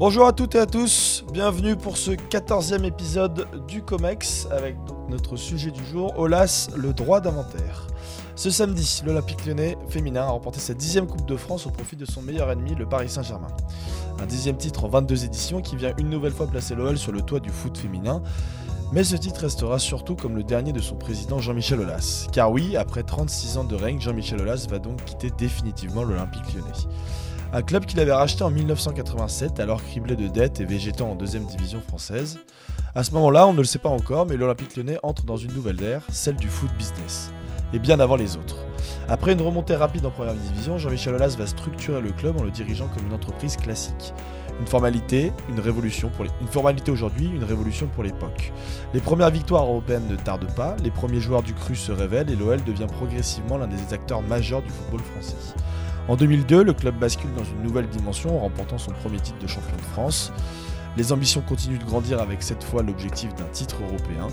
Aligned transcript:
Bonjour 0.00 0.26
à 0.26 0.32
toutes 0.32 0.54
et 0.54 0.58
à 0.58 0.64
tous, 0.64 1.24
bienvenue 1.30 1.76
pour 1.76 1.98
ce 1.98 2.12
14e 2.12 2.84
épisode 2.84 3.46
du 3.68 3.82
COMEX 3.82 4.48
avec 4.50 4.76
notre 5.10 5.36
sujet 5.36 5.70
du 5.70 5.84
jour, 5.84 6.18
Olas, 6.18 6.70
le 6.74 6.94
droit 6.94 7.20
d'inventaire. 7.20 7.86
Ce 8.34 8.48
samedi, 8.48 9.02
l'Olympique 9.04 9.44
lyonnais 9.44 9.76
féminin 9.90 10.22
a 10.22 10.30
remporté 10.30 10.58
sa 10.58 10.72
dixième 10.72 11.06
Coupe 11.06 11.26
de 11.26 11.36
France 11.36 11.66
au 11.66 11.70
profit 11.70 11.96
de 11.96 12.06
son 12.06 12.22
meilleur 12.22 12.50
ennemi, 12.50 12.74
le 12.74 12.88
Paris 12.88 13.10
Saint-Germain. 13.10 13.54
Un 14.22 14.24
dixième 14.24 14.56
titre 14.56 14.86
en 14.86 14.88
22 14.88 15.26
éditions 15.26 15.60
qui 15.60 15.76
vient 15.76 15.92
une 15.98 16.08
nouvelle 16.08 16.32
fois 16.32 16.46
placer 16.46 16.74
l'OL 16.74 16.96
sur 16.96 17.12
le 17.12 17.20
toit 17.20 17.40
du 17.40 17.50
foot 17.50 17.76
féminin. 17.76 18.22
Mais 18.92 19.04
ce 19.04 19.16
titre 19.16 19.42
restera 19.42 19.78
surtout 19.78 20.16
comme 20.16 20.34
le 20.34 20.44
dernier 20.44 20.72
de 20.72 20.80
son 20.80 20.96
président 20.96 21.40
Jean-Michel 21.40 21.78
Aulas. 21.78 22.26
Car 22.32 22.50
oui, 22.50 22.74
après 22.74 23.02
36 23.02 23.58
ans 23.58 23.64
de 23.64 23.76
règne, 23.76 24.00
Jean-Michel 24.00 24.40
Aulas 24.40 24.66
va 24.70 24.78
donc 24.78 25.04
quitter 25.04 25.30
définitivement 25.30 26.04
l'Olympique 26.04 26.54
lyonnais. 26.54 26.72
Un 27.52 27.62
club 27.62 27.84
qu'il 27.84 27.98
avait 27.98 28.12
racheté 28.12 28.44
en 28.44 28.50
1987, 28.50 29.58
alors 29.58 29.82
criblé 29.82 30.14
de 30.14 30.28
dettes 30.28 30.60
et 30.60 30.64
végétant 30.64 31.10
en 31.10 31.14
deuxième 31.16 31.46
division 31.46 31.80
française. 31.80 32.38
À 32.94 33.02
ce 33.02 33.10
moment-là, 33.14 33.44
on 33.48 33.52
ne 33.52 33.58
le 33.58 33.64
sait 33.64 33.80
pas 33.80 33.88
encore, 33.88 34.24
mais 34.26 34.36
l'Olympique 34.36 34.76
lyonnais 34.76 34.98
entre 35.02 35.24
dans 35.24 35.36
une 35.36 35.52
nouvelle 35.52 35.82
ère, 35.82 36.02
celle 36.10 36.36
du 36.36 36.46
foot 36.46 36.70
business. 36.78 37.32
Et 37.72 37.80
bien 37.80 37.98
avant 37.98 38.14
les 38.14 38.36
autres. 38.36 38.58
Après 39.08 39.32
une 39.32 39.42
remontée 39.42 39.74
rapide 39.74 40.06
en 40.06 40.12
première 40.12 40.34
division, 40.34 40.78
Jean-Michel 40.78 41.16
Aulas 41.16 41.34
va 41.36 41.48
structurer 41.48 42.00
le 42.00 42.12
club 42.12 42.38
en 42.38 42.44
le 42.44 42.52
dirigeant 42.52 42.86
comme 42.86 43.08
une 43.08 43.14
entreprise 43.14 43.56
classique. 43.56 44.14
Une 44.60 44.66
formalité, 44.68 45.32
une 45.48 45.58
révolution 45.58 46.08
pour 46.08 46.26
une 46.26 46.46
formalité 46.46 46.92
aujourd'hui, 46.92 47.32
une 47.34 47.42
révolution 47.42 47.88
pour 47.88 48.04
l'époque. 48.04 48.52
Les 48.94 49.00
premières 49.00 49.30
victoires 49.30 49.64
européennes 49.64 50.06
ne 50.08 50.14
tardent 50.14 50.54
pas, 50.54 50.76
les 50.84 50.90
premiers 50.92 51.20
joueurs 51.20 51.42
du 51.42 51.54
cru 51.54 51.74
se 51.74 51.90
révèlent 51.90 52.30
et 52.30 52.36
l'OL 52.36 52.62
devient 52.62 52.86
progressivement 52.86 53.58
l'un 53.58 53.66
des 53.66 53.92
acteurs 53.92 54.22
majeurs 54.22 54.62
du 54.62 54.68
football 54.68 55.00
français. 55.00 55.54
En 56.10 56.16
2002, 56.16 56.64
le 56.64 56.72
club 56.72 56.98
bascule 56.98 57.32
dans 57.36 57.44
une 57.44 57.62
nouvelle 57.62 57.86
dimension 57.86 58.36
en 58.36 58.40
remportant 58.40 58.78
son 58.78 58.90
premier 58.90 59.20
titre 59.20 59.38
de 59.38 59.46
champion 59.46 59.76
de 59.76 59.82
France. 59.92 60.32
Les 60.96 61.12
ambitions 61.12 61.40
continuent 61.40 61.78
de 61.78 61.84
grandir 61.84 62.20
avec 62.20 62.42
cette 62.42 62.64
fois 62.64 62.82
l'objectif 62.82 63.32
d'un 63.36 63.46
titre 63.52 63.76
européen. 63.80 64.26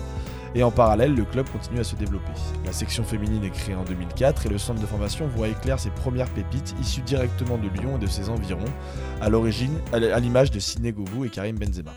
Et 0.56 0.64
en 0.64 0.72
parallèle, 0.72 1.14
le 1.14 1.24
club 1.24 1.48
continue 1.48 1.78
à 1.78 1.84
se 1.84 1.94
développer. 1.94 2.32
La 2.66 2.72
section 2.72 3.04
féminine 3.04 3.44
est 3.44 3.50
créée 3.50 3.76
en 3.76 3.84
2004 3.84 4.46
et 4.46 4.48
le 4.48 4.58
centre 4.58 4.80
de 4.80 4.86
formation 4.86 5.28
voit 5.28 5.46
éclair 5.46 5.78
ses 5.78 5.90
premières 5.90 6.30
pépites 6.30 6.74
issues 6.80 7.02
directement 7.02 7.58
de 7.58 7.68
Lyon 7.68 7.94
et 7.94 8.00
de 8.00 8.08
ses 8.08 8.28
environs, 8.28 8.64
à 9.20 9.28
l'origine, 9.28 9.78
à 9.92 10.18
l'image 10.18 10.50
de 10.50 10.58
Sidney 10.58 10.90
Govou 10.90 11.26
et 11.26 11.28
Karim 11.28 11.60
Benzema. 11.60 11.92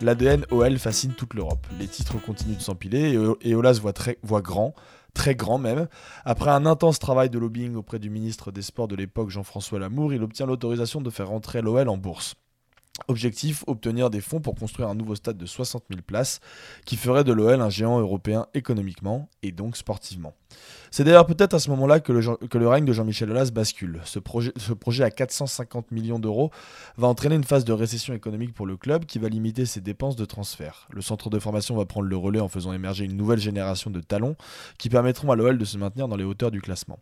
L'ADN 0.00 0.44
OL 0.50 0.78
fascine 0.78 1.12
toute 1.12 1.34
l'Europe. 1.34 1.64
Les 1.78 1.86
titres 1.86 2.20
continuent 2.20 2.56
de 2.56 2.60
s'empiler 2.60 3.16
et 3.42 3.54
Olas 3.54 3.78
voit, 3.80 4.42
grand, 4.42 4.74
très 5.14 5.34
grand 5.34 5.58
même. 5.58 5.88
Après 6.24 6.50
un 6.50 6.66
intense 6.66 6.98
travail 6.98 7.30
de 7.30 7.38
lobbying 7.38 7.74
auprès 7.74 7.98
du 7.98 8.10
ministre 8.10 8.52
des 8.52 8.62
Sports 8.62 8.88
de 8.88 8.96
l'époque, 8.96 9.30
Jean-François 9.30 9.78
Lamour, 9.78 10.14
il 10.14 10.22
obtient 10.22 10.46
l'autorisation 10.46 11.00
de 11.00 11.10
faire 11.10 11.28
rentrer 11.28 11.62
l'OL 11.62 11.88
en 11.88 11.96
bourse. 11.96 12.34
Objectif, 13.08 13.64
obtenir 13.66 14.10
des 14.10 14.20
fonds 14.20 14.40
pour 14.40 14.54
construire 14.54 14.88
un 14.88 14.94
nouveau 14.94 15.14
stade 15.14 15.38
de 15.38 15.46
60 15.46 15.84
000 15.88 16.02
places 16.06 16.40
qui 16.84 16.96
ferait 16.96 17.24
de 17.24 17.32
l'OL 17.32 17.60
un 17.60 17.70
géant 17.70 17.98
européen 17.98 18.46
économiquement 18.52 19.30
et 19.42 19.50
donc 19.50 19.76
sportivement. 19.76 20.34
C'est 20.94 21.04
d'ailleurs 21.04 21.24
peut-être 21.24 21.54
à 21.54 21.58
ce 21.58 21.70
moment-là 21.70 22.00
que 22.00 22.12
le, 22.12 22.68
règne 22.68 22.84
de 22.84 22.92
Jean-Michel 22.92 23.30
Aulas 23.30 23.50
bascule. 23.50 24.02
Ce 24.04 24.18
projet, 24.18 24.52
ce 24.58 24.74
projet 24.74 25.04
à 25.04 25.10
450 25.10 25.90
millions 25.90 26.18
d'euros 26.18 26.50
va 26.98 27.08
entraîner 27.08 27.34
une 27.34 27.44
phase 27.44 27.64
de 27.64 27.72
récession 27.72 28.12
économique 28.12 28.52
pour 28.52 28.66
le 28.66 28.76
club 28.76 29.06
qui 29.06 29.18
va 29.18 29.30
limiter 29.30 29.64
ses 29.64 29.80
dépenses 29.80 30.16
de 30.16 30.26
transfert. 30.26 30.86
Le 30.90 31.00
centre 31.00 31.30
de 31.30 31.38
formation 31.38 31.76
va 31.76 31.86
prendre 31.86 32.08
le 32.08 32.16
relais 32.18 32.40
en 32.40 32.48
faisant 32.48 32.74
émerger 32.74 33.06
une 33.06 33.16
nouvelle 33.16 33.38
génération 33.38 33.90
de 33.90 34.02
talons 34.02 34.36
qui 34.76 34.90
permettront 34.90 35.32
à 35.32 35.34
l'OL 35.34 35.56
de 35.56 35.64
se 35.64 35.78
maintenir 35.78 36.08
dans 36.08 36.16
les 36.16 36.24
hauteurs 36.24 36.50
du 36.50 36.60
classement. 36.60 36.98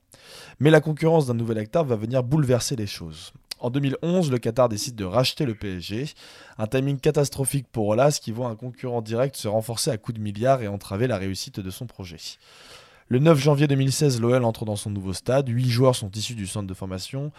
Mais 0.60 0.70
la 0.70 0.80
concurrence 0.80 1.26
d'un 1.26 1.34
nouvel 1.34 1.58
acteur 1.58 1.84
va 1.84 1.96
venir 1.96 2.22
bouleverser 2.22 2.76
les 2.76 2.86
choses. 2.86 3.32
En 3.58 3.70
2011, 3.70 4.30
le 4.30 4.38
Qatar 4.38 4.68
décide 4.68 4.94
de 4.94 5.04
racheter 5.04 5.46
le 5.46 5.56
PSG. 5.56 6.06
Un 6.58 6.68
timing 6.68 7.00
catastrophique 7.00 7.66
pour 7.72 7.88
Olas 7.88 8.20
qui 8.22 8.30
voit 8.30 8.46
un 8.50 8.54
concurrent 8.54 9.02
direct 9.02 9.34
se 9.34 9.48
renforcer 9.48 9.90
à 9.90 9.98
coups 9.98 10.16
de 10.16 10.22
milliards 10.22 10.62
et 10.62 10.68
entraver 10.68 11.08
la 11.08 11.18
réussite 11.18 11.58
de 11.58 11.70
son 11.70 11.86
projet. 11.86 12.18
Le 13.12 13.18
9 13.18 13.40
janvier 13.40 13.66
2016, 13.66 14.20
l'OL 14.20 14.44
entre 14.44 14.64
dans 14.64 14.76
son 14.76 14.88
nouveau 14.88 15.12
stade. 15.12 15.48
Huit 15.48 15.68
joueurs 15.68 15.96
sont 15.96 16.12
issus 16.12 16.36
du 16.36 16.46
centre 16.46 16.68
de 16.68 16.74
formation. 16.74 17.32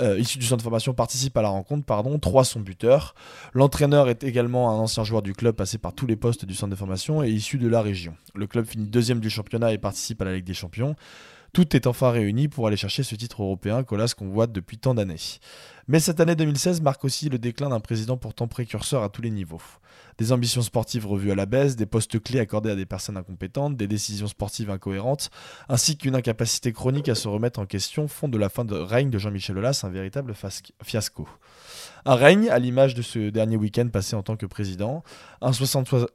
Euh, 0.00 0.18
issus 0.18 0.38
du 0.38 0.46
centre 0.46 0.56
de 0.56 0.62
formation 0.62 0.94
participent 0.94 1.36
à 1.36 1.42
la 1.42 1.50
rencontre, 1.50 1.84
pardon, 1.84 2.18
trois 2.18 2.44
sont 2.44 2.60
buteurs. 2.60 3.14
L'entraîneur 3.52 4.08
est 4.08 4.24
également 4.24 4.70
un 4.70 4.78
ancien 4.78 5.04
joueur 5.04 5.20
du 5.20 5.34
club 5.34 5.54
passé 5.54 5.76
par 5.76 5.92
tous 5.92 6.06
les 6.06 6.16
postes 6.16 6.46
du 6.46 6.54
centre 6.54 6.70
de 6.70 6.76
formation 6.76 7.22
et 7.22 7.28
issu 7.28 7.58
de 7.58 7.68
la 7.68 7.82
région. 7.82 8.14
Le 8.34 8.46
club 8.46 8.64
finit 8.64 8.86
deuxième 8.86 9.20
du 9.20 9.28
championnat 9.28 9.74
et 9.74 9.76
participe 9.76 10.22
à 10.22 10.24
la 10.24 10.32
Ligue 10.32 10.46
des 10.46 10.54
Champions. 10.54 10.96
Tout 11.52 11.76
est 11.76 11.86
enfin 11.86 12.10
réuni 12.10 12.48
pour 12.48 12.66
aller 12.66 12.78
chercher 12.78 13.02
ce 13.02 13.16
titre 13.16 13.42
européen, 13.42 13.82
Colas 13.82 14.14
qu'on 14.16 14.28
voit 14.28 14.46
depuis 14.46 14.78
tant 14.78 14.94
d'années. 14.94 15.16
Mais 15.90 15.98
cette 15.98 16.20
année 16.20 16.36
2016 16.36 16.82
marque 16.82 17.04
aussi 17.04 17.28
le 17.28 17.40
déclin 17.40 17.68
d'un 17.68 17.80
président 17.80 18.16
pourtant 18.16 18.46
précurseur 18.46 19.02
à 19.02 19.08
tous 19.08 19.22
les 19.22 19.30
niveaux. 19.30 19.60
Des 20.18 20.30
ambitions 20.30 20.62
sportives 20.62 21.04
revues 21.04 21.32
à 21.32 21.34
la 21.34 21.46
baisse, 21.46 21.74
des 21.74 21.84
postes 21.84 22.22
clés 22.22 22.38
accordés 22.38 22.70
à 22.70 22.76
des 22.76 22.86
personnes 22.86 23.16
incompétentes, 23.16 23.76
des 23.76 23.88
décisions 23.88 24.28
sportives 24.28 24.70
incohérentes, 24.70 25.30
ainsi 25.68 25.96
qu'une 25.96 26.14
incapacité 26.14 26.72
chronique 26.72 27.08
à 27.08 27.16
se 27.16 27.26
remettre 27.26 27.58
en 27.58 27.66
question 27.66 28.06
font 28.06 28.28
de 28.28 28.38
la 28.38 28.48
fin 28.48 28.64
de 28.64 28.76
règne 28.76 29.10
de 29.10 29.18
Jean-Michel 29.18 29.58
Aulas 29.58 29.80
un 29.82 29.88
véritable 29.88 30.32
fiasco. 30.84 31.26
Un 32.04 32.14
règne 32.14 32.48
à 32.48 32.58
l'image 32.58 32.94
de 32.94 33.02
ce 33.02 33.30
dernier 33.30 33.56
week-end 33.56 33.88
passé 33.88 34.16
en 34.16 34.22
tant 34.22 34.36
que 34.36 34.46
président, 34.46 35.02
un, 35.42 35.52
63, 35.52 36.08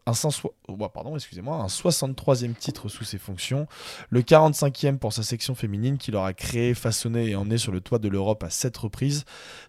pardon, 0.94 1.16
excusez-moi, 1.16 1.58
un 1.58 1.68
63e 1.68 2.56
titre 2.56 2.90
sous 2.90 3.04
ses 3.04 3.20
fonctions, 3.20 3.68
le 4.10 4.22
45e 4.22 4.98
pour 4.98 5.14
sa 5.14 5.22
section 5.22 5.54
féminine 5.54 5.98
qu'il 5.98 6.16
aura 6.16 6.34
créé, 6.34 6.74
façonné 6.74 7.30
et 7.30 7.36
emmené 7.36 7.58
sur 7.58 7.72
le 7.72 7.82
toit 7.82 8.00
de 8.00 8.08
l'Europe 8.08 8.44
à 8.44 8.50
7 8.50 8.76
reprises, 8.78 9.26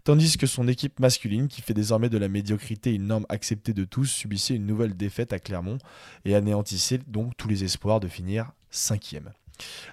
tandis 0.07 0.37
que 0.39 0.47
son 0.47 0.69
équipe 0.69 1.01
masculine, 1.01 1.49
qui 1.49 1.63
fait 1.63 1.75
désormais 1.75 2.09
de 2.09 2.17
la 2.17 2.29
médiocrité 2.29 2.95
une 2.95 3.09
norme 3.09 3.27
acceptée 3.29 3.73
de 3.73 3.85
tous, 3.85 4.07
subissait 4.07 4.55
une 4.55 4.65
nouvelle 4.65 4.97
défaite 4.97 5.33
à 5.33 5.41
Clermont 5.41 5.79
et 6.25 6.37
anéantissait 6.37 7.01
donc 7.09 7.37
tous 7.37 7.49
les 7.49 7.65
espoirs 7.65 7.99
de 7.99 8.07
finir 8.07 8.53
5e. 8.73 9.33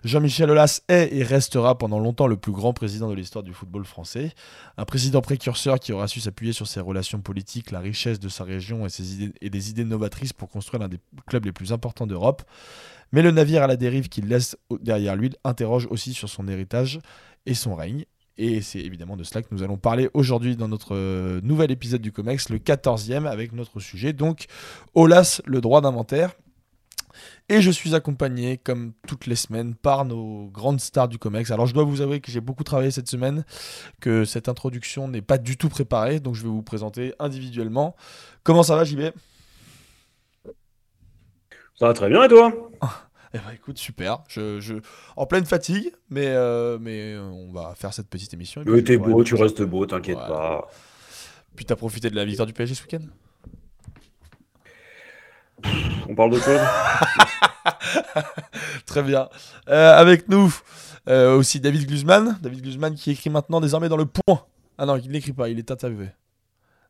Jean-Michel 0.04 0.52
Aulas 0.52 0.82
est 0.88 1.10
et 1.16 1.24
restera 1.24 1.80
pendant 1.80 1.98
longtemps 1.98 2.28
le 2.28 2.38
plus 2.38 2.52
grand 2.52 2.74
président 2.74 3.10
de 3.10 3.16
l'histoire 3.16 3.42
du 3.42 3.54
football 3.54 3.86
français. 3.86 4.34
Un 4.78 4.86
président 4.86 5.22
précurseur 5.22 5.80
qui 5.80 5.94
aura 5.94 6.08
su 6.08 6.20
s'appuyer 6.20 6.54
sur 6.54 6.68
ses 6.68 6.80
relations 6.80 7.22
politiques, 7.22 7.72
la 7.72 7.80
richesse 7.80 8.20
de 8.20 8.30
sa 8.30 8.44
région 8.44 8.86
et, 8.86 8.90
ses 8.90 9.32
et 9.42 9.50
des 9.50 9.70
idées 9.72 9.84
novatrices 9.84 10.34
pour 10.34 10.48
construire 10.48 10.84
l'un 10.84 10.90
des 10.90 11.00
clubs 11.26 11.46
les 11.46 11.52
plus 11.52 11.74
importants 11.74 12.06
d'Europe. 12.06 12.44
Mais 13.14 13.24
le 13.24 13.32
navire 13.32 13.64
à 13.64 13.68
la 13.68 13.78
dérive 13.78 14.10
qu'il 14.10 14.28
laisse 14.28 14.58
derrière 14.80 15.16
lui 15.16 15.32
interroge 15.44 15.88
aussi 15.90 16.14
sur 16.14 16.30
son 16.30 16.48
héritage 16.48 17.00
et 17.48 17.56
son 17.56 17.74
règne. 17.74 18.06
Et 18.38 18.62
c'est 18.62 18.80
évidemment 18.80 19.16
de 19.16 19.24
cela 19.24 19.44
que 19.44 19.50
nous 19.52 19.62
allons 19.62 19.78
parler 19.78 20.10
aujourd'hui 20.14 20.56
dans 20.56 20.68
notre 20.68 20.96
euh, 20.96 21.40
nouvel 21.44 21.72
épisode 21.72 22.02
du 22.02 22.12
COMEX, 22.12 22.50
le 22.50 22.58
14e, 22.58 23.28
avec 23.28 23.54
notre 23.54 23.80
sujet, 23.80 24.12
donc 24.12 24.46
Olas, 24.96 25.42
le 25.46 25.62
droit 25.62 25.82
d'inventaire. 25.82 26.32
Et 27.48 27.62
je 27.62 27.70
suis 27.70 27.94
accompagné, 27.94 28.58
comme 28.58 28.94
toutes 29.08 29.28
les 29.28 29.36
semaines, 29.36 29.76
par 29.76 30.06
nos 30.06 30.48
grandes 30.48 30.82
stars 30.82 31.08
du 31.08 31.20
COMEX. 31.20 31.52
Alors 31.52 31.68
je 31.68 31.74
dois 31.76 31.84
vous 31.84 32.02
avouer 32.02 32.22
que 32.22 32.32
j'ai 32.32 32.42
beaucoup 32.42 32.64
travaillé 32.64 32.90
cette 32.90 33.08
semaine, 33.08 33.46
que 34.02 34.26
cette 34.26 34.50
introduction 34.50 35.08
n'est 35.08 35.22
pas 35.22 35.38
du 35.38 35.56
tout 35.56 35.70
préparée, 35.70 36.20
donc 36.20 36.34
je 36.34 36.42
vais 36.42 36.50
vous 36.50 36.64
présenter 36.64 37.14
individuellement. 37.20 37.96
Comment 38.44 38.64
ça 38.64 38.76
va 38.76 38.84
JB 38.84 39.12
Ça 41.76 41.88
va 41.88 41.94
très 41.94 42.10
bien 42.10 42.24
et 42.24 42.30
toi? 42.30 42.52
Eh 43.36 43.40
ben 43.40 43.52
écoute, 43.54 43.80
super. 43.80 44.20
Je, 44.28 44.60
je... 44.60 44.76
En 45.16 45.26
pleine 45.26 45.46
fatigue, 45.46 45.92
mais, 46.10 46.28
euh, 46.28 46.78
mais 46.80 47.18
on 47.18 47.52
va 47.52 47.74
faire 47.76 47.92
cette 47.94 48.08
petite 48.08 48.34
émission. 48.34 48.64
Oui, 48.66 48.84
t'es 48.84 48.98
beau, 48.98 49.24
tu 49.24 49.34
restes 49.36 49.64
beau, 49.64 49.86
t'inquiète 49.86 50.18
pas. 50.18 50.68
Puis 51.56 51.66
t'as 51.66 51.76
profité 51.76 52.10
de 52.10 52.16
la 52.16 52.26
victoire 52.26 52.46
du 52.46 52.54
PSG 52.54 52.76
ce 52.76 52.84
week-end? 52.84 53.06
On 56.10 56.16
parle 56.16 56.32
de 56.32 56.40
quoi 56.40 56.62
Très 58.86 59.02
bien. 59.02 59.30
Euh, 59.70 59.94
avec 59.94 60.28
nous 60.30 60.54
euh, 61.08 61.36
aussi 61.36 61.60
David 61.60 61.88
Guzman. 61.88 62.38
David 62.42 62.62
Guzman 62.62 62.94
qui 62.96 63.12
écrit 63.12 63.30
maintenant 63.30 63.62
désormais 63.62 63.90
dans 63.90 63.98
le 63.98 64.06
point. 64.06 64.44
Ah 64.78 64.86
non, 64.86 64.98
il 64.98 65.10
n'écrit 65.10 65.34
pas, 65.34 65.50
il 65.50 65.58
est 65.58 65.72
interviewé. 65.72 66.10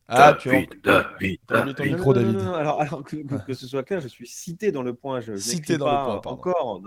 Ah, 0.08 0.38
tu 0.40 0.50
as 0.50 0.66
David, 0.84 1.40
ton 1.76 1.84
micro, 1.84 2.14
David. 2.14 2.38
alors, 2.40 3.04
que, 3.04 3.54
ce 3.54 3.68
soit 3.68 3.84
clair, 3.84 4.02
je 4.02 4.08
suis 4.08 4.28
cité 4.28 4.72
dans 4.72 4.84
le 4.84 4.94
point. 4.94 5.22
Je 5.22 5.36
cité 5.36 5.78
dans 5.78 5.86
pas 5.86 6.16
le 6.16 6.22
point, 6.22 6.32
encore 6.32 6.82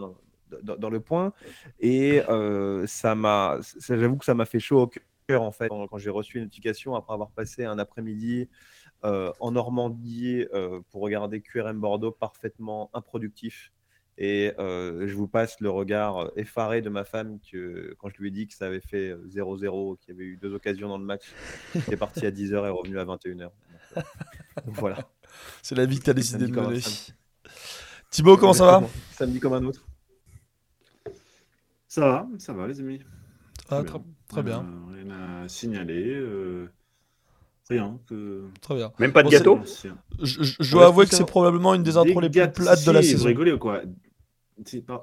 dans, 0.62 0.90
le 0.90 1.00
point. 1.00 1.32
Et 1.80 2.22
euh, 2.28 2.86
ça 2.86 3.14
m'a, 3.14 3.58
j'avoue 3.88 4.16
que 4.16 4.24
ça 4.24 4.34
m'a 4.34 4.44
fait 4.44 4.60
chaud 4.60 4.82
au 4.82 4.90
cœur 5.26 5.42
en 5.42 5.50
fait 5.50 5.68
quand 5.68 5.98
j'ai 5.98 6.10
reçu 6.10 6.38
une 6.38 6.44
notification 6.44 6.94
après 6.94 7.14
avoir 7.14 7.30
passé 7.30 7.64
un 7.64 7.78
après-midi 7.78 8.48
euh, 9.04 9.32
en 9.40 9.52
Normandie 9.52 10.46
euh, 10.54 10.80
pour 10.90 11.02
regarder 11.02 11.40
QRM 11.40 11.80
Bordeaux 11.80 12.12
parfaitement 12.12 12.90
improductif. 12.94 13.72
Et 14.18 14.52
euh, 14.58 15.06
je 15.06 15.14
vous 15.14 15.28
passe 15.28 15.60
le 15.60 15.68
regard 15.68 16.30
effaré 16.36 16.80
de 16.80 16.88
ma 16.88 17.04
femme 17.04 17.38
que, 17.40 17.94
quand 17.98 18.08
je 18.08 18.16
lui 18.18 18.28
ai 18.28 18.30
dit 18.30 18.46
que 18.46 18.54
ça 18.54 18.66
avait 18.66 18.80
fait 18.80 19.14
0-0, 19.14 19.98
qu'il 19.98 20.14
y 20.14 20.16
avait 20.16 20.24
eu 20.24 20.36
deux 20.38 20.54
occasions 20.54 20.88
dans 20.88 20.96
le 20.96 21.04
match, 21.04 21.34
qui 21.72 21.92
est 21.92 21.98
parti 21.98 22.24
à 22.24 22.30
10h 22.30 22.66
et 22.66 22.70
revenu 22.70 22.98
à 22.98 23.04
21h. 23.04 23.50
voilà. 24.64 24.98
C'est 25.62 25.74
la 25.74 25.84
vie 25.84 25.98
que 25.98 26.04
tu 26.04 26.10
as 26.10 26.14
décidé 26.14 26.46
de 26.46 26.52
mener. 26.52 26.80
Thibaut, 28.10 28.38
comment 28.38 28.54
ça 28.54 28.64
va? 28.64 28.88
Samedi 29.12 29.38
comme 29.38 29.52
un 29.52 29.64
autre. 29.64 29.84
Ça 31.88 32.00
va, 32.00 32.28
ça 32.38 32.52
va 32.54 32.66
les 32.66 32.80
amis. 32.80 33.02
Ah, 33.68 33.82
très, 34.28 34.42
bien. 34.42 34.64
Rien 34.94 35.10
à 35.10 35.48
signaler. 35.48 36.22
Rien. 37.68 37.98
Très 38.62 38.74
bien. 38.76 38.92
Même 38.98 39.12
pas 39.12 39.22
de 39.22 39.28
gâteau? 39.28 39.60
Je, 40.22 40.70
dois 40.70 40.86
avouer 40.86 41.06
que 41.06 41.14
c'est 41.14 41.26
probablement 41.26 41.74
une 41.74 41.82
des 41.82 41.98
intros 41.98 42.22
les 42.22 42.30
plus 42.30 42.50
plates 42.52 42.86
de 42.86 42.90
la 42.90 43.02
saison. 43.02 43.24
Vous 43.24 43.28
rigolez 43.28 43.52
ou 43.52 43.58
quoi? 43.58 43.82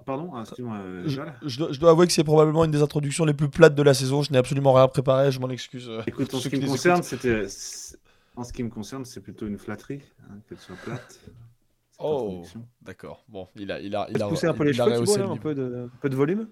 Pardon 0.05 0.31
ah, 0.33 0.43
euh, 0.59 1.07
je, 1.45 1.79
dois 1.79 1.91
avouer 1.91 2.07
que 2.07 2.13
c'est 2.13 2.23
probablement 2.23 2.65
une 2.65 2.71
des 2.71 2.81
introductions 2.81 3.23
les 3.23 3.35
plus 3.35 3.49
plates 3.49 3.75
de 3.75 3.83
la 3.83 3.93
saison. 3.93 4.23
Je 4.23 4.31
n'ai 4.31 4.39
absolument 4.39 4.73
rien 4.73 4.87
préparé, 4.87 5.31
je 5.31 5.39
m'en 5.39 5.49
excuse. 5.49 5.87
Euh, 5.89 6.01
Écoute, 6.07 6.33
en 6.33 6.39
ce 6.39 6.49
qui 6.49 6.55
me 6.55 6.65
concerne, 6.65 7.03
c'était. 7.03 7.45
En 8.35 8.43
ce 8.43 8.51
qui 8.51 8.63
me 8.63 8.69
concerne, 8.69 9.05
c'est 9.05 9.21
plutôt 9.21 9.45
une 9.45 9.59
flatterie 9.59 10.01
hein, 10.23 10.37
qu'elle 10.49 10.57
soit 10.57 10.75
plate. 10.83 11.19
Oh, 11.99 12.43
d'accord. 12.81 13.23
Bon, 13.29 13.47
il 13.55 13.71
a, 13.71 13.79
il 13.79 13.95
a, 13.95 14.07
il 14.09 14.21
a, 14.21 14.27
pousser 14.27 14.47
un 14.47 14.55
peu 14.55 14.63
les 14.63 14.73
cheveux, 14.73 15.21
un 15.21 15.37
peu 15.37 15.53
de, 15.53 15.85
un 15.85 15.97
peu 16.01 16.09
de 16.09 16.15
volume? 16.15 16.47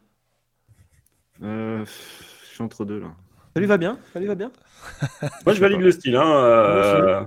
Euh, 1.42 1.84
je 1.84 2.54
suis 2.54 2.64
entre 2.64 2.86
deux 2.86 3.00
là. 3.00 3.16
Ça 3.56 3.60
lui 3.60 3.66
va 3.66 3.78
bien? 3.78 3.98
Ça 4.14 4.20
lui 4.20 4.28
va 4.28 4.36
bien? 4.36 4.52
Moi, 5.46 5.56
je 5.56 5.60
valide 5.60 5.82
le 5.82 5.92
style. 5.92 6.16
Hein, 6.16 6.32
euh... 6.32 7.22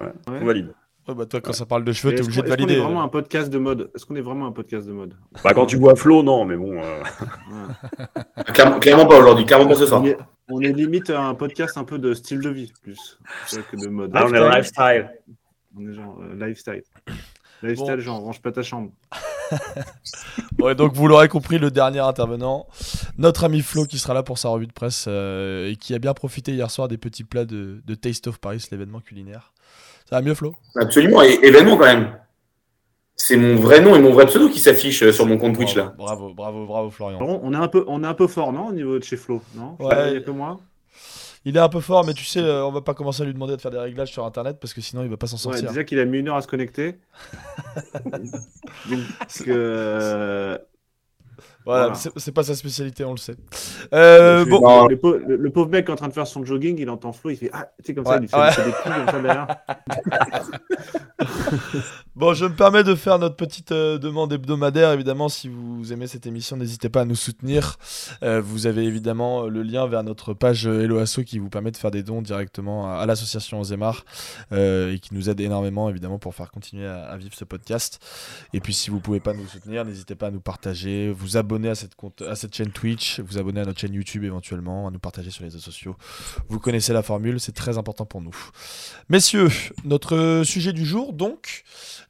ouais, 0.00 0.12
On 0.26 0.44
valide. 0.46 0.72
Bah 1.14 1.26
toi, 1.26 1.40
quand 1.40 1.52
ça 1.52 1.66
parle 1.66 1.84
de 1.84 1.92
cheveux, 1.92 2.14
t'es 2.14 2.22
obligé 2.22 2.42
de 2.42 2.48
valider. 2.48 2.74
Est-ce 2.74 2.80
qu'on 2.80 2.84
est 2.84 2.86
vraiment 2.86 3.02
un 3.02 3.08
podcast 3.08 3.50
de 3.50 3.58
mode? 3.58 3.90
Est-ce 3.94 4.06
qu'on 4.06 4.16
est 4.16 4.20
vraiment 4.20 4.46
un 4.46 4.52
podcast 4.52 4.86
de 4.86 4.92
mode? 4.92 5.14
Bah 5.42 5.52
quand 5.54 5.66
tu 5.66 5.76
vois 5.76 5.96
Flo, 5.96 6.22
non, 6.22 6.44
mais 6.44 6.56
bon. 6.56 6.80
Euh... 6.82 7.02
clairement, 8.80 9.06
pas 9.06 9.18
aujourd'hui, 9.18 9.44
clairement 9.44 9.68
pas 9.68 9.74
ce 9.74 9.86
soir. 9.86 10.02
On 10.50 10.60
est, 10.60 10.72
limite 10.72 11.10
un 11.10 11.34
podcast 11.34 11.76
un 11.76 11.84
peu 11.84 11.98
de 11.98 12.14
style 12.14 12.40
de 12.40 12.48
vie 12.48 12.72
plus 12.82 13.18
que 13.70 13.76
de 13.76 13.88
mode. 13.88 14.10
Ah, 14.14 14.26
on 14.26 14.32
est 14.32 14.56
lifestyle. 14.56 15.10
On 15.76 15.88
est 15.88 15.94
genre 15.94 16.18
euh, 16.22 16.46
lifestyle. 16.46 16.82
Lifestyle, 17.62 18.00
genre 18.00 18.20
range 18.20 18.40
pas 18.40 18.52
ta 18.52 18.62
chambre. 18.62 18.92
ouais, 20.58 20.74
donc 20.74 20.94
vous 20.94 21.08
l'aurez 21.08 21.28
compris, 21.28 21.58
le 21.58 21.70
dernier 21.70 22.00
intervenant, 22.00 22.66
notre 23.16 23.44
ami 23.44 23.62
Flo 23.62 23.84
qui 23.84 23.98
sera 23.98 24.14
là 24.14 24.22
pour 24.22 24.38
sa 24.38 24.48
revue 24.48 24.66
de 24.66 24.72
presse 24.72 25.06
euh, 25.08 25.70
et 25.70 25.76
qui 25.76 25.94
a 25.94 25.98
bien 25.98 26.14
profité 26.14 26.52
hier 26.52 26.70
soir 26.70 26.88
des 26.88 26.98
petits 26.98 27.24
plats 27.24 27.44
de, 27.44 27.82
Taste 28.00 28.26
of 28.28 28.38
Paris, 28.38 28.64
l'événement 28.70 29.00
culinaire. 29.00 29.52
Ça 30.08 30.16
va 30.16 30.22
mieux 30.22 30.34
Flo? 30.34 30.54
Absolument, 30.74 31.22
et 31.22 31.38
événement 31.42 31.76
quand 31.76 31.84
même. 31.84 32.18
C'est 33.14 33.36
mon 33.36 33.56
vrai 33.56 33.80
nom 33.80 33.94
et 33.94 34.00
mon 34.00 34.12
vrai 34.12 34.24
pseudo 34.26 34.48
qui 34.48 34.58
s'affiche 34.58 35.02
euh, 35.02 35.12
sur 35.12 35.26
mon 35.26 35.36
compte 35.36 35.54
Twitch 35.54 35.74
là. 35.74 35.92
Bravo, 35.98 36.32
bravo, 36.32 36.64
bravo 36.64 36.88
Florian. 36.88 37.18
On 37.20 37.52
est 37.52 37.56
un 37.56 37.68
peu, 37.68 37.84
on 37.88 38.02
est 38.02 38.06
un 38.06 38.14
peu 38.14 38.26
fort, 38.26 38.52
non, 38.52 38.68
au 38.68 38.72
niveau 38.72 38.98
de 38.98 39.04
chez 39.04 39.18
Flo, 39.18 39.42
non? 39.54 39.76
Ouais. 39.78 40.12
Il 40.12 40.14
y 40.14 40.16
a 40.16 40.20
que 40.20 40.30
moi. 40.30 40.60
Il 41.44 41.56
est 41.56 41.60
un 41.60 41.68
peu 41.68 41.80
fort, 41.80 42.06
mais 42.06 42.14
tu 42.14 42.24
sais, 42.24 42.40
euh, 42.40 42.64
on 42.64 42.72
va 42.72 42.80
pas 42.80 42.94
commencer 42.94 43.22
à 43.22 43.26
lui 43.26 43.34
demander 43.34 43.54
de 43.54 43.60
faire 43.60 43.70
des 43.70 43.78
réglages 43.78 44.10
sur 44.10 44.24
Internet 44.24 44.56
parce 44.60 44.72
que 44.72 44.80
sinon 44.80 45.02
il 45.02 45.10
va 45.10 45.18
pas 45.18 45.26
s'en 45.26 45.36
sortir. 45.36 45.62
Ouais, 45.64 45.68
déjà 45.68 45.84
qu'il 45.84 45.98
a 45.98 46.06
mis 46.06 46.20
une 46.20 46.28
heure 46.28 46.36
à 46.36 46.42
se 46.42 46.48
connecter. 46.48 46.94
Donc, 48.06 49.00
euh, 49.46 50.56
voilà, 51.68 51.92
c'est 51.94 52.32
pas 52.32 52.44
sa 52.44 52.54
spécialité, 52.54 53.04
on 53.04 53.10
le 53.10 53.18
sait. 53.18 53.36
Euh, 53.92 54.46
bon. 54.46 54.86
le, 54.86 54.96
pauvre, 55.50 55.68
mec 55.68 55.86
est 55.86 55.92
en 55.92 55.96
train 55.96 56.08
de 56.08 56.14
faire 56.14 56.26
son 56.26 56.42
jogging, 56.42 56.78
il 56.78 56.88
entend 56.88 57.12
Flo, 57.12 57.28
il 57.28 57.36
fait 57.36 57.50
Ah, 57.52 57.68
tu 57.78 57.84
sais, 57.84 57.94
comme 57.94 58.06
ça, 58.06 58.18
il 58.22 58.26
fait, 58.26 58.64
des 58.64 58.70
coups 58.70 58.84
comme 58.84 59.06
ça 59.06 59.20
derrière. 59.20 59.46
bon, 62.16 62.32
je 62.32 62.46
me 62.46 62.54
permets 62.54 62.84
de 62.84 62.94
faire 62.94 63.18
notre 63.18 63.36
petite 63.36 63.72
euh, 63.72 63.98
demande 63.98 64.32
hebdomadaire. 64.32 64.92
Évidemment, 64.92 65.28
si 65.28 65.50
vous 65.50 65.92
aimez 65.92 66.06
cette 66.06 66.26
émission, 66.26 66.56
n'hésitez 66.56 66.88
pas 66.88 67.02
à 67.02 67.04
nous 67.04 67.14
soutenir. 67.14 67.76
Euh, 68.22 68.40
vous 68.40 68.66
avez 68.66 68.84
évidemment 68.84 69.46
le 69.46 69.62
lien 69.62 69.86
vers 69.86 70.02
notre 70.02 70.32
page 70.32 70.66
Hello 70.66 70.96
Asso 70.96 71.20
qui 71.26 71.38
vous 71.38 71.50
permet 71.50 71.70
de 71.70 71.76
faire 71.76 71.90
des 71.90 72.02
dons 72.02 72.22
directement 72.22 72.90
à, 72.90 73.04
l'association 73.04 73.60
Ozemar 73.60 74.06
et 74.52 74.98
qui 75.02 75.12
nous 75.12 75.28
aide 75.28 75.40
énormément, 75.40 75.90
évidemment, 75.90 76.18
pour 76.18 76.34
faire 76.34 76.50
continuer 76.50 76.86
à, 76.86 77.02
à, 77.02 77.18
vivre 77.18 77.34
ce 77.34 77.44
podcast. 77.44 78.02
Et 78.54 78.60
puis, 78.60 78.72
si 78.72 78.88
vous 78.88 79.00
pouvez 79.00 79.20
pas 79.20 79.34
nous 79.34 79.46
soutenir, 79.46 79.84
n'hésitez 79.84 80.14
pas 80.14 80.28
à 80.28 80.30
nous 80.30 80.40
partager, 80.40 81.12
vous 81.12 81.36
abonner 81.36 81.57
à 81.66 81.74
cette, 81.74 82.54
chaîne 82.54 82.70
Twitch, 82.70 83.18
vous 83.20 83.38
abonner 83.38 83.60
à 83.60 83.64
notre 83.64 83.80
chaîne 83.80 83.94
YouTube 83.94 84.22
éventuellement, 84.22 84.86
à 84.86 84.90
nous 84.90 85.00
partager 85.00 85.30
sur 85.30 85.42
les 85.42 85.48
réseaux 85.48 85.58
sociaux. 85.58 85.96
Vous 86.48 86.60
connaissez 86.60 86.92
la 86.92 87.02
formule, 87.02 87.40
c'est 87.40 87.52
très 87.52 87.78
important 87.78 88.06
pour 88.06 88.20
nous. 88.20 88.36
Messieurs, 89.08 89.48
notre 89.84 90.42
sujet 90.44 90.72
du 90.72 90.86
jour, 90.86 91.12
donc, 91.12 91.64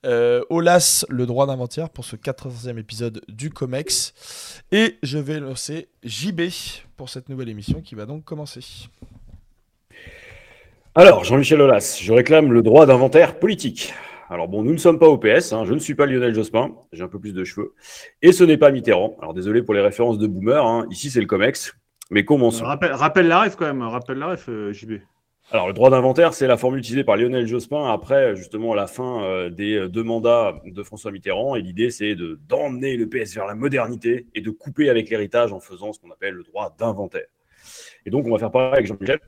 euh, 0.05 0.43
Olas, 0.51 1.07
le 1.09 1.25
droit 1.25 1.47
d'inventaire 1.47 1.89
pour 1.89 2.05
ce 2.05 2.17
14e 2.17 2.79
épisode 2.79 3.23
du 3.29 3.51
COMEX. 3.51 4.13
Et 4.73 4.99
je 5.03 5.19
vais 5.19 5.41
lancer 5.41 5.89
JB 6.05 6.43
pour 6.97 7.09
cette 7.09 7.29
nouvelle 7.31 7.49
émission 7.49 7.81
qui 7.81 7.95
va 7.95 8.05
donc 8.05 8.25
commencer. 8.25 8.61
Alors, 10.95 11.25
Jean-Michel 11.25 11.61
Olas, 11.61 11.99
je 12.03 12.13
réclame 12.13 12.53
le 12.53 12.61
droit 12.61 12.85
d'inventaire 12.85 13.39
politique. 13.39 13.95
Alors 14.31 14.49
bon, 14.49 14.63
nous 14.63 14.73
ne 14.73 14.79
sommes 14.79 14.99
pas 14.99 15.09
au 15.09 15.17
PS, 15.17 15.53
hein. 15.53 15.65
je 15.65 15.73
ne 15.73 15.79
suis 15.79 15.95
pas 15.95 16.05
Lionel 16.05 16.35
Jospin, 16.35 16.75
j'ai 16.93 17.03
un 17.03 17.09
peu 17.09 17.19
plus 17.19 17.33
de 17.33 17.45
cheveux, 17.45 17.75
et 18.21 18.33
ce 18.33 18.45
n'est 18.45 18.59
pas 18.59 18.71
Mitterrand. 18.71 19.17
Alors 19.23 19.33
désolé 19.33 19.63
pour 19.63 19.73
les 19.73 19.81
références 19.81 20.19
de 20.19 20.27
boomer, 20.27 20.65
hein. 20.67 20.87
ici 20.91 21.09
c'est 21.09 21.21
le 21.21 21.27
COMEX, 21.27 21.75
mais 22.11 22.27
commençons. 22.27 22.65
Rappelle, 22.65 22.93
rappelle 22.93 23.29
la 23.29 23.43
ref 23.43 23.57
quand 23.57 23.65
même, 23.65 23.83
rappelle 23.83 24.19
la 24.19 24.29
ref, 24.29 24.49
euh, 24.51 24.73
JB. 24.73 24.99
Alors 25.51 25.67
le 25.67 25.73
droit 25.73 25.89
d'inventaire, 25.89 26.35
c'est 26.35 26.47
la 26.47 26.59
formule 26.59 26.81
utilisée 26.81 27.05
par 27.05 27.17
Lionel 27.17 27.47
Jospin 27.47 27.91
après 27.91 28.37
justement 28.37 28.75
la 28.75 28.87
fin 28.87 29.23
euh, 29.23 29.49
des 29.49 29.77
euh, 29.77 29.89
deux 29.89 30.03
mandats 30.03 30.61
de 30.67 30.83
François 30.83 31.11
Mitterrand, 31.11 31.55
et 31.55 31.63
l'idée 31.63 31.91
c'est 31.91 32.15
de 32.15 32.39
d'emmener 32.49 32.99
le 32.99 33.09
PS 33.09 33.35
vers 33.35 33.47
la 33.47 33.55
modernité 33.55 34.27
et 34.35 34.43
de 34.43 34.51
couper 34.51 34.91
avec 34.91 35.09
l'héritage 35.09 35.55
en 35.55 35.61
faisant 35.61 35.95
ce 35.95 36.01
qu'on 36.01 36.11
appelle 36.11 36.35
le 36.35 36.43
droit 36.43 36.75
d'inventaire. 36.79 37.29
Et 38.05 38.11
donc 38.11 38.27
on 38.27 38.31
va 38.31 38.39
faire 38.39 38.51
pareil 38.51 38.75
avec 38.75 38.87
Jean-Michel. 38.87 39.21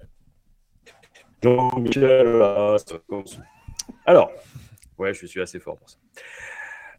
Jean-Michel, 1.42 2.42
alors, 4.06 4.32
Ouais, 5.00 5.14
je 5.14 5.24
suis 5.24 5.40
assez 5.40 5.58
fort 5.58 5.78
pour 5.78 5.88
ça. 5.88 5.96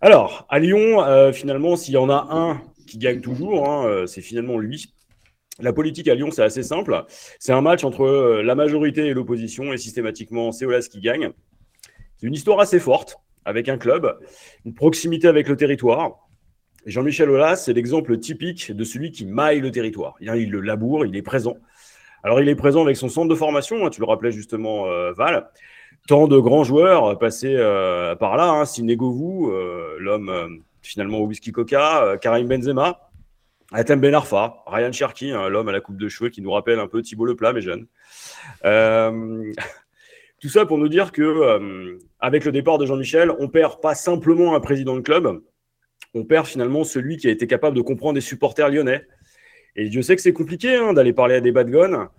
Alors, 0.01 0.48
à 0.50 0.57
Lyon, 0.57 1.03
euh, 1.03 1.31
finalement, 1.31 1.75
s'il 1.75 1.94
y 1.94 1.98
en 1.98 2.09
a 2.09 2.30
un 2.31 2.59
qui 2.88 2.98
gagne 2.98 3.21
toujours, 3.21 3.69
hein, 3.69 3.86
euh, 3.86 4.07
c'est 4.07 4.21
finalement 4.21 4.57
lui. 4.57 4.92
La 5.59 5.71
politique 5.71 6.07
à 6.07 6.15
Lyon, 6.15 6.31
c'est 6.31 6.42
assez 6.42 6.63
simple. 6.63 7.06
C'est 7.38 7.51
un 7.51 7.62
match 7.62 7.83
entre 7.83 8.06
euh, 8.06 8.42
la 8.42 8.56
majorité 8.56 9.06
et 9.06 9.13
l'opposition, 9.13 9.71
et 9.71 9.77
systématiquement, 9.77 10.51
c'est 10.51 10.65
Olas 10.65 10.88
qui 10.92 11.00
gagne. 11.00 11.30
C'est 12.18 12.25
une 12.25 12.33
histoire 12.33 12.59
assez 12.59 12.80
forte, 12.80 13.19
avec 13.45 13.69
un 13.69 13.77
club, 13.77 14.18
une 14.65 14.74
proximité 14.74 15.27
avec 15.27 15.48
le 15.48 15.56
territoire. 15.56 16.27
Jean-Michel 16.88 17.30
Aulas, 17.30 17.57
c'est 17.57 17.74
l'exemple 17.74 18.18
typique 18.18 18.71
de 18.71 18.83
celui 18.83 19.12
qui 19.12 19.27
maille 19.27 19.59
le 19.59 19.69
territoire. 19.69 20.15
Il, 20.21 20.50
le 20.50 20.62
laboure, 20.62 21.06
il 21.06 21.15
est 21.15 21.21
présent. 21.21 21.56
Alors, 22.24 22.42
il 22.42 22.50
est 22.50 22.56
présent 22.56 22.81
avec 22.81 22.98
son 22.98 23.09
centre 23.09 23.27
de 23.27 23.36
formation, 23.36 23.86
hein, 23.86 23.92
tu 23.92 24.01
le 24.01 24.07
rappelais 24.07 24.31
justement, 24.31 24.86
Val 25.12 25.51
tant 26.07 26.27
de 26.27 26.38
grands 26.39 26.63
joueurs 26.63 27.18
passés 27.19 27.56
euh, 27.56 28.15
par 28.15 28.38
là. 28.38 28.50
Hein, 28.50 28.65
Sinegovu, 28.65 29.51
euh, 29.51 29.98
l'homme 30.00 30.30
euh, 30.30 30.48
finalement 30.81 31.19
au 31.19 31.25
whisky 31.25 31.51
coca, 31.51 32.18
Karim 32.21 32.48
Benzema, 32.48 33.09
Atem 33.71 34.00
Ben 34.00 34.13
Arfa, 34.13 34.63
Ryan 34.68 34.92
Cherki, 34.92 35.31
hein, 35.31 35.48
l'homme 35.50 35.70
à 35.70 35.72
la 35.72 35.79
coupe 35.79 35.98
de 35.98 36.10
cheveux 36.10 36.29
qui 36.29 36.41
nous 36.41 36.51
rappelle 36.51 36.79
un 36.79 36.88
peu 36.88 37.01
Thibault 37.01 37.25
Leplat, 37.25 37.53
mais 37.53 37.62
jeune. 37.62 37.88
tout 40.41 40.50
ça 40.50 40.65
pour 40.65 40.77
nous 40.79 40.89
dire 40.89 41.12
que 41.12 42.00
avec 42.20 42.46
le 42.46 42.51
départ 42.51 42.77
de 42.77 42.86
Jean-Michel, 42.86 43.31
on 43.39 43.48
perd 43.48 43.79
pas 43.79 43.93
simplement 43.93 44.55
un 44.55 44.60
président 44.60 44.96
de 44.96 45.01
club, 45.01 45.41
on 46.15 46.25
perd 46.25 46.48
finalement 46.48 46.84
celui 46.84 47.17
qui 47.17 47.27
a 47.27 47.31
été 47.31 47.46
capable 47.48 47.77
de 47.77 47.81
comprendre 47.81 48.15
des 48.15 48.22
supporters 48.22 48.70
lyonnais. 48.70 49.05
Et 49.75 49.88
Dieu 49.88 50.01
sait 50.01 50.15
que 50.15 50.22
c'est 50.22 50.34
compliqué 50.34 50.75
hein, 50.75 50.93
d'aller 50.93 51.13
parler 51.13 51.36
à 51.36 51.41
des 51.41 51.51
bad 51.51 51.70
guns. 51.70 52.10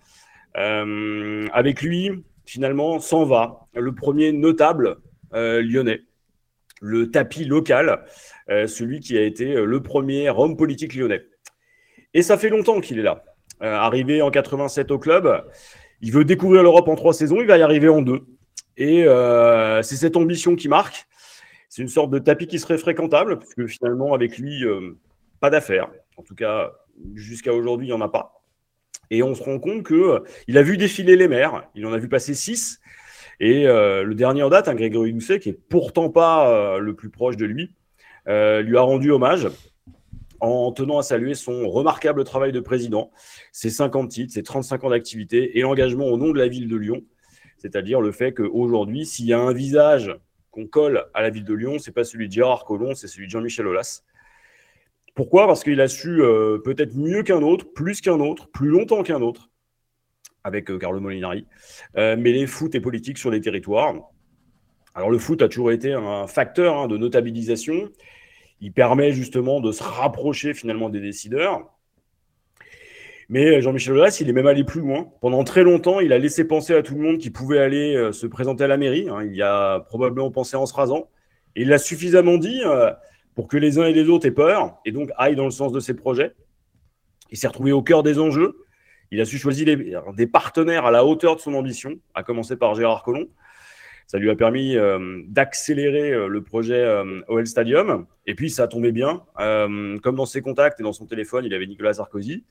avec 0.55 1.83
lui, 1.83 2.23
finalement, 2.45 2.99
s'en 2.99 3.25
va. 3.25 3.67
Le 3.75 3.95
premier 3.95 4.33
notable 4.33 4.99
euh, 5.35 5.63
lyonnais, 5.63 6.03
le 6.81 7.11
tapis 7.11 7.45
local, 7.45 8.05
euh, 8.51 8.67
celui 8.67 9.01
qui 9.01 9.17
a 9.17 9.23
été 9.23 9.55
euh, 9.55 9.65
le 9.65 9.83
premier 9.83 10.29
homme 10.29 10.57
politique 10.57 10.95
lyonnais. 10.95 11.23
Et 12.13 12.23
ça 12.23 12.37
fait 12.37 12.51
longtemps 12.51 12.81
qu'il 12.81 12.99
est 12.99 13.03
là. 13.03 13.25
arrivé 13.61 14.21
en 14.21 14.31
87 14.31 14.91
au 14.91 14.99
club, 14.99 15.45
il 16.03 16.13
veut 16.13 16.25
découvrir 16.25 16.63
l'Europe 16.63 16.89
en 16.89 16.97
trois 16.97 17.15
saisons, 17.15 17.41
il 17.41 17.47
va 17.47 17.57
y 17.57 17.63
arriver 17.63 17.89
en 17.89 18.03
deux. 18.03 18.27
Et 18.77 19.05
c'est 19.83 19.97
cette 19.97 20.17
ambition 20.17 20.55
qui 20.57 20.69
marque. 20.69 21.07
C'est 21.71 21.81
une 21.81 21.89
sorte 21.89 22.11
de 22.11 22.19
tapis 22.19 22.47
qui 22.47 22.59
serait 22.59 22.77
fréquentable, 22.77 23.39
puisque 23.39 23.67
finalement, 23.67 24.13
avec 24.13 24.37
lui, 24.37 24.63
pas 25.41 25.49
d'affaires. 25.49 25.89
En 26.19 26.23
tout 26.23 26.35
cas, 26.35 26.73
jusqu'à 27.15 27.55
aujourd'hui, 27.55 27.87
il 27.87 27.91
n'y 27.91 27.97
en 27.97 28.03
a 28.03 28.11
pas. 28.11 28.42
Et 29.13 29.23
on 29.23 29.35
se 29.35 29.43
rend 29.43 29.59
compte 29.59 29.87
qu'il 29.87 29.97
euh, 29.97 30.21
a 30.55 30.63
vu 30.63 30.79
défiler 30.79 31.17
les 31.17 31.29
maires, 31.29 31.69
il 31.75 31.85
en 31.85 31.93
a 31.93 31.99
vu 31.99 32.09
passer 32.09 32.33
six. 32.33 32.81
Et 33.41 33.69
euh, 33.69 34.05
le 34.05 34.15
dernier 34.15 34.43
en 34.43 34.49
date, 34.49 34.69
un 34.69 34.75
Grégory 34.75 35.13
Doucet, 35.13 35.39
qui 35.39 35.51
est 35.51 35.59
pourtant 35.69 36.09
pas 36.09 36.49
euh, 36.49 36.79
le 36.79 36.95
plus 36.95 37.11
proche 37.11 37.37
de 37.37 37.45
lui, 37.45 37.75
lui 38.27 38.77
a 38.79 38.81
rendu 38.81 39.11
hommage 39.11 39.49
en 40.41 40.73
tenant 40.73 40.99
à 40.99 41.03
saluer 41.03 41.35
son 41.35 41.69
remarquable 41.69 42.25
travail 42.25 42.53
de 42.53 42.61
président, 42.61 43.11
ses 43.53 43.69
50 43.69 44.11
titres, 44.11 44.33
ses 44.33 44.43
35 44.43 44.85
ans 44.85 44.91
d'activité 44.91 45.59
et 45.59 45.61
l'engagement 45.61 46.07
au 46.07 46.17
nom 46.17 46.31
de 46.31 46.39
la 46.39 46.49
ville 46.49 46.69
de 46.69 46.77
Lyon. 46.77 47.03
C'est-à-dire 47.59 48.01
le 48.01 48.13
fait 48.13 48.33
qu'aujourd'hui, 48.33 49.05
s'il 49.05 49.27
y 49.27 49.35
a 49.35 49.41
un 49.41 49.53
visage 49.53 50.17
qu'on 50.51 50.67
colle 50.67 51.05
à 51.13 51.21
la 51.21 51.31
ville 51.31 51.45
de 51.45 51.55
Lyon, 51.55 51.79
c'est 51.79 51.93
pas 51.93 52.05
celui 52.05 52.29
de 52.29 52.33
Gérard 52.33 52.65
Collomb, 52.65 52.95
c'est 52.95 53.09
celui 53.09 53.27
de 53.27 53.33
Jean-Michel 53.33 53.67
Aulas. 53.67 54.05
Pourquoi? 55.15 55.47
Parce 55.47 55.63
qu'il 55.63 55.81
a 55.81 55.89
su 55.89 56.23
euh, 56.23 56.59
peut-être 56.59 56.95
mieux 56.97 57.23
qu'un 57.23 57.43
autre, 57.43 57.67
plus 57.75 58.01
qu'un 58.01 58.19
autre, 58.19 58.49
plus 58.51 58.69
longtemps 58.69 59.03
qu'un 59.03 59.21
autre, 59.21 59.51
avec 60.43 60.71
euh, 60.71 60.79
Carlo 60.79 61.01
Molinari, 61.01 61.47
euh, 61.99 62.17
mêler 62.17 62.47
foot 62.47 62.75
et 62.75 62.81
politique 62.81 63.19
sur 63.19 63.31
les 63.31 63.41
territoires. 63.41 63.95
Alors 64.95 65.11
le 65.11 65.19
foot 65.19 65.43
a 65.43 65.49
toujours 65.49 65.71
été 65.71 65.93
un 65.93 66.27
facteur 66.27 66.79
hein, 66.79 66.89
de 66.89 66.97
notabilisation. 66.97 67.91
Il 68.61 68.73
permet 68.73 69.13
justement 69.13 69.61
de 69.61 69.71
se 69.71 69.83
rapprocher 69.83 70.55
finalement 70.55 70.89
des 70.89 71.01
décideurs. 71.01 71.71
Mais 73.29 73.61
Jean-Michel 73.63 73.95
Aulas, 73.95 74.19
il 74.21 74.29
est 74.29 74.35
même 74.35 74.47
allé 74.47 74.65
plus 74.65 74.81
loin. 74.81 75.11
Pendant 75.21 75.43
très 75.45 75.63
longtemps, 75.63 76.01
il 76.01 76.13
a 76.13 76.19
laissé 76.19 76.47
penser 76.47 76.75
à 76.75 76.83
tout 76.83 76.95
le 76.95 77.01
monde 77.01 77.19
qu'il 77.19 77.33
pouvait 77.33 77.59
aller 77.59 78.11
se 78.13 78.27
présenter 78.27 78.65
à 78.65 78.67
la 78.67 78.77
mairie. 78.77 79.09
Hein. 79.09 79.25
Il 79.25 79.35
y 79.35 79.41
a 79.41 79.81
probablement 79.81 80.31
pensé 80.31 80.55
en 80.57 80.67
se 80.67 80.75
rasant. 80.75 81.09
Et 81.57 81.63
il 81.63 81.69
l'a 81.69 81.79
suffisamment 81.79 82.37
dit 82.37 82.61
pour 83.35 83.49
que 83.49 83.57
les 83.57 83.79
uns 83.79 83.87
et 83.87 83.93
les 83.93 84.09
autres 84.09 84.27
aient 84.27 84.31
peur 84.31 84.79
et 84.85 84.93
donc 84.93 85.11
aillent 85.17 85.37
dans 85.37 85.45
le 85.45 85.51
sens 85.51 85.73
de 85.73 85.81
ses 85.81 85.95
projets. 85.95 86.35
Il 87.31 87.39
s'est 87.39 87.49
retrouvé 87.49 87.73
au 87.73 87.83
cœur 87.83 88.03
des 88.03 88.19
enjeux. 88.19 88.57
Il 89.11 89.21
a 89.21 89.25
su 89.25 89.39
choisir 89.39 89.67
des 90.15 90.27
partenaires 90.27 90.87
à 90.87 90.91
la 90.91 91.05
hauteur 91.05 91.37
de 91.37 91.41
son 91.41 91.55
ambition, 91.55 91.99
à 92.15 92.23
commencer 92.23 92.57
par 92.57 92.75
Gérard 92.75 93.03
Collomb. 93.03 93.29
Ça 94.07 94.19
lui 94.19 94.31
a 94.31 94.37
permis 94.37 94.77
euh, 94.77 95.23
d'accélérer 95.27 96.13
euh, 96.13 96.27
le 96.29 96.43
projet 96.43 96.83
euh, 96.83 97.23
OL 97.29 97.47
Stadium. 97.47 98.07
Et 98.27 98.35
puis, 98.35 98.51
ça 98.51 98.69
tombé 98.69 98.93
bien. 98.93 99.23
comme 99.37 100.17
dans 100.17 100.27
ses 100.27 100.43
contacts 100.43 100.81
et 100.81 100.83
dans 100.83 100.93
son 100.93 101.07
téléphone, 101.07 101.45
il 101.45 101.55
avait 101.55 101.67
Nicolas 101.67 101.95
Sarkozy. 101.95 102.45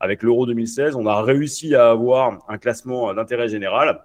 Avec 0.00 0.22
l'Euro 0.22 0.46
2016, 0.46 0.94
on 0.94 1.06
a 1.06 1.22
réussi 1.22 1.74
à 1.74 1.90
avoir 1.90 2.38
un 2.48 2.58
classement 2.58 3.12
d'intérêt 3.14 3.48
général. 3.48 4.04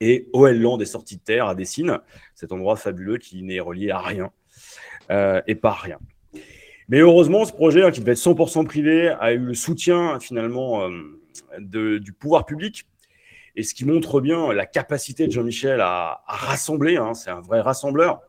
Et 0.00 0.28
OL 0.32 0.58
Land 0.58 0.80
est 0.80 0.86
sorti 0.86 1.16
de 1.16 1.22
terre 1.22 1.46
à 1.46 1.54
Dessines, 1.54 2.00
cet 2.34 2.52
endroit 2.52 2.76
fabuleux 2.76 3.18
qui 3.18 3.42
n'est 3.42 3.60
relié 3.60 3.90
à 3.90 4.00
rien 4.00 4.32
et 5.10 5.54
pas 5.54 5.72
rien. 5.72 5.98
Mais 6.88 6.98
heureusement, 6.98 7.44
ce 7.44 7.52
projet, 7.52 7.82
hein, 7.82 7.90
qui 7.90 8.00
devait 8.00 8.12
être 8.12 8.18
100% 8.18 8.64
privé, 8.66 9.08
a 9.08 9.32
eu 9.32 9.38
le 9.38 9.54
soutien 9.54 10.18
finalement 10.20 10.88
du 11.58 12.12
pouvoir 12.12 12.46
public 12.46 12.86
et 13.56 13.62
ce 13.62 13.74
qui 13.74 13.84
montre 13.84 14.20
bien 14.20 14.52
la 14.52 14.66
capacité 14.66 15.26
de 15.26 15.32
Jean-Michel 15.32 15.80
à, 15.80 16.22
rassembler. 16.26 16.96
Hein, 16.96 17.14
c'est 17.14 17.30
un 17.30 17.40
vrai 17.40 17.60
rassembleur. 17.60 18.20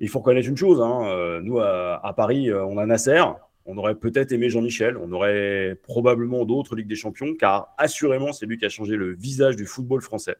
Il 0.00 0.08
faut 0.08 0.20
reconnaître 0.20 0.48
une 0.48 0.56
chose. 0.56 0.80
Hein, 0.80 1.06
euh, 1.06 1.40
nous, 1.40 1.60
à, 1.60 2.12
Paris, 2.16 2.50
euh, 2.50 2.64
on 2.64 2.78
a 2.78 2.86
Nasser. 2.86 3.22
On 3.66 3.76
aurait 3.76 3.94
peut-être 3.94 4.32
aimé 4.32 4.50
Jean-Michel. 4.50 4.96
On 4.96 5.12
aurait 5.12 5.78
probablement 5.82 6.44
d'autres 6.44 6.76
Ligues 6.76 6.88
des 6.88 6.96
Champions, 6.96 7.34
car 7.38 7.74
assurément, 7.78 8.32
c'est 8.32 8.46
lui 8.46 8.58
qui 8.58 8.64
a 8.64 8.70
changé 8.70 8.96
le 8.96 9.14
visage 9.14 9.56
du 9.56 9.66
football 9.66 10.00
français. 10.00 10.36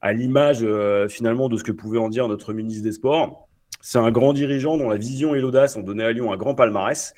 À 0.00 0.12
l'image, 0.12 0.58
euh, 0.62 1.08
finalement, 1.08 1.48
de 1.48 1.56
ce 1.56 1.64
que 1.64 1.72
pouvait 1.72 1.98
en 1.98 2.08
dire 2.08 2.28
notre 2.28 2.52
ministre 2.52 2.84
des 2.84 2.92
Sports, 2.92 3.48
c'est 3.80 3.98
un 3.98 4.10
grand 4.10 4.32
dirigeant 4.32 4.76
dont 4.76 4.90
la 4.90 4.96
vision 4.96 5.34
et 5.34 5.40
l'audace 5.40 5.76
ont 5.76 5.82
donné 5.82 6.04
à 6.04 6.12
Lyon 6.12 6.32
un 6.32 6.36
grand 6.36 6.54
palmarès 6.54 7.14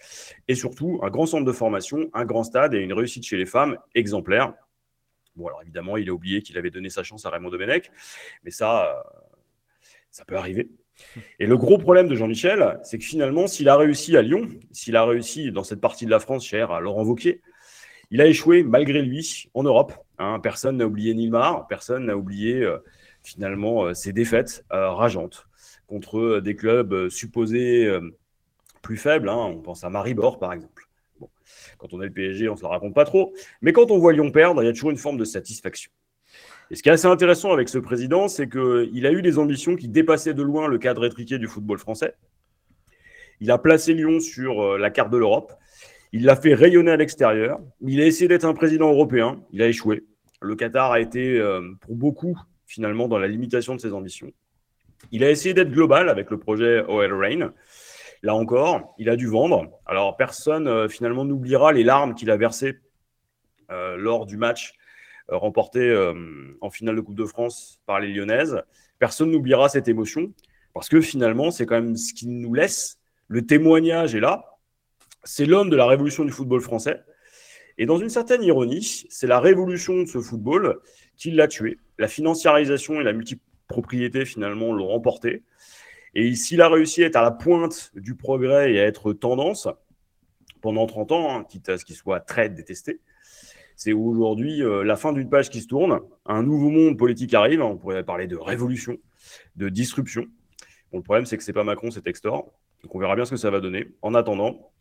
et 0.48 0.54
surtout 0.54 1.00
un 1.02 1.08
grand 1.08 1.26
centre 1.26 1.44
de 1.44 1.52
formation, 1.52 2.10
un 2.12 2.24
grand 2.24 2.44
stade 2.44 2.74
et 2.74 2.78
une 2.78 2.92
réussite 2.92 3.24
chez 3.24 3.36
les 3.36 3.46
femmes 3.46 3.78
exemplaire. 3.94 4.52
Bon, 5.34 5.46
alors 5.46 5.62
évidemment, 5.62 5.96
il 5.96 6.08
a 6.08 6.12
oublié 6.12 6.42
qu'il 6.42 6.58
avait 6.58 6.70
donné 6.70 6.90
sa 6.90 7.02
chance 7.02 7.24
à 7.24 7.30
Raymond 7.30 7.50
Domenech, 7.50 7.90
mais 8.44 8.50
ça, 8.50 8.86
euh, 8.86 9.02
ça 10.10 10.24
peut 10.24 10.36
arriver. 10.36 10.68
Et 11.38 11.46
le 11.46 11.56
gros 11.56 11.78
problème 11.78 12.08
de 12.08 12.16
Jean-Michel, 12.16 12.80
c'est 12.82 12.98
que 12.98 13.04
finalement, 13.04 13.46
s'il 13.46 13.68
a 13.68 13.76
réussi 13.76 14.16
à 14.16 14.22
Lyon, 14.22 14.48
s'il 14.72 14.96
a 14.96 15.04
réussi 15.04 15.52
dans 15.52 15.62
cette 15.62 15.80
partie 15.80 16.06
de 16.06 16.10
la 16.10 16.18
France 16.18 16.44
chère 16.44 16.72
à 16.72 16.80
Laurent 16.80 17.04
Wauquiez, 17.04 17.40
il 18.10 18.20
a 18.20 18.26
échoué 18.26 18.62
malgré 18.62 19.02
lui 19.02 19.48
en 19.54 19.62
Europe. 19.62 19.92
Hein. 20.18 20.40
personne 20.40 20.76
n'a 20.78 20.86
oublié 20.86 21.14
Nilmar, 21.14 21.66
personne 21.68 22.06
n'a 22.06 22.16
oublié 22.16 22.62
euh, 22.62 22.78
finalement 23.22 23.84
euh, 23.84 23.94
ses 23.94 24.12
défaites 24.12 24.64
rageantes 24.70 25.48
contre 25.88 26.18
euh, 26.18 26.40
des 26.40 26.54
clubs 26.54 26.92
euh, 26.92 27.10
supposés 27.10 27.86
euh, 27.86 28.16
plus 28.82 28.96
faibles. 28.96 29.28
Hein. 29.28 29.36
On 29.36 29.60
pense 29.60 29.82
à 29.82 29.90
Maribor, 29.90 30.38
par 30.38 30.52
exemple. 30.52 30.84
Quand 31.78 31.92
on 31.92 32.00
est 32.02 32.06
le 32.06 32.12
PSG, 32.12 32.48
on 32.48 32.52
ne 32.52 32.56
se 32.56 32.62
le 32.62 32.68
raconte 32.68 32.94
pas 32.94 33.04
trop. 33.04 33.34
Mais 33.62 33.72
quand 33.72 33.90
on 33.90 33.98
voit 33.98 34.12
Lyon 34.12 34.30
perdre, 34.30 34.62
il 34.62 34.66
y 34.66 34.68
a 34.68 34.72
toujours 34.72 34.90
une 34.90 34.98
forme 34.98 35.16
de 35.16 35.24
satisfaction. 35.24 35.90
Et 36.70 36.76
ce 36.76 36.82
qui 36.82 36.88
est 36.88 36.92
assez 36.92 37.06
intéressant 37.06 37.52
avec 37.52 37.68
ce 37.68 37.78
président, 37.78 38.28
c'est 38.28 38.48
qu'il 38.48 39.06
a 39.06 39.12
eu 39.12 39.22
des 39.22 39.38
ambitions 39.38 39.74
qui 39.74 39.88
dépassaient 39.88 40.34
de 40.34 40.42
loin 40.42 40.68
le 40.68 40.78
cadre 40.78 41.04
étriqué 41.06 41.38
du 41.38 41.46
football 41.46 41.78
français. 41.78 42.14
Il 43.40 43.50
a 43.50 43.58
placé 43.58 43.94
Lyon 43.94 44.20
sur 44.20 44.76
la 44.76 44.90
carte 44.90 45.10
de 45.10 45.16
l'Europe. 45.16 45.54
Il 46.12 46.24
l'a 46.24 46.36
fait 46.36 46.54
rayonner 46.54 46.90
à 46.90 46.96
l'extérieur. 46.96 47.60
Il 47.80 48.00
a 48.00 48.06
essayé 48.06 48.28
d'être 48.28 48.44
un 48.44 48.54
président 48.54 48.90
européen. 48.90 49.40
Il 49.52 49.62
a 49.62 49.66
échoué. 49.68 50.04
Le 50.40 50.56
Qatar 50.56 50.92
a 50.92 51.00
été, 51.00 51.40
pour 51.80 51.96
beaucoup, 51.96 52.38
finalement, 52.66 53.08
dans 53.08 53.18
la 53.18 53.26
limitation 53.28 53.74
de 53.74 53.80
ses 53.80 53.92
ambitions. 53.92 54.30
Il 55.12 55.24
a 55.24 55.30
essayé 55.30 55.54
d'être 55.54 55.70
global 55.70 56.08
avec 56.08 56.30
le 56.30 56.38
projet 56.38 56.82
OL 56.86 57.12
Rain. 57.14 57.52
Là 58.22 58.34
encore, 58.34 58.94
il 58.98 59.08
a 59.08 59.16
dû 59.16 59.26
vendre. 59.26 59.70
Alors, 59.86 60.16
personne 60.16 60.66
euh, 60.66 60.88
finalement 60.88 61.24
n'oubliera 61.24 61.72
les 61.72 61.84
larmes 61.84 62.14
qu'il 62.14 62.30
a 62.30 62.36
versées 62.36 62.78
euh, 63.70 63.96
lors 63.96 64.26
du 64.26 64.36
match 64.36 64.74
euh, 65.30 65.36
remporté 65.36 65.94
en 66.60 66.70
finale 66.70 66.96
de 66.96 67.00
Coupe 67.00 67.14
de 67.14 67.26
France 67.26 67.80
par 67.86 68.00
les 68.00 68.12
Lyonnaises. 68.12 68.62
Personne 68.98 69.30
n'oubliera 69.30 69.68
cette 69.68 69.88
émotion 69.88 70.32
parce 70.74 70.88
que 70.88 71.00
finalement, 71.00 71.50
c'est 71.50 71.66
quand 71.66 71.76
même 71.76 71.96
ce 71.96 72.12
qui 72.12 72.26
nous 72.26 72.54
laisse. 72.54 72.98
Le 73.28 73.46
témoignage 73.46 74.14
est 74.14 74.20
là. 74.20 74.57
C'est 75.24 75.46
l'homme 75.46 75.70
de 75.70 75.76
la 75.76 75.86
révolution 75.86 76.24
du 76.24 76.32
football 76.32 76.60
français. 76.60 77.02
Et 77.76 77.86
dans 77.86 77.98
une 77.98 78.08
certaine 78.08 78.42
ironie, 78.42 79.06
c'est 79.08 79.26
la 79.26 79.40
révolution 79.40 80.02
de 80.02 80.06
ce 80.06 80.20
football 80.20 80.80
qui 81.16 81.30
l'a 81.30 81.48
tué. 81.48 81.78
La 81.98 82.08
financiarisation 82.08 83.00
et 83.00 83.04
la 83.04 83.12
multiplication 83.12 83.48
propriétés 83.68 84.24
finalement 84.24 84.72
l'ont 84.72 84.88
remporté. 84.88 85.44
Et 86.14 86.34
s'il 86.34 86.60
a 86.62 86.68
réussi 86.68 87.04
à 87.04 87.06
être 87.06 87.16
à 87.16 87.22
la 87.22 87.30
pointe 87.30 87.92
du 87.94 88.16
progrès 88.16 88.72
et 88.72 88.80
à 88.80 88.86
être 88.86 89.12
tendance 89.12 89.68
pendant 90.60 90.86
30 90.86 91.12
ans, 91.12 91.36
hein, 91.36 91.44
quitte 91.44 91.68
à 91.68 91.78
ce 91.78 91.84
qu'il 91.84 91.94
soit 91.94 92.20
très 92.20 92.48
détesté, 92.48 92.98
c'est 93.76 93.92
aujourd'hui 93.92 94.60
euh, 94.64 94.82
la 94.82 94.96
fin 94.96 95.12
d'une 95.12 95.28
page 95.28 95.50
qui 95.50 95.60
se 95.60 95.68
tourne, 95.68 96.00
un 96.26 96.42
nouveau 96.42 96.70
monde 96.70 96.98
politique 96.98 97.32
arrive, 97.34 97.62
on 97.62 97.76
pourrait 97.76 98.02
parler 98.02 98.26
de 98.26 98.36
révolution, 98.36 98.96
de 99.54 99.68
disruption. 99.68 100.26
Bon, 100.90 100.98
le 100.98 101.04
problème, 101.04 101.26
c'est 101.26 101.36
que 101.36 101.44
c'est 101.44 101.52
pas 101.52 101.62
Macron, 101.62 101.92
c'est 101.92 102.02
Textor. 102.02 102.50
Donc 102.82 102.94
on 102.94 102.98
verra 102.98 103.14
bien 103.14 103.24
ce 103.24 103.30
que 103.30 103.36
ça 103.36 103.50
va 103.50 103.60
donner. 103.60 103.86
En 104.02 104.14
attendant, 104.14 104.72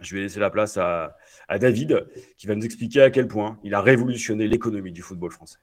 je 0.00 0.14
vais 0.14 0.22
laisser 0.22 0.40
la 0.40 0.50
place 0.50 0.76
à, 0.76 1.16
à 1.48 1.58
David, 1.58 2.06
qui 2.36 2.46
va 2.46 2.54
nous 2.54 2.64
expliquer 2.64 3.02
à 3.02 3.10
quel 3.10 3.28
point 3.28 3.58
il 3.64 3.74
a 3.74 3.80
révolutionné 3.80 4.48
l'économie 4.48 4.92
du 4.92 5.02
football 5.02 5.32
français. 5.32 5.58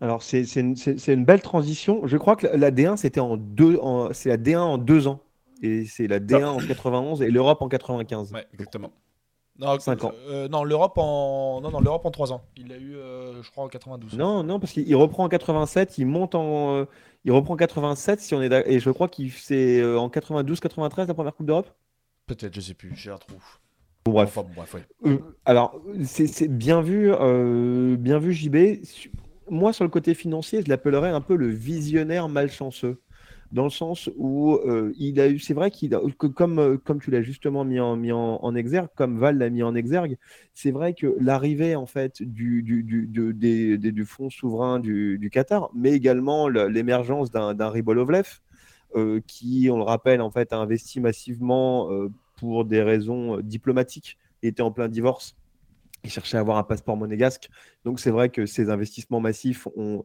Alors, 0.00 0.22
c'est 0.22 0.44
une, 0.54 1.24
belle 1.24 1.42
transition. 1.42 2.06
Je 2.06 2.16
crois 2.16 2.36
que 2.36 2.46
la, 2.46 2.70
D1, 2.70 2.96
c'était 2.96 3.20
en 3.20 3.36
deux, 3.36 3.78
c'est 4.12 4.28
la 4.28 4.36
D1 4.36 4.58
en 4.58 4.78
deux 4.78 5.08
ans. 5.08 5.20
Et 5.60 5.86
c'est 5.86 6.06
la 6.06 6.20
D1 6.20 6.44
en 6.44 6.58
91 6.58 7.22
et 7.22 7.30
l'Europe 7.30 7.62
en 7.62 7.68
95. 7.68 8.32
Ouais, 8.32 8.46
exactement. 8.52 8.92
Non, 9.58 9.70
ans. 9.70 10.12
Euh, 10.28 10.46
non, 10.46 10.62
l'Europe 10.62 10.98
en 10.98 11.60
non, 11.60 11.72
non, 11.72 11.80
l'Europe 11.80 12.06
en 12.06 12.12
3 12.12 12.32
ans. 12.32 12.44
Il 12.56 12.68
l'a 12.68 12.76
eu, 12.76 12.94
euh, 12.94 13.42
je 13.42 13.50
crois, 13.50 13.64
en 13.64 13.68
92. 13.68 14.16
Non, 14.16 14.44
non, 14.44 14.60
parce 14.60 14.72
qu'il 14.72 14.94
reprend 14.94 15.24
en 15.24 15.28
87, 15.28 15.98
il 15.98 16.06
monte 16.06 16.36
en, 16.36 16.76
euh, 16.76 16.84
il 17.24 17.32
reprend 17.32 17.54
en 17.54 17.56
87 17.56 18.20
si 18.20 18.36
on 18.36 18.42
est 18.42 18.52
et 18.68 18.78
je 18.78 18.90
crois 18.90 19.08
qu'il 19.08 19.32
c'est 19.32 19.84
en 19.84 20.08
92-93 20.08 21.08
la 21.08 21.14
première 21.14 21.34
Coupe 21.34 21.46
d'Europe? 21.46 21.70
Peut-être, 22.28 22.54
je 22.54 22.60
sais 22.60 22.74
plus, 22.74 22.94
j'ai 22.94 23.10
la 23.10 23.18
trouve. 23.18 23.42
bref. 24.04 24.38
bref 24.54 24.76
alors, 25.44 25.82
c'est 26.04 26.48
bien 26.48 26.80
vu, 26.80 27.10
bien 27.98 28.18
vu 28.20 28.32
JB 28.32 28.56
moi, 29.50 29.72
sur 29.72 29.84
le 29.84 29.90
côté 29.90 30.14
financier, 30.14 30.62
je 30.62 30.68
l'appellerais 30.68 31.10
un 31.10 31.20
peu 31.20 31.36
le 31.36 31.48
visionnaire 31.48 32.28
malchanceux. 32.28 33.00
Dans 33.50 33.64
le 33.64 33.70
sens 33.70 34.10
où 34.18 34.56
euh, 34.56 34.92
il 34.98 35.18
a 35.20 35.28
eu, 35.28 35.38
c'est 35.38 35.54
vrai 35.54 35.70
qu'il 35.70 35.96
comme, 36.34 36.58
euh, 36.58 36.76
comme 36.76 37.00
tu 37.00 37.10
l'as 37.10 37.22
justement 37.22 37.64
mis 37.64 37.80
en, 37.80 37.96
mis 37.96 38.12
en, 38.12 38.54
exergue, 38.54 38.90
comme 38.94 39.18
Val 39.18 39.38
l'a 39.38 39.48
mis 39.48 39.62
en 39.62 39.74
exergue, 39.74 40.18
c'est 40.52 40.70
vrai 40.70 40.92
que 40.92 41.16
l'arrivée 41.18 41.74
en 41.74 41.86
fait 41.86 42.22
du, 42.22 42.62
du, 42.62 42.82
du, 42.82 43.78
du 43.78 44.04
fonds 44.04 44.28
souverain 44.28 44.80
du, 44.80 45.30
Qatar, 45.32 45.70
mais 45.74 45.92
également 45.92 46.48
l'émergence 46.48 47.30
d'un 47.30 47.70
Ribolovlev, 47.70 48.26
euh, 48.26 48.47
qui, 49.26 49.68
on 49.70 49.76
le 49.76 49.82
rappelle, 49.82 50.20
en 50.20 50.30
fait, 50.30 50.52
a 50.52 50.58
investi 50.58 51.00
massivement 51.00 51.88
pour 52.36 52.64
des 52.64 52.82
raisons 52.82 53.38
diplomatiques, 53.40 54.18
était 54.42 54.62
en 54.62 54.70
plein 54.70 54.88
divorce 54.88 55.36
il 56.04 56.10
cherchait 56.10 56.36
à 56.36 56.40
avoir 56.40 56.58
un 56.58 56.62
passeport 56.62 56.96
monégasque. 56.96 57.48
Donc 57.84 58.00
c'est 58.00 58.10
vrai 58.10 58.28
que 58.28 58.46
ces 58.46 58.70
investissements 58.70 59.20
massifs, 59.20 59.66
ont, 59.76 60.04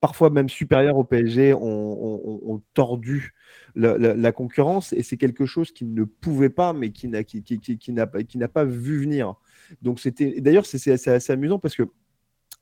parfois 0.00 0.30
même 0.30 0.48
supérieurs 0.48 0.96
au 0.96 1.04
PSG, 1.04 1.54
ont, 1.54 2.62
tordu 2.74 3.34
la, 3.74 4.32
concurrence 4.32 4.92
et 4.92 5.02
c'est 5.02 5.16
quelque 5.16 5.46
chose 5.46 5.72
qui 5.72 5.84
ne 5.84 6.04
pouvait 6.04 6.50
pas, 6.50 6.72
mais 6.72 6.90
qui 6.90 7.08
n'a 7.08 8.48
pas 8.48 8.64
vu 8.64 9.00
venir. 9.00 9.34
Donc 9.82 10.00
c'était 10.00 10.40
d'ailleurs 10.40 10.66
c'est 10.66 11.08
assez 11.08 11.32
amusant 11.32 11.58
parce 11.58 11.74
que 11.74 11.84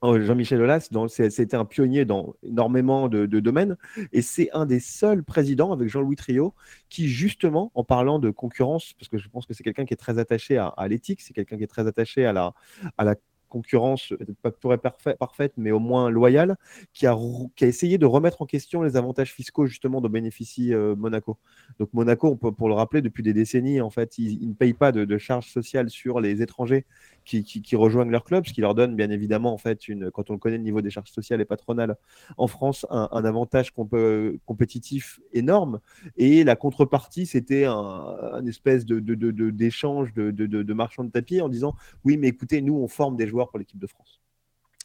Jean-Michel 0.02 0.60
Aulas, 0.60 0.90
c'était 1.08 1.56
un 1.56 1.64
pionnier 1.64 2.04
dans 2.04 2.34
énormément 2.42 3.08
de, 3.08 3.26
domaines, 3.26 3.76
et 4.12 4.20
c'est 4.20 4.50
un 4.52 4.66
des 4.66 4.80
seuls 4.80 5.24
présidents 5.24 5.72
avec 5.72 5.88
Jean-Louis 5.88 6.16
Trio 6.16 6.54
qui, 6.90 7.08
justement, 7.08 7.70
en 7.74 7.84
parlant 7.84 8.18
de 8.18 8.30
concurrence, 8.30 8.92
parce 8.98 9.08
que 9.08 9.18
je 9.18 9.28
pense 9.28 9.46
que 9.46 9.54
c'est 9.54 9.62
quelqu'un 9.62 9.86
qui 9.86 9.94
est 9.94 9.98
très 9.98 10.18
attaché 10.18 10.58
à, 10.58 10.88
l'éthique, 10.88 11.22
c'est 11.22 11.32
quelqu'un 11.32 11.56
qui 11.56 11.64
est 11.64 11.68
très 11.68 11.86
attaché 11.86 12.26
à 12.26 12.32
la, 12.32 12.52
à 12.98 13.04
la 13.04 13.14
concurrence, 13.54 14.08
peut-être 14.08 14.38
pas 14.42 14.50
pour 14.50 15.16
parfaite, 15.16 15.52
mais 15.56 15.70
au 15.70 15.78
moins 15.78 16.11
loyale, 16.11 16.56
qui 16.92 17.06
a, 17.06 17.16
qui 17.54 17.64
a 17.64 17.68
essayé 17.68 17.99
de 17.99 18.06
remettre 18.06 18.42
en 18.42 18.46
question 18.46 18.82
les 18.82 18.96
avantages 18.96 19.32
fiscaux 19.32 19.66
justement 19.66 20.00
dont 20.00 20.08
bénéficie 20.08 20.75
euh, 20.75 20.96
Monaco. 20.96 21.38
Donc 21.78 21.90
Monaco, 21.92 22.34
pour 22.34 22.68
le 22.68 22.75
rappeler, 22.75 23.00
depuis 23.00 23.23
des 23.23 23.32
décennies, 23.32 23.80
en 23.80 23.90
fait, 23.90 24.18
il, 24.18 24.49
ne 24.49 24.54
paye 24.54 24.75
pas 24.75 24.90
de, 24.90 25.18
charges 25.18 25.50
sociales 25.50 25.88
sur 25.88 26.20
les 26.20 26.42
étrangers 26.42 26.84
qui, 27.25 27.76
rejoignent 27.76 28.11
leur 28.11 28.25
club, 28.25 28.44
ce 28.46 28.52
qui 28.52 28.61
leur 28.61 28.75
donne 28.75 28.96
bien 28.96 29.11
évidemment, 29.11 29.52
en 29.52 29.58
fait, 29.58 29.88
une, 29.88 30.11
quand 30.11 30.30
on 30.30 30.38
connaît 30.38 30.58
le 30.58 30.64
niveau 30.64 30.82
des 30.82 30.90
charges 30.90 31.11
sociales 31.11 31.40
et 31.40 31.44
patronales 31.44 31.96
en 32.37 32.49
France, 32.49 32.87
un, 32.90 33.25
avantage 33.25 33.73
compétitif 33.73 35.20
énorme. 35.32 35.80
Et 36.16 36.44
la 36.44 36.56
contrepartie, 36.56 37.26
c'était 37.26 37.64
un, 37.64 38.44
espèce 38.46 38.84
d'échange 38.84 40.12
de, 40.12 40.30
de, 40.30 40.46
de, 40.46 40.62
de, 40.62 40.75
marchands 40.75 41.04
de 41.04 41.11
tapis 41.11 41.40
en 41.40 41.49
disant 41.49 41.75
oui, 42.04 42.16
mais 42.16 42.28
écoutez, 42.28 42.61
nous, 42.61 42.75
on 42.75 42.88
forme 42.88 43.16
des 43.16 43.26
joueurs 43.26 43.43
pour 43.48 43.58
l'équipe 43.58 43.78
de 43.78 43.86
France. 43.86 44.20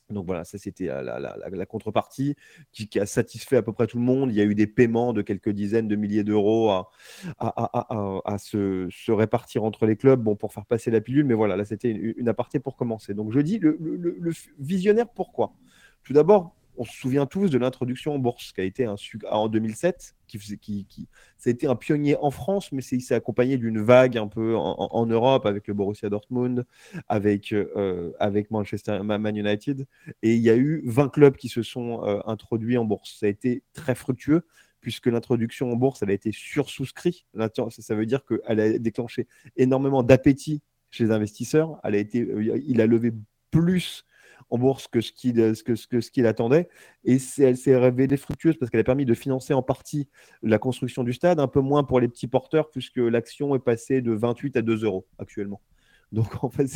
Donc 0.09 0.25
voilà, 0.25 0.43
ça 0.43 0.57
c'était 0.57 0.87
la, 0.87 1.65
contrepartie 1.67 2.35
qui, 2.71 2.99
a 2.99 3.05
satisfait 3.05 3.57
à 3.57 3.61
peu 3.61 3.73
près 3.73 3.85
tout 3.85 3.99
le 3.99 4.03
monde. 4.03 4.31
Il 4.31 4.37
y 4.37 4.41
a 4.41 4.43
eu 4.43 4.55
des 4.55 4.65
paiements 4.65 5.13
de 5.13 5.21
quelques 5.21 5.51
dizaines 5.51 5.87
de 5.87 5.95
milliers 5.95 6.23
d'euros 6.23 6.71
à, 7.39 8.37
se, 8.39 9.11
répartir 9.11 9.63
entre 9.63 9.85
les 9.85 9.95
clubs 9.95 10.21
bon, 10.21 10.35
pour 10.35 10.51
faire 10.51 10.65
passer 10.65 10.89
la 10.89 10.99
pilule. 10.99 11.25
Mais 11.25 11.35
voilà, 11.35 11.55
là 11.55 11.65
c'était 11.65 11.91
une, 11.91 12.27
aparté 12.27 12.59
pour 12.59 12.75
commencer. 12.75 13.13
Donc 13.13 13.31
je 13.31 13.39
dis 13.39 13.59
le 13.59 14.31
visionnaire, 14.57 15.09
pourquoi? 15.09 15.53
Tout 16.03 16.13
d'abord, 16.13 16.55
on 16.79 16.86
se 16.86 16.93
souvient 16.93 17.25
tous 17.25 17.51
de 17.51 17.57
l'introduction 17.57 18.15
en 18.15 18.19
bourse 18.19 18.53
qui 18.53 18.62
a 18.62 18.63
été 18.63 18.86
un 18.86 18.95
en 19.29 19.50
2007, 19.50 20.15
qui, 20.27 21.07
ça 21.38 21.50
a 21.50 21.51
été 21.51 21.67
un 21.67 21.75
pionnier 21.75 22.15
en 22.21 22.31
France, 22.31 22.71
mais 22.71 22.81
c'est 22.81 23.00
s'est 23.01 23.15
accompagné 23.15 23.57
d'une 23.57 23.81
vague 23.81 24.17
un 24.17 24.27
peu 24.27 24.55
en, 24.55 25.05
Europe 25.05 25.45
avec 25.45 25.67
le 25.67 25.74
Borussia 25.74 26.09
Dortmund, 26.09 26.65
avec, 27.09 27.51
euh, 27.51 28.12
Manchester 28.50 29.01
Man 29.03 29.36
United, 29.36 29.86
et 30.24 30.36
il 30.36 30.41
y 30.41 30.50
a 30.50 30.55
eu 30.55 30.81
20 30.86 31.09
clubs 31.09 31.36
qui 31.36 31.50
se 31.50 31.63
sont 31.63 32.01
euh, 32.05 32.21
introduits 32.25 32.77
en 32.77 32.86
bourse. 32.86 33.17
Ça 33.19 33.25
a 33.25 33.29
été 33.29 33.62
très 33.74 33.93
fructueux 33.93 34.45
puisque 34.79 35.07
l'introduction 35.07 35.69
en 35.69 35.75
bourse, 35.75 36.01
elle 36.01 36.12
a 36.12 36.13
été 36.13 36.31
sursouscrit. 36.31 37.25
Ça 37.69 37.95
veut 37.95 38.05
dire 38.05 38.24
qu'elle 38.24 38.59
a 38.62 38.79
déclenché 38.79 39.27
énormément 39.57 40.03
d'appétit 40.03 40.62
chez 40.89 41.03
les 41.03 41.12
investisseurs. 41.12 41.81
Euh, 41.86 42.62
il 42.65 42.79
a 42.79 42.88
levé 42.88 43.12
plus 43.51 44.05
en 44.50 44.58
bourse 44.58 44.88
que 44.88 45.01
ce 45.01 45.12
qu'il 45.12 45.36
que, 45.36 45.74
que, 45.74 46.25
attendait. 46.25 46.70
Et 47.03 47.18
elle 47.39 47.58
s'est 47.58 47.77
révélée 47.77 48.18
fructueuse 48.18 48.58
parce 48.58 48.70
qu'elle 48.70 48.79
a 48.79 48.84
permis 48.84 49.06
de 49.06 49.13
financer 49.13 49.53
en 49.53 49.62
partie 49.62 50.10
la 50.41 50.58
construction 50.58 51.03
du 51.03 51.13
stade, 51.13 51.39
un 51.39 51.48
peu 51.48 51.62
moins 51.62 51.84
pour 51.84 52.00
les 52.00 52.08
petits 52.08 52.27
porteurs, 52.27 52.70
puisque 52.70 52.98
l'action 52.98 53.56
est 53.56 53.60
passée 53.60 54.01
de 54.01 54.12
28 54.12 54.58
à 54.58 54.62
2 54.62 54.84
euros 54.84 55.06
actuellement. 55.18 55.62
Donc 56.12 56.44
en 56.44 56.50
fait, 56.50 56.68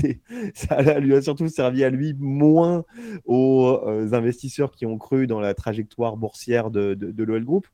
ça 0.54 1.00
lui 1.00 1.16
a 1.16 1.22
surtout 1.22 1.48
servi 1.48 1.84
à 1.84 1.90
lui, 1.90 2.14
moins 2.20 2.86
aux 3.26 3.80
euh, 3.88 4.14
investisseurs 4.14 4.72
qui 4.72 4.86
ont 4.86 4.98
cru 4.98 5.28
dans 5.28 5.40
la 5.40 5.54
trajectoire 5.54 6.18
boursière 6.18 6.70
de, 6.70 6.94
de, 6.94 7.12
de 7.12 7.24
l'OL 7.24 7.44
Group. 7.44 7.68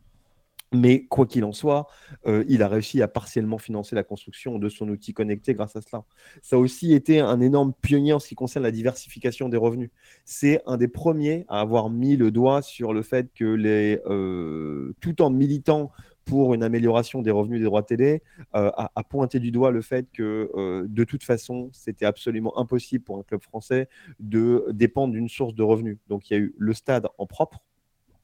Mais 0.72 1.06
quoi 1.06 1.26
qu'il 1.26 1.44
en 1.46 1.52
soit, 1.52 1.88
euh, 2.28 2.44
il 2.48 2.62
a 2.62 2.68
réussi 2.68 3.02
à 3.02 3.08
partiellement 3.08 3.58
financer 3.58 3.96
la 3.96 4.04
construction 4.04 4.60
de 4.60 4.70
son 4.70 4.88
outil 4.90 5.14
connecté 5.14 5.56
grâce 5.56 5.76
à 5.76 5.82
cela. 5.82 6.04
Ça 6.44 6.58
a 6.58 6.60
aussi 6.60 6.94
été 6.94 7.20
un 7.20 7.42
énorme 7.42 7.74
pionnier 7.82 8.14
en 8.14 8.20
ce 8.20 8.28
qui 8.28 8.36
concerne 8.36 8.64
la 8.64 8.72
diversification 8.72 9.50
des 9.50 9.58
revenus. 9.58 9.90
C'est 10.26 10.62
un 10.68 10.78
des 10.78 10.88
premiers 10.88 11.46
à 11.48 11.60
avoir 11.60 11.90
mis 11.90 12.18
le 12.18 12.30
doigt 12.30 12.62
sur 12.62 12.94
le 12.94 13.02
fait 13.02 13.32
que 13.34 13.46
les, 13.46 14.00
euh, 14.06 14.94
tout 15.02 15.24
en 15.24 15.32
militant 15.32 15.92
pour 16.26 16.54
une 16.54 16.62
amélioration 16.62 17.24
des 17.24 17.32
revenus 17.32 17.58
des 17.58 17.66
droits 17.66 17.82
télé, 17.82 18.22
euh, 18.56 18.70
a, 18.76 19.04
pointé 19.04 19.40
du 19.40 19.50
doigt 19.50 19.72
le 19.72 19.82
fait 19.82 20.06
que 20.14 20.86
de 20.88 21.04
toute 21.04 21.24
façon, 21.24 21.72
c'était 21.74 22.06
absolument 22.06 22.56
impossible 22.60 23.04
pour 23.04 23.18
un 23.18 23.24
club 23.24 23.42
français 23.42 23.90
de 24.20 24.68
dépendre 24.70 25.14
d'une 25.14 25.30
source 25.30 25.56
de 25.56 25.64
revenus. 25.64 25.98
Donc 26.08 26.30
il 26.30 26.34
y 26.34 26.36
a 26.36 26.40
eu 26.40 26.54
le 26.56 26.76
stade 26.76 27.08
en 27.18 27.26
propre, 27.26 27.64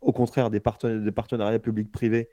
au 0.06 0.12
contraire 0.12 0.52
des, 0.52 0.60
partenariats 0.60 1.60
publics-privés 1.60 2.30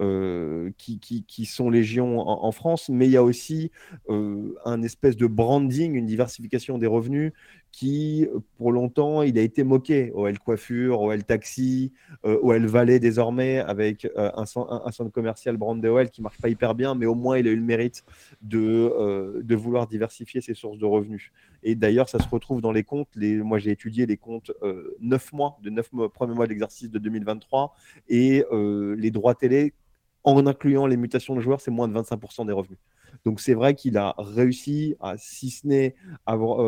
euh, 0.00 0.70
qui, 0.76 1.46
sont 1.46 1.70
légion 1.70 2.20
en, 2.20 2.52
France, 2.52 2.90
mais 2.90 3.06
il 3.06 3.12
y 3.12 3.16
a 3.16 3.22
aussi 3.22 3.72
euh, 4.10 4.54
un 4.66 4.82
espèce 4.82 5.16
de 5.16 5.26
branding, 5.26 5.94
une 5.94 6.04
diversification 6.04 6.76
des 6.76 6.86
revenus 6.86 7.32
qui, 7.74 8.28
pour 8.56 8.70
longtemps, 8.70 9.22
il 9.22 9.36
a 9.36 9.42
été 9.42 9.64
moqué. 9.64 10.12
OL 10.14 10.38
Coiffure, 10.38 11.00
OL 11.00 11.24
Taxi, 11.24 11.92
euh, 12.24 12.38
OL 12.40 12.66
Valley 12.66 13.00
désormais, 13.00 13.58
avec 13.58 14.04
euh, 14.16 14.30
un, 14.36 14.46
centre 14.46 15.10
commercial 15.10 15.56
brandé 15.56 15.88
OL 15.88 16.08
qui 16.08 16.22
marche 16.22 16.40
pas 16.40 16.48
hyper 16.48 16.76
bien, 16.76 16.94
mais 16.94 17.06
au 17.06 17.16
moins 17.16 17.36
il 17.36 17.48
a 17.48 17.50
eu 17.50 17.56
le 17.56 17.62
mérite 17.62 18.04
de, 18.42 18.60
euh, 18.60 19.42
de 19.42 19.56
vouloir 19.56 19.88
diversifier 19.88 20.40
ses 20.40 20.54
sources 20.54 20.78
de 20.78 20.84
revenus. 20.84 21.32
Et 21.64 21.74
d'ailleurs, 21.74 22.08
ça 22.08 22.20
se 22.20 22.28
retrouve 22.28 22.60
dans 22.60 22.70
les 22.70 22.84
comptes. 22.84 23.08
Les, 23.16 23.38
moi, 23.38 23.58
j'ai 23.58 23.72
étudié 23.72 24.06
les 24.06 24.18
comptes 24.18 24.52
9 25.00 25.32
mois, 25.32 25.58
de 25.60 25.70
9 25.70 25.92
mois, 25.92 26.12
premiers 26.12 26.34
mois 26.34 26.46
d'exercice 26.46 26.92
de 26.92 27.00
2023, 27.00 27.74
et 28.08 28.44
les 28.52 29.10
droits 29.10 29.34
télé, 29.34 29.72
en 30.22 30.46
incluant 30.46 30.86
les 30.86 30.96
mutations 30.96 31.34
de 31.34 31.40
joueurs, 31.40 31.60
c'est 31.60 31.72
moins 31.72 31.88
de 31.88 31.98
25% 31.98 32.46
des 32.46 32.52
revenus. 32.52 32.78
Donc 33.24 33.40
c'est 33.40 33.54
vrai 33.54 33.74
qu'il 33.74 33.96
a 33.96 34.14
réussi 34.18 34.96
à, 35.00 35.16
si 35.16 35.50
ce 35.50 35.66
n'est 35.66 35.94
avoir, 36.26 36.60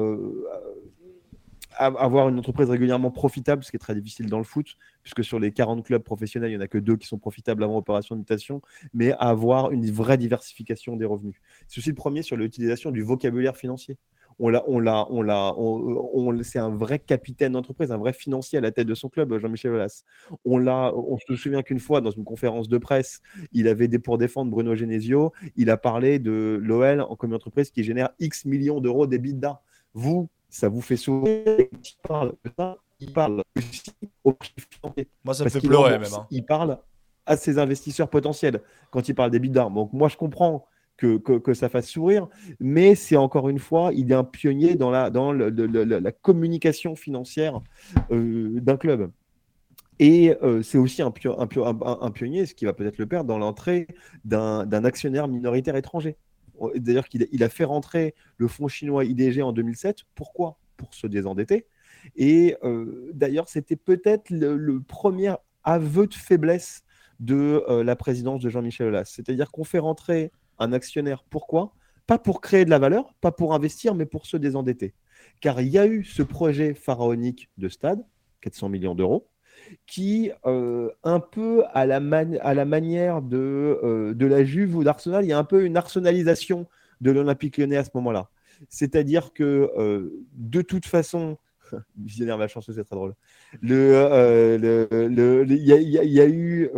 avoir 1.77 2.29
une 2.29 2.39
entreprise 2.39 2.71
régulièrement 2.71 3.11
profitable, 3.11 3.65
ce 3.65 3.71
qui 3.71 3.77
est 3.77 3.81
très 3.81 3.95
difficile 3.95 4.29
dans 4.29 4.39
le 4.39 4.45
foot, 4.45 4.77
puisque 5.03 5.25
sur 5.25 5.39
les 5.39 5.53
40 5.53 5.85
clubs 5.85 6.03
professionnels, 6.03 6.51
il 6.51 6.55
n'y 6.55 6.59
en 6.59 6.65
a 6.65 6.69
que 6.69 6.79
deux 6.79 6.97
qui 6.97 7.07
sont 7.07 7.19
profitables 7.19 7.63
avant 7.63 7.77
opération 7.77 8.15
de 8.15 8.21
mutation, 8.21 8.63
mais 8.95 9.13
avoir 9.19 9.71
une 9.71 9.91
vraie 9.91 10.19
diversification 10.19 10.97
des 10.97 11.05
revenus. 11.05 11.37
C'est 11.69 11.79
aussi 11.79 11.91
le 11.91 11.95
premier 11.95 12.23
sur 12.23 12.37
l'utilisation 12.37 12.91
du 12.91 13.03
vocabulaire 13.03 13.57
financier. 13.57 13.99
On 14.39 14.51
l'a, 14.51 14.63
on 14.67 14.81
l'a, 14.81 15.07
on 15.11 15.23
l'a, 15.23 15.55
on, 15.57 16.43
c'est 16.43 16.59
un 16.59 16.69
vrai 16.69 16.99
capitaine 16.99 17.53
d'entreprise, 17.53 17.91
un 17.91 17.97
vrai 17.97 18.13
financier 18.13 18.59
à 18.59 18.61
la 18.61 18.71
tête 18.71 18.87
de 18.87 18.95
son 18.95 19.09
club, 19.09 19.39
Jean-Michel 19.39 19.73
Aulas. 19.73 20.05
On 20.45 20.59
l'a, 20.59 20.93
on 20.95 21.17
se 21.19 21.37
souvient 21.37 21.63
qu'une 21.63 21.81
fois 21.81 22.03
dans 22.03 22.11
une 22.11 22.25
conférence 22.25 22.69
de 22.69 22.77
presse, 22.77 23.23
il 23.53 23.67
avait 23.67 23.89
des 23.89 23.99
pour 23.99 24.19
défendre 24.19 24.51
Bruno 24.51 24.75
Genesio, 24.75 25.33
il 25.57 25.71
a 25.71 25.79
parlé 25.79 26.19
de 26.19 26.61
l'OL 26.63 27.01
en 27.01 27.17
comme 27.17 27.33
entreprise 27.33 27.71
qui 27.71 27.83
génère 27.83 28.11
X 28.19 28.45
millions 28.45 28.81
d'euros 28.81 29.07
d'EBITDA. 29.07 29.63
Vous, 29.95 30.29
ça 30.57 30.69
vous 30.69 30.81
fait 30.81 30.97
sourire. 30.97 31.43
Il 31.47 31.97
parle 32.03 32.33
de 32.45 32.51
ça, 32.59 32.79
il 32.99 33.13
parle 33.13 33.43
aussi 33.57 33.93
au 34.25 34.35
Moi, 35.25 35.35
ça 35.35 35.45
me 35.45 35.51
fait 35.51 35.61
pleurer 35.61 35.99
même. 35.99 36.13
Hein. 36.15 36.27
Il 36.31 36.45
parle 36.47 36.79
à 37.27 37.37
ses 37.37 37.59
investisseurs 37.59 38.09
potentiels 38.09 38.63
quand 38.91 39.09
il 39.09 39.15
parle 39.15 39.31
des 39.31 39.39
d'armes. 39.39 39.75
Donc, 39.75 39.93
moi, 39.93 40.09
je 40.09 40.17
comprends 40.17 40.67
que, 40.97 41.19
que, 41.19 41.53
ça 41.53 41.69
fasse 41.69 41.89
sourire, 41.89 42.27
mais 42.59 42.95
c'est 42.95 43.17
encore 43.17 43.51
une 43.51 43.59
fois, 43.59 43.91
il 43.93 44.11
est 44.11 44.15
un 44.15 44.25
pionnier 44.25 44.77
dans 44.77 44.91
la, 44.91 45.11
dans 45.11 45.31
le, 45.31 45.51
la 45.51 46.13
communication 46.13 46.97
financière 46.97 47.61
euh, 48.11 48.59
d'un 48.61 48.79
club. 48.79 49.11
Et 49.99 50.35
euh, 50.43 50.63
c'est 50.63 50.79
aussi 50.79 51.03
un, 51.03 51.13
un, 51.25 51.79
un, 52.01 52.11
pionnier, 52.11 52.47
ce 52.47 52.55
qui 52.55 52.65
va 52.65 52.73
peut-être 52.73 52.97
le 52.97 53.07
perdre, 53.07 53.29
dans 53.29 53.39
l'entrée 53.39 53.89
d'un 54.25 54.85
actionnaire 54.85 55.29
minoritaire 55.29 55.77
étranger. 55.77 56.17
D'ailleurs, 56.77 57.09
qu'il 57.09 57.27
il 57.33 57.43
a 57.43 57.49
fait 57.49 57.65
rentrer 57.65 58.15
le 58.37 58.49
fonds 58.49 58.69
chinois 58.69 59.05
IDG 59.05 59.43
en 59.43 59.53
2007. 59.53 60.01
Pourquoi? 60.15 60.59
Pour 60.77 60.95
se 60.95 61.07
désendetter. 61.07 61.67
Et 62.15 62.57
euh, 62.63 63.11
d'ailleurs, 63.15 63.49
c'était 63.49 63.77
peut-être 63.77 64.31
le, 64.31 64.81
premier 64.81 65.35
aveu 65.65 66.07
de 66.07 66.15
faiblesse 66.15 66.83
de 67.19 67.65
euh, 67.69 67.83
la 67.83 67.97
présidence 67.97 68.41
de 68.41 68.49
Jean-Michel 68.49 68.89
Aulas. 68.89 69.07
C'est-à-dire 69.07 69.51
qu'on 69.51 69.65
fait 69.65 69.79
rentrer 69.79 70.31
un 70.59 70.73
actionnaire. 70.73 71.25
Pourquoi? 71.29 71.73
Pas 72.07 72.19
pour 72.19 72.41
créer 72.41 72.65
de 72.65 72.71
la 72.71 72.79
valeur, 72.79 73.15
pas 73.21 73.33
pour 73.33 73.55
investir, 73.55 73.95
mais 73.95 74.07
pour 74.07 74.27
se 74.27 74.37
désendetter. 74.37 74.95
Car 75.41 75.61
il 75.61 75.69
y 75.69 75.79
a 75.79 75.87
eu 75.87 76.05
ce 76.05 76.23
projet 76.23 76.75
pharaonique 76.75 77.51
de 77.59 77.69
stade, 77.69 78.05
400 78.43 78.69
millions 78.69 78.95
d'euros, 78.95 79.29
qui, 79.87 80.31
euh, 80.45 80.91
un 81.05 81.21
peu 81.21 81.65
à 81.73 81.87
la, 81.87 81.97
à 82.41 82.55
la 82.55 82.65
manière 82.65 83.23
de, 83.23 83.79
euh, 83.83 84.15
de 84.15 84.27
la 84.27 84.45
Juve 84.45 84.77
ou 84.77 84.85
d'Arsenal, 84.85 85.25
il 85.25 85.29
y 85.29 85.33
a 85.33 85.39
un 85.39 85.45
peu 85.45 85.65
une 85.65 85.77
arsenalisation 85.77 86.67
de 87.01 87.11
l'Olympique 87.11 87.59
lyonnais 87.59 87.77
à 87.77 87.85
ce 87.85 87.91
moment-là. 87.95 88.29
C'est-à-dire 88.69 89.33
que, 89.33 89.71
euh, 89.77 90.25
de 90.35 90.63
toute 90.63 90.87
façon, 90.87 91.37
visionnaire 91.97 92.39
malchanceux, 92.39 92.73
c'est 92.73 92.85
très 92.85 92.97
drôle. 92.97 93.15
Le, 93.61 94.57
le, 94.59 95.47
il 95.49 95.57
y, 95.57 96.09
y, 96.09 96.21
a 96.21 96.27
eu 96.27 96.71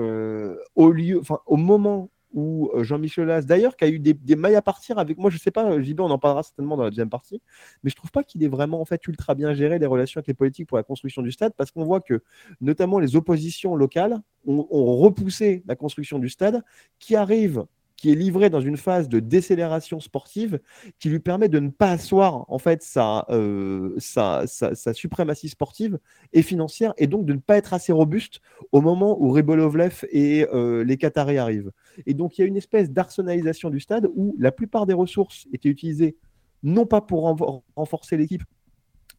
au 0.74 0.90
lieu, 0.90 1.20
au 1.46 1.57
moment 1.57 2.11
où 2.33 2.71
euh, 2.75 2.85
Jean-Michel 2.85 3.25
Aulas, 3.25 3.43
d'ailleurs, 3.43 3.77
qui 3.77 3.85
a 3.85 3.88
eu 3.88 3.99
des, 3.99 4.37
mailles 4.37 4.57
à 4.57 4.62
partir 4.62 4.99
avec 4.99 5.19
moi, 5.19 5.31
je 5.31 5.38
sais 5.38 5.51
pas, 5.51 5.81
JB, 5.81 6.01
on 6.01 6.11
en 6.11 6.19
parlera 6.19 6.43
certainement 6.43 6.77
dans 6.77 6.85
la 6.85 6.91
deuxième 6.91 7.11
partie, 7.11 7.41
mais 7.83 7.91
je 7.91 7.97
trouve 7.97 8.11
pas 8.11 8.23
qu'il 8.23 8.43
ait 8.43 8.49
vraiment 8.49 8.81
en 8.81 8.85
fait 8.85 9.07
ultra 9.07 9.35
bien 9.35 9.55
géré 9.55 9.79
les 9.79 9.87
relations 9.87 10.19
avec 10.19 10.29
les 10.29 10.35
politiques 10.35 10.69
pour 10.69 10.77
la 10.77 10.83
construction 10.83 11.23
du 11.23 11.33
stade, 11.33 11.53
parce 11.57 11.71
qu'on 11.71 11.85
voit 11.85 12.01
que 12.01 12.23
notamment 12.61 12.99
les 12.99 13.17
oppositions 13.17 13.77
locales 13.77 14.21
ont 14.47 14.97
repoussé 14.97 15.62
la 15.67 15.77
construction 15.77 16.19
du 16.19 16.29
stade, 16.29 16.62
qui 16.99 17.17
arrive 17.17 17.64
qui 17.99 18.13
est 18.13 18.15
livré 18.15 18.49
dans 18.49 18.61
une 18.61 18.77
phase 18.77 19.09
de 19.09 19.19
décélération 19.19 19.99
sportive 19.99 20.61
qui 21.01 21.11
lui 21.11 21.19
permet 21.19 21.49
de 21.49 21.59
ne 21.59 21.69
pas 21.69 21.91
asseoir 21.91 22.45
en 22.49 22.59
fait 22.59 22.83
sa, 22.83 23.27
euh, 23.29 23.95
sa, 23.99 24.47
sa, 24.47 24.95
suprématie 24.95 25.49
sportive 25.49 25.99
et 26.33 26.43
financière 26.43 26.95
et 26.97 27.09
donc 27.09 27.27
de 27.27 27.33
ne 27.33 27.41
pas 27.41 27.57
être 27.57 27.75
assez 27.75 27.93
robuste 27.93 28.41
au 28.71 28.81
moment 28.81 29.21
où 29.21 29.33
Ribolovlev 29.33 30.07
et 30.13 30.47
euh, 30.55 30.85
les 30.85 30.97
Qataris 30.97 31.39
arrivent. 31.39 31.73
Et 32.07 32.15
donc 32.15 32.39
il 32.39 32.43
y 32.43 32.45
a 32.45 32.47
une 32.47 32.57
espèce 32.57 32.91
d'arsenalisation 32.91 33.69
du 33.69 33.81
stade 33.81 34.09
où 34.15 34.37
la 34.39 34.53
plupart 34.53 34.87
des 34.87 34.95
ressources 34.95 35.49
étaient 35.53 35.69
utilisées 35.69 36.17
non 36.63 36.87
pas 36.87 37.01
pour 37.01 37.37
renforcer 37.75 38.17
l'équipe, 38.17 38.45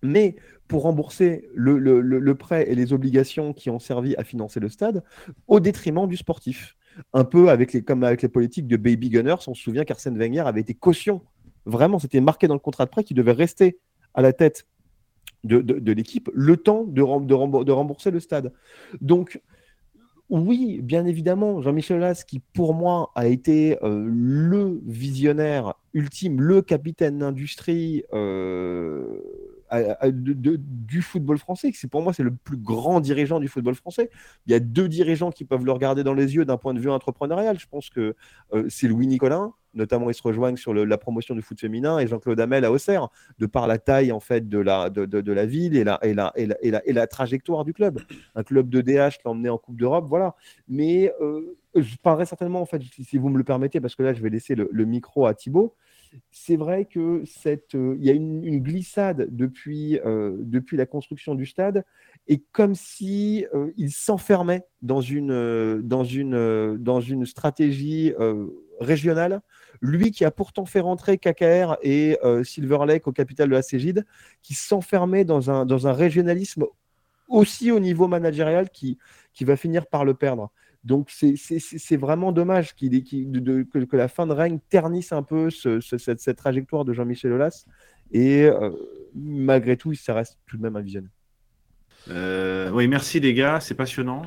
mais 0.01 0.37
pour 0.69 0.83
rembourser 0.83 1.49
le, 1.53 1.77
le, 1.77 1.99
le, 2.01 2.35
prêt 2.35 2.69
et 2.69 2.75
les 2.75 2.93
obligations 2.93 3.53
qui 3.53 3.69
ont 3.69 3.79
servi 3.79 4.15
à 4.15 4.23
financer 4.23 4.59
le 4.61 4.69
stade, 4.69 5.03
au 5.47 5.59
détriment 5.59 6.07
du 6.07 6.15
sportif 6.15 6.77
un 7.13 7.23
peu 7.23 7.49
avec 7.49 7.73
les, 7.73 7.83
comme 7.83 8.03
avec 8.03 8.21
les 8.21 8.29
politiques 8.29 8.67
de 8.67 8.77
Baby 8.77 9.09
Gunners. 9.09 9.35
On 9.47 9.53
se 9.53 9.61
souvient 9.61 9.85
qu'Arsène 9.85 10.17
Wenger 10.17 10.41
avait 10.41 10.61
été 10.61 10.73
caution. 10.73 11.21
Vraiment, 11.65 11.99
c'était 11.99 12.21
marqué 12.21 12.47
dans 12.47 12.53
le 12.53 12.59
contrat 12.59 12.85
de 12.85 12.89
prêt 12.89 13.03
qu'il 13.03 13.17
devait 13.17 13.31
rester 13.31 13.79
à 14.13 14.21
la 14.21 14.33
tête 14.33 14.65
de, 15.43 15.91
l'équipe 15.91 16.29
le 16.33 16.57
temps 16.57 16.83
de, 16.83 17.01
rembourser 17.01 18.11
le 18.11 18.19
stade. 18.19 18.51
Donc, 19.01 19.41
oui, 20.29 20.79
bien 20.83 21.05
évidemment, 21.05 21.61
Jean-Michel 21.61 21.97
Aulas, 21.97 22.23
qui 22.27 22.39
pour 22.39 22.73
moi 22.73 23.11
a 23.15 23.27
été 23.27 23.83
euh, 23.83 24.05
le 24.07 24.79
visionnaire 24.85 25.73
ultime, 25.93 26.39
le 26.39 26.61
capitaine 26.61 27.19
d'industrie 27.19 28.03
euh, 28.13 29.21
du 29.71 31.01
football 31.01 31.37
français. 31.37 31.71
C'est 31.73 31.89
pour 31.89 32.01
moi, 32.01 32.13
c'est 32.13 32.23
le 32.23 32.33
plus 32.33 32.57
grand 32.57 32.99
dirigeant 32.99 33.39
du 33.39 33.47
football 33.47 33.75
français. 33.75 34.09
Il 34.45 34.51
y 34.51 34.55
a 34.55 34.59
deux 34.59 34.87
dirigeants 34.87 35.31
qui 35.31 35.45
peuvent 35.45 35.65
le 35.65 35.71
regarder 35.71 36.03
dans 36.03 36.13
les 36.13 36.35
yeux 36.35 36.45
d'un 36.45 36.57
point 36.57 36.73
de 36.73 36.79
vue 36.79 36.89
entrepreneurial. 36.89 37.59
Je 37.59 37.67
pense 37.67 37.89
que 37.89 38.15
euh, 38.53 38.65
c'est 38.69 38.87
Louis 38.87 39.07
Nicolin, 39.07 39.53
notamment 39.73 40.09
ils 40.09 40.15
se 40.15 40.23
rejoignent 40.23 40.57
sur 40.57 40.73
la 40.73 40.97
promotion 40.97 41.35
du 41.35 41.41
foot 41.41 41.59
féminin 41.59 41.99
et 41.99 42.07
Jean-Claude 42.07 42.39
Hamel 42.39 42.65
à 42.65 42.71
Auxerre, 42.71 43.09
de 43.37 43.45
par 43.45 43.67
la 43.67 43.77
taille 43.77 44.11
en 44.11 44.19
fait 44.19 44.49
de 44.49 44.59
la, 44.59 44.89
de, 44.89 45.43
ville 45.43 45.75
et 45.75 45.83
la, 45.83 45.99
et, 46.03 46.15
et, 46.61 46.93
la, 46.93 47.07
trajectoire 47.07 47.65
du 47.65 47.73
club. 47.73 47.99
Un 48.35 48.43
club 48.43 48.69
de 48.69 48.81
DH 48.81 49.19
emmené 49.25 49.49
en 49.49 49.57
Coupe 49.57 49.77
d'Europe, 49.77 50.05
voilà. 50.07 50.35
Mais 50.67 51.13
euh, 51.21 51.57
je 51.75 51.95
parlerai 51.97 52.25
certainement, 52.25 52.61
en 52.61 52.65
fait, 52.65 52.81
si 52.81 53.17
vous 53.17 53.29
me 53.29 53.37
le 53.37 53.43
permettez, 53.43 53.79
parce 53.79 53.95
que 53.95 54.03
là 54.03 54.13
je 54.13 54.21
vais 54.21 54.29
laisser 54.29 54.55
le, 54.55 54.85
micro 54.85 55.25
à 55.25 55.33
Thibaut. 55.33 55.75
C'est 56.31 56.55
vrai 56.55 56.85
que 56.85 57.23
cette, 57.25 57.75
euh, 57.75 57.95
il 57.99 58.05
y 58.05 58.09
a 58.09 58.13
une, 58.13 58.59
glissade 58.59 59.27
depuis, 59.29 59.99
euh, 60.05 60.35
depuis 60.39 60.77
la 60.77 60.85
construction 60.85 61.35
du 61.35 61.45
stade 61.45 61.85
et 62.27 62.43
comme 62.51 62.75
si 62.75 63.45
il 63.77 63.91
s'enfermait 63.91 64.63
dans 64.81 65.01
une, 65.01 65.81
dans, 65.81 66.03
une, 66.03 66.77
dans 66.77 67.01
une 67.01 67.25
stratégie 67.25 68.13
régionale 68.79 69.41
lui 69.81 70.11
qui 70.11 70.25
a 70.25 70.31
pourtant 70.31 70.65
fait 70.65 70.79
rentrer 70.79 71.17
KKR 71.17 71.77
et 71.81 72.17
euh, 72.23 72.43
Silver 72.43 72.79
Lake 72.85 73.07
au 73.07 73.11
capital 73.11 73.49
de 73.49 73.53
la 73.53 73.61
Cégide, 73.61 74.05
qui 74.41 74.53
s'enfermait 74.53 75.25
dans 75.25 75.51
un, 75.51 75.65
dans 75.65 75.87
un 75.87 75.93
régionalisme 75.93 76.65
aussi 77.27 77.71
au 77.71 77.79
niveau 77.79 78.07
managérial 78.07 78.69
qui, 78.69 78.97
qui 79.33 79.45
va 79.45 79.55
finir 79.55 79.87
par 79.87 80.03
le 80.03 80.13
perdre. 80.13 80.51
Donc 80.83 81.09
c'est 81.11 81.97
vraiment 81.97 82.31
dommage 82.31 82.75
que, 82.75 83.95
la 83.95 84.07
fin 84.07 84.27
de 84.27 84.33
règne 84.33 84.59
ternisse 84.69 85.11
un 85.11 85.23
peu 85.23 85.49
cette, 85.49 86.35
trajectoire 86.35 86.85
de 86.85 86.93
Jean-Michel 86.93 87.33
Aulas. 87.33 87.65
Et 88.11 88.45
euh, 88.45 88.71
malgré 89.13 89.77
tout, 89.77 89.93
ça 89.93 90.13
reste 90.13 90.39
tout 90.47 90.57
de 90.57 90.61
même 90.61 90.75
un 90.75 90.81
visionnaire. 90.81 91.11
Euh, 92.07 92.71
oui, 92.71 92.87
merci 92.87 93.19
les 93.19 93.33
gars, 93.33 93.59
c'est 93.59 93.75
passionnant. 93.75 94.21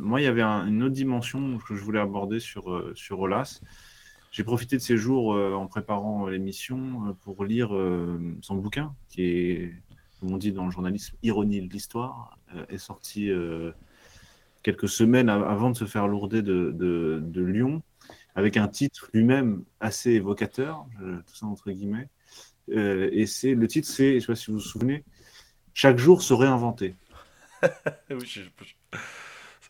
moi, 0.00 0.20
il 0.20 0.24
y 0.24 0.28
avait 0.28 0.42
une 0.42 0.82
autre 0.82 0.94
dimension 0.94 1.58
que 1.58 1.74
je 1.74 1.82
voulais 1.82 2.00
aborder 2.00 2.40
sur, 2.40 2.92
sur 2.94 3.20
Olas. 3.20 3.60
J'ai 4.36 4.44
profité 4.44 4.76
de 4.76 4.82
ces 4.82 4.98
jours 4.98 5.32
euh, 5.32 5.54
en 5.54 5.66
préparant 5.66 6.26
l'émission 6.26 7.08
euh, 7.08 7.12
pour 7.22 7.42
lire 7.42 7.74
euh, 7.74 8.18
son 8.42 8.56
bouquin, 8.56 8.94
qui 9.08 9.22
est, 9.22 9.74
comme 10.20 10.30
on 10.30 10.36
dit 10.36 10.52
dans 10.52 10.66
le 10.66 10.70
journalisme, 10.70 11.16
ironie 11.22 11.62
de 11.62 11.72
l'histoire, 11.72 12.38
est 12.68 12.76
sorti 12.76 13.30
quelques 14.66 14.88
semaines 14.88 15.28
avant 15.28 15.70
de 15.70 15.76
se 15.76 15.84
faire 15.84 16.08
lourder 16.08 16.42
de, 16.42 17.22
Lyon, 17.36 17.84
avec 18.34 18.56
un 18.56 18.66
titre 18.66 19.08
lui-même 19.14 19.62
assez 19.78 20.10
évocateur, 20.10 20.84
tout 20.98 21.36
ça 21.36 21.46
entre 21.46 21.70
guillemets. 21.70 22.08
et 22.68 23.26
c'est 23.26 23.54
le 23.54 23.68
titre, 23.68 23.86
c'est, 23.86 24.10
je 24.10 24.14
ne 24.16 24.20
sais 24.20 24.26
pas 24.26 24.34
si 24.34 24.50
vous 24.50 24.56
vous 24.56 24.60
souvenez, 24.60 25.04
Chaque 25.72 25.98
jour 25.98 26.20
se 26.20 26.34
réinventer. 26.34 26.96
oui, 28.10 28.26
je... 28.26 28.40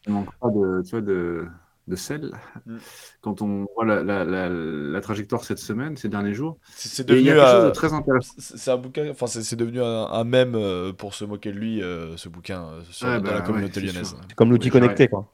Manque 0.09 0.35
pas 0.39 0.49
de, 0.49 0.83
tu 0.83 0.91
vois, 0.93 1.01
de, 1.03 1.47
de 1.89 1.97
sel. 1.97 2.33
Mm. 2.67 2.77
Quand 3.21 3.43
on 3.43 3.67
voit 3.75 3.85
la, 3.85 5.01
trajectoire 5.01 5.45
cette 5.45 5.59
semaine, 5.59 5.97
ces 5.97 6.09
derniers 6.09 6.35
jours, 6.35 6.59
c'est 6.75 7.07
devenu 7.07 7.31
chose 7.31 7.65
de 7.65 7.71
très 7.71 7.93
intéressant. 7.93 8.35
C'est 8.39 8.71
un 8.71 8.77
bouquin, 8.77 9.11
enfin 9.11 9.27
c'est 9.27 9.57
devenu 9.57 9.81
un, 9.83 10.25
mème 10.25 10.55
euh, 10.55 10.93
pour 10.93 11.15
se 11.15 11.25
moquer 11.25 11.53
de 11.53 11.59
lui, 11.59 11.83
euh, 11.83 12.17
ce 12.17 12.29
bouquin 12.29 12.65
euh, 12.65 12.81
sur, 12.91 13.07
dans 13.07 13.13
la 13.13 13.21
bah 13.21 13.41
communauté 13.43 13.81
lyonnaise. 13.81 14.17
Comme 14.35 14.51
l'outil 14.51 14.71
connecté, 14.71 15.09
quoi. 15.09 15.31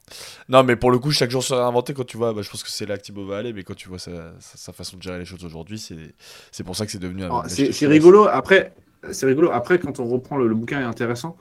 Non, 0.48 0.62
mais 0.62 0.76
pour 0.76 0.90
le 0.90 0.98
coup, 0.98 1.10
chaque 1.10 1.30
jour 1.30 1.42
se 1.42 1.54
réinventer. 1.54 1.94
Quand 1.94 2.06
tu 2.06 2.16
vois, 2.16 2.32
bah, 2.32 2.42
je 2.42 2.50
pense 2.50 2.62
que 2.62 2.70
c'est 2.70 2.86
là 2.86 2.98
que 2.98 3.02
Thibaut 3.02 3.26
va 3.26 3.38
aller, 3.38 3.52
mais 3.52 3.62
quand 3.62 3.76
tu 3.76 3.88
vois 3.88 3.98
sa, 3.98 4.72
façon 4.72 4.96
de 4.96 5.02
gérer 5.02 5.18
les 5.18 5.24
choses 5.24 5.44
aujourd'hui, 5.44 5.78
c'est 6.50 6.64
pour 6.64 6.76
ça 6.76 6.84
que 6.84 6.92
c'est 6.92 6.98
devenu 6.98 7.24
un. 7.24 7.42
c'est 7.48 7.86
rigolo. 7.86 8.26
Après, 8.26 8.74
c'est 9.10 9.26
rigolo. 9.26 9.50
Après, 9.50 9.78
quand 9.78 10.00
on 10.00 10.06
reprend 10.06 10.36
le, 10.36 10.54
bouquin, 10.54 10.80
est 10.80 10.84
intéressant, 10.84 11.36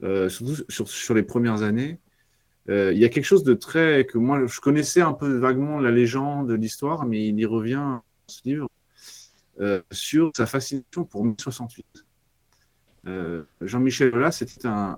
surtout 0.00 0.56
sur, 0.68 0.88
sur 0.88 1.14
les 1.14 1.22
premières 1.22 1.62
années. 1.62 1.98
Euh, 2.68 2.92
il 2.92 2.98
y 2.98 3.04
a 3.04 3.08
quelque 3.08 3.24
chose 3.24 3.42
de 3.42 3.54
très 3.54 4.06
que 4.06 4.18
moi 4.18 4.46
je 4.46 4.60
connaissais 4.60 5.00
un 5.00 5.12
peu 5.12 5.36
vaguement 5.38 5.80
la 5.80 5.90
légende, 5.90 6.50
l'histoire, 6.52 7.06
mais 7.06 7.26
il 7.26 7.38
y 7.38 7.44
revient 7.44 7.74
dans 7.74 8.02
ce 8.28 8.40
livre 8.44 8.68
euh, 9.60 9.82
sur 9.90 10.30
sa 10.36 10.46
fascination 10.46 11.04
pour 11.04 11.24
1068. 11.24 11.84
Euh, 13.08 13.42
Jean-Michel 13.60 14.14
Aulas 14.14 14.32
c'était 14.32 14.68
un, 14.68 14.96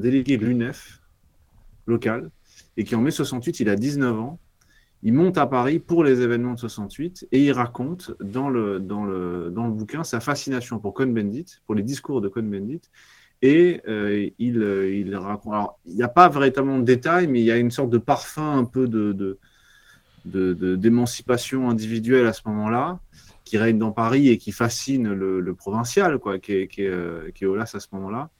délégué 0.00 0.36
de 0.36 0.44
l'UNEF 0.44 1.00
local 1.86 2.30
et 2.76 2.84
qui 2.84 2.94
en 2.94 3.00
mai 3.00 3.10
68, 3.10 3.60
il 3.60 3.68
a 3.70 3.76
19 3.76 4.18
ans. 4.18 4.38
Il 5.02 5.12
monte 5.12 5.38
à 5.38 5.46
Paris 5.46 5.78
pour 5.78 6.04
les 6.04 6.20
événements 6.20 6.54
de 6.54 6.58
68 6.58 7.28
et 7.32 7.44
il 7.44 7.52
raconte 7.52 8.12
dans 8.20 8.50
le, 8.50 8.80
dans 8.80 9.04
le, 9.04 9.50
dans 9.50 9.66
le 9.66 9.72
bouquin 9.72 10.04
sa 10.04 10.20
fascination 10.20 10.78
pour 10.78 10.94
Cohn-Bendit, 10.94 11.60
pour 11.64 11.74
les 11.74 11.82
discours 11.82 12.20
de 12.20 12.28
Cohn-Bendit 12.28 12.82
et 13.42 13.82
euh, 13.86 14.28
il, 14.38 14.62
euh, 14.62 14.94
il, 14.94 15.14
raconte. 15.16 15.52
Alors, 15.52 15.78
il 15.84 15.94
n'y 15.94 16.02
a 16.02 16.08
pas 16.08 16.28
véritablement 16.28 16.78
de 16.78 16.84
détails, 16.84 17.26
mais 17.26 17.40
il 17.40 17.44
y 17.44 17.50
a 17.50 17.56
une 17.56 17.70
sorte 17.70 17.90
de 17.90 17.98
parfum 17.98 18.58
un 18.58 18.64
peu 18.64 18.88
de, 18.88 19.38
d'émancipation 20.24 21.68
individuelle 21.68 22.26
à 22.26 22.32
ce 22.32 22.42
moment-là, 22.46 22.98
qui 23.44 23.58
règne 23.58 23.78
dans 23.78 23.92
Paris 23.92 24.28
et 24.28 24.38
qui 24.38 24.52
fascine 24.52 25.12
le, 25.12 25.54
provincial, 25.54 26.18
quoi, 26.18 26.38
qui 26.38 26.52
est, 26.52 26.68
qui 26.68 26.82
est, 26.82 26.88
euh, 26.88 27.30
qui 27.34 27.44
à 27.44 27.66
ce 27.66 27.86
moment-là. 27.92 28.30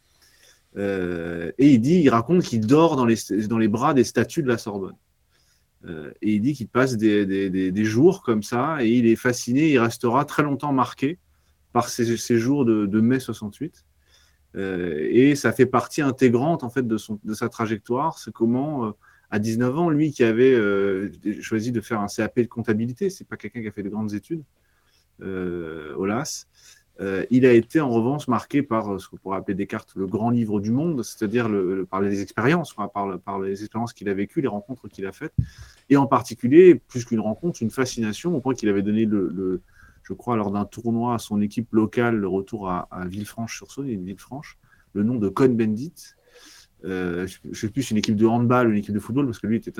et 0.76 1.72
il 1.72 1.80
dit, 1.80 2.00
il 2.00 2.08
raconte 2.08 2.42
qu'il 2.42 2.66
dort 2.66 2.96
dans 2.96 3.06
les, 3.06 3.16
dans 3.48 3.58
les 3.58 3.68
bras 3.68 3.94
des 3.94 4.04
statues 4.04 4.42
de 4.42 4.48
la 4.48 4.58
Sorbonne. 4.58 4.96
et 5.86 6.32
il 6.32 6.40
dit 6.40 6.54
qu'il 6.54 6.68
passe 6.68 6.96
des, 6.96 7.26
des, 7.26 7.70
des, 7.70 7.84
jours 7.84 8.22
comme 8.22 8.42
ça, 8.42 8.78
et 8.80 8.88
il 8.88 9.06
est 9.06 9.16
fasciné, 9.16 9.70
il 9.70 9.78
restera 9.78 10.24
très 10.24 10.42
longtemps 10.42 10.72
marqué 10.72 11.18
par 11.72 11.90
ces, 11.90 12.16
ces 12.16 12.38
jours 12.38 12.64
de, 12.64 12.86
de 12.86 13.00
mai 13.00 13.20
68. 13.20 13.84
Euh, 14.56 15.06
et 15.10 15.34
ça 15.34 15.52
fait 15.52 15.66
partie 15.66 16.02
intégrante 16.02 16.64
en 16.64 16.70
fait 16.70 16.86
de, 16.86 16.96
son, 16.96 17.18
de 17.24 17.34
sa 17.34 17.48
trajectoire. 17.48 18.18
C'est 18.18 18.32
comment, 18.32 18.86
euh, 18.86 18.90
à 19.30 19.38
19 19.38 19.78
ans, 19.78 19.90
lui 19.90 20.12
qui 20.12 20.24
avait 20.24 20.54
euh, 20.54 21.10
choisi 21.40 21.72
de 21.72 21.80
faire 21.80 22.00
un 22.00 22.06
CAP 22.06 22.40
de 22.40 22.46
comptabilité, 22.46 23.10
c'est 23.10 23.26
pas 23.26 23.36
quelqu'un 23.36 23.60
qui 23.60 23.68
a 23.68 23.72
fait 23.72 23.82
de 23.82 23.88
grandes 23.88 24.14
études, 24.14 24.42
Olas, 25.20 26.46
il 27.30 27.46
a 27.46 27.52
été 27.52 27.80
en 27.80 27.90
revanche 27.90 28.28
marqué 28.28 28.62
par 28.62 29.00
ce 29.00 29.08
qu'on 29.08 29.16
pourrait 29.16 29.38
appeler 29.38 29.54
Descartes 29.54 29.92
le 29.96 30.06
grand 30.06 30.30
livre 30.30 30.60
du 30.60 30.70
monde, 30.70 31.02
c'est-à-dire 31.02 31.48
le, 31.48 31.86
par 31.86 32.02
les 32.02 32.20
expériences, 32.20 32.74
par, 32.74 33.40
les 33.40 33.62
expériences 33.62 33.94
qu'il 33.94 34.08
a 34.10 34.14
vécues, 34.14 34.42
les 34.42 34.48
rencontres 34.48 34.88
qu'il 34.88 35.06
a 35.06 35.12
faites, 35.12 35.32
et 35.88 35.96
en 35.96 36.06
particulier, 36.06 36.74
plus 36.74 37.06
qu'une 37.06 37.20
rencontre, 37.20 37.62
une 37.62 37.70
fascination 37.70 38.34
au 38.36 38.40
point 38.40 38.54
qu'il 38.54 38.68
avait 38.68 38.82
donné 38.82 39.06
le 39.06 39.62
je 40.06 40.12
crois, 40.12 40.36
lors 40.36 40.52
d'un 40.52 40.64
tournoi 40.64 41.14
à 41.14 41.18
son 41.18 41.40
équipe 41.40 41.72
locale, 41.72 42.16
le 42.16 42.28
retour 42.28 42.70
à, 42.70 42.88
Villefranche-sur-Saône, 43.06 43.88
une 43.88 44.04
Villefranche, 44.04 44.56
le 44.92 45.02
nom 45.02 45.16
de 45.16 45.28
Cohn 45.28 45.56
Bendit. 45.56 46.14
Euh, 46.84 47.26
je 47.26 47.48
ne 47.48 47.54
sais 47.54 47.68
plus 47.68 47.82
si 47.82 47.92
une 47.92 47.98
équipe 47.98 48.14
de 48.14 48.26
handball 48.26 48.68
ou 48.68 48.70
une 48.70 48.76
équipe 48.76 48.94
de 48.94 49.00
football, 49.00 49.26
parce 49.26 49.40
que 49.40 49.48
lui 49.48 49.56
était, 49.56 49.72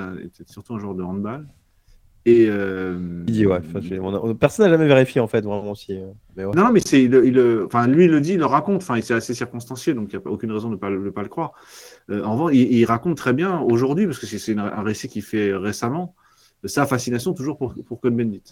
surtout 0.45 0.75
un 0.75 0.79
joueur 0.79 0.95
de 0.95 1.03
handball. 1.03 1.47
Et 2.25 2.47
euh... 2.49 3.23
personne 4.37 4.65
n'a 4.65 4.71
jamais 4.73 4.87
vérifié 4.87 5.21
en 5.21 5.27
fait 5.27 5.45
vraiment 5.45 5.73
si. 5.75 5.97
Euh, 5.97 6.51
non, 6.53 6.73
mais 6.73 6.81
c'est, 6.81 7.01
il, 7.01 7.63
enfin, 7.65 7.87
lui 7.87 8.03
il 8.03 8.11
le 8.11 8.19
dit, 8.19 8.33
il 8.33 8.39
le 8.39 8.45
raconte. 8.45 8.81
Enfin, 8.81 8.99
c'est 9.01 9.13
assez 9.13 9.33
circonstanciel, 9.33 9.95
donc 9.95 10.11
il 10.11 10.19
n'y 10.19 10.25
a 10.25 10.29
aucune 10.29 10.51
raison 10.51 10.67
de 10.67 10.73
ne 10.73 10.77
pas, 10.77 10.89
pas, 11.13 11.23
le 11.23 11.29
croire. 11.29 11.53
Euh, 12.09 12.21
en 12.25 12.33
revanche, 12.33 12.51
il, 12.53 12.83
raconte 12.83 13.15
très 13.15 13.31
bien 13.31 13.61
aujourd'hui, 13.61 14.07
parce 14.07 14.19
que 14.19 14.25
c'est, 14.25 14.57
un 14.57 14.83
récit 14.83 15.07
qu'il 15.07 15.21
fait 15.21 15.53
récemment, 15.53 16.15
sa 16.65 16.85
fascination 16.85 17.33
toujours 17.33 17.57
pour, 17.57 17.73
pour 17.85 18.01
Cohn 18.01 18.13
Bendit. 18.13 18.43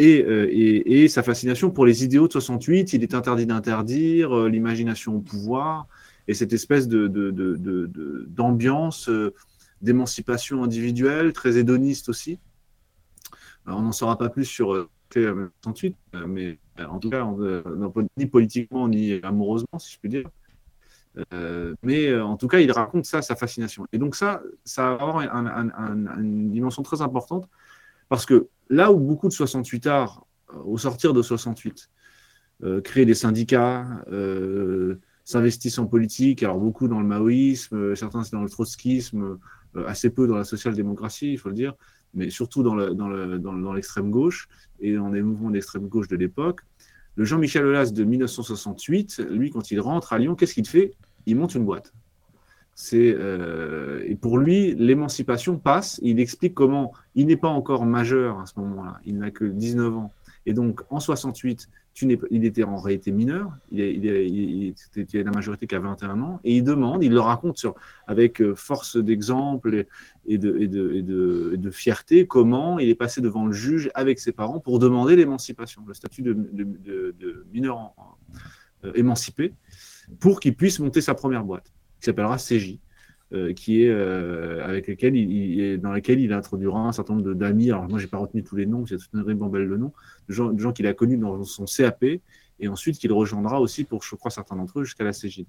Euh, 0.00 0.46
et, 0.50 1.08
sa 1.08 1.22
fascination 1.22 1.70
pour 1.70 1.84
les 1.84 2.04
idéaux 2.04 2.28
de 2.28 2.32
68, 2.32 2.92
il 2.92 3.02
est 3.02 3.14
interdit 3.14 3.46
d'interdire, 3.46 4.36
euh, 4.36 4.48
l'imagination 4.48 5.16
au 5.16 5.20
pouvoir, 5.20 5.88
et 6.28 6.34
cette 6.34 6.52
espèce 6.52 6.86
d'ambiance 6.86 9.08
de, 9.08 9.12
de, 9.12 9.18
euh, 9.18 9.34
d'émancipation 9.82 10.62
individuelle, 10.62 11.32
très 11.32 11.58
hédoniste 11.58 12.08
aussi. 12.08 12.38
on 13.66 13.82
n'en 13.82 13.92
saura 13.92 14.16
pas 14.16 14.28
plus 14.28 14.44
sur 14.44 14.88
68, 15.12 15.96
mais 16.28 16.58
en 16.88 16.98
tout 16.98 17.10
cas, 17.10 17.26
ni 18.16 18.26
politiquement 18.26 18.88
ni 18.88 19.14
amoureusement, 19.22 19.78
si 19.78 19.94
je 19.94 19.98
puis 19.98 20.08
dire. 20.08 20.28
mais 21.82 22.20
en 22.20 22.36
tout 22.36 22.46
cas, 22.46 22.60
il 22.60 22.70
raconte 22.70 23.04
ça, 23.04 23.22
sa 23.22 23.34
fascination. 23.34 23.86
Et 23.92 23.98
donc 23.98 24.14
ça, 24.14 24.42
ça 24.64 24.94
va 24.94 25.02
avoir 25.02 25.20
une 26.18 26.50
dimension 26.50 26.82
très 26.82 27.02
importante 27.02 27.48
parce 28.08 28.26
que 28.26 28.48
là 28.68 28.92
où 28.92 28.98
beaucoup 28.98 29.28
de 29.28 29.32
68 29.32 29.86
arts, 29.86 30.26
euh, 30.54 30.58
au 30.64 30.78
sortir 30.78 31.12
de 31.12 31.22
68, 31.22 31.90
euh, 32.64 32.80
créent 32.80 33.04
des 33.04 33.14
syndicats, 33.14 33.86
euh, 34.10 34.96
s'investissent 35.24 35.78
en 35.78 35.86
politique, 35.86 36.42
alors 36.42 36.58
beaucoup 36.58 36.88
dans 36.88 37.00
le 37.00 37.06
maoïsme, 37.06 37.94
certains 37.94 38.22
dans 38.32 38.42
le 38.42 38.48
trotskisme, 38.48 39.38
assez 39.86 40.08
peu 40.08 40.26
dans 40.26 40.36
la 40.36 40.44
social-démocratie, 40.44 41.32
il 41.32 41.38
faut 41.38 41.50
le 41.50 41.54
dire, 41.54 41.74
mais 42.14 42.30
surtout 42.30 42.62
dans 42.62 42.74
l'extrême 42.74 42.96
dans 42.96 43.08
le, 43.08 43.38
dans 43.38 44.10
gauche 44.10 44.48
et 44.80 44.94
dans 44.94 45.10
les 45.10 45.20
mouvements 45.20 45.50
d'extrême 45.50 45.86
gauche 45.86 46.08
de 46.08 46.16
l'époque. 46.16 46.60
Le 47.16 47.26
Jean-Michel 47.26 47.66
Aulas 47.66 47.90
de 47.90 48.04
1968, 48.04 49.26
lui, 49.28 49.50
quand 49.50 49.70
il 49.70 49.80
rentre 49.80 50.14
à 50.14 50.18
Lyon, 50.18 50.34
qu'est-ce 50.34 50.54
qu'il 50.54 50.66
fait? 50.66 50.94
Il 51.26 51.36
monte 51.36 51.54
une 51.54 51.66
boîte. 51.66 51.92
C'est 52.80 53.12
euh, 53.12 54.04
et 54.06 54.14
pour 54.14 54.38
lui, 54.38 54.72
l'émancipation 54.76 55.58
passe. 55.58 55.98
Il 56.00 56.20
explique 56.20 56.54
comment 56.54 56.92
il 57.16 57.26
n'est 57.26 57.36
pas 57.36 57.48
encore 57.48 57.84
majeur 57.84 58.38
à 58.38 58.46
ce 58.46 58.52
moment-là. 58.60 59.00
Il 59.04 59.18
n'a 59.18 59.32
que 59.32 59.44
19 59.44 59.96
ans. 59.96 60.12
Et 60.46 60.52
donc, 60.52 60.82
en 60.88 61.00
68, 61.00 61.68
il 62.30 62.44
était 62.44 62.62
en 62.62 62.76
réalité 62.76 63.10
mineur, 63.10 63.50
il, 63.72 64.74
était 64.94 65.24
la 65.24 65.32
majorité 65.32 65.66
qu'à 65.66 65.80
21 65.80 66.22
ans, 66.22 66.40
et 66.44 66.56
il 66.58 66.62
demande, 66.62 67.02
il 67.02 67.10
le 67.10 67.18
raconte 67.18 67.58
sur, 67.58 67.74
avec 68.06 68.40
euh, 68.40 68.54
force 68.54 68.96
d'exemple 68.96 69.86
et, 70.28 70.38
de, 70.38 71.70
fierté 71.72 72.28
comment 72.28 72.78
il 72.78 72.88
est 72.88 72.94
passé 72.94 73.20
devant 73.20 73.44
le 73.44 73.52
juge 73.52 73.90
avec 73.94 74.20
ses 74.20 74.30
parents 74.30 74.60
pour 74.60 74.78
demander 74.78 75.16
l'émancipation, 75.16 75.82
le 75.84 75.94
statut 75.94 76.22
de, 76.22 77.44
mineur 77.52 77.92
euh, 78.84 78.92
émancipé, 78.94 79.52
pour 80.20 80.38
qu'il 80.38 80.54
puisse 80.54 80.78
monter 80.78 81.00
sa 81.00 81.14
première 81.14 81.42
boîte, 81.42 81.72
qui 81.98 82.04
s'appellera 82.04 82.36
CJ. 82.36 82.78
Euh, 83.34 83.52
qui 83.52 83.82
est 83.82 83.90
avec 83.90 84.86
lesquels 84.86 85.14
il, 85.14 85.78
dans 85.82 85.92
lesquels 85.92 86.18
il 86.18 86.32
introduira 86.32 86.80
un 86.80 86.92
certain 86.92 87.14
nombre 87.14 87.34
d'amis. 87.34 87.70
Alors 87.70 87.86
moi, 87.86 87.98
j'ai 87.98 88.06
pas 88.06 88.16
retenu 88.16 88.42
tous 88.42 88.56
les 88.56 88.64
noms, 88.64 88.84
a 88.84 88.86
toute 88.88 89.10
une 89.12 89.20
ribambelle 89.20 89.68
de 89.68 89.76
noms, 89.76 89.92
de 90.28 90.32
gens, 90.32 90.72
qu'il 90.72 90.86
a 90.86 90.94
connus 90.94 91.18
dans 91.18 91.44
son 91.44 91.66
CAP, 91.66 92.04
et 92.60 92.68
ensuite 92.68 92.96
qu'il 92.96 93.12
rejoindra 93.12 93.60
aussi 93.60 93.84
pour, 93.84 94.02
je 94.02 94.14
crois, 94.16 94.30
certains 94.30 94.56
d'entre 94.56 94.80
eux 94.80 94.84
jusqu'à 94.84 95.04
la 95.04 95.12
CJ. 95.12 95.44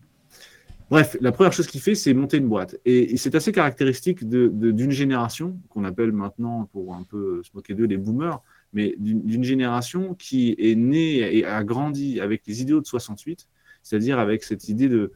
Bref, 0.89 1.15
la 1.21 1.31
première 1.31 1.53
chose 1.53 1.67
qu'il 1.67 1.79
fait, 1.79 1.95
c'est 1.95 2.13
monter 2.13 2.37
une 2.37 2.49
boîte. 2.49 2.75
Et, 2.83 3.15
c'est 3.15 3.35
assez 3.35 3.53
caractéristique 3.53 4.27
d'une 4.27 4.91
génération, 4.91 5.57
qu'on 5.69 5.85
appelle 5.85 6.11
maintenant, 6.11 6.67
pour 6.73 6.95
un 6.95 7.03
peu 7.03 7.41
se 7.43 7.51
moquer 7.53 7.75
d'eux, 7.75 7.85
les 7.85 7.97
boomers, 7.97 8.41
mais 8.73 8.95
d'une 8.97 9.43
génération 9.43 10.15
qui 10.15 10.53
est 10.57 10.75
née 10.75 11.37
et 11.37 11.45
a 11.45 11.63
grandi 11.63 12.19
avec 12.19 12.41
les 12.45 12.61
idéaux 12.61 12.81
de 12.81 12.87
68, 12.87 13.47
c'est-à-dire 13.83 14.19
avec 14.19 14.43
cette 14.43 14.67
idée 14.67 14.89
de, 14.89 15.13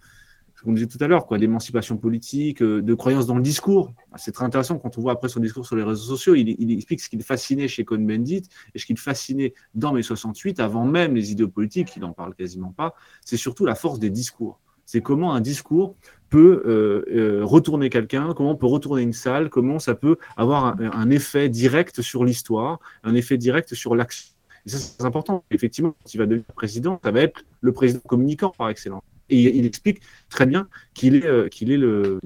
ce 0.64 0.66
qu'on 0.66 0.74
disait 0.74 0.88
tout 0.88 0.98
à 1.02 1.08
l'heure, 1.08 1.26
quoi, 1.26 1.38
d'émancipation 1.38 1.98
politique, 1.98 2.62
euh, 2.62 2.82
de 2.82 2.94
croyance 2.94 3.28
dans 3.28 3.36
le 3.36 3.42
discours. 3.42 3.94
Ah, 4.14 4.18
c'est 4.18 4.32
très 4.32 4.46
intéressant 4.46 4.80
quand 4.80 4.98
on 4.98 5.02
voit 5.02 5.12
après 5.12 5.28
son 5.28 5.42
discours 5.42 5.66
sur 5.66 5.76
les 5.76 5.84
réseaux 5.84 6.16
sociaux. 6.16 6.36
Il, 6.36 6.72
explique 6.72 7.02
ce 7.02 7.10
qui 7.10 7.18
le 7.18 7.24
fascinait 7.24 7.68
chez 7.68 7.84
Cohn-Bendit 7.84 8.44
et 8.74 8.80
ce 8.80 8.86
qui 8.86 8.94
le 8.94 9.00
fascinait 9.00 9.54
dans 9.76 9.92
mai 9.92 10.04
68, 10.04 10.62
avant 10.62 10.86
même 10.86 11.16
les 11.16 11.34
idéaux 11.34 11.50
politiques, 11.50 11.98
il 11.98 12.02
n'en 12.02 12.14
parle 12.14 12.34
quasiment 12.34 12.72
pas. 12.72 12.96
C'est 13.26 13.36
surtout 13.36 13.66
la 13.66 13.76
force 13.76 14.00
des 14.00 14.10
discours. 14.10 14.62
C'est 14.86 15.02
comment 15.02 15.34
un 15.34 15.42
discours 15.42 15.98
peut 16.30 16.64
euh, 16.66 17.04
euh, 17.14 17.44
retourner 17.44 17.90
quelqu'un, 17.90 18.34
comment 18.34 18.52
on 18.52 18.56
peut 18.56 18.66
retourner 18.66 19.02
une 19.02 19.12
salle, 19.12 19.50
comment 19.50 19.80
ça 19.80 19.96
peut 19.96 20.16
avoir 20.38 20.66
un, 20.66 20.92
un 20.94 21.10
effet 21.10 21.50
direct 21.50 22.02
sur 22.02 22.24
l'histoire, 22.24 22.80
un 23.04 23.16
effet 23.16 23.38
direct 23.38 23.74
sur 23.74 23.98
l'action. 23.98 24.34
Et 24.66 24.70
ça, 24.70 24.78
c'est 24.78 25.04
important. 25.04 25.44
Effectivement, 25.52 25.92
quand 25.92 26.14
il 26.14 26.20
va 26.20 26.26
devenir 26.26 26.46
président, 26.56 27.02
ça 27.04 27.12
va 27.12 27.20
être 27.20 27.44
le 27.60 27.74
président 27.74 28.00
communicant 28.08 28.54
par 28.58 28.70
excellence. 28.70 29.04
Et 29.30 29.58
il 29.58 29.66
explique 29.66 30.02
très 30.30 30.46
bien 30.46 30.68
qu'il 30.94 31.16
est, 31.16 31.26
euh, 31.26 31.48
qu'il 31.48 31.72
est 31.72 31.78
le, 31.78 32.20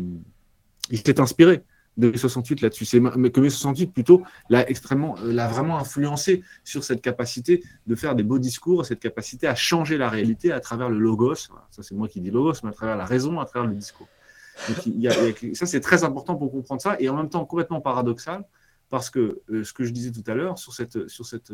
il 0.89 0.97
s'est 0.97 1.19
inspiré 1.19 1.63
de 1.97 2.15
68 2.15 2.61
là-dessus. 2.61 2.85
C'est 2.85 2.99
que 2.99 3.39
mai 3.39 3.49
68 3.49 3.87
plutôt 3.87 4.23
l'a 4.49 4.69
extrêmement, 4.69 5.15
euh, 5.19 5.33
l'a 5.33 5.47
vraiment 5.47 5.77
influencé 5.77 6.43
sur 6.63 6.83
cette 6.83 7.01
capacité 7.01 7.63
de 7.87 7.95
faire 7.95 8.15
des 8.15 8.23
beaux 8.23 8.39
discours, 8.39 8.85
cette 8.85 8.99
capacité 8.99 9.47
à 9.47 9.55
changer 9.55 9.97
la 9.97 10.09
réalité 10.09 10.51
à 10.51 10.59
travers 10.59 10.89
le 10.89 10.99
logos. 10.99 11.35
Ça 11.35 11.83
c'est 11.83 11.95
moi 11.95 12.07
qui 12.07 12.21
dis 12.21 12.31
logos, 12.31 12.59
mais 12.63 12.69
à 12.69 12.73
travers 12.73 12.95
la 12.95 13.05
raison, 13.05 13.39
à 13.39 13.45
travers 13.45 13.67
le 13.67 13.75
discours. 13.75 14.07
ça 15.53 15.65
c'est 15.65 15.81
très 15.81 16.03
important 16.03 16.35
pour 16.35 16.51
comprendre 16.51 16.81
ça 16.81 16.95
et 16.99 17.09
en 17.09 17.15
même 17.15 17.29
temps 17.29 17.45
complètement 17.45 17.81
paradoxal 17.81 18.43
parce 18.89 19.09
que 19.09 19.41
euh, 19.49 19.63
ce 19.63 19.73
que 19.73 19.83
je 19.83 19.91
disais 19.91 20.11
tout 20.11 20.23
à 20.27 20.33
l'heure 20.33 20.57
sur 20.57 20.73
cette 20.73 21.07
sur 21.09 21.25
cette, 21.25 21.51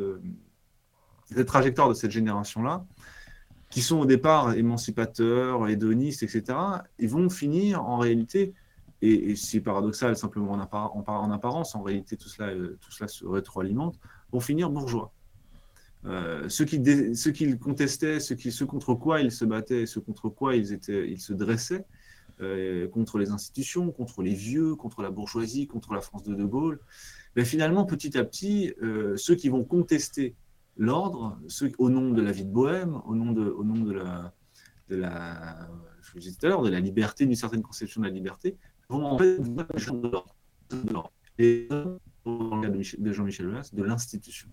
trajectoire 1.48 1.90
de 1.90 1.96
cette 1.96 2.12
génération 2.12 2.62
là, 2.62 2.86
qui 3.74 3.82
sont 3.82 3.98
au 3.98 4.06
départ 4.06 4.54
émancipateurs, 4.54 5.68
hédonistes, 5.68 6.22
etc., 6.22 6.60
ils 7.00 7.10
vont 7.10 7.28
finir 7.28 7.84
en 7.84 7.98
réalité, 7.98 8.54
et, 9.02 9.36
c'est 9.36 9.62
paradoxal 9.62 10.16
simplement 10.16 10.52
en, 10.52 11.04
en, 11.08 11.32
apparence, 11.32 11.74
en 11.74 11.82
réalité 11.82 12.16
tout 12.16 12.30
cela, 12.30 12.50
euh, 12.50 12.78
tout 12.80 12.92
cela 12.92 13.08
se 13.08 13.26
rétroalimente, 13.26 14.00
vont 14.32 14.40
finir 14.40 14.70
bourgeois. 14.70 15.12
Euh, 16.06 16.48
ceux, 16.50 16.66
qui, 16.66 17.16
ceux 17.16 17.32
qui 17.32 17.58
contestaient, 17.58 18.20
qui, 18.20 18.52
ceux 18.52 18.68
contre 18.68 18.94
quoi 18.94 19.22
ils 19.22 19.32
se 19.32 19.44
battaient, 19.44 19.88
ceux 19.88 20.02
contre 20.02 20.30
quoi 20.30 20.56
ils, 20.56 20.72
étaient, 20.72 21.10
ils 21.10 21.20
se 21.20 21.34
dressaient, 21.34 21.86
euh, 22.42 22.88
contre 22.90 23.18
les 23.18 23.32
institutions, 23.32 23.92
contre 23.92 24.22
les 24.22 24.36
vieux, 24.36 24.76
contre 24.76 25.02
la 25.02 25.10
bourgeoisie, 25.10 25.66
contre 25.66 25.94
la 25.96 26.02
France 26.02 26.22
de 26.22 26.36
De 26.36 26.44
Gaulle, 26.44 26.80
mais 27.36 27.44
finalement, 27.44 27.86
petit 27.86 28.20
à 28.20 28.24
petit, 28.24 28.72
ceux 29.16 29.34
qui 29.34 29.50
vont 29.50 29.64
contester 29.64 30.36
l'ordre, 30.78 31.40
au 31.78 31.90
nom 31.90 32.12
de 32.12 32.22
la 32.22 32.32
vie 32.32 32.46
de 32.46 32.52
Bohème, 32.52 33.02
au 33.06 33.16
nom 33.16 33.32
de, 33.32 33.46
au 33.46 33.64
nom 33.64 33.80
de 33.80 33.92
la, 33.92 34.34
je 34.90 36.20
disais 36.20 36.36
tout 36.40 36.46
à 36.46 36.50
l'heure, 36.50 36.62
de 36.62 36.70
la 36.70 36.80
liberté, 36.80 37.26
d'une 37.26 37.36
certaine 37.36 37.62
conception 37.62 38.02
de 38.02 38.08
la 38.08 38.14
liberté, 38.14 38.58
vont 38.90 39.06
en 39.06 39.18
fait 39.18 39.40
de 39.40 40.12
l'ordre. 40.92 41.12
Et 41.40 41.68
dans 42.26 42.56
le 42.56 42.62
cas 42.62 42.70
de 42.70 43.12
Jean-Michel 43.12 43.48
Aulas, 43.48 43.70
de 43.74 43.84
l'institution. 43.84 44.50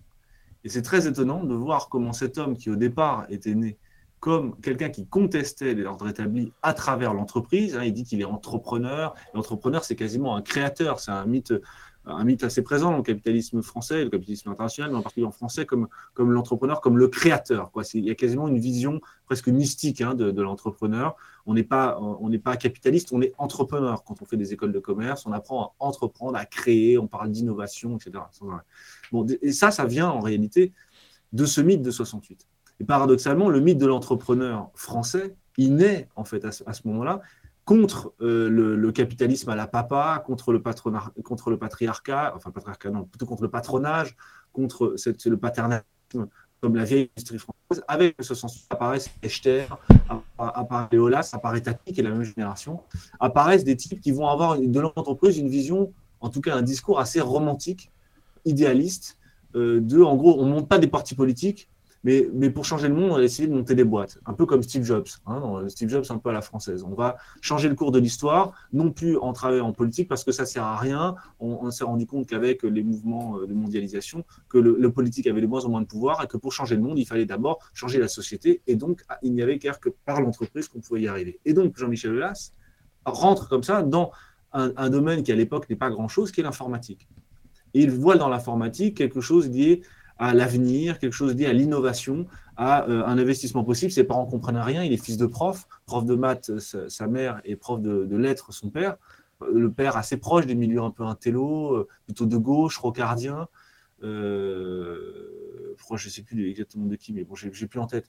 Et 0.63 0.69
c'est 0.69 0.81
très 0.81 1.07
étonnant 1.07 1.43
de 1.43 1.55
voir 1.55 1.89
comment 1.89 2.13
cet 2.13 2.37
homme 2.37 2.55
qui 2.55 2.69
au 2.69 2.75
départ 2.75 3.25
était 3.29 3.55
né 3.55 3.77
comme 4.19 4.59
quelqu'un 4.61 4.89
qui 4.89 5.07
contestait 5.07 5.73
l'ordre 5.73 6.07
établi 6.07 6.53
à 6.61 6.75
travers 6.75 7.13
l'entreprise. 7.13 7.75
Hein, 7.75 7.83
il 7.83 7.91
dit 7.91 8.03
qu'il 8.03 8.21
est 8.21 8.25
entrepreneur. 8.25 9.15
L'entrepreneur, 9.33 9.83
c'est 9.83 9.95
quasiment 9.95 10.35
un 10.35 10.43
créateur. 10.43 10.99
C'est 10.99 11.09
un 11.09 11.25
mythe 11.25 11.53
un 12.05 12.23
mythe 12.23 12.43
assez 12.43 12.61
présent 12.63 12.91
dans 12.91 12.97
le 12.97 13.03
capitalisme 13.03 13.61
français, 13.61 14.03
le 14.03 14.09
capitalisme 14.09 14.49
international, 14.49 14.91
mais 14.91 14.97
en 14.97 15.01
particulier 15.01 15.27
en 15.27 15.31
français, 15.31 15.65
comme, 15.65 15.87
comme 16.13 16.31
l'entrepreneur, 16.31 16.81
comme 16.81 16.97
le 16.97 17.07
créateur. 17.07 17.71
Il 17.93 18.05
y 18.05 18.09
a 18.09 18.15
quasiment 18.15 18.47
une 18.47 18.57
vision 18.57 19.01
presque 19.25 19.47
mystique 19.47 20.01
hein, 20.01 20.15
de, 20.15 20.41
l'entrepreneur. 20.41 21.15
On 21.45 21.53
n'est 21.53 21.63
pas, 21.63 21.99
on 21.99 22.31
pas 22.39 22.57
capitaliste, 22.57 23.09
on 23.11 23.21
est 23.21 23.33
entrepreneur. 23.37 24.03
Quand 24.03 24.21
on 24.21 24.25
fait 24.25 24.37
des 24.37 24.53
écoles 24.53 24.71
de 24.71 24.79
commerce, 24.79 25.25
on 25.25 25.31
apprend 25.31 25.63
à 25.63 25.73
entreprendre, 25.79 26.37
à 26.37 26.45
créer, 26.45 26.97
on 26.97 27.07
parle 27.07 27.31
d'innovation, 27.31 27.97
etc. 27.97 28.23
Bon, 29.11 29.25
et 29.41 29.51
ça, 29.51 29.71
ça 29.71 29.85
vient 29.85 30.09
en 30.09 30.19
réalité 30.19 30.73
de 31.33 31.45
ce 31.45 31.61
mythe 31.61 31.81
de 31.81 31.91
68. 31.91 32.47
Et 32.79 32.83
paradoxalement, 32.83 33.49
le 33.49 33.59
mythe 33.59 33.77
de 33.77 33.85
l'entrepreneur 33.85 34.71
français, 34.73 35.35
il 35.57 35.75
naît 35.75 36.07
en 36.15 36.23
fait 36.23 36.43
à 36.45 36.51
ce 36.51 36.87
moment-là, 36.87 37.21
contre 37.65 38.13
euh, 38.21 38.49
le, 38.49 38.91
capitalisme 38.91 39.49
à 39.49 39.55
la 39.55 39.67
papa, 39.67 40.23
contre 40.25 40.51
le, 40.51 40.61
patronat, 40.61 41.11
contre 41.23 41.49
le 41.49 41.57
patriarcat, 41.57 42.33
enfin 42.35 42.51
patriarcat 42.51 42.89
non, 42.89 43.03
plutôt 43.03 43.25
contre 43.25 43.43
le 43.43 43.49
patronage, 43.49 44.15
contre 44.51 44.95
le 45.25 45.37
paternalisme 45.37 46.27
comme 46.61 46.75
la 46.75 46.83
vieille 46.83 47.09
industrie 47.17 47.39
française. 47.39 47.83
Avec 47.87 48.15
ce 48.19 48.35
sens, 48.35 48.67
apparaissent 48.69 49.09
Echter, 49.23 49.65
apparaît 50.37 50.87
Léolas, 50.91 51.29
apparaît 51.33 51.61
Tati, 51.61 51.91
qui 51.91 51.99
est 51.99 52.03
la 52.03 52.11
même 52.11 52.23
génération, 52.23 52.81
apparaissent 53.19 53.63
des 53.63 53.75
types 53.75 53.99
qui 53.99 54.11
vont 54.11 54.27
avoir 54.27 54.59
de 54.59 54.79
l'entreprise 54.79 55.37
une 55.37 55.49
vision, 55.49 55.91
en 56.19 56.29
tout 56.29 56.41
cas 56.41 56.55
un 56.55 56.61
discours 56.61 56.99
assez 56.99 57.19
romantique, 57.19 57.91
idéaliste, 58.45 59.17
euh, 59.55 59.81
de, 59.81 60.01
en 60.01 60.15
gros, 60.15 60.39
on 60.39 60.45
ne 60.45 60.51
monte 60.51 60.69
pas 60.69 60.77
des 60.77 60.87
partis 60.87 61.15
politiques, 61.15 61.67
mais, 62.03 62.49
pour 62.49 62.65
changer 62.65 62.87
le 62.87 62.95
monde, 62.95 63.11
on 63.11 63.15
a 63.15 63.21
essayé 63.21 63.47
de 63.47 63.53
monter 63.53 63.75
des 63.75 63.83
boîtes, 63.83 64.17
un 64.25 64.33
peu 64.33 64.47
comme 64.47 64.63
Steve 64.63 64.83
Jobs. 64.83 65.07
Hein, 65.27 65.63
Steve 65.67 65.89
Jobs, 65.89 66.05
un 66.09 66.17
peu 66.17 66.29
à 66.29 66.33
la 66.33 66.41
française. 66.41 66.83
On 66.83 66.95
va 66.95 67.17
changer 67.41 67.69
le 67.69 67.75
cours 67.75 67.91
de 67.91 67.99
l'histoire, 67.99 68.53
non 68.73 68.91
plus 68.91 69.17
en 69.17 69.33
travaillant 69.33 69.67
en 69.67 69.71
politique 69.71 70.07
parce 70.07 70.23
que 70.23 70.31
ça 70.31 70.45
sert 70.45 70.63
à 70.63 70.77
rien. 70.77 71.15
On, 71.39 71.69
s'est 71.69 71.83
rendu 71.83 72.07
compte 72.07 72.25
qu'avec 72.25 72.63
les 72.63 72.83
mouvements 72.83 73.37
euh, 73.37 73.45
de 73.45 73.53
mondialisation, 73.53 74.25
que 74.49 74.57
le, 74.57 74.91
politique 74.91 75.27
avait 75.27 75.41
de 75.41 75.47
moins 75.47 75.63
en 75.63 75.69
moins 75.69 75.81
de 75.81 75.85
pouvoir 75.85 76.23
et 76.23 76.27
que 76.27 76.37
pour 76.37 76.51
changer 76.51 76.75
le 76.75 76.81
monde, 76.81 76.97
il 76.97 77.05
fallait 77.05 77.25
d'abord 77.25 77.59
changer 77.73 77.99
la 77.99 78.07
société. 78.07 78.61
Et 78.65 78.75
donc, 78.75 79.03
ah, 79.07 79.19
il 79.21 79.33
n'y 79.33 79.43
avait 79.43 79.59
qu'à 79.59 79.73
que 79.73 79.89
par 79.89 80.21
l'entreprise 80.21 80.67
qu'on 80.67 80.79
pouvait 80.79 81.01
y 81.01 81.07
arriver. 81.07 81.39
Et 81.45 81.53
donc, 81.53 81.77
Jean-Michel 81.77 82.11
Aulas 82.11 82.51
rentre 83.05 83.47
comme 83.47 83.63
ça 83.63 83.83
dans 83.83 84.11
un, 84.53 84.73
un 84.75 84.89
domaine 84.89 85.21
qui 85.21 85.31
à 85.31 85.35
l'époque 85.35 85.69
n'est 85.69 85.75
pas 85.75 85.89
grand-chose, 85.89 86.31
qui 86.31 86.41
est 86.41 86.43
l'informatique. 86.43 87.07
Et 87.73 87.81
il 87.81 87.91
voit 87.91 88.17
dans 88.17 88.27
l'informatique 88.27 88.97
quelque 88.97 89.21
chose 89.21 89.49
lié 89.49 89.81
à 90.21 90.35
l'avenir, 90.35 90.99
quelque 90.99 91.13
chose 91.13 91.35
lié 91.35 91.47
à 91.47 91.53
l'innovation, 91.53 92.27
à 92.55 92.87
euh, 92.87 93.03
un 93.07 93.17
investissement 93.17 93.63
possible. 93.63 93.91
Ses 93.91 94.03
parents 94.03 94.27
comprennent 94.27 94.55
rien, 94.55 94.83
il 94.83 94.93
est 94.93 95.03
fils 95.03 95.17
de 95.17 95.25
prof, 95.25 95.67
prof 95.87 96.05
de 96.05 96.13
maths, 96.13 96.59
sa, 96.59 97.07
mère 97.07 97.41
est 97.43 97.55
prof 97.55 97.81
de, 97.81 98.15
lettres, 98.15 98.53
son 98.53 98.69
père. 98.69 98.97
Le 99.51 99.71
père 99.71 99.97
assez 99.97 100.17
proche 100.17 100.45
des 100.45 100.53
milieux 100.53 100.83
un 100.83 100.91
peu 100.91 101.03
intello, 101.03 101.73
euh, 101.73 101.87
plutôt 102.05 102.27
de 102.27 102.37
gauche, 102.37 102.77
rocardien. 102.77 103.47
Euh, 104.03 105.27
je 105.95 106.07
ne 106.07 106.11
sais 106.11 106.21
plus 106.21 106.47
exactement 106.51 106.85
de 106.85 106.95
qui, 106.95 107.13
mais 107.13 107.23
bon, 107.23 107.33
j'ai 107.33 107.49
plus 107.49 107.79
en 107.79 107.87
tête. 107.87 108.05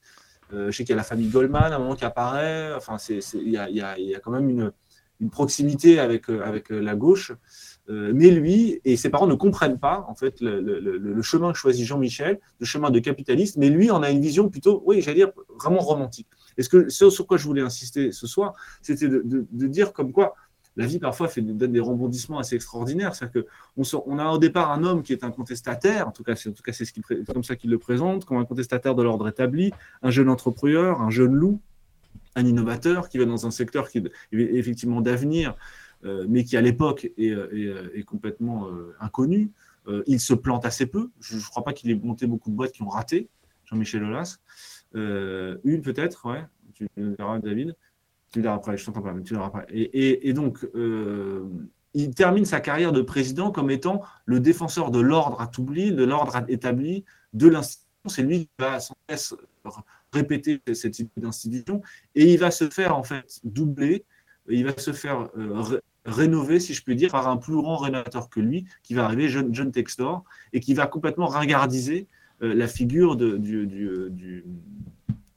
je 0.52 0.70
sais 0.70 0.84
qu'il 0.84 0.90
y 0.90 0.92
a 0.92 0.96
la 0.96 1.02
famille 1.02 1.28
Goldman 1.28 1.72
à 1.72 1.76
un 1.76 1.78
moment 1.78 1.96
qui 1.96 2.04
apparaît. 2.04 2.74
Enfin, 2.76 2.98
il 3.08 3.48
y, 3.48 3.56
a, 3.56 4.20
quand 4.22 4.30
même 4.30 4.50
une, 4.50 4.72
une 5.20 5.30
proximité 5.30 5.98
avec, 5.98 6.28
avec 6.28 6.70
la 6.70 6.94
gauche. 6.94 7.32
Euh, 7.90 8.12
mais 8.14 8.30
lui 8.30 8.80
et 8.84 8.96
ses 8.96 9.10
parents 9.10 9.26
ne 9.26 9.34
comprennent 9.34 9.78
pas 9.78 10.04
en 10.08 10.14
fait 10.14 10.40
le, 10.40 11.20
chemin 11.22 11.52
que 11.52 11.58
choisit 11.58 11.84
Jean-Michel, 11.84 12.38
le 12.60 12.66
chemin 12.66 12.90
de 12.90 12.98
capitaliste, 13.00 13.56
mais 13.56 13.70
lui 13.70 13.90
en 13.90 14.02
a 14.04 14.10
une 14.10 14.20
vision 14.20 14.48
plutôt, 14.48 14.82
oui, 14.86 15.02
j'allais 15.02 15.16
dire 15.16 15.32
vraiment 15.58 15.80
romantique. 15.80 16.28
Et 16.56 16.62
ce, 16.62 16.68
que, 16.68 16.88
ce 16.88 17.10
sur 17.10 17.26
quoi 17.26 17.38
je 17.38 17.44
voulais 17.44 17.62
insister 17.62 18.12
ce 18.12 18.28
soir, 18.28 18.54
c'était 18.82 19.08
de, 19.08 19.46
dire 19.66 19.92
comme 19.92 20.12
quoi 20.12 20.34
la 20.76 20.86
vie 20.86 21.00
parfois 21.00 21.28
fait 21.28 21.42
donne 21.42 21.72
des 21.72 21.80
rebondissements 21.80 22.38
assez 22.38 22.54
extraordinaires. 22.54 23.14
C'est-à-dire 23.16 23.42
qu'on 23.74 23.82
on 24.06 24.18
a 24.18 24.30
au 24.30 24.38
départ 24.38 24.70
un 24.70 24.84
homme 24.84 25.02
qui 25.02 25.12
est 25.12 25.24
un 25.24 25.32
contestataire, 25.32 26.06
en 26.06 26.12
tout 26.12 26.22
cas 26.22 26.36
c'est 26.36 26.48
en 26.48 26.52
tout 26.52 26.62
cas 26.62 26.72
c'est 26.72 26.84
ce 26.84 26.92
comme 27.32 27.44
ça 27.44 27.56
qu'il 27.56 27.70
le 27.70 27.78
présente, 27.78 28.24
comme 28.24 28.38
un 28.38 28.44
contestataire 28.44 28.94
de 28.94 29.02
l'ordre 29.02 29.26
établi, 29.28 29.72
un 30.02 30.10
jeune 30.10 30.28
entrepreneur, 30.28 31.02
un 31.02 31.10
jeune 31.10 31.34
loup, 31.34 31.60
un 32.34 32.46
innovateur 32.46 33.08
qui 33.08 33.18
va 33.18 33.24
dans 33.24 33.46
un 33.46 33.50
secteur 33.50 33.90
qui 33.90 33.98
est 33.98 34.10
effectivement 34.32 35.00
d'avenir, 35.00 35.56
euh, 36.04 36.26
mais 36.28 36.44
qui 36.44 36.56
à 36.56 36.60
l'époque 36.60 37.10
est, 37.16 37.32
est, 37.32 38.02
complètement 38.04 38.68
inconnu. 39.00 39.50
il 40.06 40.20
se 40.20 40.34
plante 40.34 40.64
assez 40.64 40.86
peu. 40.86 41.10
Je 41.20 41.36
ne 41.36 41.42
crois 41.42 41.64
pas 41.64 41.72
qu'il 41.72 41.90
ait 41.90 41.94
monté 41.94 42.26
beaucoup 42.26 42.50
de 42.50 42.56
boîtes 42.56 42.72
qui 42.72 42.82
ont 42.82 42.88
raté, 42.88 43.28
Jean-Michel 43.66 44.04
Aulas. 44.04 44.38
une 44.94 45.82
peut-être, 45.82 46.28
ouais, 46.28 46.44
tu 46.74 46.86
verras 46.96 47.38
David. 47.38 47.76
Tu 48.32 48.40
verras 48.40 48.54
après, 48.54 48.76
je 48.76 48.84
t'entends 48.84 49.02
pas, 49.02 49.12
mais 49.12 49.22
tu 49.22 49.34
verras 49.34 49.46
après. 49.46 49.66
Et, 49.70 50.32
donc, 50.32 50.66
euh, 50.74 51.44
il 51.92 52.14
termine 52.14 52.46
sa 52.46 52.60
carrière 52.60 52.92
de 52.92 53.02
président 53.02 53.50
comme 53.50 53.70
étant 53.70 54.00
le 54.24 54.40
défenseur 54.40 54.90
de 54.90 55.00
l'ordre 55.00 55.40
à 55.40 55.46
Toubli, 55.46 55.92
de 55.92 56.04
l'ordre 56.04 56.42
établi, 56.48 57.04
de 57.34 57.48
l'institution. 57.48 57.88
C'est 58.06 58.22
lui 58.22 58.46
qui 58.46 58.50
va 58.58 58.80
sans 58.80 58.96
cesse 59.08 59.34
répéter 60.12 60.60
cette 60.74 60.98
idée 60.98 61.10
d'institution. 61.16 61.82
Et 62.14 62.32
il 62.32 62.38
va 62.38 62.50
se 62.50 62.68
faire 62.68 62.96
en 62.96 63.02
fait 63.02 63.40
doubler, 63.44 64.04
il 64.48 64.64
va 64.64 64.76
se 64.76 64.92
faire 64.92 65.28
euh, 65.36 65.80
rénover, 66.04 66.60
si 66.60 66.74
je 66.74 66.82
puis 66.82 66.96
dire, 66.96 67.10
par 67.10 67.28
un 67.28 67.36
plus 67.36 67.54
grand 67.54 67.76
rénovateur 67.76 68.28
que 68.28 68.40
lui, 68.40 68.66
qui 68.82 68.94
va 68.94 69.04
arriver, 69.04 69.28
John, 69.28 69.72
Textor, 69.72 70.24
et 70.52 70.60
qui 70.60 70.74
va 70.74 70.86
complètement 70.86 71.26
ringardiser 71.26 72.08
euh, 72.42 72.54
la 72.54 72.66
figure 72.66 73.16
de, 73.16 73.36
du, 73.36 74.44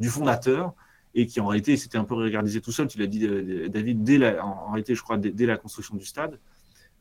fondateur 0.09 0.73
et 1.13 1.27
qui 1.27 1.39
en 1.39 1.47
réalité 1.47 1.77
s'était 1.77 1.97
un 1.97 2.03
peu 2.03 2.15
regardisé 2.15 2.61
tout 2.61 2.71
seul, 2.71 2.87
tu 2.87 2.99
l'as 2.99 3.07
dit 3.07 3.25
euh, 3.25 3.69
David, 3.69 4.03
dès 4.03 4.17
la, 4.17 4.45
en, 4.45 4.71
réalité 4.71 4.95
je 4.95 5.01
crois 5.01 5.17
dès, 5.17 5.45
la 5.45 5.57
construction 5.57 5.95
du 5.95 6.05
stade, 6.05 6.39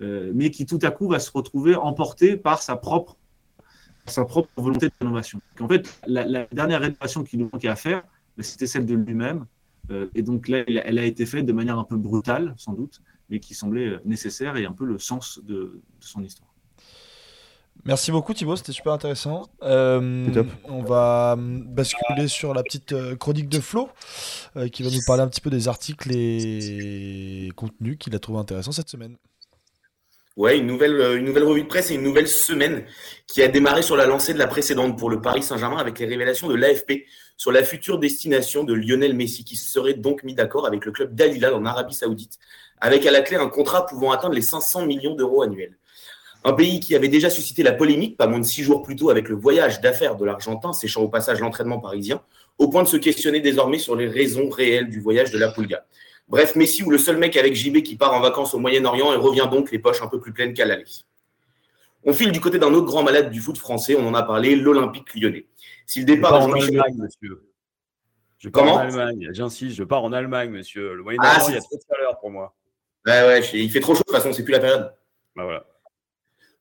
euh, 0.00 0.30
mais 0.34 0.50
qui 0.50 0.66
tout 0.66 0.78
à 0.82 0.90
coup 0.90 1.08
va 1.08 1.18
se 1.18 1.30
retrouver 1.30 1.74
emporté 1.74 2.36
par 2.36 2.62
sa 2.62 2.76
propre, 2.76 3.16
sa 4.06 4.24
propre 4.24 4.48
volonté 4.56 4.88
d'innovation. 5.00 5.40
En 5.60 5.68
fait, 5.68 6.00
la, 6.06 6.46
dernière 6.46 6.80
rénovation 6.80 7.24
qu'il 7.24 7.40
nous 7.40 7.50
manquait 7.52 7.68
à 7.68 7.76
faire, 7.76 8.02
ben, 8.36 8.42
c'était 8.42 8.66
celle 8.66 8.86
de 8.86 8.94
lui-même, 8.94 9.46
euh, 9.90 10.08
et 10.14 10.22
donc 10.22 10.48
là, 10.48 10.64
elle 10.66 10.98
a 10.98 11.04
été 11.04 11.26
faite 11.26 11.46
de 11.46 11.52
manière 11.52 11.78
un 11.78 11.84
peu 11.84 11.96
brutale, 11.96 12.54
sans 12.56 12.72
doute, 12.72 13.00
mais 13.30 13.40
qui 13.40 13.54
semblait 13.54 13.98
nécessaire 14.04 14.56
et 14.56 14.66
un 14.66 14.72
peu 14.72 14.84
le 14.84 14.98
sens 14.98 15.40
de 15.44 15.80
son 16.00 16.22
histoire. 16.22 16.54
Merci 17.86 18.12
beaucoup 18.12 18.32
Thibaut, 18.32 18.56
c'était 18.56 18.72
super 18.72 18.94
intéressant. 18.94 19.46
Euh, 19.62 20.44
on 20.64 20.82
va 20.82 21.34
hum, 21.34 21.64
basculer 21.66 22.28
sur 22.28 22.54
la 22.54 22.62
petite 22.62 22.92
euh, 22.92 23.14
chronique 23.14 23.48
de 23.48 23.60
Flo, 23.60 23.90
euh, 24.56 24.68
qui 24.68 24.82
va 24.82 24.90
nous 24.90 25.02
parler 25.06 25.22
un 25.22 25.28
petit 25.28 25.42
peu 25.42 25.50
des 25.50 25.68
articles 25.68 26.10
et 26.12 27.50
contenus 27.56 27.98
qu'il 27.98 28.14
a 28.14 28.18
trouvé 28.18 28.38
intéressants 28.38 28.72
cette 28.72 28.88
semaine. 28.88 29.16
Ouais, 30.36 30.58
une 30.58 30.66
nouvelle, 30.66 31.00
une 31.16 31.24
nouvelle 31.24 31.44
revue 31.44 31.62
de 31.62 31.68
presse 31.68 31.92
et 31.92 31.94
une 31.94 32.02
nouvelle 32.02 32.26
semaine 32.26 32.84
qui 33.28 33.40
a 33.40 33.46
démarré 33.46 33.82
sur 33.82 33.94
la 33.94 34.04
lancée 34.04 34.34
de 34.34 34.38
la 34.38 34.48
précédente 34.48 34.98
pour 34.98 35.08
le 35.08 35.20
Paris 35.20 35.44
Saint-Germain 35.44 35.76
avec 35.76 36.00
les 36.00 36.06
révélations 36.06 36.48
de 36.48 36.56
l'AFP 36.56 37.04
sur 37.36 37.52
la 37.52 37.62
future 37.62 37.98
destination 38.00 38.64
de 38.64 38.74
Lionel 38.74 39.14
Messi 39.14 39.44
qui 39.44 39.54
serait 39.54 39.94
donc 39.94 40.24
mis 40.24 40.34
d'accord 40.34 40.66
avec 40.66 40.84
le 40.84 40.90
club 40.90 41.14
d'Al 41.14 41.36
Hilal 41.36 41.54
en 41.54 41.64
Arabie 41.64 41.94
Saoudite, 41.94 42.38
avec 42.80 43.06
à 43.06 43.12
la 43.12 43.20
clé 43.20 43.36
un 43.36 43.48
contrat 43.48 43.86
pouvant 43.86 44.10
atteindre 44.10 44.34
les 44.34 44.42
500 44.42 44.86
millions 44.86 45.14
d'euros 45.14 45.42
annuels. 45.42 45.78
Un 46.42 46.52
pays 46.52 46.80
qui 46.80 46.96
avait 46.96 47.08
déjà 47.08 47.30
suscité 47.30 47.62
la 47.62 47.72
polémique, 47.72 48.16
pas 48.16 48.26
moins 48.26 48.40
de 48.40 48.44
six 48.44 48.64
jours 48.64 48.82
plus 48.82 48.96
tôt, 48.96 49.10
avec 49.10 49.28
le 49.28 49.36
voyage 49.36 49.80
d'affaires 49.80 50.16
de 50.16 50.24
l'Argentin, 50.24 50.72
séchant 50.72 51.02
au 51.02 51.08
passage 51.08 51.40
l'entraînement 51.40 51.78
parisien, 51.78 52.20
au 52.58 52.68
point 52.68 52.82
de 52.82 52.88
se 52.88 52.96
questionner 52.96 53.40
désormais 53.40 53.78
sur 53.78 53.94
les 53.94 54.08
raisons 54.08 54.50
réelles 54.50 54.90
du 54.90 55.00
voyage 55.00 55.30
de 55.30 55.38
la 55.38 55.50
Pulga. 55.50 55.86
Bref, 56.28 56.56
Messi 56.56 56.82
ou 56.82 56.90
le 56.90 56.98
seul 56.98 57.18
mec 57.18 57.36
avec 57.36 57.54
JB 57.54 57.82
qui 57.82 57.96
part 57.96 58.14
en 58.14 58.20
vacances 58.20 58.54
au 58.54 58.58
Moyen-Orient 58.58 59.12
et 59.12 59.16
revient 59.16 59.48
donc 59.50 59.70
les 59.70 59.78
poches 59.78 60.02
un 60.02 60.08
peu 60.08 60.20
plus 60.20 60.32
pleines 60.32 60.54
qu'à 60.54 60.64
l'aller. 60.64 60.84
On 62.04 62.12
file 62.12 62.32
du 62.32 62.40
côté 62.40 62.58
d'un 62.58 62.72
autre 62.72 62.86
grand 62.86 63.02
malade 63.02 63.30
du 63.30 63.40
foot 63.40 63.56
français, 63.56 63.96
on 63.98 64.06
en 64.06 64.14
a 64.14 64.22
parlé, 64.22 64.56
l'Olympique 64.56 65.14
lyonnais. 65.14 65.46
Si 65.86 66.00
le 66.00 66.06
départ 66.06 66.42
je 66.42 66.48
pars 66.48 66.48
en 66.48 66.60
Allemagne, 66.60 66.96
monsieur. 66.96 67.42
Je 68.38 68.48
pars 68.48 68.64
en 68.64 68.78
Allemagne, 68.78 69.28
j'insiste, 69.32 69.76
je 69.76 69.84
pars 69.84 70.04
en 70.04 70.12
Allemagne, 70.12 70.50
monsieur. 70.50 70.94
Le 70.94 71.02
Moyen-Orient, 71.02 71.32
ah, 71.34 71.44
il 71.48 71.54
y 71.54 71.56
a 71.56 71.60
trop 71.60 71.76
de 71.76 71.82
chaleur 71.88 72.18
pour 72.20 72.30
moi. 72.30 72.54
Ouais, 73.06 73.22
ouais, 73.22 73.40
il 73.54 73.70
fait 73.70 73.80
trop 73.80 73.94
chaud 73.94 74.00
de 74.00 74.04
toute 74.04 74.16
façon, 74.16 74.32
c'est 74.32 74.44
plus 74.44 74.52
la 74.52 74.60
période. 74.60 74.94
Bah 75.36 75.44
voilà. 75.44 75.66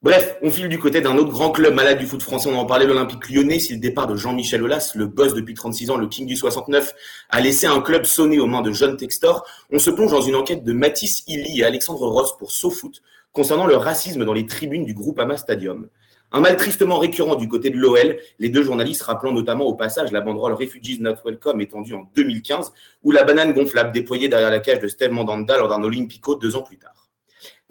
Bref, 0.03 0.35
on 0.41 0.51
file 0.51 0.67
du 0.67 0.79
côté 0.79 0.99
d'un 0.99 1.17
autre 1.17 1.31
grand 1.31 1.51
club 1.51 1.73
malade 1.73 1.97
du 1.97 2.05
foot 2.05 2.21
français. 2.21 2.49
On 2.51 2.57
en 2.57 2.65
parlait, 2.65 2.85
l'Olympique 2.85 3.29
lyonnais. 3.29 3.59
Si 3.59 3.71
le 3.71 3.79
départ 3.79 4.05
de 4.05 4.17
Jean-Michel 4.17 4.61
Aulas, 4.61 4.91
le 4.95 5.05
boss 5.05 5.33
depuis 5.33 5.53
36 5.53 5.91
ans, 5.91 5.95
le 5.95 6.07
king 6.07 6.27
du 6.27 6.35
69, 6.35 6.93
a 7.29 7.39
laissé 7.39 7.67
un 7.67 7.79
club 7.79 8.03
sonner 8.03 8.37
aux 8.37 8.45
mains 8.45 8.61
de 8.61 8.73
John 8.73 8.97
Textor, 8.97 9.47
on 9.71 9.79
se 9.79 9.89
plonge 9.89 10.11
dans 10.11 10.19
une 10.19 10.35
enquête 10.35 10.65
de 10.65 10.73
Mathis 10.73 11.23
Illy 11.27 11.61
et 11.61 11.63
Alexandre 11.63 12.05
Ross 12.05 12.37
pour 12.37 12.51
SoFoot 12.51 13.01
concernant 13.31 13.65
le 13.65 13.77
racisme 13.77 14.25
dans 14.25 14.33
les 14.33 14.45
tribunes 14.45 14.83
du 14.83 14.93
groupe 14.93 15.19
Ama 15.19 15.37
Stadium. 15.37 15.87
Un 16.33 16.41
mal 16.41 16.57
tristement 16.57 16.99
récurrent 16.99 17.37
du 17.37 17.47
côté 17.47 17.69
de 17.69 17.77
l'OL, 17.77 18.17
les 18.39 18.49
deux 18.49 18.63
journalistes 18.63 19.03
rappelant 19.03 19.31
notamment 19.31 19.63
au 19.67 19.75
passage 19.75 20.11
la 20.11 20.19
banderole 20.19 20.51
Refugees 20.51 20.97
Not 20.99 21.15
Welcome 21.23 21.61
étendue 21.61 21.93
en 21.93 22.09
2015 22.13 22.73
ou 23.03 23.11
la 23.11 23.23
banane 23.23 23.53
gonflable 23.53 23.93
déployée 23.93 24.27
derrière 24.27 24.51
la 24.51 24.59
cage 24.59 24.81
de 24.81 24.89
Steve 24.89 25.11
Mandanda 25.11 25.57
lors 25.57 25.69
d'un 25.69 25.81
Olympico 25.81 26.35
deux 26.35 26.57
ans 26.57 26.63
plus 26.63 26.77
tard. 26.77 26.92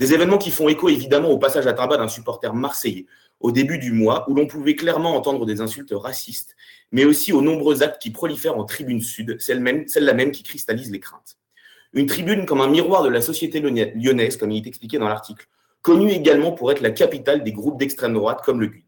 Des 0.03 0.15
événements 0.15 0.39
qui 0.39 0.51
font 0.51 0.69
écho 0.69 0.89
évidemment 0.89 1.29
au 1.29 1.39
passage 1.39 1.69
à 1.69 1.75
tabac 1.75 1.97
d'un 1.97 2.09
supporter 2.09 2.53
marseillais 2.53 3.07
au 3.39 3.53
début 3.53 3.79
du 3.79 3.93
mois, 3.93 4.29
où 4.29 4.35
l'on 4.35 4.49
pouvait 4.49 4.75
clairement 4.75 5.15
entendre 5.15 5.47
des 5.47 5.61
insultes 5.61 5.95
racistes, 5.95 6.57
mais 6.91 7.05
aussi 7.05 7.33
aux 7.33 7.41
nombreux 7.41 7.85
actes 7.85 8.03
qui 8.03 8.11
prolifèrent 8.11 8.59
en 8.59 8.65
tribune 8.65 9.01
sud, 9.01 9.37
celle-là 9.39 10.15
même, 10.15 10.33
qui 10.33 10.43
cristallise 10.43 10.91
les 10.91 10.99
craintes. 10.99 11.37
Une 11.93 12.07
tribune 12.07 12.47
comme 12.47 12.61
un 12.61 12.67
miroir 12.67 13.05
de 13.05 13.11
la 13.11 13.21
société 13.21 13.61
lyonnaise, 13.61 14.37
comme 14.37 14.51
il 14.51 14.65
est 14.65 14.67
expliqué 14.67 14.99
dans 14.99 15.07
l'article, 15.07 15.47
connue 15.83 16.11
également 16.11 16.51
pour 16.51 16.73
être 16.73 16.81
la 16.81 16.91
capitale 16.91 17.45
des 17.45 17.53
groupes 17.53 17.79
d'extrême 17.79 18.15
droite 18.15 18.41
comme 18.45 18.61
le 18.61 18.67
GUD. 18.67 18.83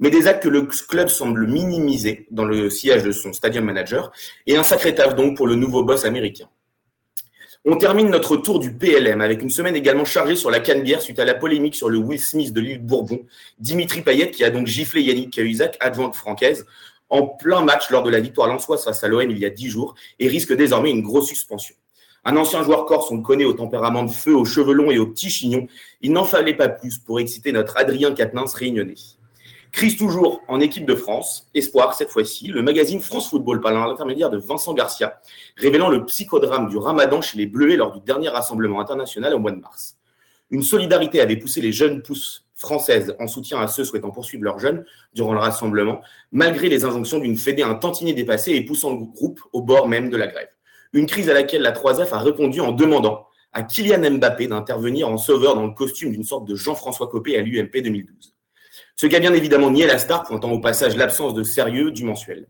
Mais 0.00 0.10
des 0.10 0.26
actes 0.26 0.42
que 0.42 0.48
le 0.48 0.62
club 0.62 1.06
semble 1.06 1.46
minimiser 1.46 2.26
dans 2.32 2.44
le 2.44 2.70
sillage 2.70 3.04
de 3.04 3.12
son 3.12 3.32
stadium 3.32 3.66
manager, 3.66 4.10
et 4.48 4.56
un 4.56 4.64
sacré 4.64 4.96
taf 4.96 5.14
donc 5.14 5.36
pour 5.36 5.46
le 5.46 5.54
nouveau 5.54 5.84
boss 5.84 6.04
américain. 6.04 6.48
On 7.66 7.76
termine 7.76 8.10
notre 8.10 8.36
tour 8.36 8.58
du 8.58 8.74
PLM 8.74 9.22
avec 9.22 9.40
une 9.40 9.48
semaine 9.48 9.74
également 9.74 10.04
chargée 10.04 10.36
sur 10.36 10.50
la 10.50 10.60
canne-bière 10.60 11.00
suite 11.00 11.18
à 11.18 11.24
la 11.24 11.32
polémique 11.32 11.74
sur 11.74 11.88
le 11.88 11.96
Will 11.96 12.20
Smith 12.20 12.52
de 12.52 12.60
l'île 12.60 12.82
Bourbon. 12.82 13.24
Dimitri 13.58 14.02
Payet 14.02 14.30
qui 14.30 14.44
a 14.44 14.50
donc 14.50 14.66
giflé 14.66 15.00
Yannick 15.00 15.32
Cahuzac, 15.32 15.78
adjoint 15.80 16.12
francaise, 16.12 16.66
en 17.08 17.26
plein 17.26 17.62
match 17.62 17.88
lors 17.88 18.02
de 18.02 18.10
la 18.10 18.20
victoire 18.20 18.48
lançoise 18.48 18.84
face 18.84 19.02
à 19.02 19.08
l'OM 19.08 19.30
il 19.30 19.38
y 19.38 19.46
a 19.46 19.50
dix 19.50 19.70
jours 19.70 19.94
et 20.18 20.28
risque 20.28 20.54
désormais 20.54 20.90
une 20.90 21.00
grosse 21.00 21.28
suspension. 21.28 21.74
Un 22.26 22.36
ancien 22.36 22.62
joueur 22.62 22.84
corse, 22.84 23.10
on 23.10 23.16
le 23.16 23.22
connaît 23.22 23.46
au 23.46 23.54
tempérament 23.54 24.04
de 24.04 24.10
feu, 24.10 24.36
aux 24.36 24.44
cheveux 24.44 24.74
longs 24.74 24.90
et 24.90 24.98
aux 24.98 25.06
petits 25.06 25.30
chignons. 25.30 25.66
Il 26.02 26.12
n'en 26.12 26.24
fallait 26.24 26.52
pas 26.52 26.68
plus 26.68 26.98
pour 26.98 27.18
exciter 27.18 27.50
notre 27.50 27.78
Adrien 27.78 28.12
Quatennens 28.12 28.52
réunionnais. 28.52 28.94
Crise 29.74 29.96
toujours 29.96 30.40
en 30.46 30.60
équipe 30.60 30.86
de 30.86 30.94
France, 30.94 31.48
espoir 31.52 31.94
cette 31.94 32.08
fois-ci, 32.08 32.46
le 32.46 32.62
magazine 32.62 33.00
France 33.00 33.28
Football 33.28 33.60
par 33.60 33.72
l'intermédiaire 33.72 34.30
de 34.30 34.38
Vincent 34.38 34.72
Garcia, 34.72 35.20
révélant 35.56 35.88
le 35.88 36.04
psychodrame 36.04 36.68
du 36.68 36.76
ramadan 36.76 37.20
chez 37.20 37.38
les 37.38 37.46
Bleuets 37.46 37.74
lors 37.74 37.90
du 37.90 37.98
dernier 38.00 38.28
rassemblement 38.28 38.80
international 38.80 39.34
au 39.34 39.40
mois 39.40 39.50
de 39.50 39.58
mars. 39.58 39.98
Une 40.52 40.62
solidarité 40.62 41.20
avait 41.20 41.34
poussé 41.34 41.60
les 41.60 41.72
jeunes 41.72 42.02
pousses 42.02 42.46
françaises 42.54 43.16
en 43.18 43.26
soutien 43.26 43.58
à 43.58 43.66
ceux 43.66 43.82
souhaitant 43.82 44.12
poursuivre 44.12 44.44
leurs 44.44 44.60
jeunes 44.60 44.84
durant 45.12 45.32
le 45.32 45.40
rassemblement, 45.40 46.02
malgré 46.30 46.68
les 46.68 46.84
injonctions 46.84 47.18
d'une 47.18 47.36
fédé 47.36 47.64
un 47.64 47.74
tantinet 47.74 48.12
dépassée 48.12 48.52
et 48.52 48.64
poussant 48.64 48.92
le 48.92 49.04
groupe 49.04 49.40
au 49.52 49.60
bord 49.60 49.88
même 49.88 50.08
de 50.08 50.16
la 50.16 50.28
grève. 50.28 50.50
Une 50.92 51.06
crise 51.06 51.28
à 51.28 51.34
laquelle 51.34 51.62
la 51.62 51.72
3F 51.72 52.12
a 52.12 52.18
répondu 52.20 52.60
en 52.60 52.70
demandant 52.70 53.26
à 53.52 53.64
Kylian 53.64 54.08
Mbappé 54.18 54.46
d'intervenir 54.46 55.08
en 55.08 55.16
sauveur 55.16 55.56
dans 55.56 55.66
le 55.66 55.74
costume 55.74 56.12
d'une 56.12 56.22
sorte 56.22 56.46
de 56.46 56.54
Jean-François 56.54 57.08
Copé 57.08 57.36
à 57.36 57.42
l'UMP 57.42 57.82
2012. 57.82 58.33
Ce 58.96 59.06
qui 59.06 59.16
a 59.16 59.20
bien 59.20 59.34
évidemment 59.34 59.70
nié 59.70 59.86
la 59.86 59.98
star, 59.98 60.22
pointant 60.22 60.52
au 60.52 60.60
passage 60.60 60.96
l'absence 60.96 61.34
de 61.34 61.42
sérieux 61.42 61.90
du 61.90 62.04
mensuel. 62.04 62.46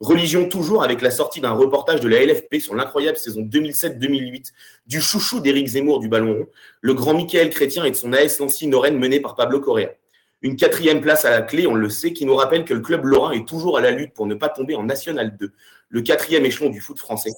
Religion 0.00 0.46
toujours 0.46 0.84
avec 0.84 1.00
la 1.00 1.10
sortie 1.10 1.40
d'un 1.40 1.52
reportage 1.52 2.00
de 2.00 2.08
la 2.08 2.22
LFP 2.22 2.56
sur 2.60 2.74
l'incroyable 2.74 3.16
saison 3.16 3.40
2007-2008 3.40 4.52
du 4.86 5.00
chouchou 5.00 5.40
d'Éric 5.40 5.68
Zemmour 5.68 6.00
du 6.00 6.08
ballon 6.08 6.34
rond, 6.34 6.46
le 6.82 6.92
grand 6.92 7.14
Michael 7.14 7.48
Chrétien 7.48 7.84
et 7.84 7.90
de 7.90 7.96
son 7.96 8.12
AS 8.12 8.38
Nancy 8.38 8.68
Lorraine 8.68 8.98
mené 8.98 9.20
par 9.20 9.34
Pablo 9.34 9.60
Correa. 9.60 9.94
Une 10.42 10.56
quatrième 10.56 11.00
place 11.00 11.24
à 11.24 11.30
la 11.30 11.40
clé, 11.40 11.66
on 11.66 11.74
le 11.74 11.88
sait, 11.88 12.12
qui 12.12 12.26
nous 12.26 12.36
rappelle 12.36 12.66
que 12.66 12.74
le 12.74 12.80
club 12.80 13.06
lorrain 13.06 13.32
est 13.32 13.48
toujours 13.48 13.78
à 13.78 13.80
la 13.80 13.90
lutte 13.90 14.12
pour 14.12 14.26
ne 14.26 14.34
pas 14.34 14.50
tomber 14.50 14.74
en 14.74 14.82
National 14.82 15.34
2, 15.38 15.50
le 15.88 16.02
quatrième 16.02 16.44
échelon 16.44 16.68
du 16.68 16.82
foot 16.82 16.98
français. 16.98 17.32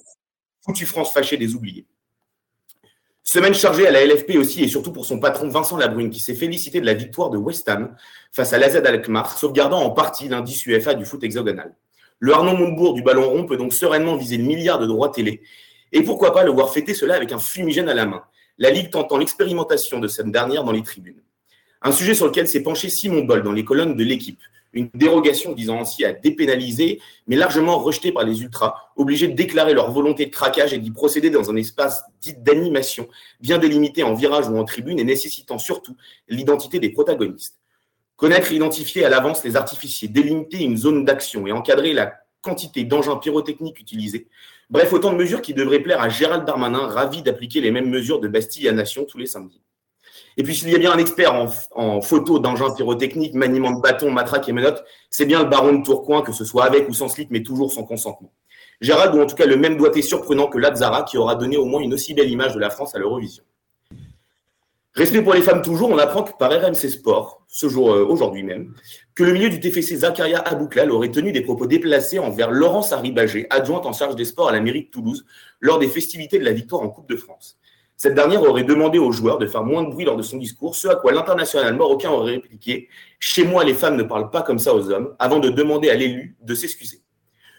Foutu 0.59 0.85
France 0.85 1.13
fâché 1.13 1.37
des 1.37 1.55
oubliés. 1.55 1.87
Semaine 3.31 3.53
chargée 3.53 3.85
à 3.85 3.91
la 3.91 4.03
LFP 4.03 4.37
aussi 4.37 4.63
et 4.63 4.67
surtout 4.67 4.91
pour 4.91 5.05
son 5.05 5.19
patron 5.19 5.49
Vincent 5.49 5.77
Labrune 5.77 6.09
qui 6.09 6.19
s'est 6.19 6.33
félicité 6.33 6.81
de 6.81 6.85
la 6.87 6.95
victoire 6.95 7.29
de 7.29 7.37
West 7.37 7.69
Ham 7.69 7.95
face 8.31 8.53
à 8.53 8.57
l'AZ 8.57 8.77
Alkmaar, 8.77 9.37
sauvegardant 9.37 9.83
en 9.83 9.91
partie 9.91 10.27
l'indice 10.27 10.65
UEFA 10.65 10.95
du 10.95 11.05
foot 11.05 11.23
hexagonal. 11.23 11.75
Le 12.17 12.33
Arnaud 12.33 12.57
Montebourg 12.57 12.95
du 12.95 13.03
ballon 13.03 13.29
rond 13.29 13.45
peut 13.45 13.55
donc 13.55 13.71
sereinement 13.71 14.15
viser 14.15 14.37
le 14.37 14.45
milliard 14.45 14.79
de 14.79 14.87
droits 14.87 15.09
télé. 15.09 15.43
Et 15.91 16.01
pourquoi 16.01 16.33
pas 16.33 16.43
le 16.43 16.49
voir 16.49 16.73
fêter 16.73 16.95
cela 16.95 17.13
avec 17.13 17.31
un 17.31 17.37
fumigène 17.37 17.87
à 17.87 17.93
la 17.93 18.07
main. 18.07 18.23
La 18.57 18.71
Ligue 18.71 18.89
tentant 18.89 19.19
l'expérimentation 19.19 19.99
de 19.99 20.07
cette 20.07 20.31
dernière 20.31 20.63
dans 20.63 20.71
les 20.71 20.81
tribunes. 20.81 21.21
Un 21.83 21.91
sujet 21.91 22.15
sur 22.15 22.25
lequel 22.25 22.47
s'est 22.47 22.63
penché 22.63 22.89
Simon 22.89 23.25
Boll 23.25 23.43
dans 23.43 23.53
les 23.53 23.63
colonnes 23.63 23.95
de 23.95 24.03
l'équipe. 24.03 24.41
Une 24.73 24.89
dérogation 24.93 25.53
disant 25.53 25.79
ainsi 25.81 26.05
à 26.05 26.13
dépénaliser, 26.13 27.01
mais 27.27 27.35
largement 27.35 27.79
rejetée 27.79 28.11
par 28.11 28.23
les 28.23 28.41
ultras, 28.41 28.75
obligés 28.95 29.27
de 29.27 29.33
déclarer 29.33 29.73
leur 29.73 29.91
volonté 29.91 30.25
de 30.25 30.31
craquage 30.31 30.73
et 30.73 30.77
d'y 30.77 30.91
procéder 30.91 31.29
dans 31.29 31.49
un 31.49 31.55
espace 31.55 32.03
dit 32.21 32.35
d'animation, 32.37 33.07
bien 33.39 33.57
délimité 33.57 34.03
en 34.03 34.13
virage 34.13 34.47
ou 34.47 34.57
en 34.57 34.65
tribune 34.65 34.99
et 34.99 35.03
nécessitant 35.03 35.57
surtout 35.57 35.95
l'identité 36.27 36.79
des 36.79 36.89
protagonistes. 36.89 37.59
Connaître 38.15 38.51
et 38.51 38.55
identifier 38.55 39.05
à 39.05 39.09
l'avance 39.09 39.43
les 39.43 39.55
artificiers, 39.55 40.07
délimiter 40.07 40.63
une 40.63 40.77
zone 40.77 41.05
d'action 41.05 41.47
et 41.47 41.51
encadrer 41.51 41.93
la 41.93 42.13
quantité 42.41 42.83
d'engins 42.83 43.17
pyrotechniques 43.17 43.79
utilisés. 43.79 44.27
Bref, 44.69 44.93
autant 44.93 45.11
de 45.11 45.17
mesures 45.17 45.41
qui 45.41 45.53
devraient 45.53 45.79
plaire 45.79 46.01
à 46.01 46.09
Gérald 46.09 46.45
Darmanin, 46.45 46.87
ravi 46.87 47.21
d'appliquer 47.21 47.59
les 47.59 47.71
mêmes 47.71 47.89
mesures 47.89 48.19
de 48.19 48.27
Bastille 48.27 48.67
à 48.67 48.71
Nation 48.71 49.05
tous 49.05 49.17
les 49.17 49.25
samedis. 49.25 49.61
Et 50.39 50.43
puis, 50.43 50.55
s'il 50.55 50.69
y 50.69 50.75
a 50.75 50.77
bien 50.77 50.93
un 50.93 50.97
expert 50.97 51.33
en, 51.75 51.99
photo 51.99 52.39
d'engins 52.39 52.73
pyrotechniques, 52.73 53.33
maniement 53.33 53.71
de 53.71 53.81
bâtons, 53.81 54.09
matraques 54.09 54.47
et 54.47 54.53
menottes, 54.53 54.85
c'est 55.09 55.25
bien 55.25 55.43
le 55.43 55.49
baron 55.49 55.73
de 55.73 55.83
Tourcoing, 55.83 56.21
que 56.21 56.31
ce 56.31 56.45
soit 56.45 56.63
avec 56.63 56.87
ou 56.87 56.93
sans 56.93 57.09
slip, 57.09 57.27
mais 57.29 57.43
toujours 57.43 57.73
sans 57.73 57.83
consentement. 57.83 58.31
Gérald, 58.79 59.13
ou 59.15 59.21
en 59.21 59.25
tout 59.25 59.35
cas 59.35 59.45
le 59.45 59.57
même 59.57 59.75
doigté 59.75 60.01
surprenant 60.01 60.47
que 60.47 60.57
Lazara, 60.57 61.03
qui 61.03 61.17
aura 61.17 61.35
donné 61.35 61.57
au 61.57 61.65
moins 61.65 61.81
une 61.81 61.93
aussi 61.93 62.13
belle 62.13 62.29
image 62.29 62.53
de 62.53 62.59
la 62.61 62.69
France 62.69 62.95
à 62.95 62.99
l'Eurovision. 62.99 63.43
Respect 64.93 65.21
pour 65.23 65.33
les 65.33 65.41
femmes 65.41 65.61
toujours, 65.61 65.89
on 65.89 65.97
apprend 65.97 66.23
que 66.23 66.31
par 66.39 66.51
RMC 66.51 66.87
Sport, 66.87 67.43
ce 67.49 67.67
jour, 67.67 67.91
euh, 67.91 68.05
aujourd'hui 68.05 68.43
même, 68.43 68.73
que 69.15 69.25
le 69.25 69.33
milieu 69.33 69.49
du 69.49 69.59
TFC 69.59 69.97
Zakaria 69.97 70.39
Abouklal 70.39 70.89
aurait 70.89 71.11
tenu 71.11 71.33
des 71.33 71.41
propos 71.41 71.67
déplacés 71.67 72.17
envers 72.17 72.49
Laurence 72.49 72.93
Haribagé, 72.93 73.45
adjointe 73.49 73.85
en 73.85 73.91
charge 73.91 74.15
des 74.15 74.23
sports 74.23 74.47
à 74.47 74.53
la 74.53 74.61
mairie 74.61 74.85
de 74.85 74.89
Toulouse, 74.89 75.25
lors 75.59 75.79
des 75.79 75.89
festivités 75.89 76.39
de 76.39 76.45
la 76.45 76.53
victoire 76.53 76.81
en 76.81 76.87
Coupe 76.87 77.09
de 77.09 77.17
France. 77.17 77.58
Cette 78.01 78.15
dernière 78.15 78.41
aurait 78.43 78.63
demandé 78.63 78.97
aux 78.97 79.11
joueurs 79.11 79.39
de 79.39 79.45
faire 79.45 79.65
moins 79.65 79.83
de 79.83 79.89
bruit 79.89 80.05
lors 80.05 80.15
de 80.15 80.21
son 80.23 80.37
discours, 80.37 80.73
ce 80.73 80.87
à 80.87 80.95
quoi 80.95 81.11
l'international 81.11 81.75
marocain 81.75 82.09
aurait 82.09 82.31
répliqué 82.31 82.87
Chez 83.19 83.43
moi, 83.43 83.65
les 83.65 83.73
femmes 83.73 83.97
ne 83.97 84.03
parlent 84.03 84.29
pas 84.29 84.41
comme 84.41 84.57
ça 84.57 84.73
aux 84.73 84.89
hommes, 84.89 85.13
avant 85.19 85.39
de 85.39 85.49
demander 85.49 85.89
à 85.89 85.95
l'élu 85.95 86.37
de 86.41 86.55
s'excuser. 86.55 87.01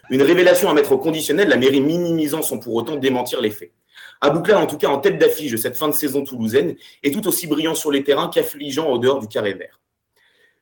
Une 0.09 0.23
révélation 0.23 0.67
à 0.67 0.73
mettre 0.73 0.93
au 0.93 0.97
conditionnel, 0.97 1.47
la 1.47 1.57
mairie 1.57 1.79
minimisant 1.79 2.41
sans 2.41 2.57
pour 2.57 2.73
autant 2.73 2.95
démentir 2.95 3.39
les 3.39 3.51
faits. 3.51 3.71
Abouklal, 4.19 4.57
en 4.57 4.65
tout 4.65 4.77
cas 4.77 4.87
en 4.87 4.97
tête 4.97 5.19
d'affiche 5.19 5.51
de 5.51 5.57
cette 5.57 5.77
fin 5.77 5.87
de 5.87 5.93
saison 5.93 6.23
toulousaine, 6.23 6.75
est 7.03 7.13
tout 7.13 7.27
aussi 7.27 7.45
brillant 7.45 7.75
sur 7.75 7.91
les 7.91 8.03
terrains 8.03 8.31
qu'affligeant 8.33 8.89
au 8.89 8.97
dehors 8.97 9.19
du 9.19 9.27
carré 9.27 9.53
vert. 9.53 9.79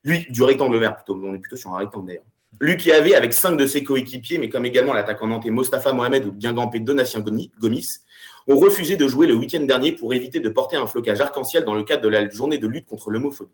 Lui, 0.03 0.27
du 0.29 0.43
rectangle 0.43 0.77
vert 0.77 0.97
plutôt, 0.97 1.17
on 1.23 1.33
est 1.33 1.39
plutôt 1.39 1.55
sur 1.55 1.73
un 1.73 1.77
rectangle 1.77 2.07
d'ailleurs. 2.07 2.25
Lui 2.59 2.75
qui 2.75 2.91
avait, 2.91 3.15
avec 3.15 3.31
cinq 3.31 3.55
de 3.55 3.65
ses 3.65 3.85
coéquipiers, 3.85 4.39
mais 4.39 4.49
comme 4.49 4.65
également 4.65 4.91
l'attaquant 4.91 5.27
nantais 5.27 5.51
Mostafa 5.51 5.93
Mohamed 5.93 6.25
ou 6.25 6.33
Guingampé 6.33 6.81
Donatien 6.81 7.21
Gomis, 7.21 8.01
ont 8.49 8.57
refusé 8.57 8.97
de 8.97 9.07
jouer 9.07 9.27
le 9.27 9.35
week-end 9.35 9.61
dernier 9.61 9.91
pour 9.91 10.11
éviter 10.13 10.39
de 10.39 10.49
porter 10.49 10.75
un 10.75 10.87
flocage 10.87 11.21
arc-en-ciel 11.21 11.65
dans 11.65 11.75
le 11.75 11.83
cadre 11.83 12.01
de 12.01 12.09
la 12.09 12.27
journée 12.27 12.57
de 12.57 12.67
lutte 12.67 12.87
contre 12.87 13.11
l'homophobie. 13.11 13.53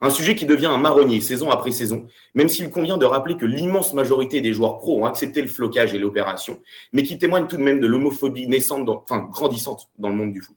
Un 0.00 0.08
sujet 0.10 0.34
qui 0.34 0.46
devient 0.46 0.66
un 0.66 0.78
marronnier 0.78 1.20
saison 1.20 1.50
après 1.50 1.72
saison, 1.72 2.06
même 2.34 2.48
s'il 2.48 2.70
convient 2.70 2.96
de 2.96 3.04
rappeler 3.04 3.36
que 3.36 3.44
l'immense 3.44 3.92
majorité 3.92 4.40
des 4.40 4.54
joueurs 4.54 4.78
pros 4.78 5.02
ont 5.02 5.04
accepté 5.04 5.42
le 5.42 5.48
flocage 5.48 5.92
et 5.92 5.98
l'opération, 5.98 6.60
mais 6.94 7.02
qui 7.02 7.18
témoignent 7.18 7.46
tout 7.46 7.58
de 7.58 7.62
même 7.62 7.80
de 7.80 7.86
l'homophobie 7.86 8.46
naissante, 8.46 8.88
enfin 8.88 9.28
grandissante 9.30 9.90
dans 9.98 10.08
le 10.08 10.14
monde 10.14 10.32
du 10.32 10.40
foot. 10.40 10.56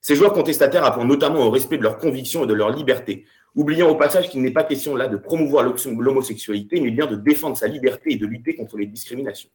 Ces 0.00 0.16
joueurs 0.16 0.32
contestataires 0.32 0.84
appelant 0.84 1.04
notamment 1.04 1.46
au 1.46 1.50
respect 1.50 1.76
de 1.76 1.82
leurs 1.82 1.98
convictions 1.98 2.42
et 2.42 2.46
de 2.48 2.54
leur 2.54 2.70
liberté, 2.70 3.24
oubliant 3.54 3.88
au 3.88 3.94
passage 3.94 4.30
qu'il 4.30 4.42
n'est 4.42 4.50
pas 4.50 4.64
question 4.64 4.96
là 4.96 5.06
de 5.06 5.16
promouvoir 5.16 5.62
l'homosexualité, 5.64 6.80
mais 6.80 6.90
bien 6.90 7.06
de 7.06 7.16
défendre 7.16 7.56
sa 7.56 7.68
liberté 7.68 8.14
et 8.14 8.16
de 8.16 8.26
lutter 8.26 8.56
contre 8.56 8.78
les 8.78 8.86
discriminations. 8.86 9.50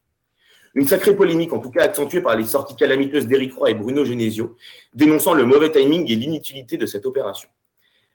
Une 0.76 0.86
sacrée 0.86 1.16
polémique, 1.16 1.54
en 1.54 1.58
tout 1.58 1.70
cas 1.70 1.84
accentuée 1.84 2.20
par 2.20 2.36
les 2.36 2.44
sorties 2.44 2.76
calamiteuses 2.76 3.26
d'Éric 3.26 3.54
Roy 3.54 3.70
et 3.70 3.74
Bruno 3.74 4.04
Genesio, 4.04 4.56
dénonçant 4.92 5.32
le 5.32 5.46
mauvais 5.46 5.72
timing 5.72 6.04
et 6.12 6.16
l'inutilité 6.16 6.76
de 6.76 6.84
cette 6.84 7.06
opération. 7.06 7.48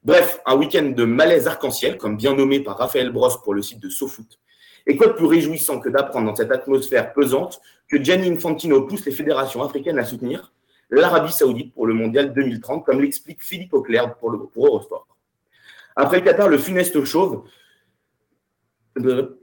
Bref, 0.03 0.39
un 0.45 0.55
week-end 0.57 0.93
de 0.95 1.03
malaise 1.03 1.47
arc-en-ciel, 1.47 1.97
comme 1.97 2.18
bien 2.18 2.36
nommé 2.36 2.59
par 2.59 2.78
Raphaël 2.78 3.12
Brosse 3.12 3.41
pour 3.41 3.55
le 3.55 3.64
site 3.64 3.80
de 3.80 3.89
SoFoot. 3.89 4.39
Et 4.86 4.95
quoi 4.95 5.07
de 5.07 5.14
plus 5.14 5.26
réjouissant 5.26 5.80
que 5.80 5.89
d'apprendre 5.89 6.28
dans 6.28 6.36
cette 6.36 6.51
atmosphère 6.51 7.14
pesante 7.14 7.59
que 7.89 8.01
Gianni 8.01 8.30
Infantino 8.30 8.84
pousse 8.84 9.07
les 9.07 9.12
fédérations 9.12 9.64
africaines 9.64 9.97
à 9.97 10.05
soutenir 10.05 10.53
l'Arabie 10.91 11.32
Saoudite 11.32 11.74
pour 11.74 11.88
le 11.88 11.95
mondial 11.95 12.32
2030, 12.32 12.86
comme 12.86 13.01
l'explique 13.01 13.41
Philippe 13.41 13.74
Auclair 13.74 14.14
pour, 14.18 14.32
Eurosport. 14.55 15.07
Après 15.95 16.18
le 16.18 16.24
Qatar, 16.24 16.47
le 16.47 16.59
funeste 16.59 17.03
chauve 17.05 17.43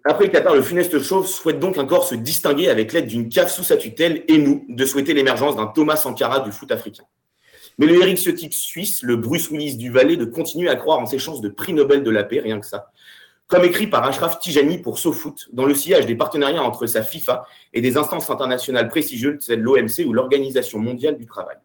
après 0.04 0.26
le 0.26 0.30
Qatar, 0.30 0.54
le 0.54 0.62
funeste 0.62 1.00
chauve 1.02 1.26
souhaite 1.26 1.58
donc 1.58 1.78
encore 1.78 2.04
se 2.04 2.14
distinguer 2.14 2.68
avec 2.68 2.92
l'aide 2.92 3.06
d'une 3.06 3.28
CAF 3.28 3.50
sous 3.50 3.64
sa 3.64 3.76
tutelle 3.76 4.24
et 4.28 4.38
nous 4.38 4.66
de 4.68 4.84
souhaiter 4.84 5.14
l'émergence 5.14 5.56
d'un 5.56 5.66
Thomas 5.66 5.96
Sankara 5.96 6.40
du 6.40 6.52
foot 6.52 6.70
africain. 6.70 7.04
Mais 7.78 7.86
le 7.86 7.94
Eric 8.02 8.18
Ciotic 8.18 8.52
suisse, 8.52 9.02
le 9.02 9.16
Bruce 9.16 9.50
Willis 9.50 9.76
du 9.76 9.90
Valais, 9.90 10.16
de 10.16 10.24
continuer 10.24 10.68
à 10.68 10.76
croire 10.76 10.98
en 10.98 11.06
ses 11.06 11.18
chances 11.18 11.40
de 11.40 11.48
prix 11.48 11.72
Nobel 11.72 12.02
de 12.02 12.10
la 12.10 12.24
paix, 12.24 12.40
rien 12.40 12.60
que 12.60 12.66
ça. 12.66 12.90
Comme 13.46 13.64
écrit 13.64 13.86
par 13.86 14.04
Ashraf 14.04 14.40
Tijani 14.40 14.78
pour 14.78 14.98
SoFoot, 14.98 15.48
dans 15.52 15.64
le 15.64 15.74
sillage 15.74 16.04
des 16.04 16.16
partenariats 16.16 16.62
entre 16.62 16.86
sa 16.86 17.02
FIFA 17.02 17.46
et 17.72 17.80
des 17.80 17.96
instances 17.96 18.28
internationales 18.28 18.88
prestigieuses, 18.88 19.38
celle 19.40 19.60
de 19.60 19.64
l'OMC 19.64 20.06
ou 20.06 20.12
l'Organisation 20.12 20.78
mondiale 20.78 21.16
du 21.16 21.24
travail. 21.24 21.56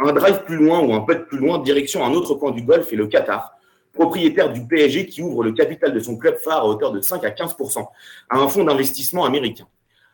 Un 0.00 0.12
drive 0.12 0.44
plus 0.44 0.56
loin 0.56 0.80
ou 0.80 0.92
un 0.92 1.00
peu 1.00 1.24
plus 1.24 1.38
loin, 1.38 1.58
direction 1.60 2.04
un 2.04 2.12
autre 2.12 2.34
coin 2.34 2.50
du 2.50 2.62
Golfe 2.62 2.92
et 2.92 2.96
le 2.96 3.06
Qatar, 3.06 3.52
propriétaire 3.98 4.52
du 4.52 4.64
PSG 4.64 5.06
qui 5.06 5.22
ouvre 5.22 5.42
le 5.42 5.50
capital 5.50 5.92
de 5.92 5.98
son 5.98 6.16
club 6.16 6.36
phare 6.36 6.60
à 6.60 6.66
hauteur 6.66 6.92
de 6.92 7.00
5 7.00 7.24
à 7.24 7.32
15 7.32 7.56
à 8.30 8.38
un 8.38 8.46
fonds 8.46 8.62
d'investissement 8.62 9.24
américain. 9.24 9.66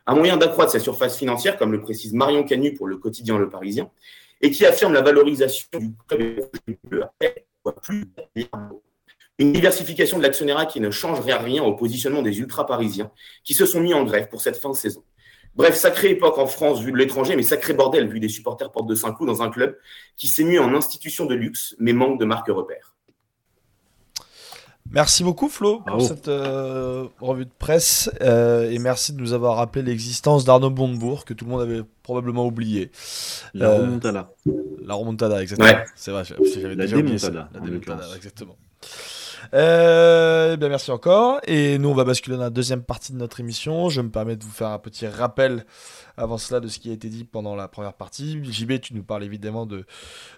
Un 0.07 0.15
moyen 0.15 0.39
d'accroître 0.39 0.73
sa 0.73 0.79
surface 0.81 1.19
financière, 1.19 1.59
comme 1.59 1.71
le 1.71 1.83
précise 1.83 2.15
Marion 2.15 2.45
Canu 2.45 2.73
pour 2.73 2.87
le 2.87 2.97
quotidien 2.97 3.37
Le 3.37 3.51
Parisien, 3.51 3.91
et 4.41 4.51
qui 4.51 4.65
affirme 4.65 4.95
la 4.95 5.03
valorisation 5.03 5.67
du 5.75 5.93
club 6.09 6.49
plus 7.83 8.05
une 9.39 9.53
diversification 9.53 10.17
de 10.17 10.23
l'actionnariat 10.23 10.67
qui 10.67 10.81
ne 10.81 10.91
changerait 10.91 11.37
rien 11.37 11.63
au 11.63 11.75
positionnement 11.75 12.23
des 12.23 12.39
ultra-parisiens 12.39 13.11
qui 13.43 13.53
se 13.53 13.67
sont 13.67 13.81
mis 13.81 13.93
en 13.93 14.05
grève 14.05 14.29
pour 14.29 14.41
cette 14.41 14.57
fin 14.57 14.71
de 14.71 14.77
saison. 14.77 15.03
Bref, 15.57 15.75
sacrée 15.75 16.11
époque 16.11 16.39
en 16.39 16.47
France 16.47 16.81
vu 16.81 16.91
de 16.91 16.97
l'étranger, 16.97 17.37
mais 17.37 17.43
sacré 17.43 17.75
bordel 17.75 18.09
vu 18.09 18.21
des 18.21 18.29
supporters 18.29 18.71
porte 18.73 18.89
de 18.89 18.95
Saint-Cloud 18.95 19.29
dans 19.29 19.43
un 19.43 19.51
club 19.51 19.77
qui 20.17 20.29
s'est 20.29 20.45
mis 20.45 20.59
en 20.59 20.75
institution 20.75 21.27
de 21.27 21.35
luxe, 21.35 21.75
mais 21.79 21.93
manque 21.93 22.19
de 22.19 22.25
marque 22.25 22.49
repère. 22.49 22.94
Merci 24.95 25.25
beaucoup 25.25 25.49
Flo 25.49 25.81
pour 25.81 26.01
cette 26.01 26.29
euh, 26.29 27.09
revue 27.21 27.47
de 27.47 27.51
presse 27.59 28.09
euh, 28.21 28.71
et 28.71 28.79
merci 28.79 29.13
de 29.13 29.21
nous 29.21 29.33
avoir 29.33 29.57
rappelé 29.57 29.83
l'existence 29.83 30.45
d'Arnaud 30.45 30.71
Bondebourg 30.71 31.25
que 31.25 31.35
tout 31.35 31.47
le 31.47 31.51
monde 31.51 31.63
avait 31.63 31.83
probablement 32.05 32.47
oublié. 32.47 32.93
La 33.55 33.71
euh, 33.71 33.79
remontada. 33.83 34.31
La 34.85 34.95
remontada, 34.95 35.43
exactement. 35.43 35.83
C'est 35.97 36.13
vrai, 36.13 36.23
j'avais 36.25 36.77
déjà 36.77 36.97
oublié 36.97 37.19
ça. 37.19 37.31
La 37.33 37.49
remontada, 37.61 38.05
exactement. 38.15 38.57
Eh 39.53 40.57
bien, 40.57 40.69
merci 40.69 40.93
encore. 40.93 41.41
Et 41.47 41.77
nous, 41.79 41.89
on 41.89 41.95
va 41.95 42.05
basculer 42.05 42.37
dans 42.37 42.45
la 42.45 42.51
deuxième 42.51 42.83
partie 42.83 43.13
de 43.13 43.19
notre 43.19 43.41
émission. 43.41 43.89
Je 43.89 44.01
me 44.01 44.11
permets 44.11 44.37
de 44.37 44.45
vous 44.45 44.51
faire 44.51 44.69
un 44.69 44.79
petit 44.79 45.09
rappel 45.09 45.67
avant 46.17 46.39
cela 46.39 46.61
de 46.61 46.69
ce 46.69 46.79
qui 46.79 46.91
a 46.91 46.93
été 46.93 47.09
dit 47.09 47.25
pendant 47.25 47.57
la 47.57 47.67
première 47.67 47.95
partie. 47.95 48.43
JB, 48.45 48.81
tu 48.81 48.95
nous 48.95 49.03
parles 49.03 49.25
évidemment 49.25 49.67
de, 49.67 49.87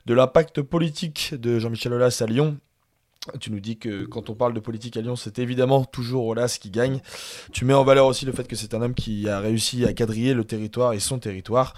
de 0.07 0.14
l'impact 0.14 0.62
politique 0.62 1.34
de 1.34 1.59
Jean-Michel 1.59 1.92
Aulas 1.92 2.22
à 2.22 2.26
Lyon 2.26 2.57
tu 3.41 3.51
nous 3.51 3.61
dis 3.61 3.79
que 3.79 4.05
quand 4.05 4.31
on 4.31 4.35
parle 4.35 4.55
de 4.55 4.61
politique 4.61 4.97
à 4.97 5.01
Lyon, 5.01 5.16
c'est 5.16 5.39
évidemment 5.39 5.85
toujours 5.85 6.27
Olas 6.27 6.59
qui 6.61 6.70
gagne. 6.70 7.01
Tu 7.53 7.64
mets 7.64 7.74
en 7.74 7.85
valeur 7.85 8.07
aussi 8.07 8.24
le 8.24 8.33
fait 8.33 8.47
que 8.47 8.57
c'est 8.57 8.74
un 8.74 8.83
homme 8.83 8.95
qui 8.95 9.29
a 9.29 9.41
réussi 9.41 9.85
à 9.85 9.93
quadriller 9.93 10.35
le 10.35 10.45
territoire 10.45 10.93
et 10.93 11.01
son 11.01 11.18
territoire, 11.18 11.74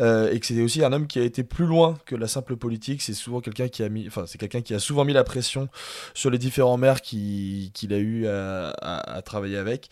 euh, 0.00 0.30
et 0.30 0.40
que 0.40 0.46
c'est 0.46 0.60
aussi 0.62 0.84
un 0.84 0.92
homme 0.92 1.06
qui 1.06 1.18
a 1.18 1.22
été 1.22 1.42
plus 1.44 1.66
loin 1.66 1.96
que 2.06 2.14
la 2.14 2.28
simple 2.28 2.56
politique. 2.56 3.02
C'est 3.02 3.14
souvent 3.14 3.40
quelqu'un 3.40 3.68
qui 3.68 3.82
a 3.82 3.88
mis, 3.88 4.06
enfin 4.06 4.24
c'est 4.26 4.38
quelqu'un 4.38 4.60
qui 4.60 4.74
a 4.74 4.78
souvent 4.78 5.04
mis 5.04 5.12
la 5.12 5.24
pression 5.24 5.68
sur 6.14 6.30
les 6.30 6.38
différents 6.38 6.76
maires 6.76 7.00
qu'il 7.00 7.72
a 7.90 7.98
eu 7.98 8.26
à, 8.26 9.22
travailler 9.24 9.56
avec 9.56 9.88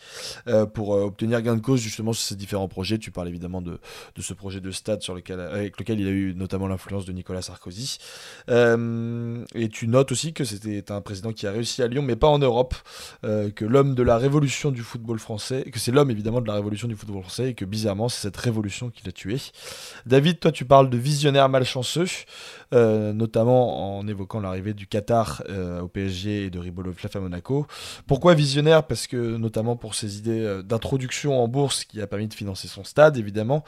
euh, 0.47 0.65
pour 0.65 0.95
euh, 0.95 1.03
obtenir 1.03 1.41
gain 1.41 1.55
de 1.55 1.61
cause 1.61 1.81
justement 1.81 2.13
sur 2.13 2.25
ces 2.25 2.35
différents 2.35 2.67
projets. 2.67 2.97
Tu 2.97 3.11
parles 3.11 3.27
évidemment 3.27 3.61
de, 3.61 3.79
de 4.15 4.21
ce 4.21 4.33
projet 4.33 4.61
de 4.61 4.71
stade 4.71 5.01
sur 5.01 5.13
lequel, 5.15 5.39
avec 5.39 5.79
lequel 5.79 5.99
il 5.99 6.07
a 6.07 6.11
eu 6.11 6.33
notamment 6.35 6.67
l'influence 6.67 7.05
de 7.05 7.11
Nicolas 7.11 7.41
Sarkozy. 7.41 7.97
et 8.47 9.69
tu 9.69 9.87
notes 9.87 10.11
aussi 10.11 10.33
que 10.33 10.43
c'était 10.43 10.91
un 10.91 10.94
un 10.95 11.01
président 11.01 11.31
qui 11.31 11.47
a 11.47 11.51
réussi 11.51 11.81
à 11.81 11.87
Lyon, 11.87 12.01
mais 12.01 12.15
pas 12.15 12.27
en 12.27 12.39
Europe, 12.39 12.75
euh, 13.23 13.49
que 13.51 13.65
l'homme 13.65 13.95
de 13.95 14.03
la 14.03 14.17
révolution 14.17 14.71
du 14.71 14.81
football 14.81 15.19
français, 15.19 15.63
que 15.71 15.79
c'est 15.79 15.91
l'homme 15.91 16.11
évidemment 16.11 16.41
de 16.41 16.47
la 16.47 16.53
révolution 16.53 16.87
du 16.87 16.95
football 16.95 17.21
français, 17.21 17.49
et 17.49 17.53
que 17.53 17.65
bizarrement 17.65 18.09
c'est 18.09 18.21
cette 18.21 18.37
révolution 18.37 18.89
qui 18.89 19.05
l'a 19.05 19.11
tué. 19.11 19.37
David, 20.05 20.39
toi 20.39 20.51
tu 20.51 20.65
parles 20.65 20.89
de 20.89 20.97
visionnaire 20.97 21.49
malchanceux, 21.49 22.05
euh, 22.73 23.13
notamment 23.13 23.97
en 23.97 24.07
évoquant 24.07 24.39
l'arrivée 24.39 24.73
du 24.73 24.87
Qatar 24.87 25.43
euh, 25.49 25.81
au 25.81 25.87
PSG 25.87 26.45
et 26.45 26.49
de 26.49 26.59
Ribolov 26.59 26.95
à 27.13 27.19
Monaco. 27.19 27.67
Pourquoi 28.07 28.33
visionnaire? 28.33 28.83
Parce 28.83 29.07
que 29.07 29.37
notamment 29.37 29.75
pour 29.75 29.95
ses 29.95 30.17
idées 30.17 30.61
d'introduction 30.63 31.41
en 31.41 31.47
bourse 31.47 31.85
qui 31.85 32.01
a 32.01 32.07
permis 32.07 32.27
de 32.27 32.33
financer 32.33 32.67
son 32.67 32.83
stade, 32.83 33.17
évidemment, 33.17 33.63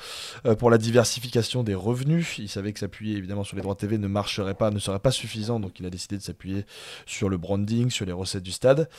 pour 0.58 0.70
la 0.72 0.78
diversification 0.78 1.64
des 1.64 1.76
revenus. 1.76 2.38
Il 2.40 2.50
savait 2.50 2.74
que 2.74 2.80
s'appuyer 2.80 3.18
évidemment 3.18 3.44
sur 3.44 3.56
les 3.56 3.62
droits 3.62 3.76
TV 3.76 3.98
ne 3.98 4.08
marcherait 4.08 4.54
pas, 4.54 4.72
ne 4.72 4.80
serait 4.80 5.00
pas 5.00 5.12
suffisant, 5.12 5.60
donc 5.60 5.80
il 5.80 5.86
a 5.86 5.90
décidé 5.90 6.18
de 6.18 6.22
s'appuyer 6.24 6.66
sur 7.06 7.17
sur 7.18 7.30
le 7.30 7.38
branding, 7.38 7.90
sur 7.90 8.06
les 8.06 8.12
recettes 8.12 8.44
du 8.44 8.52
stade. 8.52 8.90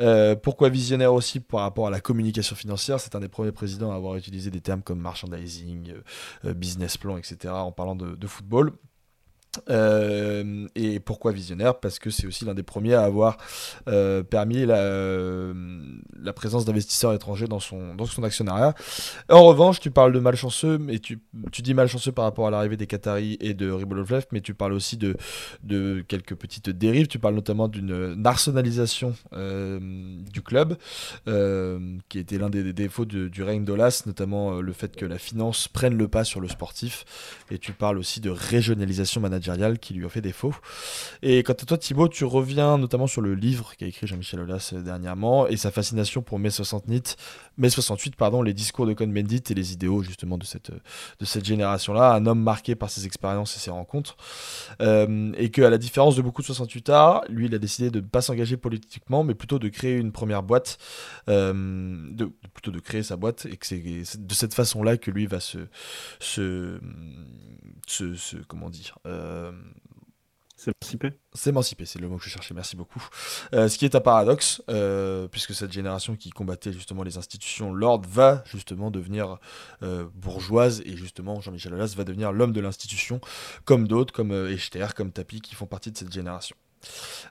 Euh, 0.00 0.36
pourquoi 0.36 0.68
visionnaire 0.68 1.12
aussi 1.12 1.40
par 1.40 1.60
rapport 1.60 1.88
à 1.88 1.90
la 1.90 2.00
communication 2.00 2.54
financière? 2.54 3.00
C'est 3.00 3.16
un 3.16 3.20
des 3.20 3.28
premiers 3.28 3.52
présidents 3.52 3.90
à 3.90 3.96
avoir 3.96 4.16
utilisé 4.16 4.50
des 4.50 4.60
termes 4.60 4.82
comme 4.82 5.00
merchandising, 5.00 5.90
euh, 5.90 6.02
euh, 6.50 6.54
business 6.54 6.96
plan, 6.96 7.16
etc. 7.18 7.52
en 7.52 7.72
parlant 7.72 7.96
de, 7.96 8.26
football. 8.26 8.72
Euh, 9.68 10.66
et 10.74 11.00
pourquoi 11.00 11.32
visionnaire? 11.32 11.78
Parce 11.78 11.98
que 11.98 12.10
c'est 12.10 12.26
aussi 12.26 12.44
l'un 12.44 12.54
des 12.54 12.62
premiers 12.62 12.94
à 12.94 13.02
avoir 13.02 13.36
euh, 13.88 14.22
permis 14.22 14.66
la, 14.66 16.32
présence 16.32 16.64
d'investisseurs 16.64 17.12
étrangers 17.12 17.46
dans 17.46 17.60
son, 17.60 17.94
dans 17.94 18.06
son 18.06 18.24
actionnariat. 18.24 18.74
En 19.30 19.44
revanche, 19.44 19.80
tu 19.80 19.90
parles 19.90 20.12
de 20.12 20.18
malchanceux, 20.18 20.78
mais 20.78 20.98
tu, 20.98 21.20
tu 21.52 21.62
dis 21.62 21.74
malchanceux 21.74 22.12
par 22.12 22.24
rapport 22.24 22.48
à 22.48 22.50
l'arrivée 22.50 22.76
des 22.76 22.86
Qataris 22.86 23.36
et 23.40 23.54
de 23.54 23.70
Ribolovlev, 23.70 24.24
mais 24.32 24.40
tu 24.40 24.54
parles 24.54 24.72
aussi 24.72 24.96
de, 24.96 25.16
de 25.62 26.04
quelques 26.06 26.34
petites 26.34 26.70
dérives. 26.70 27.06
Tu 27.06 27.18
parles 27.18 27.34
notamment 27.34 27.68
d'une 27.68 28.22
arsenalisation 28.24 29.14
euh, 29.32 29.78
du 30.32 30.42
club, 30.42 30.76
qui 32.08 32.18
était 32.18 32.38
l'un 32.38 32.50
des, 32.50 32.72
défauts 32.72 33.04
du 33.04 33.42
règne 33.42 33.64
d'Olas, 33.64 34.02
notamment 34.06 34.60
le 34.60 34.72
fait 34.72 34.96
que 34.96 35.04
la 35.06 35.18
finance 35.18 35.68
prenne 35.68 35.96
le 35.96 36.08
pas 36.08 36.24
sur 36.24 36.40
le 36.40 36.48
sportif. 36.48 37.04
Et 37.50 37.58
tu 37.58 37.72
parles 37.72 37.98
aussi 37.98 38.20
de 38.20 38.30
régionalisation 38.30 39.20
managériale 39.20 39.43
qui 39.80 39.94
lui 39.94 40.04
a 40.04 40.08
fait 40.08 40.20
défaut. 40.20 40.54
Et 41.22 41.42
quant 41.42 41.52
à 41.52 41.64
toi, 41.66 41.78
Thibaut, 41.78 42.08
tu 42.08 42.24
reviens 42.24 42.78
notamment 42.78 43.06
sur 43.06 43.20
le 43.20 43.34
livre 43.34 43.74
qu'a 43.76 43.86
écrit 43.86 44.06
Jean-Michel 44.06 44.40
Aulas 44.40 44.70
euh, 44.72 44.82
dernièrement 44.82 45.46
et 45.46 45.56
sa 45.56 45.70
fascination 45.70 46.22
pour 46.22 46.38
mai 46.38 46.50
68, 46.50 47.16
mai 47.58 47.70
68 47.70 48.16
pardon, 48.16 48.42
les 48.42 48.54
discours 48.54 48.86
de 48.86 48.92
Cohn-Bendit 48.92 49.42
et 49.50 49.54
les 49.54 49.72
idéaux 49.72 50.02
justement 50.02 50.38
de 50.38 50.44
cette, 50.44 50.70
de 50.70 51.24
cette 51.24 51.44
génération-là. 51.44 52.12
Un 52.12 52.26
homme 52.26 52.42
marqué 52.42 52.74
par 52.74 52.90
ses 52.90 53.06
expériences 53.06 53.56
et 53.56 53.60
ses 53.60 53.70
rencontres. 53.70 54.16
Euh, 54.80 55.32
et 55.36 55.50
qu'à 55.50 55.70
la 55.70 55.78
différence 55.78 56.16
de 56.16 56.22
beaucoup 56.22 56.42
de 56.42 56.46
68 56.46 56.88
arts, 56.88 57.22
lui, 57.28 57.46
il 57.46 57.54
a 57.54 57.58
décidé 57.58 57.90
de 57.90 58.00
ne 58.00 58.06
pas 58.06 58.20
s'engager 58.20 58.56
politiquement, 58.56 59.24
mais 59.24 59.34
plutôt 59.34 59.58
de 59.58 59.68
créer 59.68 59.96
une 59.96 60.12
première 60.12 60.42
boîte, 60.42 60.78
euh, 61.28 61.52
plutôt 62.52 62.70
de 62.70 62.80
créer 62.80 63.02
sa 63.02 63.16
boîte, 63.16 63.46
et 63.46 63.56
que 63.56 63.66
c'est 63.66 64.26
de 64.26 64.34
cette 64.34 64.54
façon-là 64.54 64.96
que 64.96 65.10
lui 65.10 65.26
va 65.26 65.40
se, 65.40 65.58
se, 66.18 66.78
se, 67.86 68.36
comment 68.48 68.70
dire, 68.70 68.98
euh, 69.06 69.33
S'émanciper 70.56 71.10
S'émanciper, 71.34 71.84
c'est 71.84 71.98
le 71.98 72.08
mot 72.08 72.16
que 72.16 72.24
je 72.24 72.30
cherchais, 72.30 72.54
merci 72.54 72.76
beaucoup. 72.76 73.04
Euh, 73.52 73.68
ce 73.68 73.76
qui 73.76 73.84
est 73.84 73.94
un 73.96 74.00
paradoxe, 74.00 74.62
euh, 74.70 75.26
puisque 75.28 75.52
cette 75.52 75.72
génération 75.72 76.16
qui 76.16 76.30
combattait 76.30 76.72
justement 76.72 77.02
les 77.02 77.18
institutions 77.18 77.74
Lord 77.74 78.02
va 78.08 78.44
justement 78.46 78.90
devenir 78.90 79.38
bourgeoise, 80.14 80.80
et 80.86 80.96
justement 80.96 81.40
Jean-Michel 81.40 81.74
Aulas 81.74 81.94
va 81.96 82.04
devenir 82.04 82.32
l'homme 82.32 82.52
de 82.52 82.60
l'institution, 82.60 83.20
comme 83.64 83.88
d'autres, 83.88 84.12
comme 84.12 84.32
Echter, 84.32 84.86
comme 84.96 85.10
Tapi, 85.10 85.40
qui 85.40 85.54
font 85.54 85.66
partie 85.66 85.90
de 85.90 85.98
cette 85.98 86.12
génération. 86.12 86.56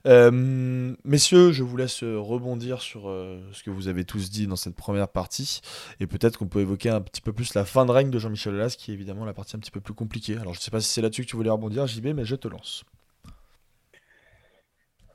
Euh, 0.05 0.95
messieurs, 1.03 1.51
je 1.51 1.63
vous 1.63 1.77
laisse 1.77 2.03
rebondir 2.03 2.81
sur 2.81 3.09
euh, 3.09 3.39
ce 3.51 3.63
que 3.63 3.69
vous 3.69 3.87
avez 3.87 4.03
tous 4.03 4.29
dit 4.29 4.47
dans 4.47 4.55
cette 4.55 4.75
première 4.75 5.07
partie. 5.07 5.61
Et 5.99 6.07
peut-être 6.07 6.37
qu'on 6.37 6.47
peut 6.47 6.61
évoquer 6.61 6.89
un 6.89 7.01
petit 7.01 7.21
peu 7.21 7.33
plus 7.33 7.53
la 7.53 7.65
fin 7.65 7.85
de 7.85 7.91
règne 7.91 8.09
de 8.09 8.19
Jean-Michel 8.19 8.55
Aulas, 8.55 8.75
qui 8.77 8.91
est 8.91 8.93
évidemment 8.93 9.25
la 9.25 9.33
partie 9.33 9.55
un 9.55 9.59
petit 9.59 9.71
peu 9.71 9.81
plus 9.81 9.93
compliquée. 9.93 10.37
Alors 10.37 10.53
je 10.53 10.59
ne 10.59 10.63
sais 10.63 10.71
pas 10.71 10.81
si 10.81 10.89
c'est 10.89 11.01
là-dessus 11.01 11.23
que 11.23 11.29
tu 11.29 11.35
voulais 11.35 11.49
rebondir, 11.49 11.87
JB, 11.87 12.07
mais 12.07 12.25
je 12.25 12.35
te 12.35 12.47
lance. 12.47 12.83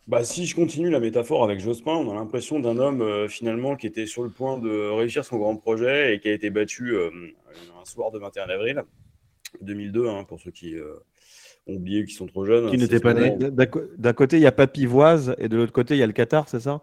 Bah, 0.06 0.24
si 0.24 0.46
je 0.46 0.54
continue 0.54 0.88
la 0.88 1.00
métaphore 1.00 1.44
avec 1.44 1.60
Jospin, 1.60 1.92
on 1.92 2.10
a 2.10 2.14
l'impression 2.14 2.60
d'un 2.60 2.78
homme 2.78 3.02
euh, 3.02 3.28
finalement 3.28 3.76
qui 3.76 3.86
était 3.86 4.06
sur 4.06 4.22
le 4.22 4.30
point 4.30 4.56
de 4.56 4.88
réussir 4.90 5.22
son 5.22 5.36
grand 5.36 5.56
projet 5.56 6.14
et 6.14 6.20
qui 6.20 6.28
a 6.28 6.32
été 6.32 6.48
battu 6.48 6.96
un 6.96 7.84
soir 7.84 8.10
de 8.10 8.18
21 8.18 8.48
avril 8.48 8.82
2002, 9.60 10.08
hein, 10.08 10.24
pour 10.24 10.40
ceux 10.40 10.50
qui, 10.50 10.76
oublié 11.68 12.04
qu'ils 12.04 12.16
sont 12.16 12.26
trop 12.26 12.44
jeunes. 12.44 12.70
Qui 12.70 12.78
n'étaient 12.78 13.00
pas 13.00 13.14
nés. 13.14 13.36
D'un 13.36 14.12
côté, 14.12 14.36
il 14.36 14.42
y 14.42 14.46
a 14.46 14.52
Papivoise 14.52 15.34
et 15.38 15.48
de 15.48 15.56
l'autre 15.56 15.72
côté, 15.72 15.94
il 15.94 15.98
y 15.98 16.02
a 16.02 16.06
le 16.06 16.12
Qatar, 16.12 16.48
c'est 16.48 16.60
ça? 16.60 16.82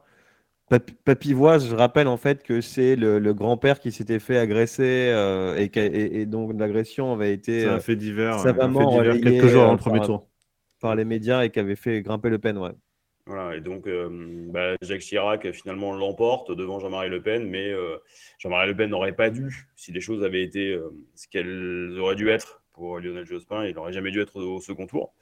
Papivoise, 1.04 1.70
je 1.70 1.76
rappelle 1.76 2.08
en 2.08 2.18
fait 2.18 2.42
que 2.42 2.60
c'est 2.60 2.96
le, 2.96 3.34
grand-père 3.34 3.80
qui 3.80 3.92
s'était 3.92 4.18
fait 4.18 4.38
agresser 4.38 5.12
euh, 5.14 5.56
et, 5.58 6.26
donc 6.26 6.60
l'agression 6.60 7.14
avait 7.14 7.34
été 7.34 7.66
ça 7.66 7.76
a 7.76 7.80
fait 7.80 7.96
divers, 7.96 8.40
savamment 8.40 9.00
quelques 9.00 9.46
jours 9.46 9.64
avant 9.64 9.74
le 9.74 9.78
premier 9.78 10.02
tour 10.02 10.28
par 10.82 10.96
les 10.96 11.06
médias 11.06 11.44
et 11.44 11.52
qui 11.52 11.60
avait 11.60 11.76
fait 11.76 12.02
grimper 12.02 12.30
Le 12.30 12.40
Pen. 12.40 12.58
Ouais. 12.58 12.72
Voilà, 13.28 13.56
et 13.56 13.62
donc 13.62 13.86
euh, 13.86 14.10
bah, 14.52 14.76
Jacques 14.82 15.02
Chirac 15.02 15.52
finalement 15.52 15.96
l'emporte 15.96 16.52
devant 16.52 16.80
Jean-Marie 16.80 17.10
Le 17.10 17.22
Pen, 17.22 17.48
mais 17.48 17.72
euh, 17.72 17.98
Jean-Marie 18.40 18.68
Le 18.68 18.76
Pen 18.76 18.90
n'aurait 18.90 19.16
pas 19.16 19.30
dû, 19.30 19.68
si 19.76 19.92
les 19.92 20.02
choses 20.02 20.24
avaient 20.24 20.44
été 20.44 20.80
ce 21.14 21.28
qu'elles 21.28 21.96
auraient 22.00 22.16
dû 22.16 22.30
être, 22.30 22.65
pour 22.76 23.00
Lionel 23.00 23.26
Jospin. 23.26 23.66
Il 23.66 23.76
n'aurait 23.76 23.94
jamais 23.94 24.12
dû 24.12 24.22
être 24.22 24.40
au 24.40 24.60
second 24.60 24.86
tour. 24.86 25.14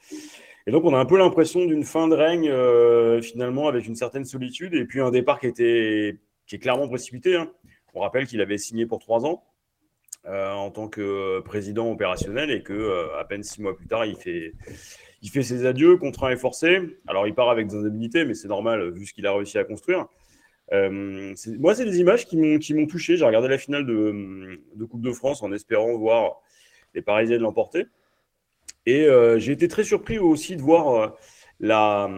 Et 0.66 0.72
donc, 0.72 0.84
on 0.86 0.93
a 0.93 0.97
un 0.97 1.06
peu 1.06 1.18
l'impression 1.18 1.66
d'une 1.66 1.84
fin 1.84 2.08
de 2.08 2.16
règne, 2.16 2.49
euh, 2.49 3.22
finalement, 3.22 3.68
avec 3.68 3.86
une 3.86 3.95
certaine 3.95 4.26
solitude, 4.26 4.74
et 4.74 4.86
puis 4.86 5.01
un 5.01 5.12
départ 5.12 5.39
qui, 5.39 5.47
était, 5.47 6.18
qui 6.47 6.56
est 6.56 6.60
clairement 6.60 6.88
précipité. 6.88 7.36
Hein. 7.36 7.51
On 7.93 7.99
rappelle 7.99 8.26
qu'il 8.28 8.41
avait 8.41 8.58
signé 8.58 8.86
pour 8.86 8.99
trois 8.99 9.26
ans 9.26 9.43
euh, 10.26 10.51
en 10.54 10.72
tant 10.72 10.88
que 10.88 11.41
président 11.41 11.91
opérationnel, 11.91 12.49
et 12.49 12.64
que 12.64 12.74
euh, 12.74 13.20
à 13.20 13.26
peine 13.26 13.43
six 13.43 13.62
mois 13.62 13.76
plus 13.76 13.88
tard, 13.88 14.06
il 14.06 14.16
fait, 14.16 14.54
il 15.22 15.30
fait 15.30 15.43
ses 15.43 15.66
adieux, 15.66 15.97
contraint 15.97 16.32
et 16.32 16.38
forcé. 16.38 16.80
Alors, 17.08 17.28
il 17.28 17.36
part 17.36 17.49
avec 17.49 17.68
des 17.68 17.76
indemnités, 17.76 18.24
mais 18.24 18.34
c'est 18.34 18.47
normal, 18.47 18.89
vu 18.93 19.06
ce 19.06 19.14
qu'il 19.14 19.28
a 19.28 19.34
réussi 19.34 19.58
à 19.58 19.66
construire. 19.66 20.08
moi, 20.72 21.76
c'est 21.76 21.86
des 21.86 21.99
images 21.99 22.26
qui 22.26 22.38
m'ont 22.38 22.88
touché. 22.88 23.18
J'ai 23.18 23.26
regardé 23.26 23.49
la 23.49 23.58
finale 23.58 23.86
de 23.86 24.86
Coupe 24.86 25.01
de 25.01 25.12
France 25.12 25.43
en 25.43 25.51
espérant 25.51 25.97
voir 25.97 26.41
les 26.94 27.02
Parisiens 27.02 27.38
de 27.38 27.44
l'emporter. 27.44 27.86
Et 28.86 29.06
euh, 29.06 29.39
j'ai 29.39 29.54
été 29.54 29.68
très 29.68 29.84
surpris 29.84 30.20
aussi 30.20 30.56
de 30.56 30.62
voir 30.62 30.89
euh, 30.89 31.08
la, 31.60 32.10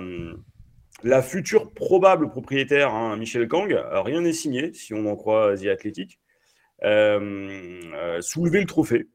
la 1.03 1.21
future 1.21 1.71
probable 1.71 2.29
propriétaire, 2.29 2.93
hein, 2.93 3.17
Michel 3.17 3.47
Kang, 3.47 3.75
rien 3.91 4.21
n'est 4.21 4.33
signé, 4.33 4.73
si 4.73 4.93
on 4.93 5.05
en 5.05 5.15
croit 5.15 5.55
The 5.57 5.67
Athletic, 5.67 6.19
euh, 6.83 8.21
soulever 8.21 8.61
le 8.61 8.65
trophée. 8.65 9.07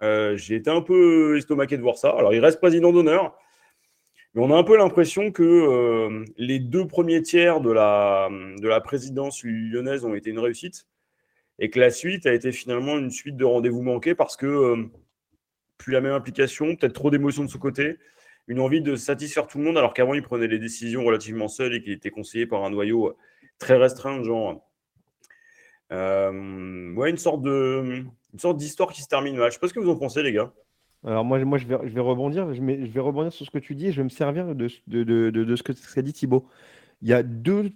j'ai 0.00 0.56
été 0.56 0.70
un 0.70 0.82
peu 0.82 1.36
estomaqué 1.38 1.76
de 1.76 1.82
voir 1.82 1.96
ça. 1.96 2.10
Alors, 2.10 2.34
il 2.34 2.40
reste 2.40 2.58
président 2.58 2.92
d'honneur, 2.92 3.38
mais 4.34 4.42
on 4.42 4.50
a 4.52 4.56
un 4.56 4.64
peu 4.64 4.76
l'impression 4.76 5.30
que 5.30 6.24
les 6.36 6.58
deux 6.58 6.86
premiers 6.86 7.22
tiers 7.22 7.60
la, 7.60 8.28
de 8.30 8.66
la 8.66 8.80
présidence 8.80 9.44
lyonnaise 9.44 10.04
ont 10.04 10.14
été 10.14 10.30
une 10.30 10.40
réussite 10.40 10.86
et 11.62 11.70
que 11.70 11.78
la 11.78 11.90
suite 11.90 12.26
a 12.26 12.34
été 12.34 12.50
finalement 12.50 12.98
une 12.98 13.12
suite 13.12 13.36
de 13.36 13.44
rendez-vous 13.44 13.82
manqués 13.82 14.16
parce 14.16 14.36
que 14.36 14.46
euh, 14.46 14.84
plus 15.78 15.92
la 15.92 16.00
même 16.00 16.12
implication, 16.12 16.74
peut-être 16.74 16.92
trop 16.92 17.08
d'émotions 17.08 17.44
de 17.44 17.48
ce 17.48 17.56
côté, 17.56 17.98
une 18.48 18.58
envie 18.58 18.82
de 18.82 18.96
satisfaire 18.96 19.46
tout 19.46 19.58
le 19.58 19.64
monde 19.64 19.78
alors 19.78 19.94
qu'avant 19.94 20.14
il 20.14 20.22
prenait 20.22 20.48
les 20.48 20.58
décisions 20.58 21.04
relativement 21.04 21.46
seul 21.46 21.72
et 21.72 21.80
qu'il 21.80 21.92
était 21.92 22.10
conseillé 22.10 22.46
par 22.46 22.64
un 22.64 22.70
noyau 22.70 23.16
très 23.60 23.76
restreint 23.76 24.24
gens. 24.24 24.64
Euh, 25.92 26.92
ouais, 26.94 27.10
une 27.10 27.16
sorte 27.16 27.42
de 27.42 28.04
une 28.32 28.38
sorte 28.40 28.56
d'histoire 28.56 28.90
qui 28.92 29.02
se 29.02 29.08
termine 29.08 29.36
mal. 29.36 29.50
Je 29.50 29.54
sais 29.54 29.60
pas 29.60 29.68
ce 29.68 29.74
que 29.74 29.78
vous 29.78 29.90
en 29.90 29.96
pensez, 29.96 30.24
les 30.24 30.32
gars. 30.32 30.52
Alors 31.04 31.24
moi, 31.24 31.38
moi 31.44 31.58
je, 31.58 31.66
vais, 31.68 31.78
je 31.84 31.94
vais 31.94 32.00
rebondir, 32.00 32.52
je, 32.54 32.60
vais 32.60 33.00
rebondir 33.00 33.32
sur 33.32 33.46
ce 33.46 33.50
que 33.52 33.58
tu 33.58 33.76
dis 33.76 33.86
et 33.86 33.92
je 33.92 33.98
vais 33.98 34.04
me 34.04 34.08
servir 34.08 34.56
de, 34.56 34.68
de, 34.88 35.04
de, 35.04 35.30
de 35.30 35.56
ce 35.56 35.62
qu'a 35.62 36.02
dit 36.02 36.12
Thibaut. 36.12 36.48
Il 37.02 37.08
y 37.08 37.12
a 37.12 37.22
deux 37.22 37.70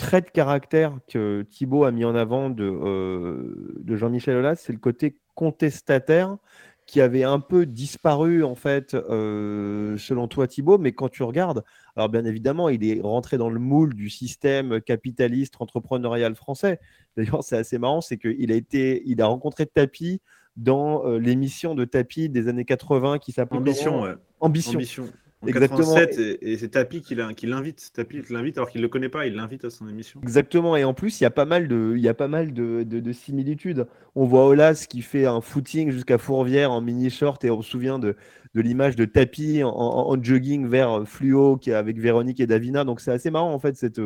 trait 0.00 0.22
de 0.22 0.30
caractère 0.30 0.98
que 1.08 1.42
Thibaut 1.50 1.84
a 1.84 1.92
mis 1.92 2.06
en 2.06 2.14
avant 2.14 2.48
de, 2.48 2.64
euh, 2.64 3.74
de 3.80 3.96
Jean-Michel 3.96 4.38
Aulas, 4.38 4.56
c'est 4.56 4.72
le 4.72 4.78
côté 4.78 5.18
contestataire 5.34 6.38
qui 6.86 7.02
avait 7.02 7.22
un 7.22 7.38
peu 7.38 7.66
disparu 7.66 8.42
en 8.42 8.54
fait 8.54 8.94
euh, 8.94 9.98
selon 9.98 10.26
toi 10.26 10.48
Thibaut, 10.48 10.78
mais 10.78 10.92
quand 10.92 11.10
tu 11.10 11.22
regardes, 11.22 11.64
alors 11.96 12.08
bien 12.08 12.24
évidemment 12.24 12.70
il 12.70 12.82
est 12.82 13.00
rentré 13.02 13.36
dans 13.36 13.50
le 13.50 13.60
moule 13.60 13.94
du 13.94 14.08
système 14.08 14.80
capitaliste 14.80 15.54
entrepreneurial 15.60 16.34
français. 16.34 16.80
D'ailleurs 17.16 17.44
c'est 17.44 17.58
assez 17.58 17.78
marrant, 17.78 18.00
c'est 18.00 18.16
qu'il 18.16 18.50
a 18.50 18.54
été, 18.54 19.02
il 19.04 19.20
a 19.20 19.26
rencontré 19.26 19.66
Tapi 19.66 20.22
dans 20.56 21.04
euh, 21.04 21.18
l'émission 21.18 21.74
de 21.74 21.84
Tapi 21.84 22.30
des 22.30 22.48
années 22.48 22.64
80 22.64 23.18
qui 23.18 23.32
s'appelait 23.32 23.58
Ambition. 23.58 24.02
Ambition. 24.40 24.72
Ambition. 24.72 25.04
Exactement. 25.46 25.96
et, 25.96 26.56
c'est 26.58 26.68
Tapi 26.68 27.00
qui 27.00 27.14
l'invite. 27.14 27.90
Tapi 27.94 28.22
l'invite 28.28 28.58
alors 28.58 28.70
qu'il 28.70 28.80
ne 28.80 28.86
le 28.86 28.90
connaît 28.90 29.08
pas, 29.08 29.26
il 29.26 29.34
l'invite 29.34 29.64
à 29.64 29.70
son 29.70 29.88
émission. 29.88 30.20
Exactement. 30.22 30.76
Et 30.76 30.84
en 30.84 30.92
plus, 30.92 31.20
il 31.20 31.24
y 31.24 31.26
a 31.26 31.30
pas 31.30 31.46
mal 31.46 31.66
de, 31.66 31.94
il 31.96 32.02
y 32.02 32.08
a 32.08 32.14
pas 32.14 32.28
mal 32.28 32.52
de, 32.52 32.82
de, 32.82 33.12
similitudes. 33.12 33.86
On 34.14 34.26
voit 34.26 34.46
Olas 34.46 34.86
qui 34.88 35.00
fait 35.02 35.24
un 35.24 35.40
footing 35.40 35.90
jusqu'à 35.90 36.18
Fourvière 36.18 36.70
en 36.70 36.82
mini 36.82 37.08
short 37.10 37.42
et 37.44 37.50
on 37.50 37.62
se 37.62 37.70
souvient 37.70 37.98
de, 37.98 38.16
de 38.54 38.60
l'image 38.60 38.96
de 38.96 39.06
Tapi 39.06 39.62
en, 39.64 40.22
jogging 40.22 40.68
vers 40.68 41.08
Fluo 41.08 41.56
qui 41.56 41.70
est 41.70 41.74
avec 41.74 41.98
Véronique 41.98 42.40
et 42.40 42.46
Davina. 42.46 42.84
Donc 42.84 43.00
c'est 43.00 43.12
assez 43.12 43.30
marrant 43.30 43.52
en 43.52 43.58
fait 43.58 43.76
cette, 43.76 44.00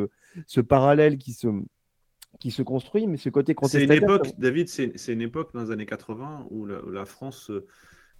ce 0.47 0.61
parallèle 0.61 1.17
qui 1.17 1.33
se, 1.33 1.47
qui 2.39 2.51
se 2.51 2.61
construit, 2.61 3.07
mais 3.07 3.17
ce 3.17 3.29
côté 3.29 3.55
C'est 3.63 3.83
une 3.83 3.91
époque, 3.91 4.31
David, 4.37 4.69
c'est 4.69 5.13
une 5.13 5.21
époque 5.21 5.53
dans 5.53 5.63
les 5.63 5.71
années 5.71 5.85
80 5.85 6.47
où 6.49 6.65
la, 6.65 6.83
où 6.83 6.91
la 6.91 7.05
France 7.05 7.51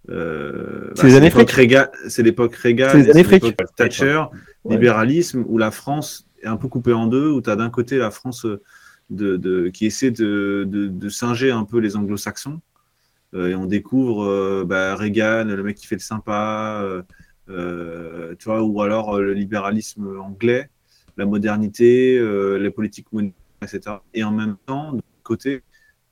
euh, 0.08 0.90
c'est 0.94 1.06
les 1.06 1.14
années 1.16 1.30
C'est 1.30 2.22
l'époque 2.22 2.54
Reagan, 2.54 2.90
c'est 2.92 3.12
l'époque 3.12 3.56
Thatcher, 3.76 4.24
libéralisme, 4.68 5.44
où 5.46 5.58
la 5.58 5.70
France 5.70 6.28
est 6.42 6.46
un 6.46 6.56
peu 6.56 6.68
coupée 6.68 6.92
en 6.92 7.06
deux, 7.06 7.30
où 7.30 7.40
tu 7.40 7.50
as 7.50 7.56
d'un 7.56 7.70
côté 7.70 7.98
la 7.98 8.10
France 8.10 8.46
de, 9.10 9.68
qui 9.68 9.86
essaie 9.86 10.10
de, 10.10 10.64
de, 10.66 11.08
singer 11.08 11.50
un 11.50 11.64
peu 11.64 11.78
les 11.78 11.96
anglo-saxons, 11.96 12.60
euh, 13.34 13.48
et 13.48 13.54
on 13.54 13.66
découvre 13.66 14.24
euh, 14.24 14.64
bah, 14.64 14.94
Reagan, 14.94 15.44
le 15.44 15.62
mec 15.62 15.76
qui 15.76 15.86
fait 15.86 15.96
le 15.96 16.00
sympa, 16.00 16.84
tu 17.48 18.44
vois, 18.44 18.62
ou 18.62 18.80
alors 18.82 19.18
le 19.18 19.32
libéralisme 19.32 20.18
anglais, 20.20 20.70
la 21.16 21.26
modernité, 21.26 22.20
les 22.58 22.70
politiques 22.70 23.12
monétaires, 23.12 23.34
etc. 23.62 23.96
Et 24.14 24.22
en 24.22 24.32
même 24.32 24.56
temps, 24.66 24.92
de 24.92 25.02
côté, 25.22 25.62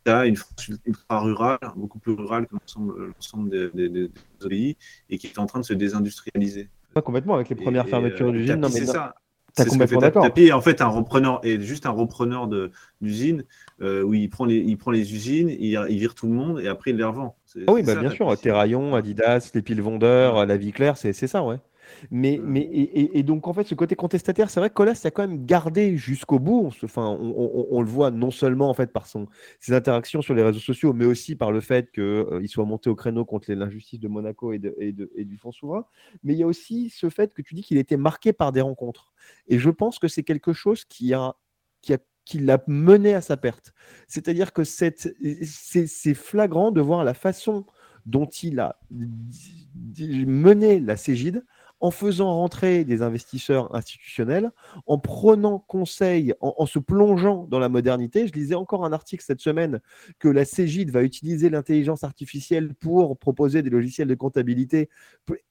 une 0.07 0.37
France 0.37 0.71
ultra 0.85 1.21
rurale, 1.21 1.59
beaucoup 1.77 1.99
plus 1.99 2.13
rurale 2.13 2.47
que 2.47 2.55
l'ensemble 2.55 3.51
des, 3.51 4.11
pays, 4.41 4.77
et 5.11 5.19
qui 5.19 5.27
est 5.27 5.39
en 5.39 5.47
train 5.47 5.61
de 5.61 5.65
se 5.65 5.75
désindustrialiser. 5.75 6.69
Pas 6.93 7.03
complètement 7.03 7.35
avec 7.35 7.49
les 7.49 7.57
premières 7.57 7.89
fermetures 7.89 8.33
d'usines. 8.33 8.57
Non, 8.57 8.69
mais 8.69 8.81
c'est 8.81 8.87
ça. 8.87 9.15
T'as 9.57 9.67
complètement 9.67 10.01
d'accord. 10.01 10.25
en 10.53 10.61
fait 10.61 10.81
un 10.81 10.89
repreneur 10.89 11.41
et 11.45 11.61
juste 11.61 11.87
un 11.87 11.91
repreneur 11.91 12.49
d'usine 13.01 13.45
euh, 13.83 14.03
où 14.03 14.13
il 14.13 14.29
prend 14.29 14.47
les 14.47 14.57
il 14.57 14.77
prend 14.77 14.91
les 14.91 15.15
usines, 15.15 15.49
il, 15.49 15.81
il, 15.89 15.99
vire 15.99 16.17
tout 16.17 16.27
le 16.27 16.33
monde 16.33 16.61
et 16.61 16.67
après 16.67 16.91
il 16.91 16.97
les 16.97 17.05
revend. 17.05 17.37
Ah 17.69 17.73
oui, 17.73 17.85
bah, 17.85 17.95
bien 17.95 18.11
sûr. 18.11 18.37
Terraillon, 18.37 18.97
Adidas, 18.97 19.53
les 19.55 19.63
piles 19.63 19.81
vendeurs, 19.81 20.45
la 20.45 20.57
vie 20.57 20.73
claire, 20.73 20.97
c'est 20.97 21.13
ça, 21.13 21.45
ouais. 21.45 21.59
Mais, 22.11 22.41
mais 22.43 22.61
et, 22.63 23.23
donc, 23.23 23.47
en 23.49 23.53
fait, 23.53 23.65
ce 23.65 23.75
côté 23.75 23.97
contestataire, 23.97 24.51
c'est 24.51 24.61
vrai 24.61 24.69
que 24.69 24.75
Colas 24.75 25.01
a 25.05 25.11
quand 25.11 25.27
même 25.27 25.45
gardé 25.47 25.97
jusqu'au 25.97 26.39
bout. 26.39 26.71
Enfin, 26.83 27.07
on, 27.21 27.81
le 27.81 27.89
voit 27.89 28.11
non 28.11 28.31
seulement 28.31 28.69
en 28.71 28.75
fait 28.75 28.93
par 28.93 29.07
son, 29.07 29.27
ses 29.61 29.73
interactions 29.73 30.23
sur 30.23 30.35
les 30.35 30.43
réseaux 30.43 30.61
sociaux, 30.61 30.93
mais 30.93 31.05
aussi 31.05 31.37
par 31.37 31.53
le 31.53 31.61
fait 31.61 31.91
qu'il 31.93 32.03
euh, 32.03 32.47
soit 32.47 32.65
monté 32.65 32.91
au 32.91 32.95
créneau 32.95 33.25
contre 33.25 33.53
l'injustice 33.53 34.01
de 34.01 34.09
Monaco 34.09 34.53
et, 34.53 34.59
de, 34.59 34.75
et, 34.79 34.93
de, 34.93 35.11
et, 35.17 35.25
du 35.25 35.37
Fonds 35.37 35.53
souverain. 35.53 35.87
Mais 36.23 36.35
il 36.35 36.39
y 36.39 36.43
a 36.43 36.47
aussi 36.47 36.91
ce 36.91 37.11
fait 37.11 37.33
que 37.33 37.43
tu 37.43 37.55
dis 37.55 37.63
qu'il 37.63 37.79
était 37.79 37.97
marqué 37.97 38.33
par 38.33 38.53
des 38.53 38.61
rencontres. 38.61 39.13
Et 39.49 39.59
je 39.59 39.71
pense 39.71 39.99
que 39.99 40.09
c'est 40.09 40.23
quelque 40.23 40.53
chose 40.53 40.85
qui 40.85 41.15
a, 41.15 41.37
qui 41.81 41.95
a 41.95 41.99
qui 42.25 42.39
l'a 42.39 42.63
mené 42.67 43.15
à 43.15 43.21
sa 43.21 43.37
perte. 43.37 43.75
C'est-à-dire 44.09 44.53
que 44.53 44.65
c'est 44.65 46.15
flagrant 46.15 46.71
de 46.71 46.81
voir 46.81 47.05
la 47.05 47.15
façon 47.15 47.67
dont 48.07 48.27
il 48.27 48.61
a 48.61 48.79
mené 48.91 50.81
la 50.81 50.97
Cégide 50.97 51.45
en 51.85 51.91
faisant 51.91 52.33
rentrer 52.33 52.83
des 52.87 53.03
investisseurs 53.03 53.75
institutionnels, 53.77 54.53
en 54.87 54.99
prenant 54.99 55.59
conseil, 55.59 56.33
en, 56.41 56.65
se 56.65 56.79
plongeant 56.79 57.47
dans 57.51 57.59
la 57.59 57.69
modernité. 57.69 58.27
Je 58.27 58.33
lisais 58.33 58.55
encore 58.55 58.87
un 58.87 58.95
article 58.95 59.23
cette 59.23 59.43
semaine 59.43 59.83
que 60.19 60.29
la 60.29 60.47
Cégide 60.47 60.91
va 60.91 61.03
utiliser 61.03 61.51
l'intelligence 61.51 62.03
artificielle 62.03 62.73
pour 62.73 63.19
proposer 63.19 63.61
des 63.61 63.69
logiciels 63.69 64.09
de 64.09 64.15
comptabilité. 64.15 64.89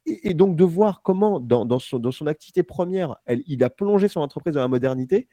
Et, 0.08 0.34
donc 0.34 0.56
de 0.56 0.64
voir 0.64 1.04
comment, 1.04 1.40
dans, 1.40 1.78
son, 1.78 2.26
activité 2.26 2.64
première, 2.64 3.18
elle, 3.28 3.44
il 3.46 3.64
a 3.64 3.70
plongé 3.70 4.08
son 4.08 4.22
entreprise 4.22 4.56
dans 4.56 4.62
la 4.62 4.68
modernité 4.68 5.28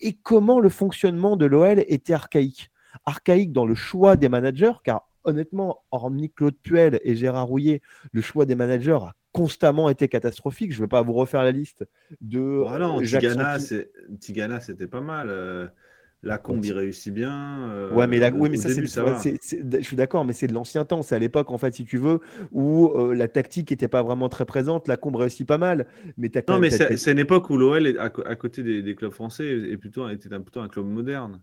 et 0.00 0.12
comment 0.12 0.60
le 0.60 0.68
fonctionnement 0.68 1.38
de 1.38 1.46
l'OL 1.46 1.82
était 1.88 2.12
archaïque. 2.12 2.70
Archaïque 3.06 3.52
dans 3.52 3.64
le 3.64 3.74
choix 3.74 4.16
des 4.16 4.28
managers, 4.28 4.74
car 4.84 5.08
honnêtement, 5.24 5.78
hormis 5.92 6.30
Claude 6.30 6.58
Puel 6.62 7.00
et 7.04 7.16
Gérard 7.16 7.46
Rouillet, 7.46 7.80
le 8.12 8.20
choix 8.20 8.44
des 8.44 8.54
managers 8.54 8.98
a 9.00 9.14
constamment 9.32 9.88
été 9.88 10.08
catastrophique. 10.08 10.72
Je 10.72 10.78
ne 10.78 10.84
vais 10.84 10.88
pas 10.88 11.02
vous 11.02 11.14
refaire 11.14 11.42
la 11.42 11.52
liste 11.52 11.84
de. 12.20 12.62
Ah 12.68 12.78
non, 12.78 13.00
Tigana, 13.00 14.60
c'était 14.60 14.86
pas 14.86 15.00
mal. 15.00 15.28
Euh, 15.28 15.66
la 16.22 16.38
combi 16.38 16.70
réussit 16.70 17.12
bien. 17.12 17.68
Euh, 17.70 17.92
ouais, 17.92 18.06
mais, 18.06 18.20
la... 18.20 18.30
oui, 18.30 18.48
mais 18.48 18.56
ça, 18.56 18.68
c'est, 18.68 19.40
je 19.42 19.80
suis 19.80 19.96
d'accord, 19.96 20.24
mais 20.24 20.32
c'est 20.32 20.46
de 20.46 20.54
l'ancien 20.54 20.84
temps. 20.84 21.02
C'est 21.02 21.16
à 21.16 21.18
l'époque, 21.18 21.50
en 21.50 21.58
fait, 21.58 21.74
si 21.74 21.84
tu 21.84 21.98
veux, 21.98 22.20
où 22.52 22.92
euh, 22.94 23.12
la 23.14 23.26
tactique 23.26 23.70
n'était 23.70 23.88
pas 23.88 24.02
vraiment 24.02 24.28
très 24.28 24.44
présente. 24.44 24.86
La 24.86 24.96
combi 24.96 25.18
réussit 25.18 25.46
pas 25.46 25.58
mal. 25.58 25.86
Mais 26.16 26.30
non, 26.48 26.60
mais 26.60 26.70
c'est, 26.70 27.10
une 27.10 27.18
époque 27.18 27.50
où 27.50 27.56
l'OL, 27.56 27.98
à, 27.98 28.04
à 28.04 28.36
côté 28.36 28.62
des, 28.62 28.82
des, 28.82 28.94
clubs 28.94 29.12
français, 29.12 29.46
est 29.46 29.76
plutôt, 29.76 30.08
était 30.08 30.28
plutôt 30.28 30.60
un 30.60 30.68
club 30.68 30.86
moderne. 30.86 31.40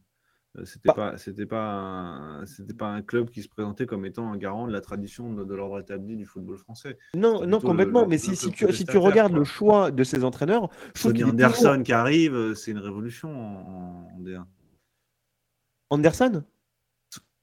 Euh, 0.58 0.66
c'était 0.66 0.92
pas, 0.92 1.18
c'était 1.18 1.46
pas, 1.46 2.42
c'était 2.46 2.74
pas 2.74 2.88
un 2.88 3.04
club 3.04 3.30
qui 3.30 3.44
se 3.44 3.50
présentait 3.50 3.86
comme 3.86 4.06
étant 4.06 4.32
un 4.32 4.38
garant 4.38 4.66
de 4.66 4.72
la 4.72 4.82
tradition 4.82 5.32
de, 5.32 5.54
l'ordre 5.54 5.80
établi 5.80 6.16
du 6.16 6.26
football 6.26 6.58
français. 6.58 6.98
Non, 7.14 7.46
non 7.46 7.60
complètement. 7.60 8.08
mais 8.08 8.18
si, 8.18 8.36
si, 8.36 8.52
tu, 8.52 8.72
si 8.74 8.86
tu 8.86 8.98
regardes 8.98 9.34
le 9.34 9.44
choix 9.44 9.92
de 9.92 10.04
ces 10.04 10.24
entraîneurs, 10.24 10.70
Sonny 10.96 11.24
Anderson 11.24 11.82
qui 11.86 11.94
arrive, 11.94 12.34
euh, 12.34 12.56
c'est 12.56 12.72
une 12.72 12.80
révolution 12.80 13.30
en, 13.30 14.08
en 14.16 14.22
D1. 14.22 14.44
Anderson? 15.92 16.44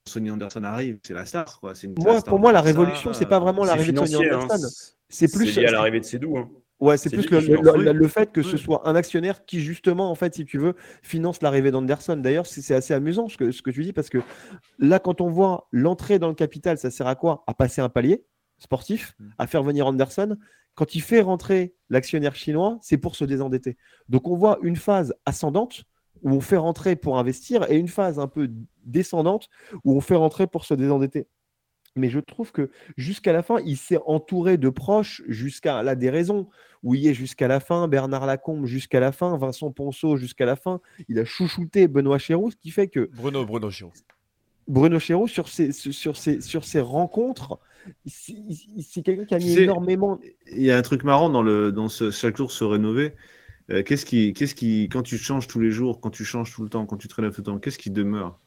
Sonny 0.08 0.30
Anderson 0.30 0.64
arrive, 0.64 0.98
c'est 1.04 1.14
la 1.14 1.26
star, 1.26 1.60
quoi. 1.60 1.74
Une 1.82 1.94
moi, 1.98 2.20
pour 2.22 2.38
moi, 2.38 2.52
la 2.52 2.60
révolution, 2.60 3.12
c'est 3.12 3.26
pas 3.26 3.40
vraiment 3.40 3.64
l'arrivée 3.64 3.92
de 3.92 4.04
Sonny 4.04 4.26
hein. 4.26 4.40
Anderson. 4.40 4.68
c'est 5.08 5.32
plus 5.32 5.56
lié 5.56 5.66
à 5.66 5.72
l'arrivée 5.72 6.00
de 6.00 6.04
Cédou. 6.04 6.38
Hein. 6.38 6.50
Ouais, 6.78 6.98
c'est 6.98 7.08
plus 7.08 7.28
le, 7.30 8.08
fait 8.08 8.30
que 8.30 8.42
ce 8.42 8.58
soit 8.58 8.86
un 8.86 8.94
actionnaire 8.94 9.46
qui, 9.46 9.60
justement, 9.60 10.10
en 10.10 10.14
fait, 10.14 10.34
si 10.34 10.44
tu 10.44 10.58
veux, 10.58 10.74
finance 11.02 11.40
l'arrivée 11.40 11.70
d'Anderson. 11.70 12.16
D'ailleurs, 12.16 12.46
c'est 12.46 12.74
assez 12.74 12.92
amusant 12.92 13.28
ce 13.28 13.38
que, 13.38 13.50
ce 13.50 13.62
que 13.62 13.70
tu 13.70 13.82
dis, 13.82 13.94
parce 13.94 14.10
que 14.10 14.18
là, 14.78 14.98
quand 14.98 15.22
on 15.22 15.30
voit 15.30 15.68
l'entrée 15.72 16.18
dans 16.18 16.28
le 16.28 16.34
capital, 16.34 16.76
ça 16.76 16.90
sert 16.90 17.06
à 17.06 17.14
quoi? 17.14 17.44
À 17.46 17.54
passer 17.54 17.80
un 17.80 17.88
palier 17.88 18.24
sportif, 18.58 19.14
mm. 19.18 19.28
à 19.38 19.46
faire 19.46 19.62
venir 19.62 19.86
Anderson. 19.86 20.36
Quand 20.74 20.94
il 20.94 21.00
fait 21.00 21.22
rentrer 21.22 21.74
l'actionnaire 21.88 22.34
chinois, 22.34 22.78
c'est 22.82 22.98
pour 22.98 23.16
se 23.16 23.24
désendetter. 23.24 23.78
Donc, 24.10 24.28
on 24.28 24.36
voit 24.36 24.58
une 24.62 24.76
phase 24.76 25.14
ascendante 25.24 25.84
où 26.22 26.32
on 26.32 26.40
fait 26.40 26.58
rentrer 26.58 26.96
pour 26.96 27.18
investir 27.18 27.70
et 27.70 27.76
une 27.76 27.88
phase 27.88 28.18
un 28.18 28.28
peu 28.28 28.50
descendante 28.84 29.48
où 29.84 29.96
on 29.96 30.00
fait 30.00 30.14
rentrer 30.14 30.46
pour 30.46 30.66
se 30.66 30.74
désendetter 30.74 31.26
mais 31.96 32.08
je 32.10 32.20
trouve 32.20 32.52
que 32.52 32.70
jusqu'à 32.96 33.32
la 33.32 33.42
fin, 33.42 33.58
il 33.64 33.76
s'est 33.76 33.98
entouré 34.06 34.58
de 34.58 34.68
proches 34.68 35.22
jusqu'à 35.26 35.82
la 35.82 35.94
déraison. 35.94 36.48
est 36.92 37.14
jusqu'à 37.14 37.48
la 37.48 37.60
fin, 37.60 37.88
Bernard 37.88 38.26
Lacombe 38.26 38.66
jusqu'à 38.66 39.00
la 39.00 39.12
fin, 39.12 39.36
Vincent 39.36 39.70
Ponceau 39.72 40.16
jusqu'à 40.16 40.46
la 40.46 40.56
fin. 40.56 40.80
Il 41.08 41.18
a 41.18 41.24
chouchouté 41.24 41.88
Benoît 41.88 42.18
Chéroux, 42.18 42.50
ce 42.50 42.56
qui 42.56 42.70
fait 42.70 42.88
que. 42.88 43.10
Bruno, 43.16 43.44
Bruno 43.44 43.70
Chéroux. 43.70 43.92
Bruno 44.68 44.98
Chéroux, 44.98 45.28
sur 45.28 45.48
ses, 45.48 45.72
sur 45.72 46.16
ses, 46.16 46.40
sur 46.40 46.64
ses 46.64 46.80
rencontres, 46.80 47.58
c'est 48.04 49.02
quelqu'un 49.02 49.24
qui 49.24 49.34
a 49.34 49.38
mis 49.38 49.58
énormément. 49.58 50.20
Il 50.52 50.62
y 50.62 50.70
a 50.70 50.76
un 50.76 50.82
truc 50.82 51.04
marrant 51.04 51.30
dans, 51.30 51.42
le, 51.42 51.72
dans 51.72 51.88
ce, 51.88 52.10
chaque 52.10 52.36
jour 52.36 52.50
se 52.50 52.64
rénover. 52.64 53.14
Euh, 53.70 53.82
qu'est-ce 53.82 54.06
qui, 54.06 54.32
qu'est-ce 54.32 54.54
qui, 54.54 54.88
quand 54.88 55.02
tu 55.02 55.18
changes 55.18 55.46
tous 55.46 55.60
les 55.60 55.70
jours, 55.70 56.00
quand 56.00 56.10
tu 56.10 56.24
changes 56.24 56.52
tout 56.52 56.62
le 56.62 56.68
temps, 56.68 56.86
quand 56.86 56.96
tu 56.96 57.08
te 57.08 57.14
rénoves 57.14 57.34
tout 57.34 57.40
le 57.40 57.46
temps, 57.46 57.58
qu'est-ce 57.58 57.78
qui 57.78 57.90
demeure? 57.90 58.40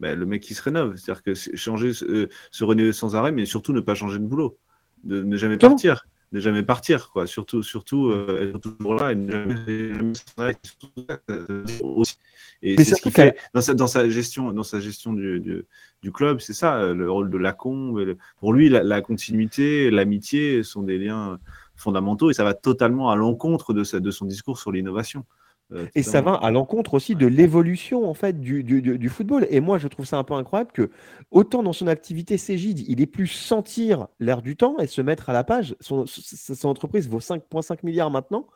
Ben, 0.00 0.18
le 0.18 0.26
mec 0.26 0.42
qui 0.42 0.54
se 0.54 0.62
rénove. 0.62 0.96
C'est-à-dire 0.96 1.22
que 1.22 1.34
changer, 1.34 1.92
euh, 2.02 2.28
se 2.50 2.64
rénover 2.64 2.92
sans 2.92 3.16
arrêt, 3.16 3.32
mais 3.32 3.46
surtout 3.46 3.72
ne 3.72 3.80
pas 3.80 3.94
changer 3.94 4.18
de 4.18 4.24
boulot, 4.24 4.58
de 5.04 5.22
ne 5.22 5.36
jamais 5.36 5.56
partir, 5.56 6.06
ne 6.32 6.40
jamais 6.40 6.62
partir, 6.62 7.10
quoi. 7.10 7.26
Surtout, 7.26 7.62
surtout 7.62 8.08
euh, 8.08 8.52
être 8.54 8.58
toujours 8.58 8.94
là 8.94 9.12
et 9.12 9.14
ne 9.14 9.30
jamais, 9.30 10.56
Et 12.62 12.76
c'est 12.82 12.96
ce 12.96 13.02
qu'il 13.02 13.12
fait 13.12 13.38
dans 13.52 13.60
sa, 13.60 13.74
dans 13.74 13.86
sa, 13.86 14.08
gestion, 14.08 14.52
dans 14.52 14.62
sa 14.62 14.80
gestion 14.80 15.12
du, 15.12 15.40
du, 16.02 16.12
club, 16.12 16.40
c'est 16.40 16.54
ça, 16.54 16.92
le 16.92 17.10
rôle 17.10 17.30
de 17.30 17.38
Lacombe. 17.38 18.16
Pour 18.38 18.52
lui, 18.52 18.68
la, 18.68 19.00
continuité, 19.00 19.90
l'amitié 19.90 20.62
sont 20.62 20.82
des 20.82 20.98
liens 20.98 21.38
fondamentaux 21.76 22.30
et 22.30 22.34
ça 22.34 22.44
va 22.44 22.54
totalement 22.54 23.10
à 23.10 23.16
l'encontre 23.16 23.72
de, 23.74 23.98
de 23.98 24.10
son 24.10 24.26
discours 24.26 24.58
sur 24.58 24.72
l'innovation. 24.72 25.24
Euh, 25.72 25.86
et 25.94 26.02
ça 26.02 26.20
va 26.20 26.34
à 26.34 26.50
l'encontre 26.50 26.94
aussi 26.94 27.14
de 27.14 27.26
l'évolution 27.26 28.08
en 28.08 28.14
fait 28.14 28.38
du, 28.38 28.62
du, 28.62 29.08
football. 29.08 29.46
Et 29.50 29.60
moi, 29.60 29.78
je 29.78 29.88
trouve 29.88 30.04
ça 30.04 30.18
un 30.18 30.24
peu 30.24 30.34
incroyable 30.34 30.72
que 30.72 30.90
autant 31.30 31.62
dans 31.62 31.72
son 31.72 31.86
activité 31.86 32.36
Cégide, 32.36 32.80
il 32.86 33.00
ait 33.00 33.06
pu 33.06 33.26
sentir 33.26 34.08
l'air 34.20 34.42
du 34.42 34.56
temps 34.56 34.78
et 34.78 34.86
se 34.86 35.00
mettre 35.00 35.30
à 35.30 35.32
la 35.32 35.42
page. 35.42 35.74
Son, 35.80 36.04
entreprise 36.64 37.08
vaut 37.08 37.20
5,5 37.20 37.78
milliards 37.82 38.10
maintenant, 38.10 38.46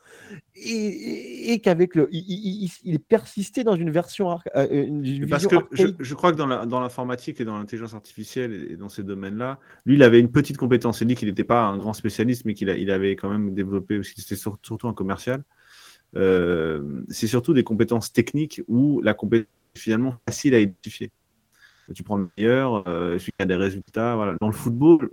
et, 0.54 1.60
qu'avec 1.62 1.94
le, 1.94 2.08
il, 2.12 2.70
est 2.84 2.98
persisté 2.98 3.64
dans 3.64 3.76
une 3.76 3.90
version. 3.90 4.38
Euh, 4.54 4.66
une 4.70 5.28
Parce 5.28 5.46
que 5.46 5.56
je, 5.70 6.14
crois 6.14 6.32
que 6.32 6.36
dans 6.36 6.80
l'informatique 6.80 7.40
et 7.40 7.44
dans 7.44 7.58
l'intelligence 7.58 7.94
artificielle 7.94 8.68
et 8.70 8.76
dans 8.76 8.88
ces 8.88 9.02
domaines-là, 9.02 9.58
lui, 9.86 9.94
il 9.94 10.02
avait 10.02 10.20
une 10.20 10.30
petite 10.30 10.58
compétence. 10.58 11.00
Il 11.00 11.06
dit 11.06 11.14
qu'il 11.14 11.28
n'était 11.28 11.44
pas 11.44 11.62
un 11.62 11.78
grand 11.78 11.94
spécialiste, 11.94 12.44
mais 12.44 12.54
qu'il 12.54 12.68
il 12.68 12.90
avait 12.90 13.16
quand 13.16 13.30
même 13.30 13.54
développé, 13.54 13.96
parce 13.96 14.10
qu'il 14.10 14.22
était 14.22 14.36
surtout 14.36 14.88
un 14.88 14.92
commercial. 14.92 15.42
Euh, 16.16 17.02
c'est 17.08 17.26
surtout 17.26 17.52
des 17.52 17.64
compétences 17.64 18.12
techniques 18.12 18.62
où 18.66 19.00
la 19.02 19.14
compétence 19.14 19.48
est 19.74 19.78
finalement 19.78 20.16
facile 20.26 20.54
à 20.54 20.60
identifier. 20.60 21.10
Tu 21.94 22.02
prends 22.02 22.16
le 22.16 22.28
meilleur, 22.36 22.86
euh, 22.86 23.18
celui 23.18 23.32
qui 23.32 23.42
a 23.42 23.46
des 23.46 23.56
résultats. 23.56 24.14
Voilà. 24.14 24.36
Dans 24.40 24.48
le 24.48 24.54
football, 24.54 25.10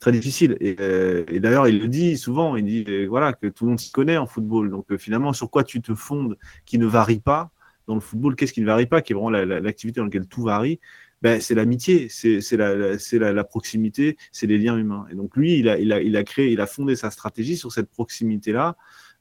très 0.00 0.12
difficile. 0.12 0.56
Et, 0.60 0.76
euh, 0.80 1.24
d'ailleurs, 1.38 1.68
il 1.68 1.80
le 1.80 1.88
dit 1.88 2.16
souvent, 2.16 2.56
il 2.56 2.64
dit 2.64 3.06
voilà, 3.06 3.32
que 3.32 3.46
tout 3.46 3.64
le 3.64 3.70
monde 3.70 3.80
s'y 3.80 3.92
connaît 3.92 4.16
en 4.16 4.26
football. 4.26 4.70
Donc 4.70 4.96
finalement, 4.96 5.32
sur 5.32 5.50
quoi 5.50 5.62
tu 5.62 5.80
te 5.80 5.94
fondes 5.94 6.36
qui 6.64 6.78
ne 6.78 6.86
varie 6.86 7.20
pas 7.20 7.50
dans 7.86 7.94
le 7.94 8.00
football 8.00 8.34
Qu'est-ce 8.34 8.52
qui 8.52 8.60
ne 8.60 8.66
varie 8.66 8.86
pas 8.86 9.02
Qui 9.02 9.12
est 9.12 9.14
vraiment 9.14 9.30
l'activité 9.30 10.00
dans 10.00 10.06
laquelle 10.06 10.26
tout 10.26 10.42
varie? 10.42 10.80
Ben, 11.22 11.38
c'est 11.38 11.54
l'amitié, 11.54 12.08
c'est 12.08 12.56
la, 12.56 13.44
proximité, 13.44 14.16
c'est 14.32 14.46
les 14.46 14.56
liens 14.56 14.78
humains. 14.78 15.06
Et 15.12 15.14
donc 15.14 15.36
lui, 15.36 15.58
il 15.58 15.68
a 15.68 16.24
créé, 16.24 16.50
il 16.50 16.60
a 16.62 16.66
fondé 16.66 16.96
sa 16.96 17.10
stratégie 17.10 17.58
sur 17.58 17.72
cette 17.72 17.90
proximité-là, 17.90 18.76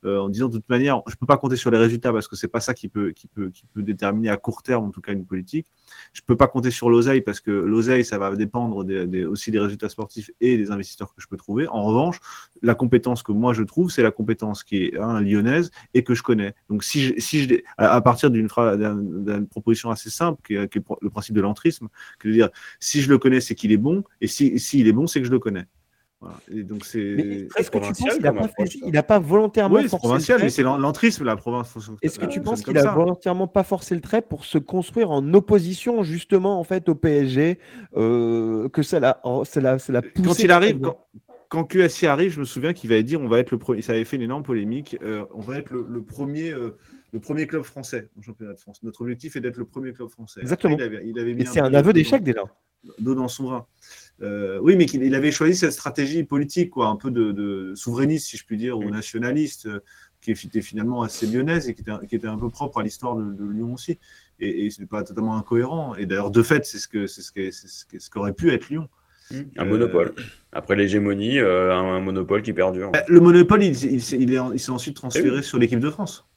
euh, 0.06 0.20
en 0.20 0.30
disant 0.30 0.47
de 0.47 0.58
toute 0.58 0.70
manière, 0.70 1.02
je 1.08 1.14
ne 1.14 1.18
peux 1.18 1.26
pas 1.26 1.38
compter 1.38 1.56
sur 1.56 1.72
les 1.72 1.78
résultats 1.78 2.14
parce 2.14 2.28
que 2.28 2.36
c'est 2.36 2.47
pas 2.47 2.60
ça 2.60 2.74
qui 2.74 2.88
peut, 2.88 3.12
qui, 3.12 3.28
peut, 3.28 3.50
qui 3.50 3.64
peut 3.74 3.84
déterminer 3.84 4.30
à 4.30 4.38
court 4.38 4.64
terme, 4.64 4.86
en 4.86 4.91
tout 4.91 5.02
cas, 5.02 5.12
une 5.12 5.26
politique. 5.26 5.68
Je 6.14 6.22
ne 6.22 6.26
peux 6.26 6.38
pas 6.38 6.47
compter 6.47 6.72
sur 6.72 6.89
l'oseille 6.89 7.22
parce 7.22 7.39
que 7.39 7.52
l'oseille, 7.52 8.06
ça 8.06 8.18
va 8.18 8.36
dépendre 8.36 8.84
des, 8.84 9.26
aussi 9.26 9.52
des 9.52 9.60
résultats 9.60 9.89
sportifs 9.89 10.32
et 10.39 10.58
des 10.58 10.72
investisseurs 10.72 11.14
que 11.14 11.22
je 11.22 11.28
peux 11.28 11.38
trouver. 11.38 11.68
En 11.68 11.84
revanche, 11.84 12.20
la 12.62 12.76
compétence 12.76 13.24
que 13.24 13.32
moi 13.32 13.54
je 13.54 13.64
trouve, 13.64 13.91
c'est 13.91 14.04
la 14.04 14.12
compétence 14.12 14.64
qui 14.64 14.86
est 14.86 14.97
un, 14.97 15.20
lyonnaise 15.22 15.72
et 15.93 16.04
que 16.04 16.14
je 16.14 16.24
connais. 16.24 16.54
Donc, 16.70 16.84
si 16.84 17.02
je, 17.02 17.14
si 17.20 17.43
je, 17.43 17.56
à 17.78 18.02
partir 18.02 18.32
d'une 18.32 18.47
proposition 19.50 19.89
assez 19.91 20.10
simple, 20.10 20.41
qui 20.45 20.56
est, 20.56 20.76
le 21.02 21.10
principe 21.10 21.36
de 21.36 21.41
l'entrisme, 21.41 21.89
que 22.20 22.28
de 22.28 22.34
dire 22.34 22.50
si 22.80 23.02
je 23.02 23.10
le 23.10 23.18
connais, 23.18 23.41
c'est 23.41 23.56
qu'il 23.56 23.72
est 23.72 23.78
bon, 23.78 24.04
et 24.22 24.28
s'il 24.28 24.60
si, 24.60 24.82
est 24.82 24.91
bon, 24.91 25.08
c'est 25.08 25.20
que 25.20 25.28
je 25.28 25.32
le 25.32 25.39
connais. 25.39 25.66
Donc 26.52 26.86
c'est. 26.86 27.48
Est-ce 27.58 27.72
que 27.72 27.78
tu 27.78 27.94
penses 27.94 28.14
qu'il 28.14 28.92
n'a 28.92 29.04
pas, 29.04 29.20
pas, 29.20 29.20
volontairement 29.20 29.76
oui, 29.76 29.88
forcé 29.88 29.98
provincial, 30.08 30.36
le 30.36 30.40
trait 30.40 30.46
mais 30.48 30.50
c'est 30.50 30.64
l'entrisme 30.64 31.24
la 31.24 31.36
province. 31.38 31.78
Est-ce 32.02 32.20
que 32.20 32.26
tu 32.26 32.42
penses 32.42 32.62
qu'il 32.62 32.78
a 32.78 32.92
volontairement 32.92 33.48
pas 33.48 33.64
forcé 33.64 33.96
le 33.96 34.02
trait 34.02 34.22
pour 34.22 34.46
se 34.46 34.58
construire 34.58 35.12
en 35.12 35.34
opposition 35.34 36.04
justement 36.04 36.60
en 36.60 36.64
fait 36.64 36.90
au 36.90 36.96
PSG 36.96 37.60
euh, 37.96 38.68
que 38.70 38.84
ça 38.84 39.00
l'a, 39.00 39.22
ça 39.46 39.62
l'a, 39.62 39.78
Quand 40.24 40.40
il 40.40 40.52
arrive, 40.52 40.82
quand, 41.48 41.64
QSI 41.64 42.06
arrive, 42.06 42.32
je 42.32 42.40
me 42.42 42.46
souviens 42.46 42.74
qu'il 42.74 42.90
va 42.90 43.02
dire 43.02 43.22
on 43.22 43.28
va 43.28 43.40
être 43.40 43.52
le 43.52 43.58
premier. 43.58 43.82
Ça 43.82 43.94
avait 43.94 44.06
fait 44.06 44.18
une 44.18 44.24
énorme 44.24 44.44
polémique. 44.44 44.98
Euh, 45.02 45.26
on 45.34 45.42
va 45.42 45.58
être 45.58 45.72
le, 45.72 46.04
premier. 46.04 46.52
Euh, 46.52 46.78
le 47.12 47.20
premier 47.20 47.48
club 47.48 47.64
français 47.64 48.10
au 48.18 48.22
championnat 48.22 48.54
de 48.54 48.60
France. 48.60 48.84
Notre 48.84 49.02
objectif 49.02 49.36
est 49.36 49.42
d'être 49.42 49.58
le 49.58 49.66
premier 49.66 49.94
club 49.94 50.10
français. 50.10 50.42
Exactement. 50.42 50.78
il 50.78 51.20
avait, 51.20 51.46
c'est 51.46 51.60
un, 51.60 51.74
aveu 51.74 51.94
d'échec 51.94 52.24
déjà. 52.24 52.44
D'eau 53.00 53.16
dans 53.16 53.28
son 53.28 53.50
vin. 53.50 53.66
Euh, 54.22 54.60
oui, 54.62 54.76
mais 54.76 54.86
il, 54.86 55.16
avait 55.16 55.32
choisi 55.32 55.56
cette 55.56 55.72
stratégie 55.72 56.24
politique, 56.24 56.72
quoi, 56.72 56.88
un 56.88 56.96
peu 56.96 57.12
de, 57.12 57.74
souverainiste, 57.76 58.28
si 58.28 58.38
je 58.38 58.46
puis 58.46 58.58
dire, 58.58 58.78
ou 58.78 58.90
nationaliste, 58.90 59.68
euh, 59.68 59.80
qui 60.22 60.32
était 60.32 60.62
finalement 60.62 61.02
assez 61.04 61.26
lyonnaise 61.26 61.70
et 61.70 61.74
qui 61.74 62.16
était, 62.16 62.28
un 62.28 62.38
peu 62.38 62.50
propre 62.50 62.80
à 62.80 62.84
l'histoire 62.84 63.16
de, 63.16 63.52
Lyon 63.52 63.74
aussi. 63.74 63.98
Et, 64.40 64.66
et 64.66 64.70
ce 64.70 64.82
n'est 64.82 64.88
pas 64.88 65.04
totalement 65.04 65.38
incohérent. 65.38 65.96
Et 65.96 66.06
d'ailleurs, 66.06 66.32
de 66.32 66.44
fait, 66.44 66.66
c'est 66.66 66.80
ce 66.80 66.88
que 66.88 67.08
c'est 67.08 67.22
ce 67.22 67.32
ce 67.98 68.10
qu'aurait 68.10 68.34
pu 68.34 68.52
être 68.52 68.70
Lyon. 68.70 68.90
Un 69.58 69.66
monopole. 69.66 70.14
Après 70.52 70.76
l'hégémonie, 70.76 71.38
euh, 71.38 71.74
un, 71.74 72.00
monopole 72.00 72.42
qui 72.42 72.54
perdure. 72.54 72.92
Le 73.08 73.20
monopole, 73.20 73.64
il, 73.64 74.02
s'est 74.02 74.72
ensuite 74.72 74.96
transféré 74.96 75.38
eh 75.40 75.42
sur 75.44 75.60
l'équipe 75.60 75.80
de 75.80 75.90
France. 75.90 76.28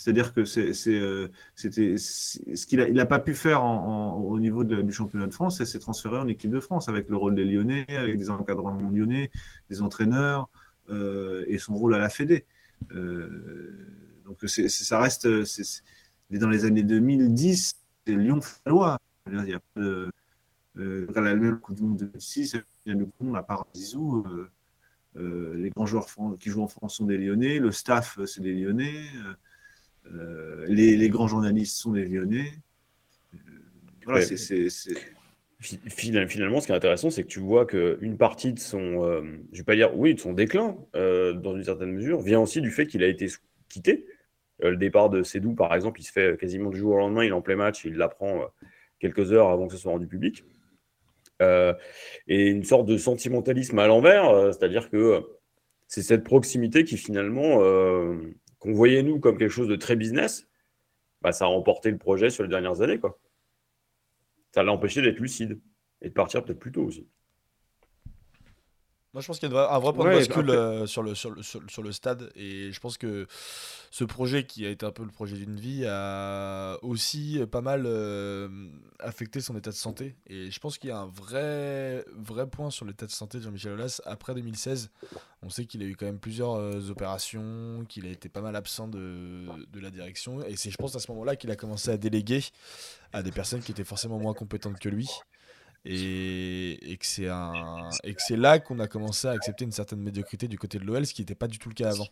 C'est-à-dire 0.00 0.32
que 0.32 0.46
c'est, 0.46 0.72
euh, 0.86 1.28
c'était 1.54 1.98
ce 1.98 2.64
qu'il 2.64 2.80
n'a 2.80 3.04
pas 3.04 3.18
pu 3.18 3.34
faire 3.34 3.62
au 3.62 4.40
niveau 4.40 4.64
du 4.64 4.92
championnat 4.94 5.26
de 5.26 5.34
France, 5.34 5.58
c'est 5.58 5.66
s'est 5.66 5.78
transféré 5.78 6.16
en 6.16 6.26
équipe 6.26 6.50
de 6.50 6.58
France 6.58 6.88
avec 6.88 7.10
le 7.10 7.16
rôle 7.16 7.34
des 7.34 7.44
Lyonnais, 7.44 7.84
avec 7.94 8.16
des 8.16 8.30
encadrements 8.30 8.88
lyonnais, 8.90 9.30
des 9.68 9.82
entraîneurs 9.82 10.48
euh, 10.88 11.44
et 11.48 11.58
son 11.58 11.74
rôle 11.74 11.94
à 11.94 11.98
la 11.98 12.08
Fédé. 12.08 12.46
Euh, 12.92 14.22
donc 14.24 14.38
ça 14.46 14.98
reste, 14.98 15.28
dans 16.30 16.48
les 16.48 16.64
années 16.64 16.82
2010, 16.82 17.74
c'est 18.06 18.14
Lyon-Fallois. 18.14 18.98
Il 19.30 19.36
n'y 19.42 19.52
a 19.52 19.60
pas 19.60 19.80
de. 19.82 20.10
la 21.14 21.34
même 21.34 21.60
Coupe 21.60 21.76
du 21.76 21.82
Monde 21.82 21.98
2006, 21.98 22.56
il 22.86 22.92
y 22.92 22.96
a 22.96 22.98
le 22.98 23.04
coup 23.04 23.36
à 23.36 23.42
part 23.42 23.66
Zizou. 23.76 24.24
les 25.14 25.68
grands 25.68 25.84
joueurs 25.84 26.06
qui 26.40 26.48
jouent 26.48 26.62
en 26.62 26.68
France 26.68 26.94
sont 26.94 27.04
des 27.04 27.18
Lyonnais, 27.18 27.58
le 27.58 27.70
staff, 27.70 28.18
c'est 28.24 28.40
des 28.40 28.54
Lyonnais. 28.54 29.04
Euh, 30.06 30.64
les, 30.68 31.08
grands 31.08 31.28
journalistes 31.28 31.76
sont 31.76 31.92
des 31.92 32.04
Lyonnais. 32.04 32.52
Euh, 33.34 33.38
voilà, 34.04 34.22
c'est, 34.22 34.68
Finalement, 35.60 36.60
ce 36.60 36.66
qui 36.66 36.72
est 36.72 36.76
intéressant, 36.76 37.10
c'est 37.10 37.22
que 37.22 37.28
tu 37.28 37.40
vois 37.40 37.66
qu'une 37.66 38.16
partie 38.16 38.54
de 38.54 38.58
son, 38.58 39.04
euh, 39.04 39.20
je 39.52 39.58
vais 39.58 39.64
pas 39.64 39.76
dire, 39.76 39.94
oui, 39.94 40.14
de 40.14 40.20
son 40.20 40.32
déclin, 40.32 40.74
dans 40.94 41.54
une 41.54 41.64
certaine 41.64 41.92
mesure, 41.92 42.20
vient 42.22 42.40
aussi 42.40 42.62
du 42.62 42.70
fait 42.70 42.86
qu'il 42.86 43.04
a 43.04 43.08
été 43.08 43.26
quitté. 43.68 44.06
le 44.62 44.76
départ 44.76 45.10
de 45.10 45.22
Sédou, 45.22 45.54
par 45.54 45.74
exemple, 45.74 46.00
il 46.00 46.04
se 46.04 46.12
fait 46.12 46.38
quasiment 46.40 46.70
du 46.70 46.78
jour 46.78 46.94
au 46.94 46.98
lendemain, 46.98 47.24
il 47.24 47.28
est 47.28 47.32
en 47.32 47.42
plein 47.42 47.56
match, 47.56 47.84
il 47.84 47.96
l'apprend 47.96 48.46
quelques 49.00 49.32
heures 49.32 49.50
avant 49.50 49.66
que 49.66 49.74
ce 49.74 49.78
soit 49.80 49.92
rendu 49.92 50.06
public. 50.06 50.44
et 51.40 52.46
une 52.48 52.64
sorte 52.64 52.86
de 52.86 52.96
sentimentalisme 52.96 53.78
à 53.78 53.86
l'envers, 53.86 54.54
c'est-à-dire 54.54 54.88
que 54.88 55.22
c'est 55.88 56.02
cette 56.02 56.24
proximité 56.24 56.84
qui 56.84 56.96
finalement 56.96 57.60
qu'on 58.60 58.72
voyait 58.72 59.02
nous 59.02 59.18
comme 59.18 59.38
quelque 59.38 59.50
chose 59.50 59.68
de 59.68 59.76
très 59.76 59.96
business, 59.96 60.46
bah, 61.22 61.32
ça 61.32 61.46
a 61.46 61.48
emporté 61.48 61.90
le 61.90 61.98
projet 61.98 62.30
sur 62.30 62.44
les 62.44 62.48
dernières 62.48 62.80
années. 62.82 63.00
Ça 64.52 64.62
l'a 64.62 64.72
empêché 64.72 65.02
d'être 65.02 65.18
lucide 65.18 65.60
et 66.00 66.08
de 66.08 66.14
partir 66.14 66.44
peut-être 66.44 66.60
plus 66.60 66.72
tôt 66.72 66.84
aussi. 66.84 67.08
Moi, 69.12 69.22
je 69.22 69.26
pense 69.26 69.40
qu'il 69.40 69.50
y 69.50 69.56
a 69.56 69.74
un 69.74 69.78
vrai 69.80 69.92
point 69.92 70.04
de 70.04 70.16
bascule 70.18 70.50
euh, 70.50 70.86
sur, 70.86 71.02
le, 71.02 71.16
sur, 71.16 71.30
le, 71.30 71.42
sur, 71.42 71.82
le 71.82 71.90
stade. 71.90 72.30
Et 72.36 72.70
je 72.70 72.78
pense 72.78 72.96
que 72.96 73.26
ce 73.90 74.04
projet, 74.04 74.44
qui 74.44 74.64
a 74.64 74.70
été 74.70 74.86
un 74.86 74.92
peu 74.92 75.02
le 75.02 75.10
projet 75.10 75.36
d'une 75.36 75.58
vie, 75.58 75.84
a 75.84 76.78
aussi 76.82 77.40
pas 77.50 77.60
mal 77.60 77.86
euh, 77.86 78.48
affecté 79.00 79.40
son 79.40 79.56
état 79.56 79.70
de 79.70 79.74
santé. 79.74 80.14
Et 80.28 80.52
je 80.52 80.60
pense 80.60 80.78
qu'il 80.78 80.90
y 80.90 80.92
a 80.92 80.98
un 80.98 81.08
vrai, 81.08 82.04
vrai 82.14 82.46
point 82.46 82.70
sur 82.70 82.86
l'état 82.86 83.04
de 83.04 83.10
santé 83.10 83.38
de 83.38 83.42
Jean-Michel 83.42 83.72
Aulas 83.72 84.00
après 84.04 84.32
2016. 84.32 84.90
On 85.42 85.50
sait 85.50 85.64
qu'il 85.64 85.82
a 85.82 85.86
eu 85.86 85.96
quand 85.96 86.06
même 86.06 86.20
plusieurs 86.20 86.54
euh, 86.54 86.90
opérations, 86.90 87.84
qu'il 87.88 88.06
a 88.06 88.10
été 88.10 88.28
pas 88.28 88.42
mal 88.42 88.54
absent 88.54 88.86
de, 88.86 89.46
de 89.72 89.80
la 89.80 89.90
direction. 89.90 90.40
Et 90.44 90.54
c'est, 90.54 90.70
je 90.70 90.76
pense, 90.76 90.94
à 90.94 91.00
ce 91.00 91.10
moment-là 91.10 91.34
qu'il 91.34 91.50
a 91.50 91.56
commencé 91.56 91.90
à 91.90 91.96
déléguer 91.96 92.44
à 93.12 93.24
des 93.24 93.32
personnes 93.32 93.60
qui 93.60 93.72
étaient 93.72 93.82
forcément 93.82 94.20
moins 94.20 94.34
compétentes 94.34 94.78
que 94.78 94.88
lui. 94.88 95.08
Et, 95.86 96.96
que 97.00 97.06
c'est 97.06 97.28
un 97.28 97.88
et 98.04 98.12
que 98.12 98.20
c'est 98.20 98.36
là 98.36 98.58
qu'on 98.58 98.78
a 98.80 98.86
commencé 98.86 99.28
à 99.28 99.30
accepter 99.30 99.64
une 99.64 99.72
certaine 99.72 100.00
médiocrité 100.00 100.46
du 100.46 100.58
côté 100.58 100.78
de 100.78 100.84
l'OL, 100.84 101.06
ce 101.06 101.14
qui 101.14 101.22
n'était 101.22 101.34
pas 101.34 101.48
du 101.48 101.58
tout 101.58 101.70
le 101.70 101.74
cas 101.74 101.90
avant. 101.90 102.06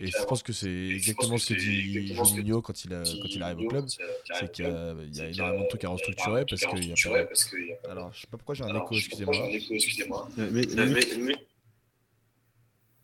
Et 0.00 0.08
je 0.08 0.24
pense 0.24 0.42
que 0.42 0.52
c'est 0.52 0.88
exactement 0.88 1.38
ce 1.38 1.54
que 1.54 1.58
dit 1.58 2.14
Juninho 2.14 2.62
quand 2.62 2.84
il, 2.84 2.92
a, 2.94 3.02
quand 3.04 3.28
il 3.28 3.42
arrive 3.42 3.60
au 3.60 3.68
club, 3.68 3.86
c'est 4.34 4.50
qu'il 4.50 4.64
y, 4.64 5.20
a 5.20 5.28
énormément 5.28 5.62
de 5.62 5.68
trucs 5.68 5.84
à 5.84 5.90
restructurer 5.90 6.44
parce 6.48 6.64
qu'il 6.64 6.88
y 6.88 6.92
a 6.92 7.90
Alors, 7.90 8.12
je 8.12 8.22
sais 8.22 8.26
pas 8.26 8.38
pourquoi 8.38 8.56
j'ai 8.56 8.64
un 8.64 8.74
écho, 8.74 8.94
excusez-moi. 8.94 10.28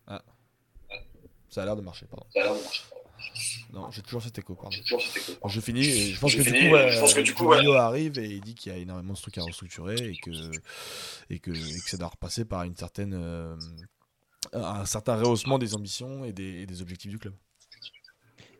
Ah. 0.08 0.22
Ça 1.48 1.62
a 1.62 1.64
l'air 1.64 1.76
de 1.76 1.82
marcher, 1.82 2.06
pardon. 2.06 2.26
Non, 3.72 3.90
j'ai 3.90 4.02
toujours 4.02 4.22
cet 4.22 4.38
écho, 4.38 4.54
pardon. 4.54 4.76
je 5.46 5.60
finis, 5.60 5.84
je 5.84 6.20
pense, 6.20 6.34
que, 6.34 6.42
du 6.42 6.50
coup, 6.50 6.76
je 6.76 7.00
pense 7.00 7.14
que 7.14 7.20
du 7.20 7.34
coup, 7.34 7.52
arrive 7.52 8.18
et 8.18 8.26
il 8.26 8.40
dit 8.40 8.54
qu'il 8.54 8.72
y 8.72 8.74
a 8.74 8.78
énormément 8.78 9.12
de 9.12 9.18
trucs 9.18 9.38
à 9.38 9.42
restructurer 9.42 9.96
et 9.96 10.16
que, 10.16 10.30
et 11.30 11.38
que, 11.38 11.50
et 11.50 11.80
que 11.80 11.90
ça 11.90 11.96
doit 11.96 12.08
repasser 12.08 12.44
par 12.44 12.62
une 12.64 12.76
certaine, 12.76 13.14
euh, 13.14 13.56
un 14.52 14.86
certain 14.86 15.16
rehaussement 15.16 15.58
des 15.58 15.74
ambitions 15.74 16.24
et 16.24 16.32
des, 16.32 16.62
et 16.62 16.66
des 16.66 16.82
objectifs 16.82 17.10
du 17.10 17.18
club. 17.18 17.34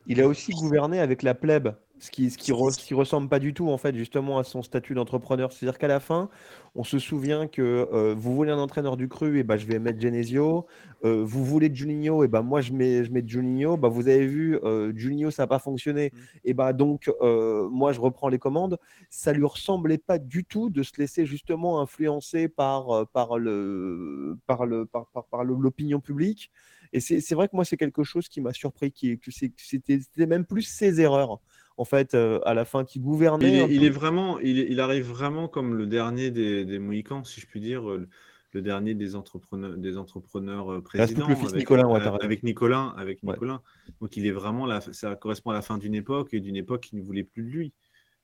Il 0.06 0.20
a 0.20 0.26
aussi 0.26 0.52
gouverné 0.52 1.00
avec 1.00 1.22
la 1.22 1.34
plèbe 1.34 1.74
ce 2.01 2.11
qui, 2.11 2.30
ce 2.30 2.38
qui, 2.38 2.94
ressemble 2.94 3.28
pas 3.28 3.38
du 3.38 3.55
tout 3.55 3.68
en 3.68 3.78
fait 3.78 3.94
justement 3.94 4.38
à 4.38 4.44
son 4.44 4.62
statut 4.62 4.94
d'entrepreneur. 4.94 5.53
C'est-à-dire 5.53 5.78
qu'à 5.78 5.88
la 5.88 6.01
fin, 6.01 6.28
on 6.74 6.84
se 6.84 6.99
souvient 6.99 7.46
que 7.46 7.88
euh, 7.92 8.14
vous 8.16 8.34
voulez 8.34 8.51
un 8.51 8.59
entraîneur 8.59 8.96
du 8.96 9.09
cru, 9.09 9.38
et 9.38 9.42
ben 9.42 9.57
je 9.57 9.66
vais 9.66 9.78
mettre 9.78 10.01
Genesio. 10.01 10.66
Euh, 11.05 11.22
vous 11.24 11.44
voulez 11.44 11.74
Juninho, 11.74 12.24
et 12.24 12.28
ben 12.28 12.42
moi 12.42 12.61
je 12.61 12.72
mets 12.72 13.05
je 13.05 13.12
mets 13.12 13.22
Juninho. 13.26 13.76
Bah, 13.76 13.88
vous 13.88 14.09
avez 14.09 14.26
vu, 14.26 14.57
euh, 14.64 14.92
Juninho 14.94 15.30
ça 15.30 15.44
n'a 15.44 15.46
pas 15.46 15.59
fonctionné, 15.59 16.12
mmh. 16.12 16.18
et 16.44 16.55
ben 16.55 16.72
donc 16.72 17.11
moi 17.20 17.92
je 17.92 18.01
reprends 18.01 18.28
les 18.28 18.38
commandes. 18.38 18.78
Ça 19.11 19.32
lui 19.32 19.44
ressemblait 19.44 19.99
pas 19.99 20.18
du 20.18 20.44
tout 20.44 20.70
de 20.70 20.82
se 20.82 20.92
laisser 20.99 21.26
justement 21.26 21.80
influencer 21.80 22.49
par 22.49 23.07
par 23.09 23.38
le 23.38 24.38
par 24.46 24.66
le 24.66 24.86
par, 24.86 25.07
par 25.30 25.44
l'opinion 25.44 26.01
publique. 26.01 26.51
Et 26.92 27.01
c'est 27.01 27.34
vrai 27.34 27.49
que 27.49 27.57
moi 27.57 27.64
c'est 27.64 27.76
quelque 27.76 28.03
chose 28.03 28.28
qui 28.28 28.40
m'a 28.40 28.53
surpris, 28.53 28.92
qui 28.92 29.18
c'était 29.57 30.26
même 30.26 30.46
plus 30.46 30.62
ses 30.62 31.01
erreurs 31.01 31.40
en 31.79 31.85
fait, 31.85 32.14
euh, 32.14 32.41
à 32.45 32.55
la 32.55 32.64
fin, 32.64 32.85
qui 32.85 32.99
gouvernait. 32.99 33.72
Il 33.72 33.85
est, 33.85 33.91
vraiment, 33.91 34.41
il, 34.41 34.81
arrive 34.81 35.07
vraiment 35.07 35.47
comme 35.47 35.74
le 35.74 35.87
dernier 35.87 36.33
des, 36.33 36.64
des 36.64 36.79
Mohicans, 36.81 37.24
si 37.24 37.41
je 37.41 37.47
puis 37.47 37.61
dire, 37.61 37.89
euh, 37.89 38.09
le, 38.53 38.62
dernier 38.62 38.95
des 38.95 39.14
entrepreneurs, 39.14 39.76
des 39.76 39.97
entrepreneurs 39.97 40.72
euh, 40.72 40.83
présidents. 40.83 41.26
avec, 41.26 41.55
Nicolas, 41.55 41.87
avec 42.20 42.43
Nicolas, 42.43 42.95
avec 42.97 43.22
Nicolas. 43.22 43.62
Donc 44.01 44.16
il 44.16 44.26
est 44.26 44.33
vraiment 44.33 44.66
là, 44.66 44.81
ça 44.81 45.14
correspond 45.14 45.51
à 45.51 45.55
la 45.55 45.62
fin 45.62 45.79
d'une 45.79 45.95
époque 45.95 46.35
et 46.35 46.41
d'une 46.41 46.57
époque 46.57 46.83
qui 46.83 46.97
ne 46.97 47.03
voulait 47.03 47.22
plus 47.22 47.45
de 47.45 47.49
lui. 47.49 47.72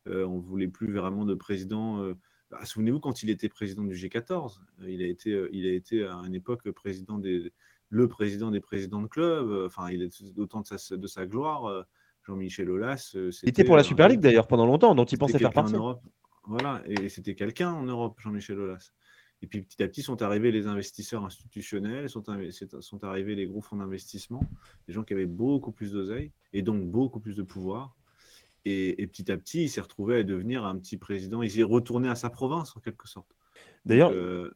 on 0.07 0.37
ne 0.37 0.43
voulait 0.43 0.69
plus 0.69 0.93
vraiment 0.93 1.25
de 1.25 1.35
président. 1.35 2.13
Bah, 2.51 2.65
souvenez-vous 2.65 2.99
quand 2.99 3.23
il 3.23 3.31
était 3.31 3.49
président 3.49 3.85
du 3.85 3.95
G14, 3.95 4.59
il 4.89 5.01
a 5.01 5.07
été, 5.07 5.47
il 5.53 5.65
a 5.67 5.73
été 5.73 6.05
à 6.05 6.17
une 6.27 6.35
époque 6.35 6.69
président 6.73 7.19
des, 7.19 7.53
le 7.89 8.09
président 8.09 8.51
des 8.51 8.61
présidents 8.61 9.01
de 9.01 9.07
club. 9.07 9.49
Enfin, 9.65 9.91
il 9.91 10.03
est 10.03 10.33
d'autant 10.33 10.63
de 10.63 10.67
sa, 10.67 10.97
de 10.97 11.07
sa 11.07 11.25
gloire 11.25 11.87
Jean-Michel 12.27 12.71
Aulas. 12.71 13.13
Euh, 13.15 13.31
il 13.43 13.49
était 13.51 13.65
pour 13.65 13.77
la 13.77 13.83
Super 13.83 14.09
League 14.09 14.21
d'ailleurs 14.21 14.47
pendant 14.47 14.67
longtemps, 14.67 14.95
dont 14.95 15.05
il 15.05 15.19
pensait 15.19 15.39
faire 15.39 15.53
partie. 15.53 15.75
Voilà, 16.47 16.83
et 16.85 17.09
c'était 17.09 17.35
quelqu'un 17.35 17.73
en 17.73 17.85
Europe, 17.85 18.19
Jean-Michel 18.21 18.59
Aulas. 18.59 18.93
Et 19.43 19.47
puis 19.47 19.63
petit 19.63 19.83
à 19.83 19.89
petit 19.89 20.03
sont 20.03 20.23
arrivés 20.23 20.53
les 20.53 20.67
investisseurs 20.67 21.25
institutionnels, 21.25 22.09
sont, 22.09 22.23
sont 22.81 23.05
arrivés 23.05 23.35
les 23.35 23.47
gros 23.47 23.61
fonds 23.61 23.77
d'investissement, 23.77 24.43
des 24.87 24.95
gens 24.95 25.03
qui 25.05 25.13
avaient 25.13 25.27
beaucoup 25.27 25.73
plus 25.73 25.93
d'oseille 25.93 26.33
et 26.53 26.63
donc 26.63 26.85
beaucoup 26.85 27.21
plus 27.21 27.35
de 27.35 27.43
pouvoir. 27.43 27.95
Et, 28.67 29.07
petit 29.07 29.31
à 29.31 29.37
petit, 29.37 29.65
il 29.65 29.69
s'est 29.69 29.83
retrouvé 29.83 30.17
à 30.17 30.23
devenir 30.23 30.65
un 30.65 30.79
petit 30.79 30.97
président. 30.97 31.43
Il 31.43 31.51
s'est 31.51 31.63
retourné 31.63 32.09
à 32.09 32.15
sa 32.15 32.31
province 32.31 32.75
en 32.75 32.81
quelque 32.81 33.07
sorte. 33.07 33.29
D'ailleurs, 33.85 34.11
euh, 34.13 34.51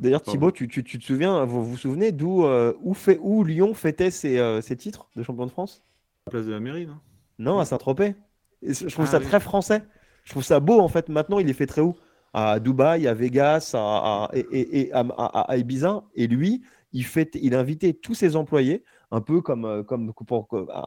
D'ailleurs, 0.00 0.22
Thibaut, 0.22 0.52
tu, 0.52 0.68
tu, 0.68 0.82
te 0.84 1.04
souviens, 1.04 1.44
vous 1.44 1.64
vous 1.64 1.76
souvenez 1.76 2.12
d'où 2.12 2.44
euh, 2.44 2.72
où, 2.80 3.44
Lyon 3.44 3.74
fêtait 3.74 4.10
ses, 4.10 4.60
ses 4.62 4.76
titres 4.76 5.08
de 5.16 5.22
champion 5.22 5.44
de 5.44 5.50
France? 5.50 5.82
Place 6.30 6.46
de 6.46 6.52
la 6.52 6.60
mairie, 6.60 6.86
non? 6.86 6.96
Non, 7.38 7.58
à 7.58 7.64
Saint-Tropez. 7.64 8.14
Je 8.62 8.86
trouve 8.86 9.04
ah 9.08 9.10
ça 9.10 9.20
très 9.20 9.40
français. 9.40 9.82
Je 10.24 10.30
trouve 10.30 10.44
ça 10.44 10.58
beau, 10.60 10.80
en 10.80 10.88
fait. 10.88 11.08
Maintenant, 11.08 11.38
il 11.38 11.50
est 11.50 11.54
fait 11.54 11.66
très 11.66 11.82
haut. 11.82 11.96
À 12.32 12.58
Dubaï, 12.58 13.06
à 13.06 13.14
Vegas, 13.14 13.72
à, 13.74 14.30
et, 14.32 14.90
à, 14.92 15.56
Ibiza. 15.56 16.02
Et 16.14 16.26
lui, 16.26 16.62
il, 16.92 17.04
fait, 17.04 17.36
il 17.40 17.54
invitait 17.54 17.92
tous 17.92 18.14
ses 18.14 18.36
employés, 18.36 18.84
un 19.10 19.20
peu 19.20 19.40
comme, 19.40 19.64
euh, 19.66 19.82
comme 19.82 20.12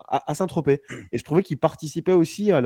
à, 0.08 0.34
Saint-Tropez. 0.34 0.82
Et 1.12 1.18
je 1.18 1.24
trouvais 1.24 1.44
qu'il 1.44 1.60
participait 1.60 2.14
aussi 2.14 2.52
à 2.52 2.62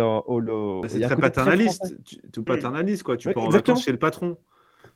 C'est 0.87 1.01
très 1.01 1.17
paternaliste. 1.17 1.95
tu, 2.31 2.43
paternaliste, 2.43 3.03
quoi. 3.03 3.17
Tu 3.17 3.33
pars 3.33 3.43
en 3.43 3.49
vacances 3.49 3.83
chez 3.83 3.91
le 3.91 3.99
patron. 3.99 4.37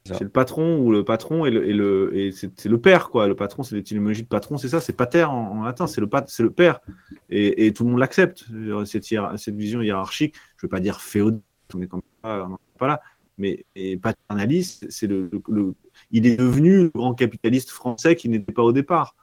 C'est 0.06 0.22
le 0.22 0.30
patron 0.30 0.78
ou 0.78 0.92
le 0.92 1.04
patron 1.04 1.46
et 1.46 1.52
le, 1.52 1.68
et 1.68 1.74
le 1.74 2.16
et 2.16 2.32
c'est 2.32 2.66
le 2.66 2.80
père 2.80 3.10
quoi. 3.10 3.28
Le 3.28 3.36
patron, 3.36 3.64
c'est 3.64 3.76
l'étymologie 3.76 4.22
de 4.22 4.28
patron, 4.28 4.58
c'est 4.58 4.70
ça, 4.70 4.80
c'est 4.80 4.94
pater 4.94 5.24
en, 5.24 5.64
latin, 5.64 5.88
c'est 5.88 6.00
le 6.00 6.08
c'est 6.28 6.44
le 6.44 6.52
père 6.52 6.80
et, 7.32 7.66
et, 7.66 7.74
tout 7.74 7.84
le 7.86 7.90
monde 7.90 8.00
l'accepte. 8.00 8.46
Cette, 8.86 9.04
cette 9.04 9.56
vision 9.56 9.82
hiérarchique, 9.82 10.36
je 10.58 10.68
veux 10.68 10.70
pas 10.70 10.80
dire 10.80 11.02
féodale, 11.02 11.42
on 11.74 11.82
est 11.82 11.88
pas, 12.22 12.48
pas 12.78 12.88
là, 12.88 13.02
mais 13.40 13.66
et 13.76 13.98
paternaliste, 13.98 14.86
c'est 14.90 15.08
le, 15.08 15.30
le, 15.48 15.74
il 16.12 16.28
est 16.28 16.38
devenu 16.38 16.84
le 16.84 16.92
grand 16.94 17.16
capitaliste 17.16 17.72
français 17.72 18.16
qui 18.16 18.30
n'était 18.30 18.54
pas 18.54 18.64
au 18.64 18.72
départ. 18.72 19.16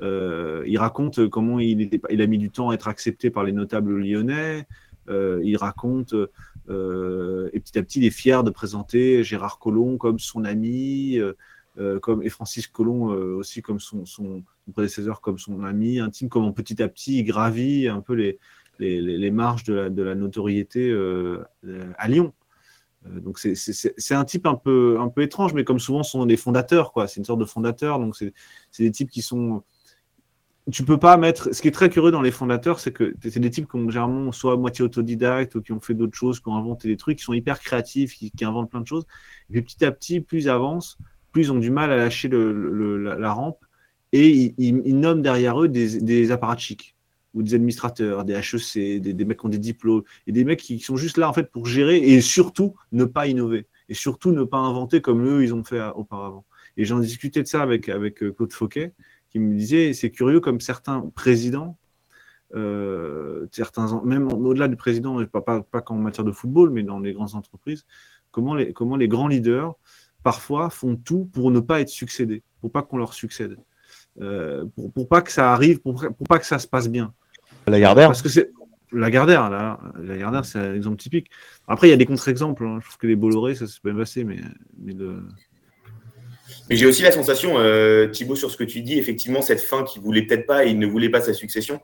Euh, 0.00 0.64
il 0.66 0.78
raconte 0.78 1.28
comment 1.28 1.60
il, 1.60 1.80
était, 1.80 2.00
il 2.10 2.22
a 2.22 2.26
mis 2.26 2.38
du 2.38 2.50
temps 2.50 2.70
à 2.70 2.74
être 2.74 2.88
accepté 2.88 3.30
par 3.30 3.44
les 3.44 3.52
notables 3.52 3.98
lyonnais. 3.98 4.66
Euh, 5.08 5.40
il 5.42 5.56
raconte 5.56 6.14
euh, 6.68 7.50
et 7.52 7.60
petit 7.60 7.78
à 7.78 7.82
petit, 7.82 8.00
il 8.00 8.04
est 8.04 8.10
fier 8.10 8.44
de 8.44 8.50
présenter 8.50 9.24
Gérard 9.24 9.58
Collomb 9.58 9.96
comme 9.96 10.18
son 10.18 10.44
ami, 10.44 11.18
comme, 12.02 12.22
et 12.22 12.28
Francis 12.28 12.66
Collomb 12.66 13.06
aussi 13.36 13.62
comme 13.62 13.80
son, 13.80 14.04
son, 14.04 14.42
prédécesseur, 14.72 15.20
comme 15.20 15.38
son 15.38 15.64
ami 15.64 15.98
intime, 15.98 16.28
comment 16.28 16.52
petit 16.52 16.82
à 16.82 16.88
petit 16.88 17.18
il 17.18 17.24
gravit 17.24 17.88
un 17.88 18.00
peu 18.00 18.14
les, 18.14 18.38
les, 18.78 19.30
marges 19.30 19.64
de 19.64 19.74
la, 19.74 19.90
de 19.90 20.02
la 20.02 20.14
notoriété 20.14 20.94
à 21.98 22.08
Lyon. 22.08 22.32
Donc 23.04 23.38
c'est 23.38 24.14
un 24.14 24.24
type 24.24 24.46
un 24.46 24.54
peu, 24.54 24.98
un 25.00 25.08
peu 25.08 25.22
étrange, 25.22 25.54
mais 25.54 25.64
comme 25.64 25.80
souvent, 25.80 26.02
ce 26.02 26.12
sont 26.12 26.26
des 26.26 26.36
fondateurs. 26.36 26.92
C'est 27.08 27.16
une 27.16 27.24
sorte 27.24 27.40
de 27.40 27.44
fondateur. 27.44 27.98
Donc 27.98 28.16
c'est 28.16 28.32
des 28.78 28.90
types 28.90 29.10
qui 29.10 29.22
sont 29.22 29.62
tu 30.70 30.84
peux 30.84 30.98
pas 30.98 31.16
mettre. 31.16 31.54
Ce 31.54 31.60
qui 31.60 31.68
est 31.68 31.72
très 31.72 31.90
curieux 31.90 32.12
dans 32.12 32.22
les 32.22 32.30
fondateurs, 32.30 32.78
c'est 32.78 32.92
que 32.92 33.14
c'est 33.22 33.40
des 33.40 33.50
types 33.50 33.68
qui 33.68 33.76
ont 33.76 33.88
généralement 33.88 34.30
soit 34.32 34.56
moitié 34.56 34.84
autodidactes 34.84 35.54
ou 35.56 35.62
qui 35.62 35.72
ont 35.72 35.80
fait 35.80 35.94
d'autres 35.94 36.16
choses, 36.16 36.40
qui 36.40 36.48
ont 36.48 36.56
inventé 36.56 36.88
des 36.88 36.96
trucs, 36.96 37.18
qui 37.18 37.24
sont 37.24 37.32
hyper 37.32 37.58
créatifs, 37.58 38.14
qui, 38.14 38.32
inventent 38.44 38.70
plein 38.70 38.80
de 38.80 38.86
choses. 38.86 39.04
Et 39.50 39.54
puis 39.54 39.62
petit 39.62 39.84
à 39.84 39.90
petit, 39.90 40.20
plus 40.20 40.44
ils 40.44 40.48
avancent, 40.48 40.98
plus 41.32 41.42
ils 41.42 41.52
ont 41.52 41.58
du 41.58 41.70
mal 41.70 41.90
à 41.90 41.96
lâcher 41.96 42.28
la, 42.28 43.32
rampe 43.32 43.58
et 44.12 44.54
ils, 44.56 44.98
nomment 44.98 45.22
derrière 45.22 45.60
eux 45.60 45.68
des, 45.68 46.00
des 46.00 46.30
apparatchiks 46.30 46.94
ou 47.34 47.42
des 47.42 47.54
administrateurs, 47.54 48.24
des 48.24 48.34
HEC, 48.34 49.00
des, 49.00 49.14
des, 49.14 49.24
mecs 49.24 49.40
qui 49.40 49.46
ont 49.46 49.48
des 49.48 49.58
diplômes 49.58 50.02
et 50.26 50.32
des 50.32 50.44
mecs 50.44 50.60
qui 50.60 50.78
sont 50.80 50.96
juste 50.96 51.16
là 51.16 51.28
en 51.28 51.32
fait 51.32 51.50
pour 51.50 51.66
gérer 51.66 51.96
et 51.96 52.20
surtout 52.20 52.74
ne 52.92 53.04
pas 53.04 53.26
innover 53.26 53.66
et 53.88 53.94
surtout 53.94 54.32
ne 54.32 54.44
pas 54.44 54.58
inventer 54.58 55.00
comme 55.00 55.26
eux 55.26 55.42
ils 55.42 55.54
ont 55.54 55.64
fait 55.64 55.80
auparavant. 55.94 56.44
Et 56.76 56.84
j'en 56.84 57.00
discutais 57.00 57.42
de 57.42 57.48
ça 57.48 57.62
avec, 57.62 57.88
avec 57.88 58.22
euh, 58.22 58.32
Claude 58.32 58.52
Fauquet 58.52 58.92
qui 59.32 59.38
me 59.38 59.56
disait 59.56 59.94
c'est 59.94 60.10
curieux 60.10 60.40
comme 60.40 60.60
certains 60.60 61.00
présidents, 61.14 61.78
euh, 62.54 63.46
certains, 63.50 64.02
même 64.04 64.30
au-delà 64.30 64.68
du 64.68 64.76
président, 64.76 65.24
pas, 65.24 65.40
pas, 65.40 65.62
pas 65.62 65.80
qu'en 65.80 65.96
matière 65.96 66.24
de 66.24 66.32
football, 66.32 66.70
mais 66.70 66.82
dans 66.82 67.00
les 67.00 67.14
grandes 67.14 67.34
entreprises, 67.34 67.86
comment 68.30 68.54
les, 68.54 68.74
comment 68.74 68.96
les 68.96 69.08
grands 69.08 69.28
leaders 69.28 69.74
parfois 70.22 70.68
font 70.68 70.96
tout 70.96 71.24
pour 71.32 71.50
ne 71.50 71.60
pas 71.60 71.80
être 71.80 71.88
succédés, 71.88 72.42
pour 72.60 72.70
pas 72.70 72.82
qu'on 72.82 72.98
leur 72.98 73.14
succède, 73.14 73.56
euh, 74.20 74.66
pour, 74.76 74.92
pour 74.92 75.08
pas 75.08 75.22
que 75.22 75.32
ça 75.32 75.52
arrive, 75.52 75.80
pour, 75.80 75.94
pour 75.94 76.26
pas 76.28 76.38
que 76.38 76.46
ça 76.46 76.58
se 76.58 76.68
passe 76.68 76.90
bien. 76.90 77.14
La 77.66 77.80
Gardère 77.80 78.08
Parce 78.08 78.22
que 78.22 78.28
c'est 78.28 78.50
la 78.92 79.10
Gardère, 79.10 79.48
là, 79.48 79.80
la 79.98 80.18
Gardère, 80.18 80.44
c'est 80.44 80.58
un 80.58 80.74
exemple 80.74 80.98
typique. 80.98 81.30
Après, 81.66 81.88
il 81.88 81.90
y 81.90 81.94
a 81.94 81.96
des 81.96 82.04
contre-exemples. 82.04 82.66
Hein. 82.66 82.78
Je 82.82 82.86
trouve 82.86 82.98
que 82.98 83.06
les 83.06 83.16
Bolloré, 83.16 83.54
ça 83.54 83.66
s'est 83.66 83.80
bien 83.82 83.94
passé, 83.94 84.24
mais, 84.24 84.40
mais 84.78 84.92
le, 84.92 85.22
mais 86.68 86.76
j'ai 86.76 86.86
aussi 86.86 87.02
la 87.02 87.12
sensation, 87.12 87.58
euh, 87.58 88.06
Thibaut, 88.08 88.36
sur 88.36 88.50
ce 88.50 88.56
que 88.56 88.64
tu 88.64 88.80
dis, 88.80 88.98
effectivement, 88.98 89.42
cette 89.42 89.60
fin 89.60 89.84
qui 89.84 89.98
voulait 89.98 90.22
peut-être 90.22 90.46
pas 90.46 90.64
et 90.64 90.70
il 90.70 90.78
ne 90.78 90.86
voulait 90.86 91.10
pas 91.10 91.20
sa 91.20 91.34
succession, 91.34 91.80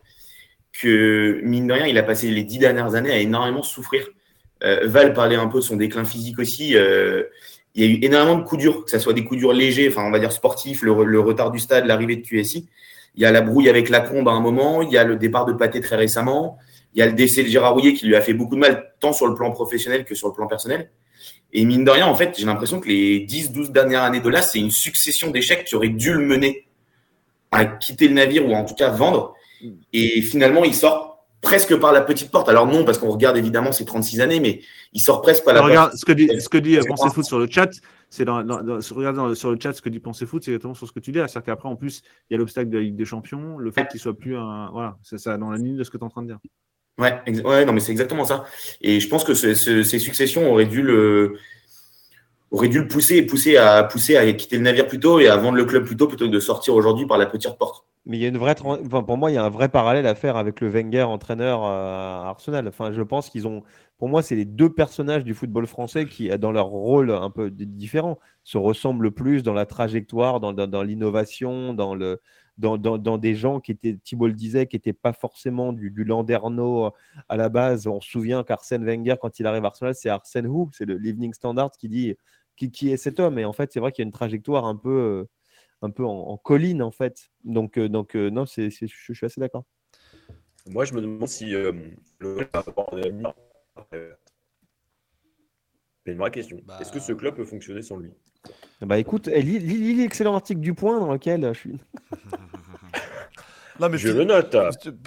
que 0.72 1.40
mine 1.42 1.66
de 1.66 1.72
rien, 1.72 1.86
il 1.86 1.98
a 1.98 2.02
passé 2.02 2.30
les 2.30 2.44
dix 2.44 2.58
dernières 2.58 2.94
années 2.94 3.10
à 3.10 3.18
énormément 3.18 3.62
souffrir. 3.62 4.06
Euh, 4.64 4.80
Val 4.84 5.12
parlait 5.12 5.36
un 5.36 5.48
peu 5.48 5.58
de 5.58 5.64
son 5.64 5.76
déclin 5.76 6.04
physique 6.04 6.38
aussi. 6.38 6.76
Euh, 6.76 7.24
il 7.74 7.84
y 7.84 7.86
a 7.86 7.90
eu 7.90 7.98
énormément 8.02 8.38
de 8.38 8.44
coups 8.44 8.62
durs, 8.62 8.84
que 8.84 8.90
ce 8.90 8.98
soit 8.98 9.12
des 9.12 9.24
coups 9.24 9.40
durs 9.40 9.52
légers, 9.52 9.88
enfin 9.88 10.04
on 10.04 10.10
va 10.10 10.18
dire 10.18 10.32
sportifs, 10.32 10.82
le, 10.82 11.20
retard 11.20 11.50
du 11.50 11.58
stade, 11.58 11.86
l'arrivée 11.86 12.16
de 12.16 12.22
QSI. 12.22 12.68
Il 13.14 13.22
y 13.22 13.24
a 13.24 13.32
la 13.32 13.40
brouille 13.40 13.68
avec 13.68 13.88
Lacombe 13.88 14.28
à 14.28 14.32
un 14.32 14.40
moment, 14.40 14.82
il 14.82 14.90
y 14.90 14.98
a 14.98 15.04
le 15.04 15.16
départ 15.16 15.44
de 15.44 15.52
Pâté 15.52 15.80
très 15.80 15.96
récemment, 15.96 16.58
il 16.94 17.00
y 17.00 17.02
a 17.02 17.06
le 17.06 17.12
décès 17.12 17.42
de 17.42 17.48
Gérard 17.48 17.74
Rouillet 17.74 17.94
qui 17.94 18.06
lui 18.06 18.16
a 18.16 18.22
fait 18.22 18.34
beaucoup 18.34 18.54
de 18.54 18.60
mal, 18.60 18.92
tant 19.00 19.12
sur 19.12 19.26
le 19.26 19.34
plan 19.34 19.50
professionnel 19.50 20.04
que 20.04 20.14
sur 20.14 20.28
le 20.28 20.34
plan 20.34 20.46
personnel. 20.46 20.90
Et 21.52 21.64
mine 21.64 21.84
de 21.84 21.90
rien, 21.90 22.06
en 22.06 22.14
fait, 22.14 22.34
j'ai 22.38 22.44
l'impression 22.44 22.80
que 22.80 22.88
les 22.88 23.26
10-12 23.26 23.72
dernières 23.72 24.02
années 24.02 24.20
de 24.20 24.28
là, 24.28 24.42
c'est 24.42 24.58
une 24.58 24.70
succession 24.70 25.30
d'échecs 25.30 25.64
qui 25.64 25.74
aurait 25.74 25.88
dû 25.88 26.12
le 26.12 26.24
mener 26.24 26.66
à 27.50 27.64
quitter 27.64 28.08
le 28.08 28.14
navire 28.14 28.46
ou 28.46 28.52
en 28.54 28.64
tout 28.64 28.74
cas 28.74 28.90
vendre. 28.90 29.34
Et 29.92 30.20
finalement, 30.20 30.64
il 30.64 30.74
sort 30.74 31.26
presque 31.40 31.74
par 31.76 31.92
la 31.92 32.02
petite 32.02 32.30
porte. 32.30 32.48
Alors 32.48 32.66
non, 32.66 32.84
parce 32.84 32.98
qu'on 32.98 33.10
regarde 33.10 33.36
évidemment 33.36 33.72
ces 33.72 33.84
36 33.84 34.20
années, 34.20 34.40
mais 34.40 34.60
il 34.92 35.00
sort 35.00 35.22
presque 35.22 35.44
par 35.44 35.54
la 35.54 35.60
porte. 35.60 35.70
Regarde, 35.70 35.92
ce 35.94 36.04
que 36.04 36.12
dit, 36.12 36.28
ce 36.40 36.48
que 36.48 36.58
dit 36.58 36.78
Pensez 36.86 37.08
Foot 37.10 37.24
sur 37.24 37.38
le 37.38 37.48
chat, 37.50 37.70
c'est 38.10 38.24
dans, 38.24 38.80
sur 38.80 39.00
le 39.00 39.58
chat 39.60 39.72
ce 39.72 39.80
que 39.80 39.88
dit 39.88 40.00
Pensez 40.00 40.26
Foot, 40.26 40.44
c'est 40.44 40.50
exactement 40.50 40.74
sur 40.74 40.86
ce 40.86 40.92
que 40.92 41.00
tu 41.00 41.12
dis. 41.12 41.18
C'est-à-dire 41.18 41.44
qu'après, 41.44 41.68
en 41.68 41.76
plus, 41.76 42.02
il 42.28 42.34
y 42.34 42.36
a 42.36 42.38
l'obstacle 42.38 42.68
de 42.70 42.76
la 42.76 42.84
Ligue 42.84 42.96
des 42.96 43.04
Champions, 43.04 43.56
le 43.58 43.70
fait 43.70 43.88
qu'il 43.88 44.00
soit 44.00 44.16
plus 44.16 44.36
un. 44.36 44.70
Voilà, 44.72 44.98
c'est 45.02 45.18
ça 45.18 45.38
dans 45.38 45.50
la 45.50 45.58
ligne 45.58 45.76
de 45.76 45.84
ce 45.84 45.90
que 45.90 45.96
tu 45.96 46.02
es 46.02 46.06
en 46.06 46.10
train 46.10 46.22
de 46.22 46.28
dire. 46.28 46.38
Ouais, 46.98 47.22
ouais, 47.44 47.64
non, 47.64 47.72
mais 47.72 47.80
c'est 47.80 47.92
exactement 47.92 48.24
ça. 48.24 48.44
Et 48.80 48.98
je 48.98 49.08
pense 49.08 49.24
que 49.24 49.34
ces 49.34 49.98
successions 49.98 50.50
auraient 50.50 50.66
dû 50.66 50.82
le 50.82 51.36
aurait 52.50 52.68
dû 52.68 52.80
le 52.80 52.88
pousser, 52.88 53.22
pousser 53.22 53.56
à 53.56 53.84
pousser 53.84 54.16
à 54.16 54.32
quitter 54.32 54.56
le 54.56 54.62
navire 54.62 54.86
plus 54.86 54.98
tôt 54.98 55.20
et 55.20 55.28
à 55.28 55.36
vendre 55.36 55.56
le 55.56 55.64
club 55.64 55.84
plus 55.84 55.96
tôt 55.96 56.08
plutôt 56.08 56.26
que 56.26 56.32
de 56.32 56.40
sortir 56.40 56.74
aujourd'hui 56.74 57.06
par 57.06 57.18
la 57.18 57.26
petite 57.26 57.56
porte. 57.58 57.84
Mais 58.06 58.16
il 58.16 58.22
y 58.22 58.24
a 58.24 58.28
une 58.28 58.38
vraie, 58.38 58.54
pour 58.54 59.18
moi, 59.18 59.30
il 59.30 59.34
y 59.34 59.36
a 59.36 59.44
un 59.44 59.50
vrai 59.50 59.68
parallèle 59.68 60.06
à 60.06 60.14
faire 60.14 60.36
avec 60.36 60.62
le 60.62 60.68
Wenger 60.68 61.02
entraîneur 61.02 61.62
à 61.62 62.28
Arsenal. 62.30 62.66
Enfin, 62.66 62.90
je 62.90 63.02
pense 63.02 63.28
qu'ils 63.28 63.46
ont, 63.46 63.62
pour 63.98 64.08
moi, 64.08 64.22
c'est 64.22 64.34
les 64.34 64.46
deux 64.46 64.72
personnages 64.72 65.24
du 65.24 65.34
football 65.34 65.66
français 65.66 66.06
qui, 66.06 66.30
dans 66.38 66.50
leur 66.50 66.68
rôle 66.68 67.10
un 67.10 67.28
peu 67.28 67.50
différent, 67.50 68.18
se 68.44 68.56
ressemblent 68.56 69.10
plus 69.10 69.42
dans 69.42 69.52
la 69.52 69.66
trajectoire, 69.66 70.40
dans 70.40 70.82
l'innovation, 70.82 71.74
dans 71.74 71.94
le, 71.94 72.18
dans, 72.58 73.18
des 73.18 73.34
gens 73.34 73.60
qui 73.60 73.72
étaient, 73.72 73.96
Thibault 74.02 74.26
le 74.26 74.32
disait, 74.32 74.66
qui 74.66 74.76
n'étaient 74.76 74.92
pas 74.92 75.12
forcément 75.12 75.72
du, 75.72 75.90
du, 75.90 76.04
Landerneau 76.04 76.86
euh, 76.86 76.90
à 77.28 77.36
la 77.36 77.48
base. 77.48 77.86
On 77.86 78.00
se 78.00 78.10
souvient 78.10 78.42
qu'Arsène 78.44 78.84
Wenger, 78.84 79.16
quand 79.20 79.38
il 79.38 79.46
arrive 79.46 79.64
à 79.64 79.68
Arsenal, 79.68 79.94
c'est 79.94 80.08
Arsène 80.08 80.46
Who, 80.46 80.70
c'est 80.72 80.84
le 80.84 80.96
l'Evening 80.96 81.32
Standard 81.32 81.70
qui 81.72 81.88
dit 81.88 82.16
qui, 82.56 82.70
qui, 82.70 82.90
est 82.90 82.96
cet 82.96 83.20
homme. 83.20 83.38
Et 83.38 83.44
en 83.44 83.52
fait, 83.52 83.72
c'est 83.72 83.80
vrai 83.80 83.92
qu'il 83.92 84.02
y 84.02 84.06
a 84.06 84.08
une 84.08 84.12
trajectoire 84.12 84.64
un 84.64 84.76
peu, 84.76 84.90
euh, 84.90 85.28
un 85.82 85.90
peu 85.90 86.04
en, 86.04 86.36
colline, 86.36 86.82
en 86.82 86.90
fait. 86.90 87.30
Donc, 87.44 87.78
euh, 87.78 87.88
donc 87.88 88.14
non, 88.14 88.46
c'est, 88.46 88.70
je, 88.70 88.86
suis 88.86 89.26
assez 89.26 89.40
d'accord. 89.40 89.64
Moi, 90.66 90.84
je 90.84 90.94
me 90.94 91.00
demande 91.00 91.28
si 91.28 91.50
le 91.50 91.94
c'est 96.08 96.12
une 96.12 96.18
vraie 96.18 96.30
question. 96.30 96.58
Bah, 96.64 96.78
Est-ce 96.80 96.90
que 96.90 97.00
ce 97.00 97.12
club 97.12 97.34
peut 97.34 97.44
fonctionner 97.44 97.82
sans 97.82 97.98
lui? 97.98 98.10
Bah 98.80 98.98
écoute, 98.98 99.28
eh, 99.32 99.42
lis, 99.42 99.94
l'excellent 99.94 100.34
article 100.34 100.60
du 100.60 100.72
Point 100.74 101.00
dans 101.00 101.12
lequel 101.12 101.50
je 101.52 101.58
suis. 101.58 101.78
Non, 103.80 103.88
mais 103.88 103.98
je 103.98 104.08
le 104.08 104.24
note. 104.24 104.56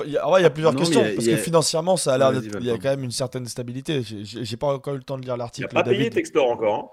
Il 0.06 0.12
y 0.12 0.18
a, 0.18 0.50
plusieurs 0.50 0.74
questions. 0.74 1.02
parce 1.02 1.28
que 1.28 1.36
financièrement, 1.36 1.98
ça 1.98 2.14
a 2.14 2.18
l'air 2.18 2.42
Il 2.60 2.66
y 2.66 2.72
a 2.72 2.78
quand 2.78 2.90
même 2.90 3.04
une 3.04 3.12
certaine 3.12 3.46
stabilité. 3.46 4.02
J'ai 4.02 4.56
pas 4.56 4.74
encore 4.74 4.94
eu 4.94 4.98
le 4.98 5.04
temps 5.04 5.18
de 5.18 5.24
lire 5.24 5.36
l'article. 5.36 5.68
Il 5.70 5.76
n'a 5.76 5.84
pas 5.84 5.90
payé 5.90 6.10
Textor 6.10 6.50
encore. 6.50 6.76
Hein? 6.76 6.88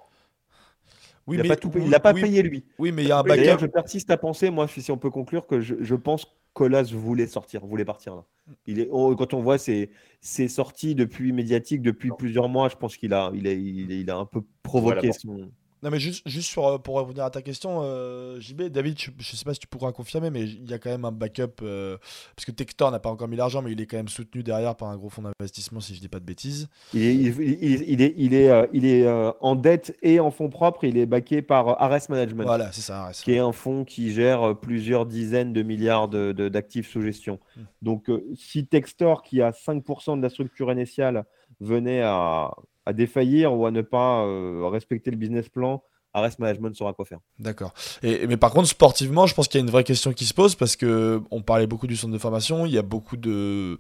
Oui, 1.29 1.37
il 1.37 1.47
n'a 1.47 1.57
pas, 1.57 1.69
il 1.79 1.91
pas 2.01 2.15
payé 2.15 2.43
lui. 2.43 2.65
Oui, 2.79 2.91
mais 2.91 3.03
il 3.05 3.09
y 3.09 3.13
a 3.13 3.19
un 3.19 3.23
backup. 3.23 3.61
Je 3.61 3.67
persiste 3.67 4.11
à 4.11 4.17
penser, 4.17 4.51
moi, 4.51 4.67
si 4.67 4.91
on 4.91 4.97
peut 4.97 5.11
conclure, 5.11 5.47
que 5.47 5.61
je, 5.61 5.77
je 5.79 5.95
pense 5.95 6.27
Colas 6.55 6.91
voulait 6.91 7.27
sortir, 7.27 7.65
voulait 7.65 7.85
partir 7.85 8.17
là. 8.17 8.25
Il 8.67 8.81
est, 8.81 8.89
quand 8.89 9.35
on 9.35 9.43
voit 9.43 9.59
ses, 9.59 9.91
ses, 10.21 10.49
sorties 10.49 10.95
depuis 10.95 11.33
médiatiques 11.33 11.83
depuis 11.83 12.11
plusieurs 12.19 12.49
mois, 12.49 12.69
je 12.69 12.77
pense 12.77 12.97
qu'il 12.97 13.13
a, 13.13 13.31
il 13.35 13.47
a, 13.47 13.53
il 13.53 14.11
a, 14.11 14.17
un 14.17 14.25
peu 14.25 14.41
provoqué 14.63 15.13
son, 15.13 15.51
non, 15.83 15.91
mais 15.91 16.01
juste, 16.01 16.29
juste 16.29 16.57
euh, 16.59 16.79
pour 16.79 16.97
revenir 16.97 17.25
à 17.25 17.31
ta 17.31 17.41
question, 17.41 17.81
euh, 17.83 18.41
JB, 18.41 18.63
David, 18.65 18.99
je 18.99 19.11
ne 19.11 19.23
sais 19.23 19.45
pas 19.45 19.55
si 19.55 19.61
tu 19.61 19.69
pourras 19.69 19.93
confirmer, 19.93 20.31
mais 20.31 20.43
il 20.43 20.69
y 20.69 20.75
a 20.75 20.79
quand 20.79 20.91
même 20.91 21.05
un 21.05 21.13
backup, 21.13 21.63
euh, 21.63 21.97
parce 22.35 22.45
que 22.45 22.51
Tector 22.51 22.91
n'a 22.91 22.99
pas 22.99 23.11
encore 23.11 23.29
mis 23.29 23.37
l'argent, 23.37 23.63
mais 23.63 23.73
il 23.73 23.81
est 23.81 23.87
quand 23.87 23.97
même 23.97 24.09
soutenu 24.09 24.43
derrière 24.43 24.75
par 24.75 24.89
un 24.89 24.97
gros 24.97 25.09
fonds 25.09 25.23
d'investissement, 25.23 25.81
si 25.81 25.93
je 25.93 25.99
ne 25.99 26.03
dis 26.03 26.09
pas 26.09 26.19
de 26.19 26.25
bêtises. 26.25 26.69
Il 26.95 27.03
est, 27.03 27.15
il, 27.15 28.03
est, 28.03 28.15
il 28.17 28.35
est, 28.35 28.69
il 28.73 28.87
est 28.87 29.09
en 29.41 29.55
dette 29.55 29.97
et 30.03 30.19
en 30.19 30.33
fonds 30.33 30.49
propres, 30.49 30.85
il 30.85 30.99
est 30.99 31.07
backé 31.07 31.43
par 31.43 31.81
Ares 31.81 32.01
Management. 32.09 32.45
Voilà, 32.45 32.73
c'est 32.73 32.81
ça, 32.81 33.11
Qui 33.13 33.33
est 33.33 33.39
un 33.39 33.53
fonds 33.53 33.85
qui 33.85 34.13
gère 34.13 34.57
plusieurs 34.57 35.07
dizaines 35.07 35.53
de 35.53 35.63
milliards 35.63 36.09
d'actifs 36.09 36.87
de, 36.87 36.93
sous 36.93 37.03
gestion. 37.03 37.39
Hmm. 37.57 37.63
Donc, 37.83 38.11
si 38.35 38.67
Textor, 38.67 39.23
qui 39.23 39.43
a 39.43 39.51
5% 39.51 40.17
de 40.17 40.23
la 40.23 40.29
structure 40.29 40.73
initiale, 40.73 41.25
venait 41.61 42.03
à, 42.03 42.51
à 42.89 42.95
défaillir 42.95 43.55
ou 43.55 43.67
à 43.67 43.71
ne 43.71 43.83
pas 43.83 44.25
euh, 44.25 44.67
respecter 44.67 45.11
le 45.11 45.19
business 45.19 45.51
plan, 45.51 45.83
Arrest 46.15 46.39
Management 46.39 46.75
saura 46.75 46.95
quoi 46.95 47.05
faire. 47.05 47.19
D'accord. 47.39 47.75
Et, 48.03 48.27
mais 48.27 48.39
par 48.39 48.51
contre, 48.51 48.67
sportivement, 48.67 49.27
je 49.27 49.35
pense 49.35 49.47
qu'il 49.47 49.59
y 49.59 49.63
a 49.63 49.65
une 49.67 49.71
vraie 49.71 49.85
question 49.85 50.15
qui 50.15 50.25
se 50.25 50.33
pose 50.33 50.55
parce 50.55 50.75
que 50.75 51.21
on 51.31 51.43
parlait 51.43 51.67
beaucoup 51.67 51.87
du 51.87 51.97
centre 51.97 52.15
de 52.15 52.19
formation. 52.19 52.65
Il 52.65 52.73
y 52.73 52.79
a 52.79 52.83
beaucoup 52.83 53.19
de, 53.19 53.77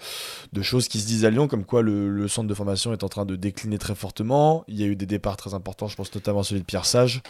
de 0.53 0.63
choses 0.63 0.89
qui 0.89 0.99
se 0.99 1.07
disent 1.07 1.25
à 1.25 1.31
Lyon, 1.31 1.49
comme 1.49 1.65
quoi 1.65 1.81
le, 1.81 2.29
centre 2.29 2.47
de 2.49 2.53
formation 2.53 2.93
est 2.93 3.03
en 3.03 3.09
train 3.09 3.25
de 3.25 3.35
décliner 3.35 3.79
très 3.79 3.95
fortement. 3.95 4.63
Il 4.69 4.79
y 4.79 4.85
a 4.85 4.87
eu 4.87 4.95
des 4.95 5.07
départs 5.07 5.39
très 5.39 5.55
importants, 5.55 5.89
je 5.89 5.97
pense 5.97 6.15
notamment 6.15 6.43
celui 6.43 6.61
de 6.61 6.67
Pierre 6.67 6.85
Sage, 6.85 7.23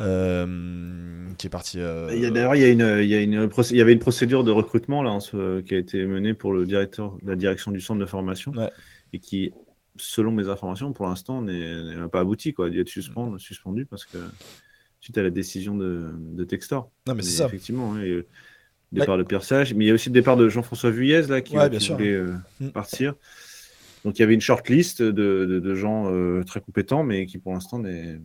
euh, 0.00 1.26
qui 1.36 1.46
est 1.46 1.50
parti. 1.50 1.78
Euh, 1.78 2.30
d'ailleurs, 2.30 2.56
il, 2.56 2.62
y 2.62 2.64
a 2.64 2.68
une, 2.68 3.00
il, 3.02 3.08
y 3.10 3.14
a 3.14 3.20
une, 3.20 3.50
il 3.70 3.76
y 3.76 3.82
avait 3.82 3.92
une 3.92 3.98
procédure 3.98 4.44
de 4.44 4.50
recrutement 4.50 5.02
là, 5.02 5.18
qui 5.66 5.74
a 5.74 5.78
été 5.78 6.06
menée 6.06 6.32
pour 6.32 6.54
le 6.54 6.64
directeur, 6.64 7.18
la 7.22 7.36
direction 7.36 7.70
du 7.70 7.82
centre 7.82 8.00
de 8.00 8.06
formation. 8.06 8.52
Et 9.14 9.20
qui 9.20 9.52
selon 9.98 10.32
mes 10.32 10.48
informations, 10.48 10.92
pour 10.92 11.06
l'instant, 11.06 11.42
n'a 11.42 12.08
pas 12.08 12.20
abouti. 12.20 12.52
Quoi. 12.52 12.68
Il 12.68 12.78
est 12.78 12.88
suspendu, 12.88 13.38
suspendu 13.38 13.86
parce 13.86 14.04
que 14.04 14.18
suite 15.00 15.18
à 15.18 15.22
la 15.22 15.30
décision 15.30 15.76
de, 15.76 16.10
de 16.16 16.44
Textor. 16.44 16.90
Non, 17.06 17.14
mais 17.14 17.22
c'est 17.22 17.38
ça. 17.38 17.46
Effectivement, 17.46 17.94
hein, 17.94 18.02
le 18.02 18.26
départ 18.92 19.18
de 19.18 19.22
Pierre 19.22 19.44
Sage, 19.44 19.74
mais 19.74 19.84
il 19.84 19.88
y 19.88 19.90
a 19.90 19.94
aussi 19.94 20.08
le 20.08 20.14
départ 20.14 20.36
de 20.36 20.48
Jean-François 20.48 20.90
Vuillez 20.90 21.22
là, 21.22 21.40
qui, 21.40 21.56
voulait 21.56 22.22
mm. 22.60 22.70
partir. 22.70 23.14
Donc 24.04 24.18
il 24.18 24.22
y 24.22 24.22
avait 24.22 24.34
une 24.34 24.40
short 24.40 24.68
list 24.68 25.02
de, 25.02 25.60
de, 25.62 25.74
gens 25.74 26.10
très 26.44 26.60
compétents, 26.60 27.02
mais 27.02 27.26
qui 27.26 27.38
pour 27.38 27.52
l'instant 27.52 27.78
n'est 27.78 28.20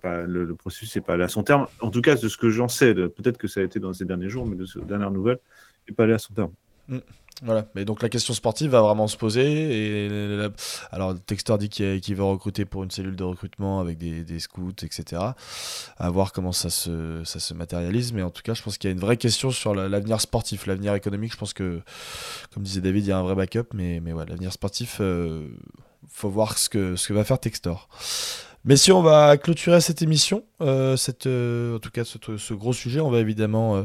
pas, 0.00 0.22
le, 0.22 0.54
processus 0.54 0.96
n'est 0.96 1.02
pas 1.02 1.14
allé 1.14 1.24
à 1.24 1.28
son 1.28 1.42
terme. 1.42 1.66
En 1.80 1.90
tout 1.90 2.00
cas, 2.00 2.16
de 2.16 2.28
ce 2.28 2.36
que 2.36 2.50
j'en 2.50 2.68
sais, 2.68 2.94
peut-être 2.94 3.38
que 3.38 3.48
ça 3.48 3.60
a 3.60 3.62
été 3.62 3.80
dans 3.80 3.92
ces 3.92 4.04
derniers 4.04 4.28
jours, 4.28 4.46
mais 4.46 4.56
de 4.56 4.64
ces 4.64 4.80
dernières 4.80 5.10
nouvelles, 5.10 5.38
n'est 5.88 5.94
pas 5.94 6.04
allé 6.04 6.14
à 6.14 6.18
son 6.18 6.34
terme. 6.34 6.52
Mm. 6.88 6.98
Voilà, 7.40 7.66
mais 7.74 7.84
donc 7.84 8.02
la 8.02 8.08
question 8.08 8.34
sportive 8.34 8.70
va 8.70 8.82
vraiment 8.82 9.08
se 9.08 9.16
poser. 9.16 10.06
Et 10.06 10.48
alors, 10.90 11.14
Textor 11.26 11.58
dit 11.58 11.68
qu'il 11.68 12.14
veut 12.14 12.22
recruter 12.22 12.64
pour 12.64 12.84
une 12.84 12.90
cellule 12.90 13.16
de 13.16 13.24
recrutement 13.24 13.80
avec 13.80 13.98
des, 13.98 14.38
scouts, 14.38 14.70
etc. 14.82 15.22
À 15.96 16.10
voir 16.10 16.32
comment 16.32 16.52
ça 16.52 16.70
se, 16.70 17.54
matérialise. 17.54 18.12
Mais 18.12 18.22
en 18.22 18.30
tout 18.30 18.42
cas, 18.42 18.54
je 18.54 18.62
pense 18.62 18.78
qu'il 18.78 18.88
y 18.88 18.92
a 18.92 18.94
une 18.94 19.00
vraie 19.00 19.16
question 19.16 19.50
sur 19.50 19.74
l'avenir 19.74 20.20
sportif, 20.20 20.66
l'avenir 20.66 20.94
économique. 20.94 21.32
Je 21.32 21.38
pense 21.38 21.52
que, 21.52 21.80
comme 22.52 22.62
disait 22.62 22.80
David, 22.80 23.06
il 23.06 23.08
y 23.08 23.12
a 23.12 23.18
un 23.18 23.22
vrai 23.22 23.34
backup. 23.34 23.74
Mais, 23.74 24.00
mais 24.00 24.12
ouais, 24.12 24.26
l'avenir 24.26 24.52
sportif, 24.52 24.98
euh, 25.00 25.48
faut 26.08 26.30
voir 26.30 26.58
ce 26.58 26.68
que 26.68 27.12
va 27.12 27.24
faire 27.24 27.40
Textor. 27.40 27.88
Mais 28.64 28.76
si 28.76 28.92
on 28.92 29.02
va 29.02 29.36
clôturer 29.38 29.80
cette 29.80 30.02
émission, 30.02 30.44
euh, 30.60 30.96
cette, 30.96 31.26
euh, 31.26 31.76
en 31.76 31.78
tout 31.80 31.90
cas 31.90 32.04
ce, 32.04 32.54
gros 32.54 32.72
sujet, 32.72 33.00
on 33.00 33.10
va 33.10 33.18
évidemment 33.18 33.84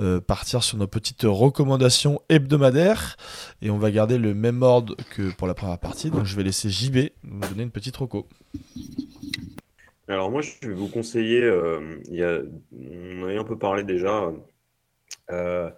euh, 0.00 0.20
partir 0.20 0.64
sur 0.64 0.78
nos 0.78 0.88
petites 0.88 1.22
recommandations 1.22 2.20
hebdomadaires 2.28 3.16
et 3.62 3.70
on 3.70 3.78
va 3.78 3.92
garder 3.92 4.18
le 4.18 4.34
même 4.34 4.62
ordre 4.62 4.96
que 5.14 5.32
pour 5.36 5.46
la 5.46 5.54
première 5.54 5.78
partie. 5.78 6.10
Donc 6.10 6.24
je 6.24 6.34
vais 6.34 6.42
laisser 6.42 6.70
JB 6.70 7.10
nous 7.22 7.40
donner 7.48 7.62
une 7.62 7.70
petite 7.70 7.96
reco. 7.96 8.26
Alors 10.08 10.32
moi 10.32 10.42
je 10.42 10.66
vais 10.66 10.74
vous 10.74 10.88
conseiller, 10.88 11.48
il 12.08 12.16
y 12.16 12.24
a, 12.24 12.40
on 12.72 13.22
en 13.22 13.28
a 13.28 13.38
un 13.38 13.44
peu 13.44 13.58
parlé 13.58 13.84
déjà, 13.84 14.32
il 15.30 15.72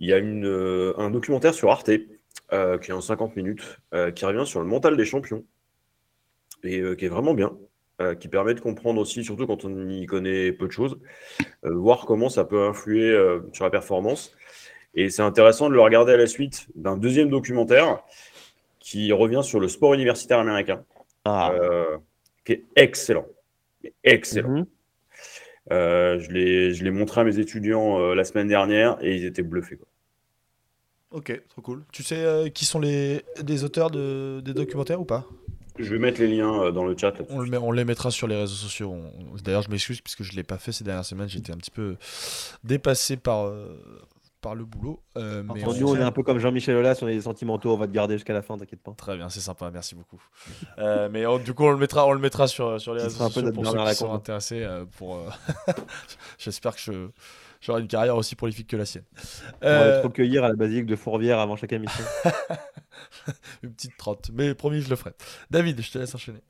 y 0.00 0.12
a 0.14 0.16
un 0.16 1.10
documentaire 1.10 1.52
sur 1.52 1.70
Arte 1.70 1.90
qui 1.90 2.90
est 2.90 2.92
en 2.92 3.02
50 3.02 3.36
minutes, 3.36 3.78
qui 4.14 4.24
revient 4.24 4.46
sur 4.46 4.60
le 4.60 4.66
mental 4.66 4.96
des 4.96 5.04
champions 5.04 5.44
et 6.62 6.80
qui 6.96 7.04
est 7.04 7.08
vraiment 7.08 7.34
bien. 7.34 7.52
Euh, 8.00 8.16
qui 8.16 8.26
permet 8.26 8.54
de 8.54 8.60
comprendre 8.60 9.00
aussi, 9.00 9.22
surtout 9.22 9.46
quand 9.46 9.64
on 9.64 9.88
y 9.88 10.04
connaît 10.06 10.50
peu 10.50 10.66
de 10.66 10.72
choses, 10.72 10.98
euh, 11.64 11.72
voir 11.74 12.06
comment 12.06 12.28
ça 12.28 12.44
peut 12.44 12.66
influer 12.66 13.08
euh, 13.08 13.38
sur 13.52 13.64
la 13.64 13.70
performance. 13.70 14.34
Et 14.96 15.10
c'est 15.10 15.22
intéressant 15.22 15.68
de 15.68 15.74
le 15.74 15.80
regarder 15.80 16.14
à 16.14 16.16
la 16.16 16.26
suite 16.26 16.66
d'un 16.74 16.96
deuxième 16.96 17.30
documentaire 17.30 18.02
qui 18.80 19.12
revient 19.12 19.42
sur 19.44 19.60
le 19.60 19.68
sport 19.68 19.94
universitaire 19.94 20.40
américain, 20.40 20.82
ah. 21.24 21.52
qui 22.44 22.54
est 22.54 22.64
excellent. 22.74 23.26
Excellent. 24.02 24.48
Mhm. 24.48 24.66
je 25.70 26.82
l'ai 26.82 26.90
montré 26.90 27.20
à 27.20 27.24
mes 27.24 27.38
étudiants 27.38 28.12
la 28.12 28.24
semaine 28.24 28.48
dernière 28.48 28.98
et 29.02 29.14
ils 29.14 29.24
étaient 29.24 29.42
bluffés. 29.42 29.76
Quoi. 29.76 29.86
Ok, 31.12 31.42
trop 31.48 31.62
cool. 31.62 31.84
Tu 31.92 32.02
sais 32.02 32.50
qui 32.52 32.64
sont 32.64 32.80
les, 32.80 33.22
auteurs 33.62 33.92
de, 33.92 34.40
des 34.44 34.52
documentaires 34.52 35.00
ou 35.00 35.04
pas? 35.04 35.28
Je 35.78 35.90
vais 35.90 35.98
mettre 35.98 36.20
les 36.20 36.28
liens 36.28 36.62
euh, 36.62 36.72
dans 36.72 36.84
le 36.84 36.96
chat. 36.96 37.12
On, 37.30 37.40
le 37.40 37.50
met, 37.50 37.56
on, 37.56 37.72
les 37.72 37.84
mettra 37.84 38.10
sur 38.10 38.26
les 38.26 38.36
réseaux 38.36 38.54
sociaux. 38.54 38.96
D'ailleurs, 39.42 39.62
je 39.62 39.70
m'excuse 39.70 40.00
puisque 40.00 40.22
je 40.22 40.32
ne 40.32 40.36
l'ai 40.36 40.44
pas 40.44 40.58
fait 40.58 40.72
ces 40.72 40.84
dernières 40.84 41.04
semaines. 41.04 41.28
J'étais 41.28 41.52
un 41.52 41.56
petit 41.56 41.70
peu 41.70 41.96
dépassé 42.62 43.16
par, 43.16 43.46
euh, 43.46 43.76
par 44.40 44.54
le 44.54 44.64
boulot. 44.64 45.02
Euh, 45.16 45.42
mais 45.42 45.64
on... 45.66 45.74
Nous, 45.74 45.88
on 45.88 45.96
est 45.96 46.02
un 46.02 46.12
peu 46.12 46.22
comme 46.22 46.38
Jean-Michel 46.38 46.76
Aulas, 46.76 46.98
on 47.02 47.08
est 47.08 47.14
des 47.14 47.22
sentimentaux, 47.22 47.72
on 47.72 47.76
va 47.76 47.86
te 47.86 47.92
garder 47.92 48.14
jusqu'à 48.14 48.34
la 48.34 48.42
fin, 48.42 48.56
t'inquiète 48.56 48.82
pas. 48.82 48.92
Très 48.92 49.16
bien, 49.16 49.28
c'est 49.28 49.40
sympa, 49.40 49.70
merci 49.72 49.94
beaucoup. 49.94 50.22
mais 51.10 51.24
du 51.44 51.54
coup, 51.54 51.64
on 51.64 51.70
le 51.72 51.78
mettra, 51.78 52.06
on 52.06 52.12
le 52.12 52.20
mettra 52.20 52.46
sur, 52.46 52.80
sur 52.80 52.94
les 52.94 53.02
réseaux 53.02 53.28
sociaux 53.28 53.52
pour 53.52 53.66
ceux 53.66 53.84
qui 53.84 53.94
sont 53.94 54.12
intéressés. 54.12 54.66
pour, 54.96 55.18
J'espère 56.38 56.74
que 56.76 56.80
je 56.80 57.08
j'aurai 57.64 57.80
une 57.80 57.88
carrière 57.88 58.16
aussi 58.16 58.36
prolifique 58.36 58.68
que 58.68 58.76
la 58.76 58.84
sienne. 58.84 59.04
On 59.62 59.68
va 59.68 59.86
être 59.86 60.04
recueillir 60.04 60.44
à 60.44 60.48
la 60.48 60.54
basilique 60.54 60.86
de 60.86 60.96
Fourvière 60.96 61.38
avant 61.38 61.56
chaque 61.56 61.72
émission. 61.72 62.04
une 63.62 63.72
petite 63.72 63.96
trotte, 63.96 64.30
mais 64.32 64.54
promis, 64.54 64.80
je 64.80 64.90
le 64.90 64.96
ferai. 64.96 65.12
David, 65.50 65.80
je 65.80 65.90
te 65.90 65.98
laisse 65.98 66.14
enchaîner. 66.14 66.40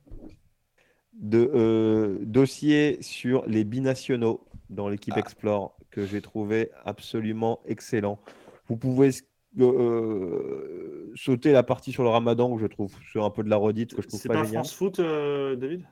De, 1.13 1.49
euh, 1.55 2.17
dossier 2.21 3.01
sur 3.01 3.45
les 3.47 3.63
binationaux 3.63 4.45
dans 4.69 4.89
l'équipe 4.89 5.13
ah. 5.15 5.19
Explore 5.19 5.77
que 5.89 6.05
j'ai 6.05 6.21
trouvé 6.21 6.71
absolument 6.83 7.61
excellent. 7.65 8.19
Vous 8.67 8.75
pouvez 8.75 9.11
euh, 9.57 11.13
sauter 11.15 11.53
la 11.53 11.63
partie 11.63 11.93
sur 11.93 12.03
le 12.03 12.09
ramadan 12.09 12.51
où 12.51 12.59
je 12.59 12.65
trouve 12.65 12.93
c'est 13.13 13.21
un 13.21 13.29
peu 13.29 13.43
de 13.43 13.49
la 13.49 13.55
redite 13.55 13.95
que 13.95 14.01
je 14.01 14.07
trouve 14.09 14.23
pas, 14.23 14.33
pas 14.33 14.43
France 14.43 14.73
Foot, 14.73 14.99
euh, 14.99 15.55
David? 15.55 15.85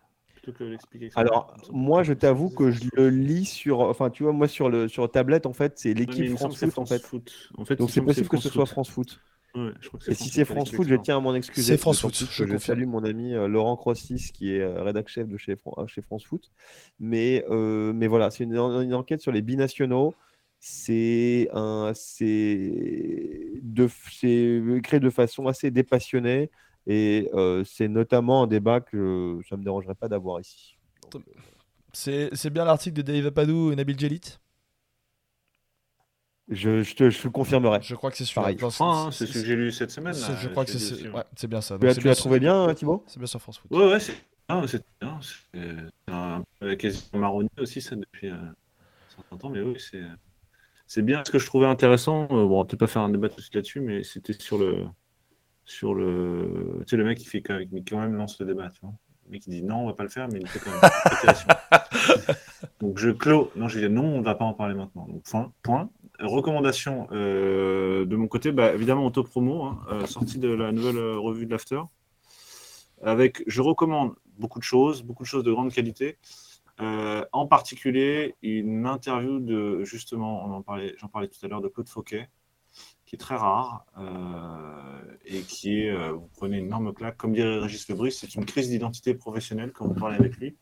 Alors, 1.16 1.56
moi, 1.72 2.04
je 2.04 2.14
t'avoue 2.14 2.50
que 2.50 2.72
je 2.72 2.84
le 2.94 3.10
lis 3.10 3.46
sur. 3.46 3.80
Enfin, 3.82 4.10
tu 4.10 4.24
vois, 4.24 4.34
moi, 4.34 4.48
sur, 4.48 4.70
le, 4.70 4.88
sur 4.88 5.10
tablette, 5.10 5.46
en 5.46 5.54
fait, 5.54 5.74
c'est 5.78 5.94
l'équipe 5.94 6.36
France, 6.36 6.58
Foot, 6.58 6.78
en 6.78 6.86
fait. 6.86 7.02
En 7.58 7.66
fait 7.66 7.76
Donc, 7.76 7.89
c'est 7.89 8.02
possible 8.02 8.28
que 8.28 8.38
ce 8.38 8.50
soit 8.50 8.66
France 8.66 8.89
Foot. 8.89 9.22
et 10.08 10.14
si 10.14 10.30
c'est 10.30 10.46
France 10.46 10.72
Foot, 10.72 10.88
je 10.88 10.96
tiens 10.96 11.18
à 11.18 11.20
m'en 11.20 11.36
excuser. 11.36 11.74
C'est 11.74 11.78
France 11.78 12.02
Foot. 12.02 12.28
Je, 12.30 12.46
je 12.46 12.58
salue 12.58 12.86
mon 12.86 13.04
ami 13.04 13.34
euh, 13.34 13.48
Laurent 13.48 13.78
Crossis, 13.78 14.32
qui 14.34 14.54
est 14.54 14.62
euh, 14.62 14.84
rédacteur 14.84 15.14
chef 15.14 15.28
de 15.28 15.38
chez, 15.38 15.56
euh, 15.78 15.88
chez 15.88 16.02
France 16.02 16.26
Foot. 16.26 16.52
Mais, 17.00 17.46
mais 17.50 18.08
voilà, 18.08 18.30
c'est 18.30 18.44
une, 18.44 18.58
enquête 18.58 19.22
sur 19.22 19.32
les 19.32 19.41
binationaux. 19.41 20.14
C'est 20.60 21.50
un, 21.54 21.91
c'est 21.94 23.52
créé 24.84 25.00
de 25.00 25.10
façon 25.10 25.48
assez 25.48 25.72
dépassionnée. 25.72 26.50
Et 26.88 27.29
c'est 27.65 27.88
notamment 27.88 28.43
un 28.43 28.47
débat 28.47 28.81
que 28.81 29.39
ça 29.47 29.55
ne 29.55 29.59
me 29.59 29.65
dérangerait 29.65 29.95
pas 29.95 30.07
d'avoir 30.07 30.39
ici. 30.39 30.77
C'est 31.93 32.49
bien 32.49 32.65
l'article 32.65 32.97
de 32.97 33.01
Dave 33.01 33.27
Apadou 33.27 33.71
et 33.71 33.75
Nabil 33.75 33.99
Jelit 33.99 34.39
je, 36.49 36.81
je, 36.81 36.95
te, 36.95 37.09
je 37.09 37.27
confirmerai. 37.29 37.79
Je 37.81 37.95
crois 37.95 38.11
que 38.11 38.17
c'est 38.17 38.25
celui 38.25 38.57
hein, 38.61 39.09
c'est 39.11 39.25
ce 39.25 39.34
que 39.34 39.45
j'ai 39.45 39.55
lu 39.55 39.71
cette 39.71 39.91
semaine. 39.91 40.13
je 40.13 40.47
crois 40.49 40.65
que 40.65 40.71
c'est 40.71 41.09
ouais, 41.09 41.23
bien 41.47 41.61
ça. 41.61 41.77
tu 41.79 42.07
l'as 42.07 42.15
trouvé 42.15 42.39
bien, 42.39 42.73
Thibaut? 42.73 43.03
C'est 43.07 43.17
bien 43.17 43.27
sur 43.27 43.41
France 43.41 43.59
Foot. 43.59 43.71
Ouais, 43.71 43.91
ouais, 43.91 43.99
c'est 43.99 44.17
bien. 45.01 45.19
C'est 45.21 45.67
un 46.07 46.43
peu 46.59 46.75
quasiment 46.75 47.19
marronnier 47.19 47.49
aussi, 47.59 47.81
ça, 47.81 47.95
depuis 47.95 48.29
euh, 48.29 48.36
certain 49.15 49.38
temps. 49.38 49.49
Mais 49.49 49.61
oui, 49.61 49.77
c'est 50.86 51.01
bien. 51.01 51.23
Ce 51.25 51.31
que 51.31 51.39
je 51.39 51.45
trouvais 51.45 51.67
intéressant, 51.67 52.25
bon, 52.25 52.59
on 52.59 52.65
peut-être 52.65 52.79
pas 52.79 52.88
faire 52.88 53.03
un 53.03 53.09
débat 53.09 53.29
tout 53.29 53.38
de 53.38 53.41
suite 53.41 53.55
là-dessus, 53.55 53.79
mais 53.79 54.03
c'était 54.03 54.34
sur 54.34 54.57
le, 54.57 54.86
sur 55.66 55.93
le. 55.93 56.80
Tu 56.82 56.89
sais, 56.89 56.97
le 56.97 57.05
mec 57.05 57.18
qui 57.18 57.26
fait 57.26 57.41
quand 57.41 57.57
même 57.99 58.16
lance 58.16 58.39
le 58.39 58.45
débat, 58.45 58.70
tu 58.70 58.82
vois. 58.82 58.93
Le 59.26 59.32
mec 59.32 59.41
qui 59.41 59.49
dit 59.49 59.64
non, 59.64 59.84
on 59.84 59.88
va 59.88 59.93
pas 59.93 60.03
le 60.03 60.09
faire, 60.09 60.28
mais 60.32 60.39
il 60.39 60.47
fait 60.47 60.59
quand 60.59 60.72
même. 60.72 62.36
Donc 62.82 62.97
je 62.97 63.09
clôt. 63.09 63.51
Non, 63.55 63.68
j'ai 63.68 63.88
dit 63.88 63.93
non, 63.93 64.05
on 64.05 64.22
va 64.22 64.36
pas 64.36 64.45
en 64.45 64.53
parler 64.53 64.76
maintenant. 64.76 65.07
Donc 65.07 65.24
point. 65.24 65.53
point. 65.64 65.89
Recommandation 66.20 67.07
euh, 67.11 68.05
de 68.05 68.16
mon 68.16 68.28
côté, 68.28 68.51
bah, 68.51 68.74
évidemment 68.74 69.05
auto-promo, 69.05 69.64
hein, 69.64 69.82
euh, 69.89 70.05
sortie 70.05 70.38
de 70.38 70.47
la 70.47 70.72
nouvelle 70.72 70.97
euh, 70.97 71.18
revue 71.18 71.45
de 71.45 71.51
l'After. 71.51 71.82
Avec, 73.01 73.43
je 73.47 73.61
recommande 73.61 74.14
beaucoup 74.38 74.59
de 74.59 74.64
choses, 74.64 75.03
beaucoup 75.03 75.24
de 75.24 75.28
choses 75.28 75.43
de 75.43 75.51
grande 75.51 75.74
qualité. 75.74 76.18
en 76.80 77.47
particulier, 77.47 78.36
une 78.41 78.86
interview 78.86 79.39
de, 79.39 79.84
justement, 79.84 80.45
on 80.45 80.53
en 80.53 80.61
parlait, 80.61 80.95
j'en 80.97 81.07
parlais 81.07 81.28
tout 81.28 81.43
à 81.43 81.49
l'heure, 81.49 81.61
de 81.61 81.68
Claude 81.68 81.89
Fauquet, 81.89 82.30
qui 83.14 83.18
est 83.18 83.20
très 83.20 83.36
rare 83.36 83.86
euh, 83.99 85.16
et 85.26 85.41
qui 85.41 85.82
est, 85.82 85.91
euh, 85.91 86.14
vous 86.14 86.28
prenez 86.36 86.57
une 86.57 86.66
énorme 86.66 86.93
claque, 86.95 87.16
comme 87.16 87.32
dirait 87.32 87.59
Régis 87.59 87.88
Lebris, 87.88 88.11
c'est 88.11 88.34
une 88.34 88.43
crise 88.43 88.70
d'identité 88.70 89.14
professionnelle 89.14 89.72
quand 89.72 89.86
vous 89.86 89.93
parlez 89.93 90.16
avec 90.16 90.36
lui. 90.38 90.55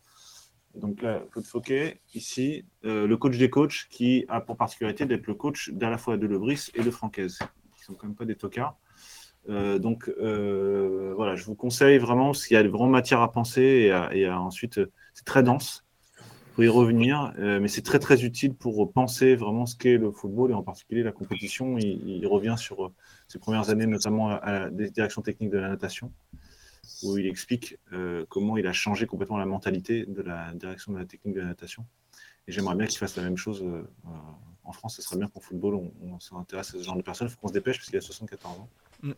Donc 0.75 1.01
là, 1.01 1.23
Claude 1.31 1.45
Fauquet, 1.45 2.01
ici, 2.13 2.65
euh, 2.83 3.07
le 3.07 3.15
coach 3.15 3.37
des 3.37 3.49
coachs, 3.49 3.87
qui 3.89 4.25
a 4.27 4.41
pour 4.41 4.57
particularité 4.57 5.05
d'être 5.05 5.27
le 5.27 5.33
coach 5.33 5.69
d'à 5.69 5.89
la 5.89 5.97
fois 5.97 6.17
de 6.17 6.27
Lebris 6.27 6.71
et 6.75 6.83
de 6.83 6.91
Francaise, 6.91 7.39
qui 7.77 7.83
sont 7.85 7.93
quand 7.93 8.07
même 8.07 8.17
pas 8.17 8.25
des 8.25 8.35
tocards. 8.35 8.77
donc 9.47 10.09
voilà, 10.09 11.35
je 11.35 11.45
vous 11.45 11.55
conseille 11.55 11.99
vraiment, 11.99 12.31
parce 12.31 12.47
qu'il 12.47 12.55
y 12.55 12.59
a 12.59 12.67
vraiment 12.67 12.89
matière 12.89 13.21
à 13.21 13.31
penser 13.31 13.61
et, 14.11 14.19
et 14.19 14.29
ensuite, 14.29 14.81
c'est 15.13 15.25
très 15.25 15.41
dense 15.41 15.85
y 16.59 16.67
revenir, 16.67 17.33
euh, 17.39 17.59
mais 17.59 17.67
c'est 17.67 17.81
très 17.81 17.99
très 17.99 18.23
utile 18.23 18.53
pour 18.53 18.91
penser 18.91 19.35
vraiment 19.35 19.65
ce 19.65 19.75
qu'est 19.75 19.97
le 19.97 20.11
football 20.11 20.51
et 20.51 20.53
en 20.53 20.63
particulier 20.63 21.03
la 21.03 21.11
compétition. 21.11 21.77
Il, 21.77 22.25
revient 22.27 22.55
sur 22.57 22.85
euh, 22.85 22.93
ses 23.27 23.39
premières 23.39 23.69
années, 23.69 23.85
notamment 23.85 24.29
à, 24.29 24.69
la 24.69 24.69
direction 24.69 25.21
technique 25.21 25.49
de 25.49 25.57
la 25.57 25.69
natation, 25.69 26.11
où 27.03 27.17
il 27.17 27.27
explique 27.27 27.77
euh, 27.93 28.25
comment 28.29 28.57
il 28.57 28.67
a 28.67 28.73
changé 28.73 29.07
complètement 29.07 29.37
la 29.37 29.45
mentalité 29.45 30.05
de 30.05 30.21
la 30.21 30.53
direction 30.53 30.93
de 30.93 30.99
la 30.99 31.05
technique 31.05 31.35
de 31.35 31.41
la 31.41 31.47
natation. 31.47 31.85
Et 32.47 32.51
j'aimerais 32.51 32.75
bien 32.75 32.87
qu'il 32.87 32.97
fasse 32.97 33.15
la 33.15 33.23
même 33.23 33.37
chose 33.37 33.63
en 34.63 34.71
France. 34.71 34.95
Ce 34.95 35.01
serait 35.01 35.17
bien 35.17 35.27
qu'en 35.27 35.39
football, 35.39 35.75
on, 36.01 36.19
s'intéresse 36.19 36.69
à 36.69 36.77
ce 36.79 36.83
genre 36.83 36.95
de 36.95 37.01
personnes. 37.03 37.27
Il 37.27 37.31
faut 37.31 37.39
qu'on 37.39 37.47
se 37.49 37.53
dépêche 37.53 37.77
parce 37.77 37.89
qu'il 37.89 37.97
a 37.97 38.01
74 38.01 38.59
ans. 38.59 38.69
Mm. 39.03 39.11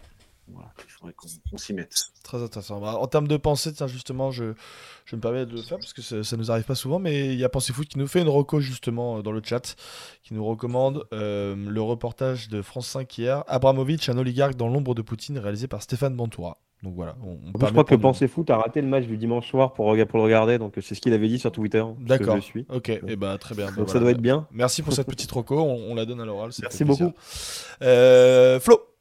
Voilà, 0.47 0.73
il 0.77 0.91
faudrait 0.91 1.13
qu'on 1.13 1.57
s'y 1.57 1.73
mette. 1.73 2.07
Très 2.23 2.41
intéressant. 2.41 2.79
Bah, 2.81 2.97
en 2.97 3.07
termes 3.07 3.27
de 3.27 3.37
pensée, 3.37 3.71
justement, 3.87 4.31
je, 4.31 4.53
je 5.05 5.15
me 5.15 5.21
permets 5.21 5.45
de 5.45 5.55
le 5.55 5.61
faire 5.61 5.77
parce 5.77 5.93
que 5.93 6.01
ça, 6.01 6.23
ça 6.23 6.37
nous 6.37 6.51
arrive 6.51 6.65
pas 6.65 6.75
souvent, 6.75 6.99
mais 6.99 7.33
il 7.33 7.39
y 7.39 7.43
a 7.45 7.49
Pensée 7.49 7.71
Foot 7.71 7.87
qui 7.87 7.97
nous 7.97 8.07
fait 8.07 8.21
une 8.21 8.29
reco 8.29 8.59
justement 8.59 9.17
euh, 9.17 9.21
dans 9.21 9.31
le 9.31 9.41
chat, 9.43 9.75
qui 10.21 10.33
nous 10.33 10.43
recommande 10.45 11.05
euh, 11.13 11.55
le 11.55 11.81
reportage 11.81 12.49
de 12.49 12.61
France 12.61 12.87
5 12.87 13.17
hier, 13.17 13.43
Abramovic, 13.47 14.09
un 14.09 14.17
oligarque 14.17 14.55
dans 14.55 14.67
l'ombre 14.67 14.95
de 14.95 15.01
Poutine, 15.01 15.37
réalisé 15.37 15.67
par 15.67 15.81
Stéphane 15.81 16.15
Bantoura. 16.15 16.57
Donc 16.83 16.95
voilà. 16.95 17.15
je 17.61 17.65
crois 17.71 17.85
que 17.85 17.95
Pensez 17.95 18.27
Foot 18.27 18.49
a 18.49 18.57
raté 18.57 18.81
le 18.81 18.87
match 18.87 19.05
du 19.05 19.15
dimanche 19.15 19.49
soir 19.49 19.71
pour, 19.71 19.95
pour 19.95 20.17
le 20.19 20.23
regarder, 20.23 20.57
donc 20.57 20.73
c'est 20.81 20.95
ce 20.95 20.99
qu'il 20.99 21.13
avait 21.13 21.29
dit 21.29 21.39
sur 21.39 21.49
Twitter. 21.53 21.81
D'accord. 22.01 22.37
Ok, 22.67 22.89
et 22.89 23.01
eh 23.07 23.15
bah, 23.15 23.37
très 23.37 23.55
bien. 23.55 23.71
Donc 23.71 23.89
ça 23.89 23.99
doit 23.99 24.11
être 24.11 24.21
bien. 24.21 24.47
Merci 24.51 24.81
pour 24.81 24.91
cette 24.91 25.07
petite 25.07 25.31
reco, 25.31 25.57
on, 25.61 25.95
la 25.95 26.05
donne 26.05 26.19
à 26.19 26.25
l'oral. 26.25 26.51
Merci 26.61 26.83
beaucoup. 26.83 27.13
Euh, 27.81 28.59
Flo 28.59 28.92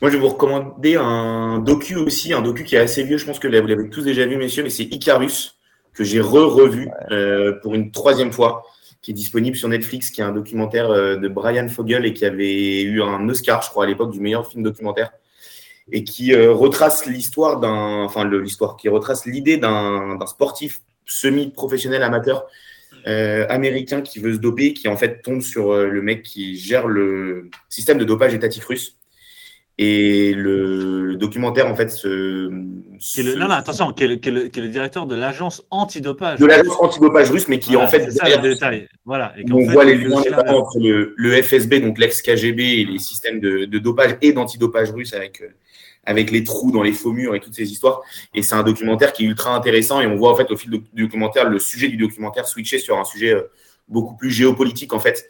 Moi 0.00 0.10
je 0.10 0.16
vais 0.16 0.22
vous 0.22 0.30
recommander 0.30 0.96
un 0.96 1.58
docu 1.58 1.96
aussi, 1.96 2.32
un 2.32 2.40
docu 2.40 2.64
qui 2.64 2.74
est 2.74 2.78
assez 2.78 3.02
vieux, 3.02 3.18
je 3.18 3.26
pense 3.26 3.38
que 3.38 3.48
vous 3.48 3.66
l'avez 3.66 3.90
tous 3.90 4.02
déjà 4.02 4.24
vu, 4.24 4.36
messieurs, 4.36 4.62
mais 4.62 4.70
c'est 4.70 4.84
Icarus, 4.84 5.58
que 5.92 6.04
j'ai 6.04 6.20
re-revu 6.20 6.88
euh, 7.10 7.52
pour 7.60 7.74
une 7.74 7.90
troisième 7.90 8.32
fois 8.32 8.64
qui 9.02 9.10
est 9.10 9.14
disponible 9.14 9.56
sur 9.56 9.68
Netflix, 9.68 10.10
qui 10.10 10.22
est 10.22 10.24
un 10.24 10.32
documentaire 10.32 10.90
euh, 10.90 11.16
de 11.16 11.28
Brian 11.28 11.68
Fogel 11.68 12.06
et 12.06 12.14
qui 12.14 12.24
avait 12.24 12.82
eu 12.82 13.02
un 13.02 13.28
Oscar, 13.28 13.62
je 13.62 13.68
crois, 13.68 13.84
à 13.84 13.86
l'époque 13.86 14.10
du 14.10 14.20
meilleur 14.20 14.46
film 14.46 14.62
documentaire 14.62 15.10
et 15.92 16.04
qui 16.04 16.32
euh, 16.32 16.52
retrace 16.52 17.04
l'histoire 17.04 17.60
d'un, 17.60 18.04
enfin 18.04 18.24
l'histoire, 18.24 18.76
qui 18.76 18.88
retrace 18.88 19.26
l'idée 19.26 19.58
d'un 19.58 20.18
sportif 20.26 20.80
semi-professionnel 21.04 22.02
amateur 22.02 22.46
américain 23.04 24.02
qui 24.02 24.18
veut 24.18 24.34
se 24.34 24.38
doper, 24.38 24.74
qui 24.74 24.86
en 24.86 24.96
fait 24.96 25.22
tombe 25.22 25.40
sur 25.40 25.74
le 25.74 26.02
mec 26.02 26.22
qui 26.22 26.56
gère 26.56 26.86
le 26.86 27.50
système 27.68 27.98
de 27.98 28.04
dopage 28.04 28.34
étatique 28.34 28.64
russe. 28.64 28.99
Et 29.82 30.34
le, 30.34 31.16
documentaire, 31.16 31.66
en 31.66 31.74
fait, 31.74 31.90
se. 31.90 32.06
le, 32.50 33.34
non, 33.36 33.48
non, 33.48 33.54
attention, 33.54 33.94
qui 33.94 34.04
est 34.04 34.08
le, 34.08 34.68
directeur 34.68 35.06
de 35.06 35.14
l'agence 35.14 35.64
antidopage. 35.70 36.38
De 36.38 36.44
l'agence 36.44 36.76
antidopage 36.78 37.30
russe, 37.30 37.48
mais 37.48 37.58
qui 37.58 37.76
en 37.76 37.88
fait. 37.88 38.10
Ça, 38.10 38.28
le 38.28 38.42
détail. 38.52 38.88
Voilà. 39.06 39.32
Et 39.38 39.50
on 39.50 39.64
voit 39.70 39.86
les 39.86 39.96
liens 39.96 40.20
entre 40.48 40.78
le, 40.78 41.42
FSB, 41.42 41.80
donc 41.80 41.98
l'ex-KGB, 41.98 42.80
et 42.80 42.84
les 42.84 42.98
systèmes 42.98 43.40
de, 43.40 43.64
de 43.64 43.78
dopage 43.78 44.18
et 44.20 44.34
d'antidopage 44.34 44.90
russe 44.90 45.14
avec 45.14 45.42
avec 46.04 46.30
les 46.30 46.44
trous 46.44 46.72
dans 46.72 46.82
les 46.82 46.92
faux 46.92 47.12
murs 47.12 47.34
et 47.34 47.40
toutes 47.40 47.54
ces 47.54 47.70
histoires. 47.70 48.02
Et 48.34 48.42
c'est 48.42 48.54
un 48.54 48.62
documentaire 48.62 49.12
qui 49.14 49.24
est 49.24 49.26
ultra 49.26 49.54
intéressant 49.54 50.00
et 50.00 50.06
on 50.06 50.16
voit 50.16 50.32
en 50.32 50.36
fait 50.36 50.50
au 50.50 50.56
fil 50.56 50.70
du 50.70 51.02
documentaire 51.04 51.48
le 51.48 51.58
sujet 51.58 51.88
du 51.88 51.96
documentaire 51.96 52.46
switcher 52.46 52.78
sur 52.78 52.98
un 52.98 53.04
sujet 53.04 53.32
euh, 53.34 53.50
beaucoup 53.88 54.16
plus 54.16 54.30
géopolitique 54.30 54.92
en 54.92 55.00
fait. 55.00 55.26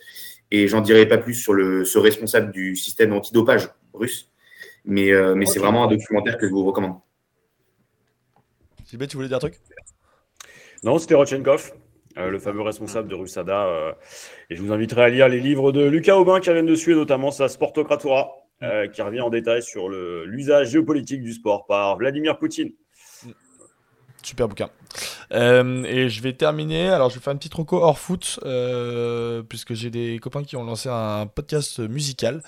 Et 0.50 0.66
j'en 0.66 0.80
dirai 0.80 1.06
pas 1.06 1.18
plus 1.18 1.34
sur 1.34 1.52
le, 1.52 1.84
ce 1.84 1.98
responsable 1.98 2.50
du 2.50 2.74
système 2.74 3.12
antidopage 3.12 3.68
russe. 3.94 4.30
Mais, 4.84 5.10
euh, 5.10 5.34
mais 5.34 5.46
c'est 5.46 5.58
vraiment 5.58 5.84
un 5.84 5.88
documentaire 5.88 6.38
que 6.38 6.46
je 6.46 6.52
vous 6.52 6.64
recommande. 6.64 6.98
Sylvain, 8.84 9.06
tu 9.06 9.16
voulais 9.16 9.28
dire 9.28 9.36
un 9.36 9.40
truc? 9.40 9.54
Non, 10.82 10.98
c'était 10.98 11.14
Rochenkov. 11.14 11.72
Euh, 12.18 12.28
le 12.28 12.38
fameux 12.40 12.62
responsable 12.62 13.08
de 13.08 13.14
Rusada. 13.14 13.96
et 14.48 14.56
je 14.56 14.62
vous 14.62 14.72
inviterai 14.72 15.02
à 15.02 15.08
lire 15.08 15.28
les 15.28 15.40
livres 15.40 15.70
de 15.70 15.84
Lucas 15.84 16.16
Aubin 16.16 16.40
qui 16.40 16.52
viennent 16.52 16.66
dessus, 16.66 16.94
notamment 16.94 17.30
sa 17.30 17.48
Sportocratura, 17.48 18.32
euh, 18.62 18.88
qui 18.88 19.00
revient 19.00 19.22
en 19.22 19.30
détail 19.30 19.62
sur 19.62 19.88
l'usage 19.88 20.70
géopolitique 20.70 21.22
du 21.22 21.32
sport 21.32 21.64
par 21.64 21.96
Vladimir 21.96 22.38
Poutine. 22.38 22.72
Super 24.22 24.48
bouquin. 24.48 24.68
Euh, 25.32 25.84
et 25.84 26.08
je 26.08 26.22
vais 26.22 26.32
terminer. 26.32 26.88
Alors, 26.88 27.10
je 27.10 27.16
vais 27.16 27.20
faire 27.20 27.32
une 27.32 27.38
petite 27.38 27.54
reco 27.54 27.76
hors 27.82 27.98
foot, 27.98 28.40
euh, 28.44 29.42
puisque 29.42 29.74
j'ai 29.74 29.90
des 29.90 30.18
copains 30.18 30.42
qui 30.42 30.56
ont 30.56 30.64
lancé 30.64 30.88
un 30.88 31.26
podcast 31.26 31.78
musical. 31.80 32.42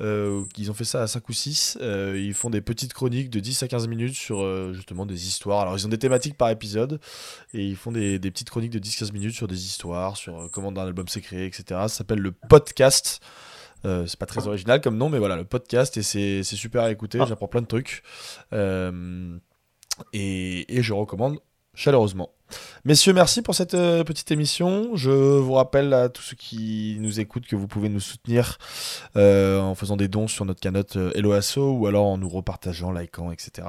ils 0.00 0.70
ont 0.70 0.74
fait 0.74 0.84
ça 0.84 1.02
à 1.02 1.06
5 1.06 1.28
ou 1.28 1.32
6. 1.32 1.78
ils 1.80 2.34
font 2.34 2.50
des 2.50 2.60
petites 2.60 2.92
chroniques 2.92 3.30
de 3.30 3.40
10 3.40 3.62
à 3.62 3.68
15 3.68 3.88
minutes 3.88 4.14
sur 4.14 4.72
justement 4.72 5.06
des 5.06 5.26
histoires. 5.28 5.60
Alors, 5.60 5.76
ils 5.76 5.86
ont 5.86 5.90
des 5.90 5.98
thématiques 5.98 6.36
par 6.36 6.50
épisode. 6.50 7.00
Et 7.54 7.64
ils 7.64 7.76
font 7.76 7.92
des, 7.92 8.18
des 8.18 8.30
petites 8.30 8.50
chroniques 8.50 8.72
de 8.72 8.78
10-15 8.78 9.12
minutes 9.12 9.34
sur 9.34 9.48
des 9.48 9.64
histoires, 9.64 10.16
sur 10.16 10.48
comment 10.52 10.68
un 10.70 10.86
album 10.86 11.08
s'est 11.08 11.20
créé, 11.20 11.46
etc. 11.46 11.64
Ça 11.68 11.88
s'appelle 11.88 12.20
le 12.20 12.32
podcast. 12.32 13.20
Euh, 13.84 14.06
c'est 14.06 14.18
pas 14.18 14.26
très 14.26 14.46
original 14.46 14.80
comme 14.80 14.96
nom, 14.96 15.08
mais 15.08 15.18
voilà, 15.18 15.36
le 15.36 15.44
podcast, 15.44 15.96
et 15.96 16.02
c'est 16.02 16.42
super 16.42 16.82
à 16.82 16.90
écouter, 16.90 17.18
ah. 17.20 17.26
j'apprends 17.26 17.48
plein 17.48 17.62
de 17.62 17.66
trucs. 17.66 18.02
Euh, 18.52 19.38
et, 20.12 20.76
et, 20.76 20.82
je 20.82 20.92
recommande 20.92 21.38
chaleureusement. 21.80 22.30
Messieurs, 22.84 23.12
merci 23.12 23.42
pour 23.42 23.54
cette 23.54 23.74
euh, 23.74 24.04
petite 24.04 24.30
émission. 24.30 24.96
Je 24.96 25.10
vous 25.10 25.52
rappelle 25.52 25.92
à 25.92 26.08
tous 26.08 26.22
ceux 26.22 26.36
qui 26.36 26.96
nous 27.00 27.20
écoutent 27.20 27.46
que 27.46 27.56
vous 27.56 27.68
pouvez 27.68 27.88
nous 27.88 28.00
soutenir 28.00 28.58
euh, 29.16 29.60
en 29.60 29.74
faisant 29.74 29.96
des 29.96 30.08
dons 30.08 30.28
sur 30.28 30.44
notre 30.44 30.60
canotte 30.60 30.96
euh, 30.96 31.12
Helloasso 31.14 31.72
ou 31.72 31.86
alors 31.86 32.06
en 32.06 32.18
nous 32.18 32.28
repartageant, 32.28 32.90
likant, 32.90 33.32
etc. 33.32 33.68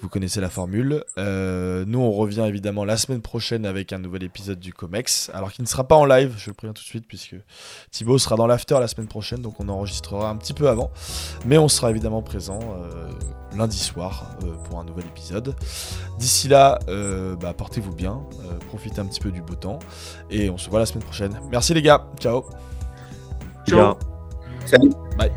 Vous 0.00 0.08
connaissez 0.08 0.40
la 0.40 0.50
formule. 0.50 1.04
nous, 1.16 1.98
on 1.98 2.12
revient 2.12 2.44
évidemment 2.46 2.84
la 2.84 2.96
semaine 2.96 3.20
prochaine 3.20 3.66
avec 3.66 3.92
un 3.92 3.98
nouvel 3.98 4.22
épisode 4.22 4.60
du 4.60 4.72
Comex. 4.72 5.30
Alors 5.34 5.52
qu'il 5.52 5.62
ne 5.62 5.68
sera 5.68 5.86
pas 5.86 5.96
en 5.96 6.04
live, 6.04 6.34
je 6.38 6.50
le 6.50 6.54
préviens 6.54 6.74
tout 6.74 6.82
de 6.82 6.88
suite, 6.88 7.06
puisque 7.06 7.36
Thibaut 7.90 8.18
sera 8.18 8.36
dans 8.36 8.46
l'after 8.46 8.78
la 8.80 8.88
semaine 8.88 9.08
prochaine, 9.08 9.42
donc 9.42 9.60
on 9.60 9.68
enregistrera 9.68 10.30
un 10.30 10.36
petit 10.36 10.54
peu 10.54 10.68
avant. 10.68 10.90
Mais 11.44 11.58
on 11.58 11.68
sera 11.68 11.90
évidemment 11.90 12.22
présent 12.22 12.60
lundi 13.56 13.78
soir 13.78 14.36
pour 14.64 14.78
un 14.78 14.84
nouvel 14.84 15.06
épisode. 15.06 15.54
D'ici 16.18 16.48
là, 16.48 16.78
bah, 17.40 17.52
portez-vous 17.52 17.92
bien 17.92 18.22
euh, 18.46 18.58
profitez 18.68 19.00
un 19.00 19.06
petit 19.06 19.20
peu 19.20 19.30
du 19.30 19.42
beau 19.42 19.54
temps. 19.54 19.78
Et 20.30 20.50
on 20.50 20.58
se 20.58 20.70
voit 20.70 20.78
la 20.78 20.86
semaine 20.86 21.04
prochaine. 21.04 21.38
Merci 21.50 21.74
les 21.74 21.82
gars. 21.82 22.06
Ciao. 22.18 22.44
Ciao. 23.68 23.96
Salut. 24.64 24.92
Bye. 25.18 25.32